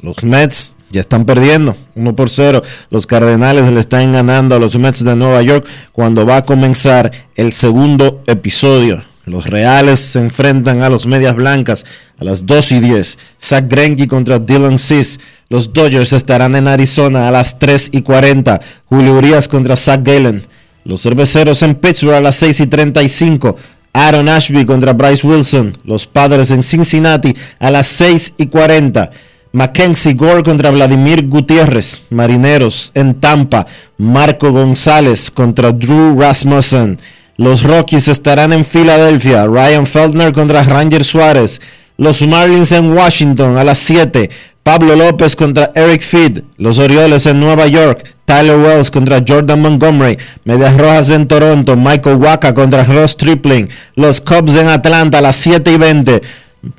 los 0.02 0.22
Mets 0.22 0.74
ya 0.90 1.00
están 1.00 1.24
perdiendo 1.24 1.74
1 1.94 2.14
por 2.14 2.28
0. 2.28 2.62
Los 2.90 3.06
Cardenales 3.06 3.70
le 3.72 3.80
están 3.80 4.12
ganando 4.12 4.54
a 4.54 4.58
los 4.58 4.76
Mets 4.78 5.02
de 5.02 5.16
Nueva 5.16 5.40
York 5.40 5.66
cuando 5.92 6.26
va 6.26 6.36
a 6.36 6.44
comenzar 6.44 7.10
el 7.36 7.54
segundo 7.54 8.22
episodio 8.26 9.02
Los 9.28 9.46
Reales 9.46 9.98
se 9.98 10.18
enfrentan 10.18 10.82
a 10.82 10.88
los 10.88 11.06
Medias 11.06 11.34
Blancas 11.36 11.86
a 12.18 12.24
las 12.24 12.46
2 12.46 12.72
y 12.72 12.80
10. 12.80 13.18
Zach 13.40 13.64
Greinke 13.68 14.08
contra 14.08 14.38
Dylan 14.38 14.78
Cis. 14.78 15.20
Los 15.48 15.72
Dodgers 15.72 16.12
estarán 16.12 16.56
en 16.56 16.68
Arizona 16.68 17.28
a 17.28 17.30
las 17.30 17.58
3 17.58 17.90
y 17.92 18.02
40. 18.02 18.60
Julio 18.86 19.14
Urias 19.14 19.48
contra 19.48 19.76
Zach 19.76 20.02
Galen. 20.02 20.46
Los 20.84 21.02
Cerveceros 21.02 21.62
en 21.62 21.74
Pittsburgh 21.74 22.14
a 22.14 22.20
las 22.20 22.36
6 22.36 22.60
y 22.60 22.66
35. 22.66 23.56
Aaron 23.92 24.28
Ashby 24.28 24.64
contra 24.64 24.92
Bryce 24.92 25.26
Wilson. 25.26 25.76
Los 25.84 26.06
Padres 26.06 26.50
en 26.50 26.62
Cincinnati 26.62 27.34
a 27.58 27.70
las 27.70 27.88
6 27.88 28.34
y 28.38 28.46
40. 28.46 29.10
Mackenzie 29.52 30.14
Gore 30.14 30.42
contra 30.42 30.70
Vladimir 30.70 31.26
Gutiérrez. 31.26 32.02
Marineros 32.10 32.90
en 32.94 33.14
Tampa. 33.14 33.66
Marco 33.96 34.52
González 34.52 35.30
contra 35.30 35.72
Drew 35.72 36.20
Rasmussen. 36.20 36.98
Los 37.38 37.62
Rockies 37.62 38.08
estarán 38.08 38.52
en 38.52 38.64
Filadelfia. 38.64 39.46
Ryan 39.46 39.86
Feldner 39.86 40.32
contra 40.32 40.64
Ranger 40.64 41.04
Suárez. 41.04 41.60
Los 41.96 42.20
Marlins 42.20 42.72
en 42.72 42.92
Washington 42.92 43.56
a 43.56 43.62
las 43.62 43.78
7. 43.78 44.28
Pablo 44.64 44.96
López 44.96 45.36
contra 45.36 45.70
Eric 45.76 46.02
Feed. 46.02 46.40
Los 46.56 46.78
Orioles 46.78 47.26
en 47.26 47.38
Nueva 47.38 47.68
York. 47.68 48.12
Tyler 48.24 48.56
Wells 48.56 48.90
contra 48.90 49.22
Jordan 49.26 49.62
Montgomery. 49.62 50.18
Medias 50.42 50.76
Rojas 50.76 51.10
en 51.12 51.28
Toronto. 51.28 51.76
Michael 51.76 52.16
Waka 52.16 52.52
contra 52.52 52.82
Ross 52.82 53.16
Tripling. 53.16 53.70
Los 53.94 54.20
Cubs 54.20 54.56
en 54.56 54.66
Atlanta 54.66 55.18
a 55.18 55.20
las 55.20 55.36
7 55.36 55.70
y 55.70 55.76
20. 55.76 56.22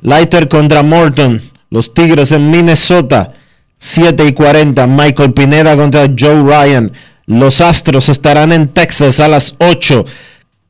Leiter 0.02 0.46
contra 0.46 0.82
Morton. 0.82 1.40
Los 1.70 1.94
Tigres 1.94 2.32
en 2.32 2.50
Minnesota. 2.50 3.32
7 3.78 4.26
y 4.26 4.34
40. 4.34 4.86
Michael 4.86 5.32
Pineda 5.32 5.74
contra 5.74 6.06
Joe 6.06 6.42
Ryan. 6.42 6.92
Los 7.24 7.62
Astros 7.62 8.10
estarán 8.10 8.52
en 8.52 8.68
Texas 8.68 9.20
a 9.20 9.28
las 9.28 9.54
8. 9.58 10.04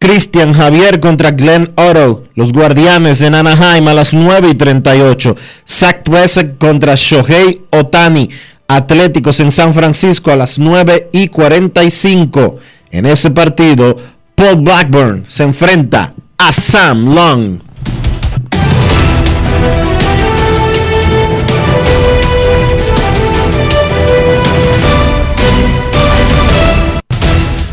Christian 0.03 0.55
Javier 0.55 0.99
contra 0.99 1.31
Glenn 1.33 1.73
Otto. 1.77 2.25
Los 2.35 2.55
Guardianes 2.55 3.21
en 3.21 3.35
Anaheim 3.35 3.87
a 3.87 3.93
las 3.93 4.15
9 4.15 4.49
y 4.49 4.55
38. 4.55 5.37
Zach 5.69 6.03
Plesac 6.05 6.57
contra 6.57 6.95
Shohei 6.97 7.61
Otani. 7.69 8.31
Atléticos 8.67 9.41
en 9.41 9.51
San 9.51 9.75
Francisco 9.75 10.31
a 10.31 10.37
las 10.37 10.59
9 10.59 11.11
y 11.13 11.29
45. 11.29 12.59
En 12.91 13.05
ese 13.05 13.31
partido, 13.31 13.95
Paul 14.35 14.63
Blackburn 14.63 15.25
se 15.29 15.43
enfrenta 15.43 16.15
a 16.39 16.51
Sam 16.51 17.15
Long. 17.15 17.61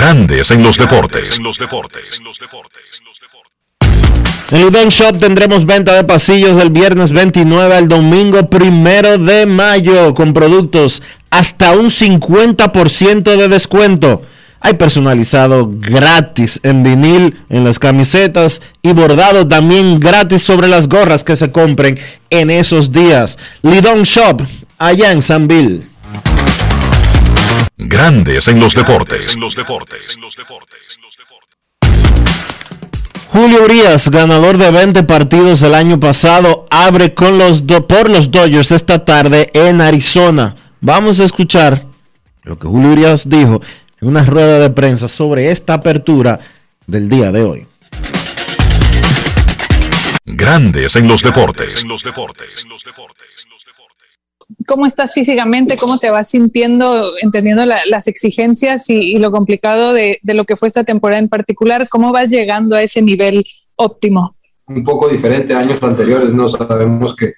Grandes 0.00 0.50
en 0.50 0.62
los 0.62 0.78
deportes. 0.78 1.38
En 4.50 4.64
Udon 4.64 4.88
Shop 4.88 5.18
tendremos 5.18 5.66
venta 5.66 5.92
de 5.92 6.04
pasillos 6.04 6.56
del 6.56 6.70
viernes 6.70 7.12
29 7.12 7.76
al 7.76 7.86
domingo 7.86 8.48
primero 8.48 9.18
de 9.18 9.44
mayo 9.44 10.14
con 10.14 10.32
productos 10.32 11.02
hasta 11.28 11.72
un 11.72 11.90
50% 11.90 13.36
de 13.36 13.48
descuento. 13.48 14.22
Hay 14.60 14.72
personalizado 14.74 15.70
gratis 15.70 16.60
en 16.62 16.82
vinil 16.82 17.36
en 17.50 17.64
las 17.64 17.78
camisetas 17.78 18.62
y 18.80 18.94
bordado 18.94 19.46
también 19.46 20.00
gratis 20.00 20.40
sobre 20.40 20.68
las 20.68 20.88
gorras 20.88 21.24
que 21.24 21.36
se 21.36 21.52
compren 21.52 21.98
en 22.30 22.48
esos 22.48 22.90
días. 22.90 23.38
Lidon 23.60 24.04
Shop, 24.04 24.40
allá 24.78 25.12
en 25.12 25.20
San 25.20 25.46
Bill. 25.46 25.89
Grandes 27.76 28.48
en 28.48 28.60
los 28.60 28.74
deportes. 28.74 29.36
Julio 33.32 33.64
Urias, 33.64 34.10
ganador 34.10 34.58
de 34.58 34.70
20 34.70 35.02
partidos 35.04 35.62
el 35.62 35.74
año 35.74 36.00
pasado, 36.00 36.66
abre 36.70 37.14
con 37.14 37.38
los 37.38 37.62
por 37.62 38.10
los 38.10 38.30
Dodgers 38.30 38.72
esta 38.72 39.04
tarde 39.04 39.50
en 39.54 39.80
Arizona. 39.80 40.56
Vamos 40.80 41.20
a 41.20 41.24
escuchar 41.24 41.86
lo 42.42 42.58
que 42.58 42.66
Julio 42.66 42.90
Urias 42.90 43.28
dijo 43.28 43.60
en 44.00 44.08
una 44.08 44.24
rueda 44.24 44.58
de 44.58 44.70
prensa 44.70 45.08
sobre 45.08 45.50
esta 45.50 45.74
apertura 45.74 46.40
del 46.86 47.08
día 47.08 47.30
de 47.30 47.42
hoy. 47.42 47.66
Grandes 50.24 50.96
en 50.96 51.08
los 51.08 51.22
deportes. 51.22 51.84
¿Cómo 54.66 54.86
estás 54.86 55.14
físicamente? 55.14 55.76
¿Cómo 55.76 55.98
te 55.98 56.10
vas 56.10 56.28
sintiendo, 56.28 57.12
entendiendo 57.22 57.64
la, 57.66 57.78
las 57.86 58.08
exigencias 58.08 58.88
y, 58.90 59.14
y, 59.14 59.18
lo 59.18 59.30
complicado 59.30 59.92
de, 59.92 60.18
de, 60.22 60.34
lo 60.34 60.44
que 60.44 60.56
fue 60.56 60.68
esta 60.68 60.84
temporada 60.84 61.20
en 61.20 61.28
particular? 61.28 61.88
¿Cómo 61.88 62.12
vas 62.12 62.30
llegando 62.30 62.76
a 62.76 62.82
ese 62.82 63.02
nivel 63.02 63.44
óptimo? 63.76 64.34
Un 64.66 64.84
poco 64.84 65.08
diferente 65.08 65.54
a 65.54 65.60
años 65.60 65.82
anteriores, 65.82 66.32
¿no? 66.32 66.48
Sabemos 66.48 67.16
que 67.16 67.32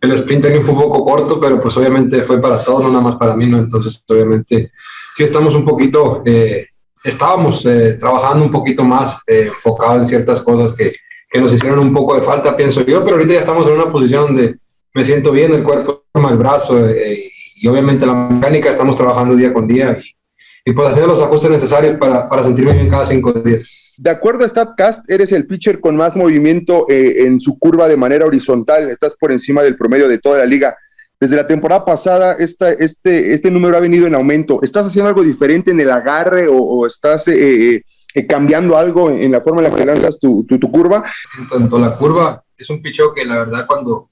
el 0.00 0.12
sprint 0.12 0.42
training 0.42 0.62
fue 0.62 0.74
un 0.74 0.80
poco 0.80 1.04
corto, 1.04 1.40
pero 1.40 1.60
pues 1.60 1.76
obviamente 1.76 2.22
fue 2.22 2.40
para 2.40 2.62
todos, 2.62 2.82
no 2.84 2.88
nada 2.90 3.02
más 3.02 3.16
para 3.16 3.34
mí, 3.34 3.46
¿no? 3.46 3.58
Entonces, 3.58 4.02
obviamente, 4.08 4.70
sí 5.16 5.22
estamos 5.22 5.54
un 5.54 5.64
poquito, 5.64 6.22
eh, 6.24 6.66
estábamos 7.02 7.64
eh, 7.66 7.94
trabajando 7.94 8.44
un 8.44 8.52
poquito 8.52 8.84
más 8.84 9.18
eh, 9.26 9.46
enfocado 9.48 9.98
en 9.98 10.08
ciertas 10.08 10.40
cosas 10.40 10.76
que, 10.76 10.92
que 11.30 11.40
nos 11.40 11.52
hicieron 11.52 11.78
un 11.78 11.92
poco 11.92 12.14
de 12.14 12.22
falta, 12.22 12.56
pienso 12.56 12.84
yo, 12.84 13.04
pero 13.04 13.16
ahorita 13.16 13.34
ya 13.34 13.40
estamos 13.40 13.66
en 13.66 13.74
una 13.74 13.90
posición 13.90 14.26
donde 14.26 14.56
me 14.94 15.04
siento 15.04 15.32
bien, 15.32 15.52
el 15.52 15.62
cuerpo, 15.62 16.04
el 16.14 16.36
brazo 16.36 16.88
eh, 16.88 17.30
y 17.56 17.66
obviamente 17.66 18.06
la 18.06 18.14
mecánica 18.14 18.70
estamos 18.70 18.96
trabajando 18.96 19.34
día 19.34 19.52
con 19.52 19.66
día 19.66 19.98
y, 20.00 20.70
y 20.70 20.72
pues 20.72 20.88
haciendo 20.88 21.12
los 21.12 21.22
ajustes 21.22 21.50
necesarios 21.50 21.96
para, 21.98 22.28
para 22.28 22.44
sentirme 22.44 22.72
bien 22.72 22.88
cada 22.88 23.04
cinco 23.04 23.32
días. 23.32 23.94
De 23.98 24.10
acuerdo 24.10 24.44
a 24.44 24.48
StatCast, 24.48 25.10
eres 25.10 25.32
el 25.32 25.46
pitcher 25.46 25.80
con 25.80 25.96
más 25.96 26.16
movimiento 26.16 26.86
eh, 26.88 27.26
en 27.26 27.40
su 27.40 27.58
curva 27.58 27.88
de 27.88 27.96
manera 27.96 28.26
horizontal, 28.26 28.90
estás 28.90 29.14
por 29.16 29.30
encima 29.32 29.62
del 29.62 29.76
promedio 29.76 30.08
de 30.08 30.18
toda 30.18 30.38
la 30.38 30.46
liga. 30.46 30.76
Desde 31.20 31.36
la 31.36 31.46
temporada 31.46 31.84
pasada, 31.84 32.34
esta, 32.34 32.72
este, 32.72 33.32
este 33.32 33.50
número 33.50 33.76
ha 33.76 33.80
venido 33.80 34.06
en 34.06 34.14
aumento. 34.14 34.60
¿Estás 34.62 34.86
haciendo 34.86 35.08
algo 35.08 35.22
diferente 35.22 35.70
en 35.70 35.80
el 35.80 35.90
agarre 35.90 36.48
o, 36.48 36.56
o 36.56 36.86
estás 36.86 37.28
eh, 37.28 37.82
eh, 38.14 38.26
cambiando 38.26 38.76
algo 38.76 39.10
en 39.10 39.30
la 39.30 39.40
forma 39.40 39.62
en 39.62 39.70
la 39.70 39.76
que 39.76 39.86
lanzas 39.86 40.18
tu, 40.18 40.44
tu, 40.44 40.58
tu 40.58 40.70
curva? 40.70 41.04
En 41.40 41.48
tanto 41.48 41.78
la 41.78 41.96
curva, 41.96 42.42
es 42.58 42.68
un 42.68 42.82
picheo 42.82 43.14
que 43.14 43.24
la 43.24 43.38
verdad 43.38 43.64
cuando 43.66 44.10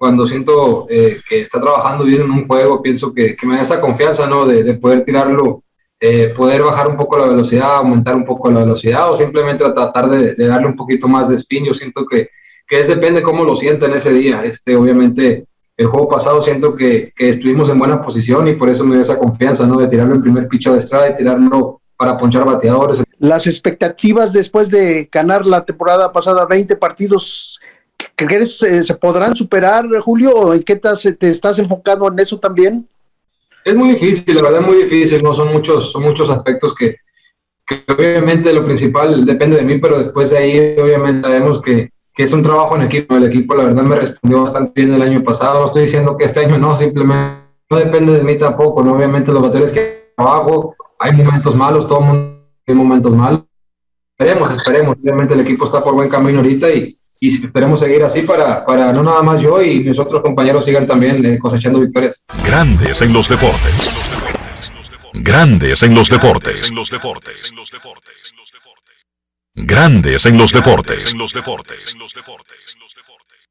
cuando 0.00 0.26
siento 0.26 0.86
eh, 0.88 1.20
que 1.28 1.42
está 1.42 1.60
trabajando 1.60 2.04
bien 2.04 2.22
en 2.22 2.30
un 2.30 2.46
juego, 2.46 2.80
pienso 2.80 3.12
que, 3.12 3.36
que 3.36 3.46
me 3.46 3.56
da 3.56 3.64
esa 3.64 3.78
confianza, 3.78 4.26
¿no? 4.26 4.46
De, 4.46 4.64
de 4.64 4.72
poder 4.72 5.04
tirarlo, 5.04 5.62
eh, 6.00 6.32
poder 6.34 6.62
bajar 6.62 6.88
un 6.88 6.96
poco 6.96 7.18
la 7.18 7.26
velocidad, 7.26 7.74
aumentar 7.74 8.16
un 8.16 8.24
poco 8.24 8.50
la 8.50 8.60
velocidad 8.60 9.12
o 9.12 9.16
simplemente 9.18 9.62
tratar 9.62 10.08
de, 10.08 10.34
de 10.34 10.46
darle 10.46 10.68
un 10.68 10.74
poquito 10.74 11.06
más 11.06 11.28
de 11.28 11.36
spin. 11.36 11.66
Yo 11.66 11.74
siento 11.74 12.06
que, 12.06 12.30
que 12.66 12.80
es 12.80 12.88
depende 12.88 13.20
cómo 13.20 13.44
lo 13.44 13.54
sienta 13.56 13.84
en 13.84 13.92
ese 13.92 14.10
día. 14.14 14.42
Este, 14.42 14.74
obviamente, 14.74 15.44
el 15.76 15.86
juego 15.88 16.08
pasado 16.08 16.40
siento 16.40 16.74
que, 16.74 17.12
que 17.14 17.28
estuvimos 17.28 17.68
en 17.68 17.78
buena 17.78 18.00
posición 18.00 18.48
y 18.48 18.54
por 18.54 18.70
eso 18.70 18.86
me 18.86 18.96
da 18.96 19.02
esa 19.02 19.18
confianza, 19.18 19.66
¿no? 19.66 19.76
De 19.76 19.86
tirarlo 19.86 20.14
el 20.14 20.22
primer 20.22 20.48
picho 20.48 20.72
de 20.72 20.78
estrada 20.78 21.10
y 21.10 21.16
tirarlo 21.18 21.82
para 21.98 22.16
ponchar 22.16 22.46
bateadores. 22.46 23.02
Las 23.18 23.46
expectativas 23.46 24.32
después 24.32 24.70
de 24.70 25.10
ganar 25.12 25.44
la 25.44 25.62
temporada 25.62 26.10
pasada 26.10 26.46
20 26.46 26.74
partidos 26.76 27.60
¿Crees 28.16 28.62
eh, 28.62 28.84
se 28.84 28.94
podrán 28.94 29.34
superar, 29.34 29.86
Julio? 30.00 30.32
¿O 30.32 30.54
en 30.54 30.62
qué 30.62 30.76
te, 30.76 31.12
te 31.14 31.30
estás 31.30 31.58
enfocando 31.58 32.08
en 32.08 32.18
eso 32.18 32.38
también? 32.38 32.86
Es 33.64 33.74
muy 33.74 33.90
difícil, 33.90 34.34
la 34.34 34.42
verdad 34.42 34.60
es 34.60 34.66
muy 34.66 34.76
difícil, 34.84 35.22
no 35.22 35.34
son 35.34 35.52
muchos, 35.52 35.92
son 35.92 36.02
muchos 36.02 36.30
aspectos 36.30 36.74
que, 36.74 36.96
que 37.66 37.84
obviamente 37.92 38.52
lo 38.52 38.64
principal 38.64 39.24
depende 39.24 39.56
de 39.56 39.62
mí, 39.62 39.78
pero 39.78 40.02
después 40.02 40.30
de 40.30 40.38
ahí 40.38 40.76
obviamente 40.80 41.28
sabemos 41.28 41.60
que, 41.60 41.90
que, 42.14 42.22
es 42.22 42.32
un 42.32 42.42
trabajo 42.42 42.76
en 42.76 42.82
equipo. 42.82 43.16
El 43.16 43.24
equipo 43.24 43.54
la 43.54 43.64
verdad 43.64 43.82
me 43.82 43.96
respondió 43.96 44.40
bastante 44.40 44.72
bien 44.80 44.94
el 44.94 45.02
año 45.02 45.22
pasado, 45.22 45.60
no 45.60 45.66
estoy 45.66 45.82
diciendo 45.82 46.16
que 46.16 46.24
este 46.24 46.40
año 46.40 46.56
no, 46.56 46.74
simplemente 46.74 47.40
no 47.68 47.76
depende 47.76 48.12
de 48.12 48.24
mí 48.24 48.36
tampoco, 48.36 48.82
¿no? 48.82 48.94
obviamente 48.94 49.30
los 49.30 49.42
baterías 49.42 49.70
que 49.70 50.12
trabajo, 50.16 50.74
hay 50.98 51.12
momentos 51.12 51.54
malos, 51.54 51.86
todo 51.86 52.00
el 52.00 52.04
mundo 52.06 52.46
tiene 52.64 52.82
momentos 52.82 53.14
malos. 53.14 53.42
Esperemos, 54.18 54.50
esperemos, 54.50 54.96
obviamente 55.02 55.34
el 55.34 55.40
equipo 55.40 55.64
está 55.64 55.82
por 55.82 55.94
buen 55.94 56.08
camino 56.08 56.40
ahorita 56.40 56.70
y, 56.70 56.98
y 57.22 57.44
esperemos 57.44 57.78
seguir 57.78 58.02
así 58.02 58.22
para, 58.22 58.64
para 58.64 58.92
no 58.94 59.02
nada 59.02 59.22
más 59.22 59.42
yo 59.42 59.62
y 59.62 59.80
mis 59.80 59.98
otros 59.98 60.22
compañeros 60.22 60.64
sigan 60.64 60.86
también 60.86 61.24
eh, 61.24 61.38
cosechando 61.38 61.78
victorias. 61.78 62.24
Grandes 62.44 63.02
en 63.02 63.12
los 63.12 63.28
deportes. 63.28 64.00
Grandes 65.12 65.82
en 65.82 65.94
los 65.94 66.08
deportes. 66.08 66.72
Grandes 69.54 70.24
en 70.24 70.38
los 70.38 70.54
deportes. 70.54 71.14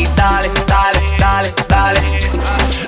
y 0.00 0.04
dale, 0.16 0.50
dale, 0.66 1.00
dale, 1.18 1.54
dale. 1.68 2.00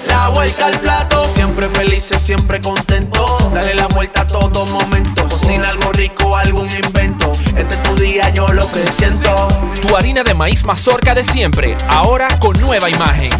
La 0.06 0.28
vuelta 0.30 0.66
al 0.66 0.78
plato, 0.80 1.28
siempre 1.28 1.68
felices, 1.68 2.20
siempre 2.20 2.60
contento. 2.60 3.50
Dale 3.52 3.74
la 3.74 3.86
vuelta 3.88 4.22
a 4.22 4.26
todo 4.26 4.64
momento. 4.66 5.28
Cocina 5.28 5.68
algo 5.68 5.92
rico, 5.92 6.36
algún 6.36 6.68
invento. 6.84 7.32
Este 7.56 7.74
es 7.74 7.82
tu 7.82 7.94
día, 7.96 8.30
yo 8.30 8.48
lo 8.52 8.62
que 8.72 8.80
siento. 8.90 9.48
Tu 9.80 9.96
harina 9.96 10.22
de 10.22 10.34
maíz 10.34 10.64
mazorca 10.64 11.14
de 11.14 11.24
siempre, 11.24 11.76
ahora 11.88 12.28
con 12.38 12.58
nueva 12.60 12.88
imagen. 12.88 13.30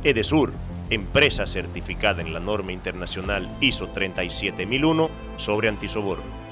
Edesur, 0.04 0.52
empresa 0.90 1.46
certificada 1.46 2.22
en 2.22 2.34
la 2.34 2.40
norma 2.40 2.72
internacional 2.72 3.48
ISO 3.62 3.90
37001 3.90 5.10
sobre 5.38 5.70
antisoborno. 5.70 6.50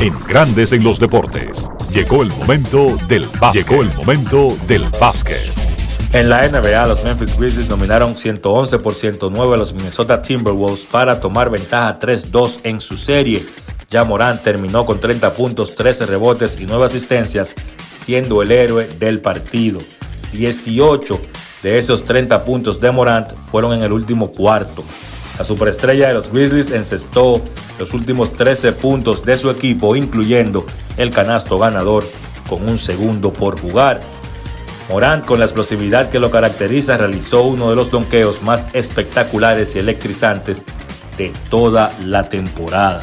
En 0.00 0.18
Grandes 0.26 0.72
en 0.72 0.82
los 0.82 0.98
deportes. 0.98 1.64
Llegó 1.92 2.22
el 2.22 2.30
momento 2.30 2.96
del 3.06 3.28
básquet. 3.40 3.68
Llegó 3.68 3.82
el 3.82 3.94
momento 3.94 4.48
del 4.66 4.82
básquet. 4.98 5.61
En 6.12 6.28
la 6.28 6.46
NBA, 6.46 6.86
los 6.88 7.02
Memphis 7.04 7.38
Grizzlies 7.38 7.68
dominaron 7.68 8.18
111 8.18 8.78
por 8.80 8.94
109 8.94 9.54
a 9.54 9.56
los 9.56 9.72
Minnesota 9.72 10.20
Timberwolves 10.20 10.84
para 10.84 11.18
tomar 11.18 11.48
ventaja 11.48 11.98
3-2 11.98 12.60
en 12.64 12.82
su 12.82 12.98
serie. 12.98 13.42
Ya 13.88 14.04
Morant 14.04 14.42
terminó 14.42 14.84
con 14.84 15.00
30 15.00 15.32
puntos, 15.32 15.74
13 15.74 16.04
rebotes 16.04 16.60
y 16.60 16.66
9 16.66 16.84
asistencias, 16.84 17.54
siendo 17.94 18.42
el 18.42 18.52
héroe 18.52 18.88
del 18.98 19.22
partido. 19.22 19.78
18 20.34 21.18
de 21.62 21.78
esos 21.78 22.04
30 22.04 22.44
puntos 22.44 22.78
de 22.78 22.90
Morant 22.90 23.32
fueron 23.50 23.72
en 23.72 23.82
el 23.82 23.92
último 23.92 24.32
cuarto. 24.32 24.84
La 25.38 25.46
superestrella 25.46 26.08
de 26.08 26.14
los 26.14 26.30
Grizzlies 26.30 26.72
encestó 26.72 27.40
los 27.78 27.94
últimos 27.94 28.34
13 28.34 28.72
puntos 28.72 29.24
de 29.24 29.38
su 29.38 29.48
equipo, 29.48 29.96
incluyendo 29.96 30.66
el 30.98 31.08
canasto 31.08 31.58
ganador 31.58 32.04
con 32.50 32.68
un 32.68 32.76
segundo 32.76 33.32
por 33.32 33.58
jugar. 33.58 34.00
Morant, 34.92 35.24
con 35.24 35.38
la 35.38 35.46
explosividad 35.46 36.10
que 36.10 36.18
lo 36.18 36.30
caracteriza, 36.30 36.98
realizó 36.98 37.44
uno 37.44 37.70
de 37.70 37.76
los 37.76 37.90
donqueos 37.90 38.42
más 38.42 38.68
espectaculares 38.74 39.74
y 39.74 39.78
electrizantes 39.78 40.66
de 41.16 41.32
toda 41.48 41.94
la 42.04 42.28
temporada. 42.28 43.00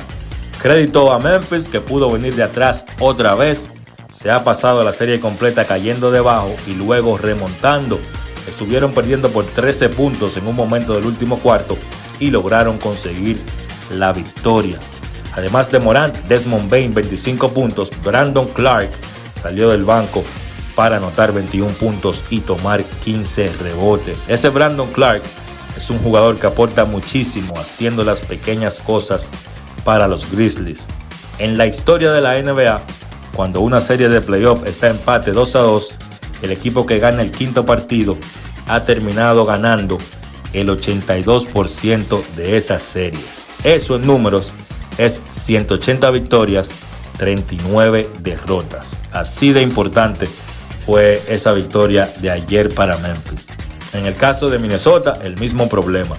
Crédito 0.62 1.12
a 1.12 1.18
Memphis 1.18 1.68
que 1.68 1.82
pudo 1.82 2.12
venir 2.12 2.36
de 2.36 2.44
atrás 2.44 2.86
otra 3.00 3.34
vez. 3.34 3.72
Se 4.12 4.30
ha 4.30 4.44
pasado 4.44 4.84
la 4.84 4.94
serie 4.94 5.20
completa 5.20 5.66
cayendo 5.66 6.12
debajo 6.12 6.56
y 6.68 6.76
luego 6.76 7.18
remontando. 7.18 8.00
Estuvieron 8.48 8.92
perdiendo 8.92 9.30
por 9.30 9.46
13 9.46 9.90
puntos 9.90 10.38
en 10.38 10.46
un 10.46 10.56
momento 10.56 10.94
del 10.94 11.08
último 11.08 11.40
cuarto 11.40 11.76
y 12.20 12.30
lograron 12.30 12.78
conseguir 12.78 13.40
la 13.90 14.14
victoria. 14.14 14.78
Además 15.34 15.72
de 15.72 15.80
Morant, 15.80 16.16
Desmond 16.28 16.70
Bain 16.70 16.94
25 16.94 17.50
puntos, 17.50 17.90
Brandon 18.04 18.48
Clark 18.50 18.92
salió 19.34 19.72
del 19.72 19.86
banco 19.86 20.24
para 20.80 20.96
anotar 20.96 21.34
21 21.34 21.72
puntos 21.72 22.24
y 22.30 22.40
tomar 22.40 22.86
15 22.86 23.52
rebotes. 23.62 24.30
Ese 24.30 24.48
Brandon 24.48 24.88
Clark 24.94 25.22
es 25.76 25.90
un 25.90 26.00
jugador 26.00 26.40
que 26.40 26.48
aporta 26.48 26.86
muchísimo 26.86 27.54
haciendo 27.60 28.06
las 28.06 28.22
pequeñas 28.22 28.80
cosas 28.80 29.30
para 29.84 30.08
los 30.08 30.32
Grizzlies. 30.32 30.88
En 31.38 31.58
la 31.58 31.68
historia 31.68 32.14
de 32.14 32.22
la 32.22 32.42
NBA, 32.42 32.82
cuando 33.36 33.60
una 33.60 33.82
serie 33.82 34.08
de 34.08 34.22
playoff 34.22 34.66
está 34.66 34.88
empate 34.90 35.34
2 35.34 35.56
a 35.58 35.60
2, 35.60 35.96
el 36.44 36.52
equipo 36.52 36.86
que 36.86 37.00
gana 37.00 37.24
el 37.24 37.32
quinto 37.32 37.66
partido 37.66 38.18
ha 38.66 38.86
terminado 38.86 39.44
ganando 39.44 39.98
el 40.54 40.70
82% 40.70 42.24
de 42.38 42.56
esas 42.56 42.84
series. 42.84 43.50
Eso 43.66 43.98
en 43.98 44.08
números 44.08 44.54
es 44.98 45.22
180 45.32 46.10
victorias, 46.12 46.72
39 47.18 48.10
derrotas. 48.22 48.96
Así 49.12 49.52
de 49.52 49.62
importante 49.62 50.30
fue 50.90 51.22
esa 51.28 51.54
victoria 51.54 52.12
de 52.20 52.32
ayer 52.32 52.74
para 52.74 52.98
Memphis. 52.98 53.48
En 53.94 54.08
el 54.08 54.16
caso 54.16 54.50
de 54.50 54.58
Minnesota, 54.58 55.20
el 55.24 55.38
mismo 55.38 55.70
problema. 55.70 56.16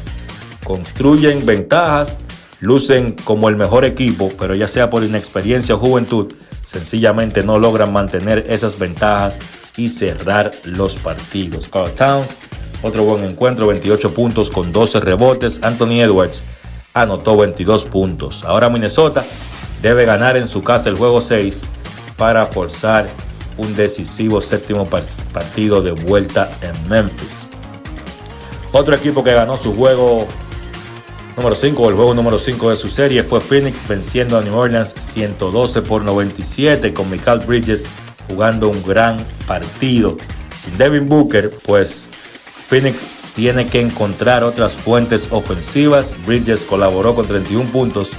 Construyen 0.63 1.45
ventajas, 1.45 2.19
lucen 2.61 3.17
como 3.25 3.49
el 3.49 3.57
mejor 3.57 3.85
equipo, 3.85 4.31
pero 4.39 4.55
ya 4.55 4.69
sea 4.69 4.89
por 4.89 5.03
inexperiencia 5.03 5.75
o 5.75 5.79
juventud, 5.79 6.33
sencillamente 6.65 7.43
no 7.43 7.59
logran 7.59 7.93
mantener 7.93 8.47
esas 8.49 8.79
ventajas 8.79 9.41
y 9.77 9.89
cerrar 9.89 10.53
los 10.63 10.95
partidos. 10.95 11.67
Carl 11.67 11.91
Towns, 11.91 12.37
otro 12.81 13.03
buen 13.03 13.25
encuentro, 13.25 13.67
28 13.67 14.15
puntos 14.15 14.51
con 14.51 14.71
12 14.71 15.01
rebotes. 15.01 15.59
Anthony 15.65 16.01
Edwards 16.01 16.45
anotó 16.95 17.37
22 17.37 17.87
puntos. 17.87 18.45
Ahora 18.45 18.71
Minnesota 18.71 19.25
debe 19.83 20.05
ganar 20.05 20.37
en 20.37 20.47
su 20.47 20.63
casa 20.63 20.89
el 20.89 20.95
juego 20.95 21.21
6 21.21 21.63
para 22.17 22.47
forzar 22.47 23.09
un 23.61 23.77
decisivo 23.77 24.41
séptimo 24.41 24.87
partido 24.87 25.82
de 25.82 25.93
vuelta 25.93 26.51
en 26.62 26.89
Memphis. 26.89 27.43
Otro 28.73 28.95
equipo 28.95 29.23
que 29.23 29.32
ganó 29.32 29.57
su 29.57 29.74
juego 29.74 30.27
número 31.37 31.55
5 31.55 31.89
el 31.89 31.95
juego 31.95 32.15
número 32.15 32.39
5 32.39 32.70
de 32.70 32.77
su 32.77 32.89
serie 32.89 33.23
fue 33.23 33.41
Phoenix 33.41 33.87
venciendo 33.87 34.39
a 34.39 34.43
New 34.43 34.57
Orleans 34.57 34.95
112 34.99 35.82
por 35.82 36.03
97 36.03 36.93
con 36.95 37.11
Michael 37.11 37.41
Bridges 37.41 37.87
jugando 38.28 38.69
un 38.69 38.82
gran 38.85 39.19
partido. 39.47 40.16
Sin 40.57 40.77
Devin 40.78 41.09
Booker, 41.09 41.51
pues 41.66 42.07
Phoenix 42.69 43.11
tiene 43.35 43.66
que 43.66 43.81
encontrar 43.81 44.45
otras 44.45 44.74
fuentes 44.77 45.28
ofensivas. 45.31 46.15
Bridges 46.27 46.65
colaboró 46.65 47.15
con 47.15 47.27
31 47.27 47.70
puntos. 47.70 48.11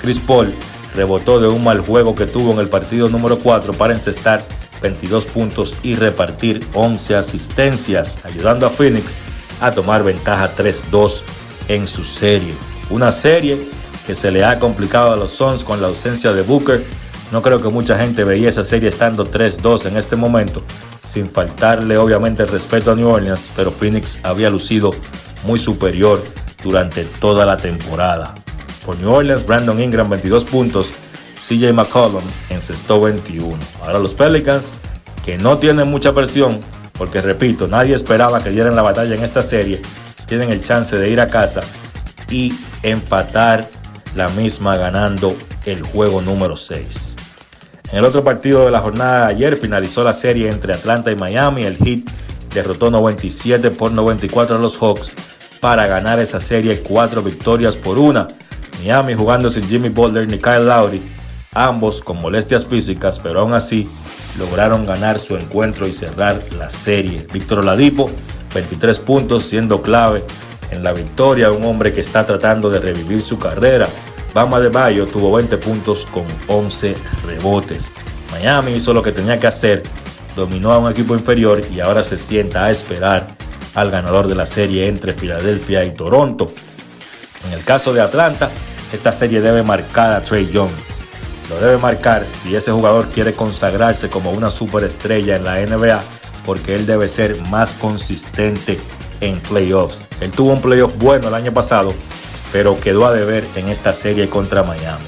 Chris 0.00 0.18
Paul 0.18 0.52
rebotó 0.94 1.40
de 1.40 1.48
un 1.48 1.62
mal 1.62 1.80
juego 1.80 2.14
que 2.14 2.26
tuvo 2.26 2.52
en 2.52 2.60
el 2.60 2.68
partido 2.68 3.08
número 3.08 3.38
4 3.38 3.72
para 3.74 3.94
encestar 3.94 4.42
22 4.80 5.26
puntos 5.26 5.76
y 5.82 5.94
repartir 5.94 6.64
11 6.74 7.16
asistencias, 7.16 8.18
ayudando 8.24 8.66
a 8.66 8.70
Phoenix 8.70 9.18
a 9.60 9.72
tomar 9.72 10.04
ventaja 10.04 10.50
3-2 10.56 11.22
en 11.68 11.86
su 11.86 12.04
serie. 12.04 12.52
Una 12.90 13.12
serie 13.12 13.58
que 14.06 14.14
se 14.14 14.30
le 14.30 14.44
ha 14.44 14.58
complicado 14.58 15.12
a 15.12 15.16
los 15.16 15.32
Suns 15.32 15.64
con 15.64 15.82
la 15.82 15.88
ausencia 15.88 16.32
de 16.32 16.42
Booker. 16.42 16.82
No 17.30 17.42
creo 17.42 17.60
que 17.60 17.68
mucha 17.68 17.98
gente 17.98 18.24
veía 18.24 18.48
esa 18.48 18.64
serie 18.64 18.88
estando 18.88 19.30
3-2 19.30 19.84
en 19.86 19.98
este 19.98 20.16
momento, 20.16 20.62
sin 21.04 21.28
faltarle 21.28 21.98
obviamente 21.98 22.42
el 22.42 22.48
respeto 22.48 22.92
a 22.92 22.94
New 22.96 23.08
Orleans, 23.08 23.50
pero 23.54 23.70
Phoenix 23.70 24.18
había 24.22 24.48
lucido 24.48 24.92
muy 25.44 25.58
superior 25.58 26.24
durante 26.62 27.04
toda 27.04 27.44
la 27.44 27.58
temporada. 27.58 28.34
Por 28.86 28.98
New 28.98 29.12
Orleans, 29.12 29.44
Brandon 29.44 29.78
Ingram 29.78 30.08
22 30.08 30.46
puntos, 30.46 30.90
CJ 31.38 31.72
McCollum 31.72 32.22
encestó 32.50 33.00
21. 33.00 33.56
Ahora 33.82 33.98
los 33.98 34.14
Pelicans, 34.14 34.74
que 35.24 35.38
no 35.38 35.58
tienen 35.58 35.90
mucha 35.90 36.14
presión, 36.14 36.60
porque 36.92 37.20
repito, 37.20 37.68
nadie 37.68 37.94
esperaba 37.94 38.42
que 38.42 38.50
dieran 38.50 38.76
la 38.76 38.82
batalla 38.82 39.14
en 39.14 39.22
esta 39.22 39.42
serie, 39.42 39.80
tienen 40.26 40.50
el 40.50 40.62
chance 40.62 40.96
de 40.96 41.08
ir 41.08 41.20
a 41.20 41.28
casa 41.28 41.60
y 42.28 42.52
empatar 42.82 43.68
la 44.14 44.28
misma 44.28 44.76
ganando 44.76 45.36
el 45.64 45.82
juego 45.82 46.20
número 46.20 46.56
6. 46.56 47.16
En 47.92 47.98
el 47.98 48.04
otro 48.04 48.22
partido 48.22 48.66
de 48.66 48.70
la 48.70 48.80
jornada 48.80 49.26
de 49.26 49.34
ayer 49.34 49.56
finalizó 49.56 50.04
la 50.04 50.12
serie 50.12 50.50
entre 50.50 50.74
Atlanta 50.74 51.10
y 51.10 51.16
Miami. 51.16 51.64
El 51.64 51.78
Heat 51.78 52.00
derrotó 52.52 52.90
97 52.90 53.70
por 53.70 53.92
94 53.92 54.56
a 54.56 54.58
los 54.58 54.76
Hawks 54.76 55.10
para 55.60 55.86
ganar 55.86 56.18
esa 56.20 56.40
serie 56.40 56.80
cuatro 56.80 57.22
victorias 57.22 57.76
por 57.76 57.98
una. 57.98 58.28
Miami 58.80 59.14
jugando 59.14 59.48
sin 59.48 59.66
Jimmy 59.66 59.88
Butler 59.88 60.28
ni 60.30 60.38
Kyle 60.38 60.66
Lowry, 60.66 61.02
ambos 61.52 62.02
con 62.02 62.20
molestias 62.20 62.66
físicas, 62.66 63.18
pero 63.18 63.40
aún 63.40 63.54
así 63.54 63.88
lograron 64.38 64.86
ganar 64.86 65.20
su 65.20 65.36
encuentro 65.36 65.86
y 65.86 65.92
cerrar 65.92 66.40
la 66.58 66.70
serie. 66.70 67.26
Víctor 67.32 67.60
Oladipo, 67.60 68.10
23 68.54 68.98
puntos, 69.00 69.44
siendo 69.44 69.82
clave 69.82 70.22
en 70.70 70.82
la 70.82 70.92
victoria, 70.92 71.50
un 71.50 71.64
hombre 71.64 71.92
que 71.92 72.00
está 72.00 72.24
tratando 72.26 72.70
de 72.70 72.78
revivir 72.78 73.22
su 73.22 73.38
carrera. 73.38 73.88
Bama 74.34 74.60
de 74.60 74.68
Bayo 74.68 75.06
tuvo 75.06 75.32
20 75.32 75.56
puntos 75.58 76.06
con 76.06 76.26
11 76.46 76.94
rebotes. 77.26 77.90
Miami 78.30 78.72
hizo 78.72 78.92
lo 78.92 79.02
que 79.02 79.12
tenía 79.12 79.38
que 79.38 79.46
hacer, 79.46 79.82
dominó 80.36 80.72
a 80.72 80.78
un 80.78 80.90
equipo 80.90 81.14
inferior 81.14 81.62
y 81.72 81.80
ahora 81.80 82.02
se 82.02 82.18
sienta 82.18 82.66
a 82.66 82.70
esperar 82.70 83.28
al 83.74 83.90
ganador 83.90 84.28
de 84.28 84.34
la 84.34 84.46
serie 84.46 84.86
entre 84.86 85.14
Filadelfia 85.14 85.84
y 85.84 85.94
Toronto. 85.94 86.52
En 87.46 87.52
el 87.52 87.64
caso 87.64 87.92
de 87.92 88.00
Atlanta, 88.00 88.50
esta 88.92 89.12
serie 89.12 89.40
debe 89.40 89.62
marcar 89.62 90.12
a 90.12 90.20
Trey 90.20 90.50
Young. 90.50 90.70
Lo 91.48 91.58
debe 91.60 91.78
marcar 91.78 92.26
si 92.28 92.54
ese 92.54 92.72
jugador 92.72 93.06
quiere 93.08 93.32
consagrarse 93.32 94.10
como 94.10 94.32
una 94.32 94.50
superestrella 94.50 95.36
en 95.36 95.44
la 95.44 95.64
NBA, 95.64 96.02
porque 96.44 96.74
él 96.74 96.86
debe 96.86 97.08
ser 97.08 97.40
más 97.48 97.74
consistente 97.74 98.78
en 99.20 99.40
playoffs. 99.40 100.06
Él 100.20 100.30
tuvo 100.30 100.52
un 100.52 100.60
playoff 100.60 100.92
bueno 100.98 101.28
el 101.28 101.34
año 101.34 101.52
pasado, 101.52 101.94
pero 102.52 102.78
quedó 102.80 103.06
a 103.06 103.12
deber 103.12 103.44
en 103.56 103.68
esta 103.68 103.92
serie 103.92 104.28
contra 104.28 104.62
Miami. 104.62 105.04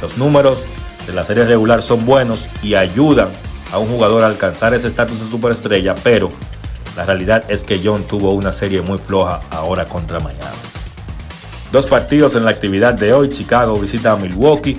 Los 0.00 0.16
números 0.16 0.62
de 1.06 1.12
la 1.12 1.24
serie 1.24 1.44
regular 1.44 1.82
son 1.82 2.06
buenos 2.06 2.46
y 2.62 2.74
ayudan 2.74 3.28
a 3.72 3.78
un 3.78 3.88
jugador 3.88 4.22
a 4.22 4.26
alcanzar 4.26 4.74
ese 4.74 4.88
estatus 4.88 5.20
de 5.20 5.30
superestrella, 5.30 5.94
pero 6.02 6.30
la 6.96 7.04
realidad 7.04 7.44
es 7.48 7.64
que 7.64 7.80
John 7.82 8.04
tuvo 8.04 8.32
una 8.32 8.52
serie 8.52 8.82
muy 8.82 8.98
floja 8.98 9.40
ahora 9.50 9.86
contra 9.86 10.20
Miami. 10.20 10.56
Dos 11.72 11.86
partidos 11.86 12.34
en 12.34 12.44
la 12.44 12.50
actividad 12.50 12.92
de 12.92 13.14
hoy. 13.14 13.30
Chicago 13.30 13.78
visita 13.78 14.12
a 14.12 14.16
Milwaukee. 14.16 14.78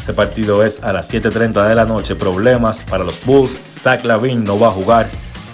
Ese 0.00 0.14
partido 0.14 0.64
es 0.64 0.82
a 0.82 0.92
las 0.92 1.12
7.30 1.12 1.68
de 1.68 1.74
la 1.74 1.84
noche. 1.84 2.16
Problemas 2.16 2.82
para 2.84 3.04
los 3.04 3.22
Bulls. 3.24 3.54
Zach 3.68 4.02
Lavin 4.04 4.42
no 4.42 4.58
va 4.58 4.68
a 4.68 4.70
jugar. 4.70 5.08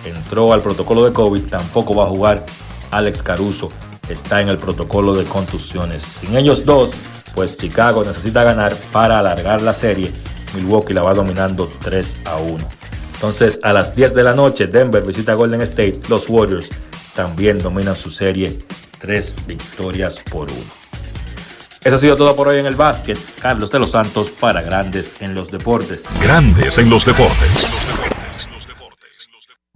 Entró 0.05 0.53
al 0.53 0.63
protocolo 0.63 1.05
de 1.05 1.13
COVID. 1.13 1.43
Tampoco 1.49 1.95
va 1.97 2.05
a 2.05 2.09
jugar 2.09 2.47
Alex 2.93 3.23
Caruso. 3.23 3.73
Está 4.09 4.41
en 4.41 4.49
el 4.49 4.57
protocolo 4.57 5.15
de 5.15 5.25
contusiones. 5.25 6.05
Sin 6.05 6.37
ellos 6.37 6.65
dos, 6.65 6.93
pues 7.35 7.57
Chicago 7.57 8.05
necesita 8.05 8.45
ganar 8.45 8.75
para 8.93 9.19
alargar 9.19 9.63
la 9.63 9.75
serie. 9.75 10.13
Milwaukee 10.55 10.95
la 10.95 11.03
va 11.03 11.13
dominando 11.13 11.69
3 11.83 12.19
a 12.25 12.37
1. 12.37 12.69
Entonces 13.15 13.59
a 13.65 13.73
las 13.73 13.97
10 13.97 14.15
de 14.15 14.23
la 14.23 14.35
noche 14.35 14.69
Denver 14.69 15.03
visita 15.03 15.35
Golden 15.35 15.63
State. 15.63 16.03
Los 16.09 16.29
Warriors 16.29 16.71
también 17.15 17.61
dominan 17.61 17.97
su 17.97 18.11
serie. 18.11 18.57
3 19.01 19.35
victorias 19.49 20.21
por 20.31 20.51
1. 20.51 20.86
Eso 21.87 21.95
ha 21.95 21.99
sido 21.99 22.17
todo 22.17 22.35
por 22.35 22.49
hoy 22.49 22.59
en 22.59 22.67
el 22.67 22.75
básquet. 22.75 23.17
Carlos 23.41 23.71
de 23.71 23.79
los 23.79 23.93
Santos 23.93 24.33
para 24.33 24.61
Grandes 24.61 25.13
en 25.21 25.37
los 25.37 25.53
Deportes. 25.53 26.05
Grandes 26.21 26.79
en 26.79 26.91
los 26.91 27.07
Deportes. 27.07 27.77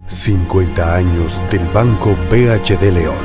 50 0.07 0.93
años 0.93 1.41
del 1.49 1.65
Banco 1.69 2.13
BHD 2.29 2.91
León. 2.91 3.15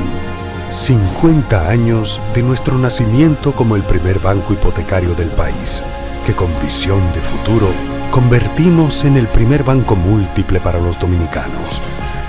50 0.70 1.68
años 1.68 2.20
de 2.32 2.44
nuestro 2.44 2.78
nacimiento 2.78 3.50
como 3.50 3.74
el 3.74 3.82
primer 3.82 4.20
banco 4.20 4.52
hipotecario 4.52 5.16
del 5.16 5.30
país, 5.30 5.82
que 6.24 6.34
con 6.34 6.48
visión 6.62 7.00
de 7.12 7.18
futuro 7.18 7.68
convertimos 8.12 9.04
en 9.04 9.16
el 9.16 9.26
primer 9.26 9.64
banco 9.64 9.96
múltiple 9.96 10.60
para 10.60 10.78
los 10.78 10.96
dominicanos. 11.00 11.82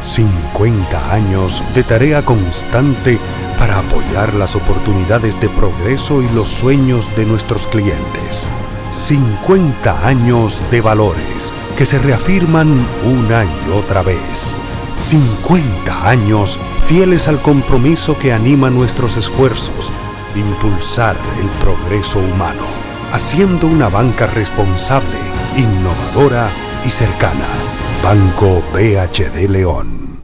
50 0.07 1.13
años 1.13 1.61
de 1.75 1.83
tarea 1.83 2.23
constante 2.23 3.19
para 3.59 3.79
apoyar 3.79 4.33
las 4.35 4.55
oportunidades 4.55 5.39
de 5.41 5.49
progreso 5.49 6.21
y 6.21 6.29
los 6.29 6.47
sueños 6.47 7.13
de 7.17 7.25
nuestros 7.25 7.67
clientes. 7.67 8.47
50 8.93 10.07
años 10.07 10.61
de 10.71 10.79
valores 10.79 11.53
que 11.77 11.85
se 11.85 11.99
reafirman 11.99 12.69
una 13.03 13.43
y 13.43 13.69
otra 13.75 14.01
vez. 14.01 14.55
50 14.95 16.09
años 16.09 16.57
fieles 16.85 17.27
al 17.27 17.41
compromiso 17.41 18.17
que 18.17 18.31
anima 18.31 18.69
nuestros 18.69 19.17
esfuerzos, 19.17 19.91
impulsar 20.35 21.17
el 21.39 21.47
progreso 21.59 22.19
humano, 22.19 22.63
haciendo 23.11 23.67
una 23.67 23.89
banca 23.89 24.25
responsable, 24.25 25.19
innovadora 25.57 26.49
y 26.85 26.89
cercana. 26.89 27.76
Banco 28.07 28.63
BHD 28.71 29.49
León. 29.49 30.23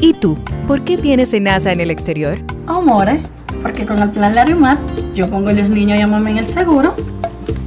¿Y 0.00 0.14
tú? 0.14 0.38
¿Por 0.66 0.82
qué 0.84 0.96
tienes 0.96 1.38
NASA 1.38 1.70
en 1.70 1.80
el 1.80 1.90
exterior? 1.90 2.38
Amore, 2.66 3.22
porque 3.60 3.84
con 3.84 3.98
el 3.98 4.08
plan 4.08 4.34
Larimar 4.34 4.78
yo 5.14 5.28
pongo 5.28 5.50
a 5.50 5.52
los 5.52 5.68
niños 5.68 5.98
y 5.98 6.00
a 6.00 6.06
mamá 6.06 6.30
en 6.30 6.38
el 6.38 6.46
seguro. 6.46 6.94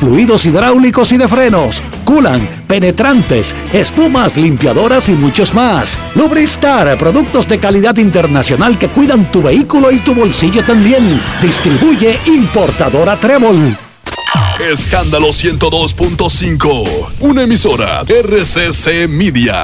fluidos 0.00 0.46
hidráulicos 0.46 1.12
y 1.12 1.18
de 1.18 1.28
frenos, 1.28 1.82
culan, 2.04 2.64
penetrantes, 2.66 3.54
espumas, 3.72 4.36
limpiadoras 4.36 5.08
y 5.08 5.12
muchos 5.12 5.54
más. 5.54 5.98
Lubristar, 6.14 6.98
productos 6.98 7.46
de 7.48 7.58
calidad 7.58 7.96
internacional 7.96 8.78
que 8.78 8.88
cuidan 8.88 9.30
tu 9.30 9.42
vehículo 9.42 9.90
y 9.90 9.98
tu 9.98 10.14
bolsillo 10.14 10.64
también. 10.64 11.20
Distribuye 11.40 12.18
importadora 12.26 13.16
Trébol. 13.16 13.76
Escándalo 14.60 15.28
102.5, 15.28 17.14
una 17.20 17.42
emisora 17.42 18.02
RCC 18.02 19.08
Media. 19.08 19.62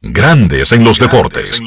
Grandes 0.00 0.70
en 0.72 0.84
los 0.84 0.98
deportes. 0.98 1.60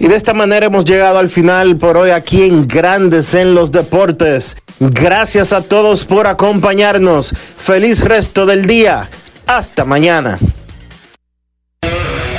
Y 0.00 0.08
de 0.08 0.16
esta 0.16 0.32
manera 0.32 0.66
hemos 0.66 0.86
llegado 0.86 1.18
al 1.18 1.28
final 1.28 1.76
por 1.76 1.98
hoy 1.98 2.10
aquí 2.10 2.42
en 2.44 2.66
Grandes 2.66 3.34
en 3.34 3.54
los 3.54 3.70
Deportes. 3.70 4.56
Gracias 4.80 5.52
a 5.52 5.60
todos 5.60 6.06
por 6.06 6.26
acompañarnos. 6.26 7.34
Feliz 7.58 8.00
resto 8.00 8.46
del 8.46 8.64
día. 8.64 9.10
Hasta 9.46 9.84
mañana. 9.84 10.38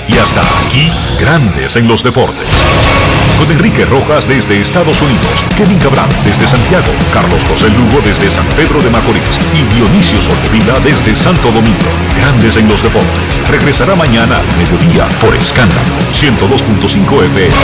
Y 0.08 0.18
hasta 0.18 0.42
aquí, 0.66 0.92
Grandes 1.20 1.76
en 1.76 1.88
los 1.88 2.04
Deportes. 2.04 3.01
Con 3.42 3.52
Enrique 3.52 3.86
Rojas 3.86 4.28
desde 4.28 4.62
Estados 4.62 5.02
Unidos, 5.02 5.44
Kevin 5.58 5.80
Cabral 5.80 6.08
desde 6.24 6.48
Santiago, 6.48 6.86
Carlos 7.12 7.42
José 7.50 7.70
Lugo 7.70 8.00
desde 8.06 8.30
San 8.30 8.46
Pedro 8.56 8.80
de 8.84 8.92
Macorís 8.92 9.40
y 9.58 9.64
Dionisio 9.74 10.22
Solterida 10.22 10.80
desde 10.82 11.16
Santo 11.16 11.50
Domingo. 11.50 11.90
Grandes 12.20 12.58
en 12.58 12.70
los 12.70 12.84
Deportes. 12.84 13.50
Regresará 13.50 13.96
mañana 13.96 14.38
al 14.38 14.46
mediodía 14.58 15.08
por 15.20 15.34
Escándalo 15.34 15.82
102.5 16.14 17.24
FM. 17.26 17.56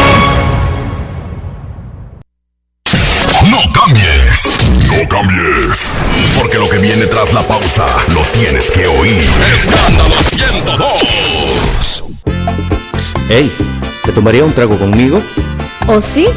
No 3.52 3.72
cambies, 3.72 4.50
no 4.90 5.08
cambies, 5.08 5.92
porque 6.40 6.58
lo 6.58 6.68
que 6.68 6.80
viene 6.80 7.06
tras 7.06 7.32
la 7.34 7.44
pausa 7.44 7.86
lo 8.16 8.22
tienes 8.34 8.72
que 8.72 8.88
oír. 8.88 9.30
Escándalo 9.54 10.24
102. 10.24 12.04
Hey, 13.30 13.52
¿te 14.04 14.12
tomaría 14.12 14.44
un 14.44 14.54
trago 14.54 14.76
conmigo? 14.80 15.22
¿O 15.90 16.02
sí? 16.02 16.28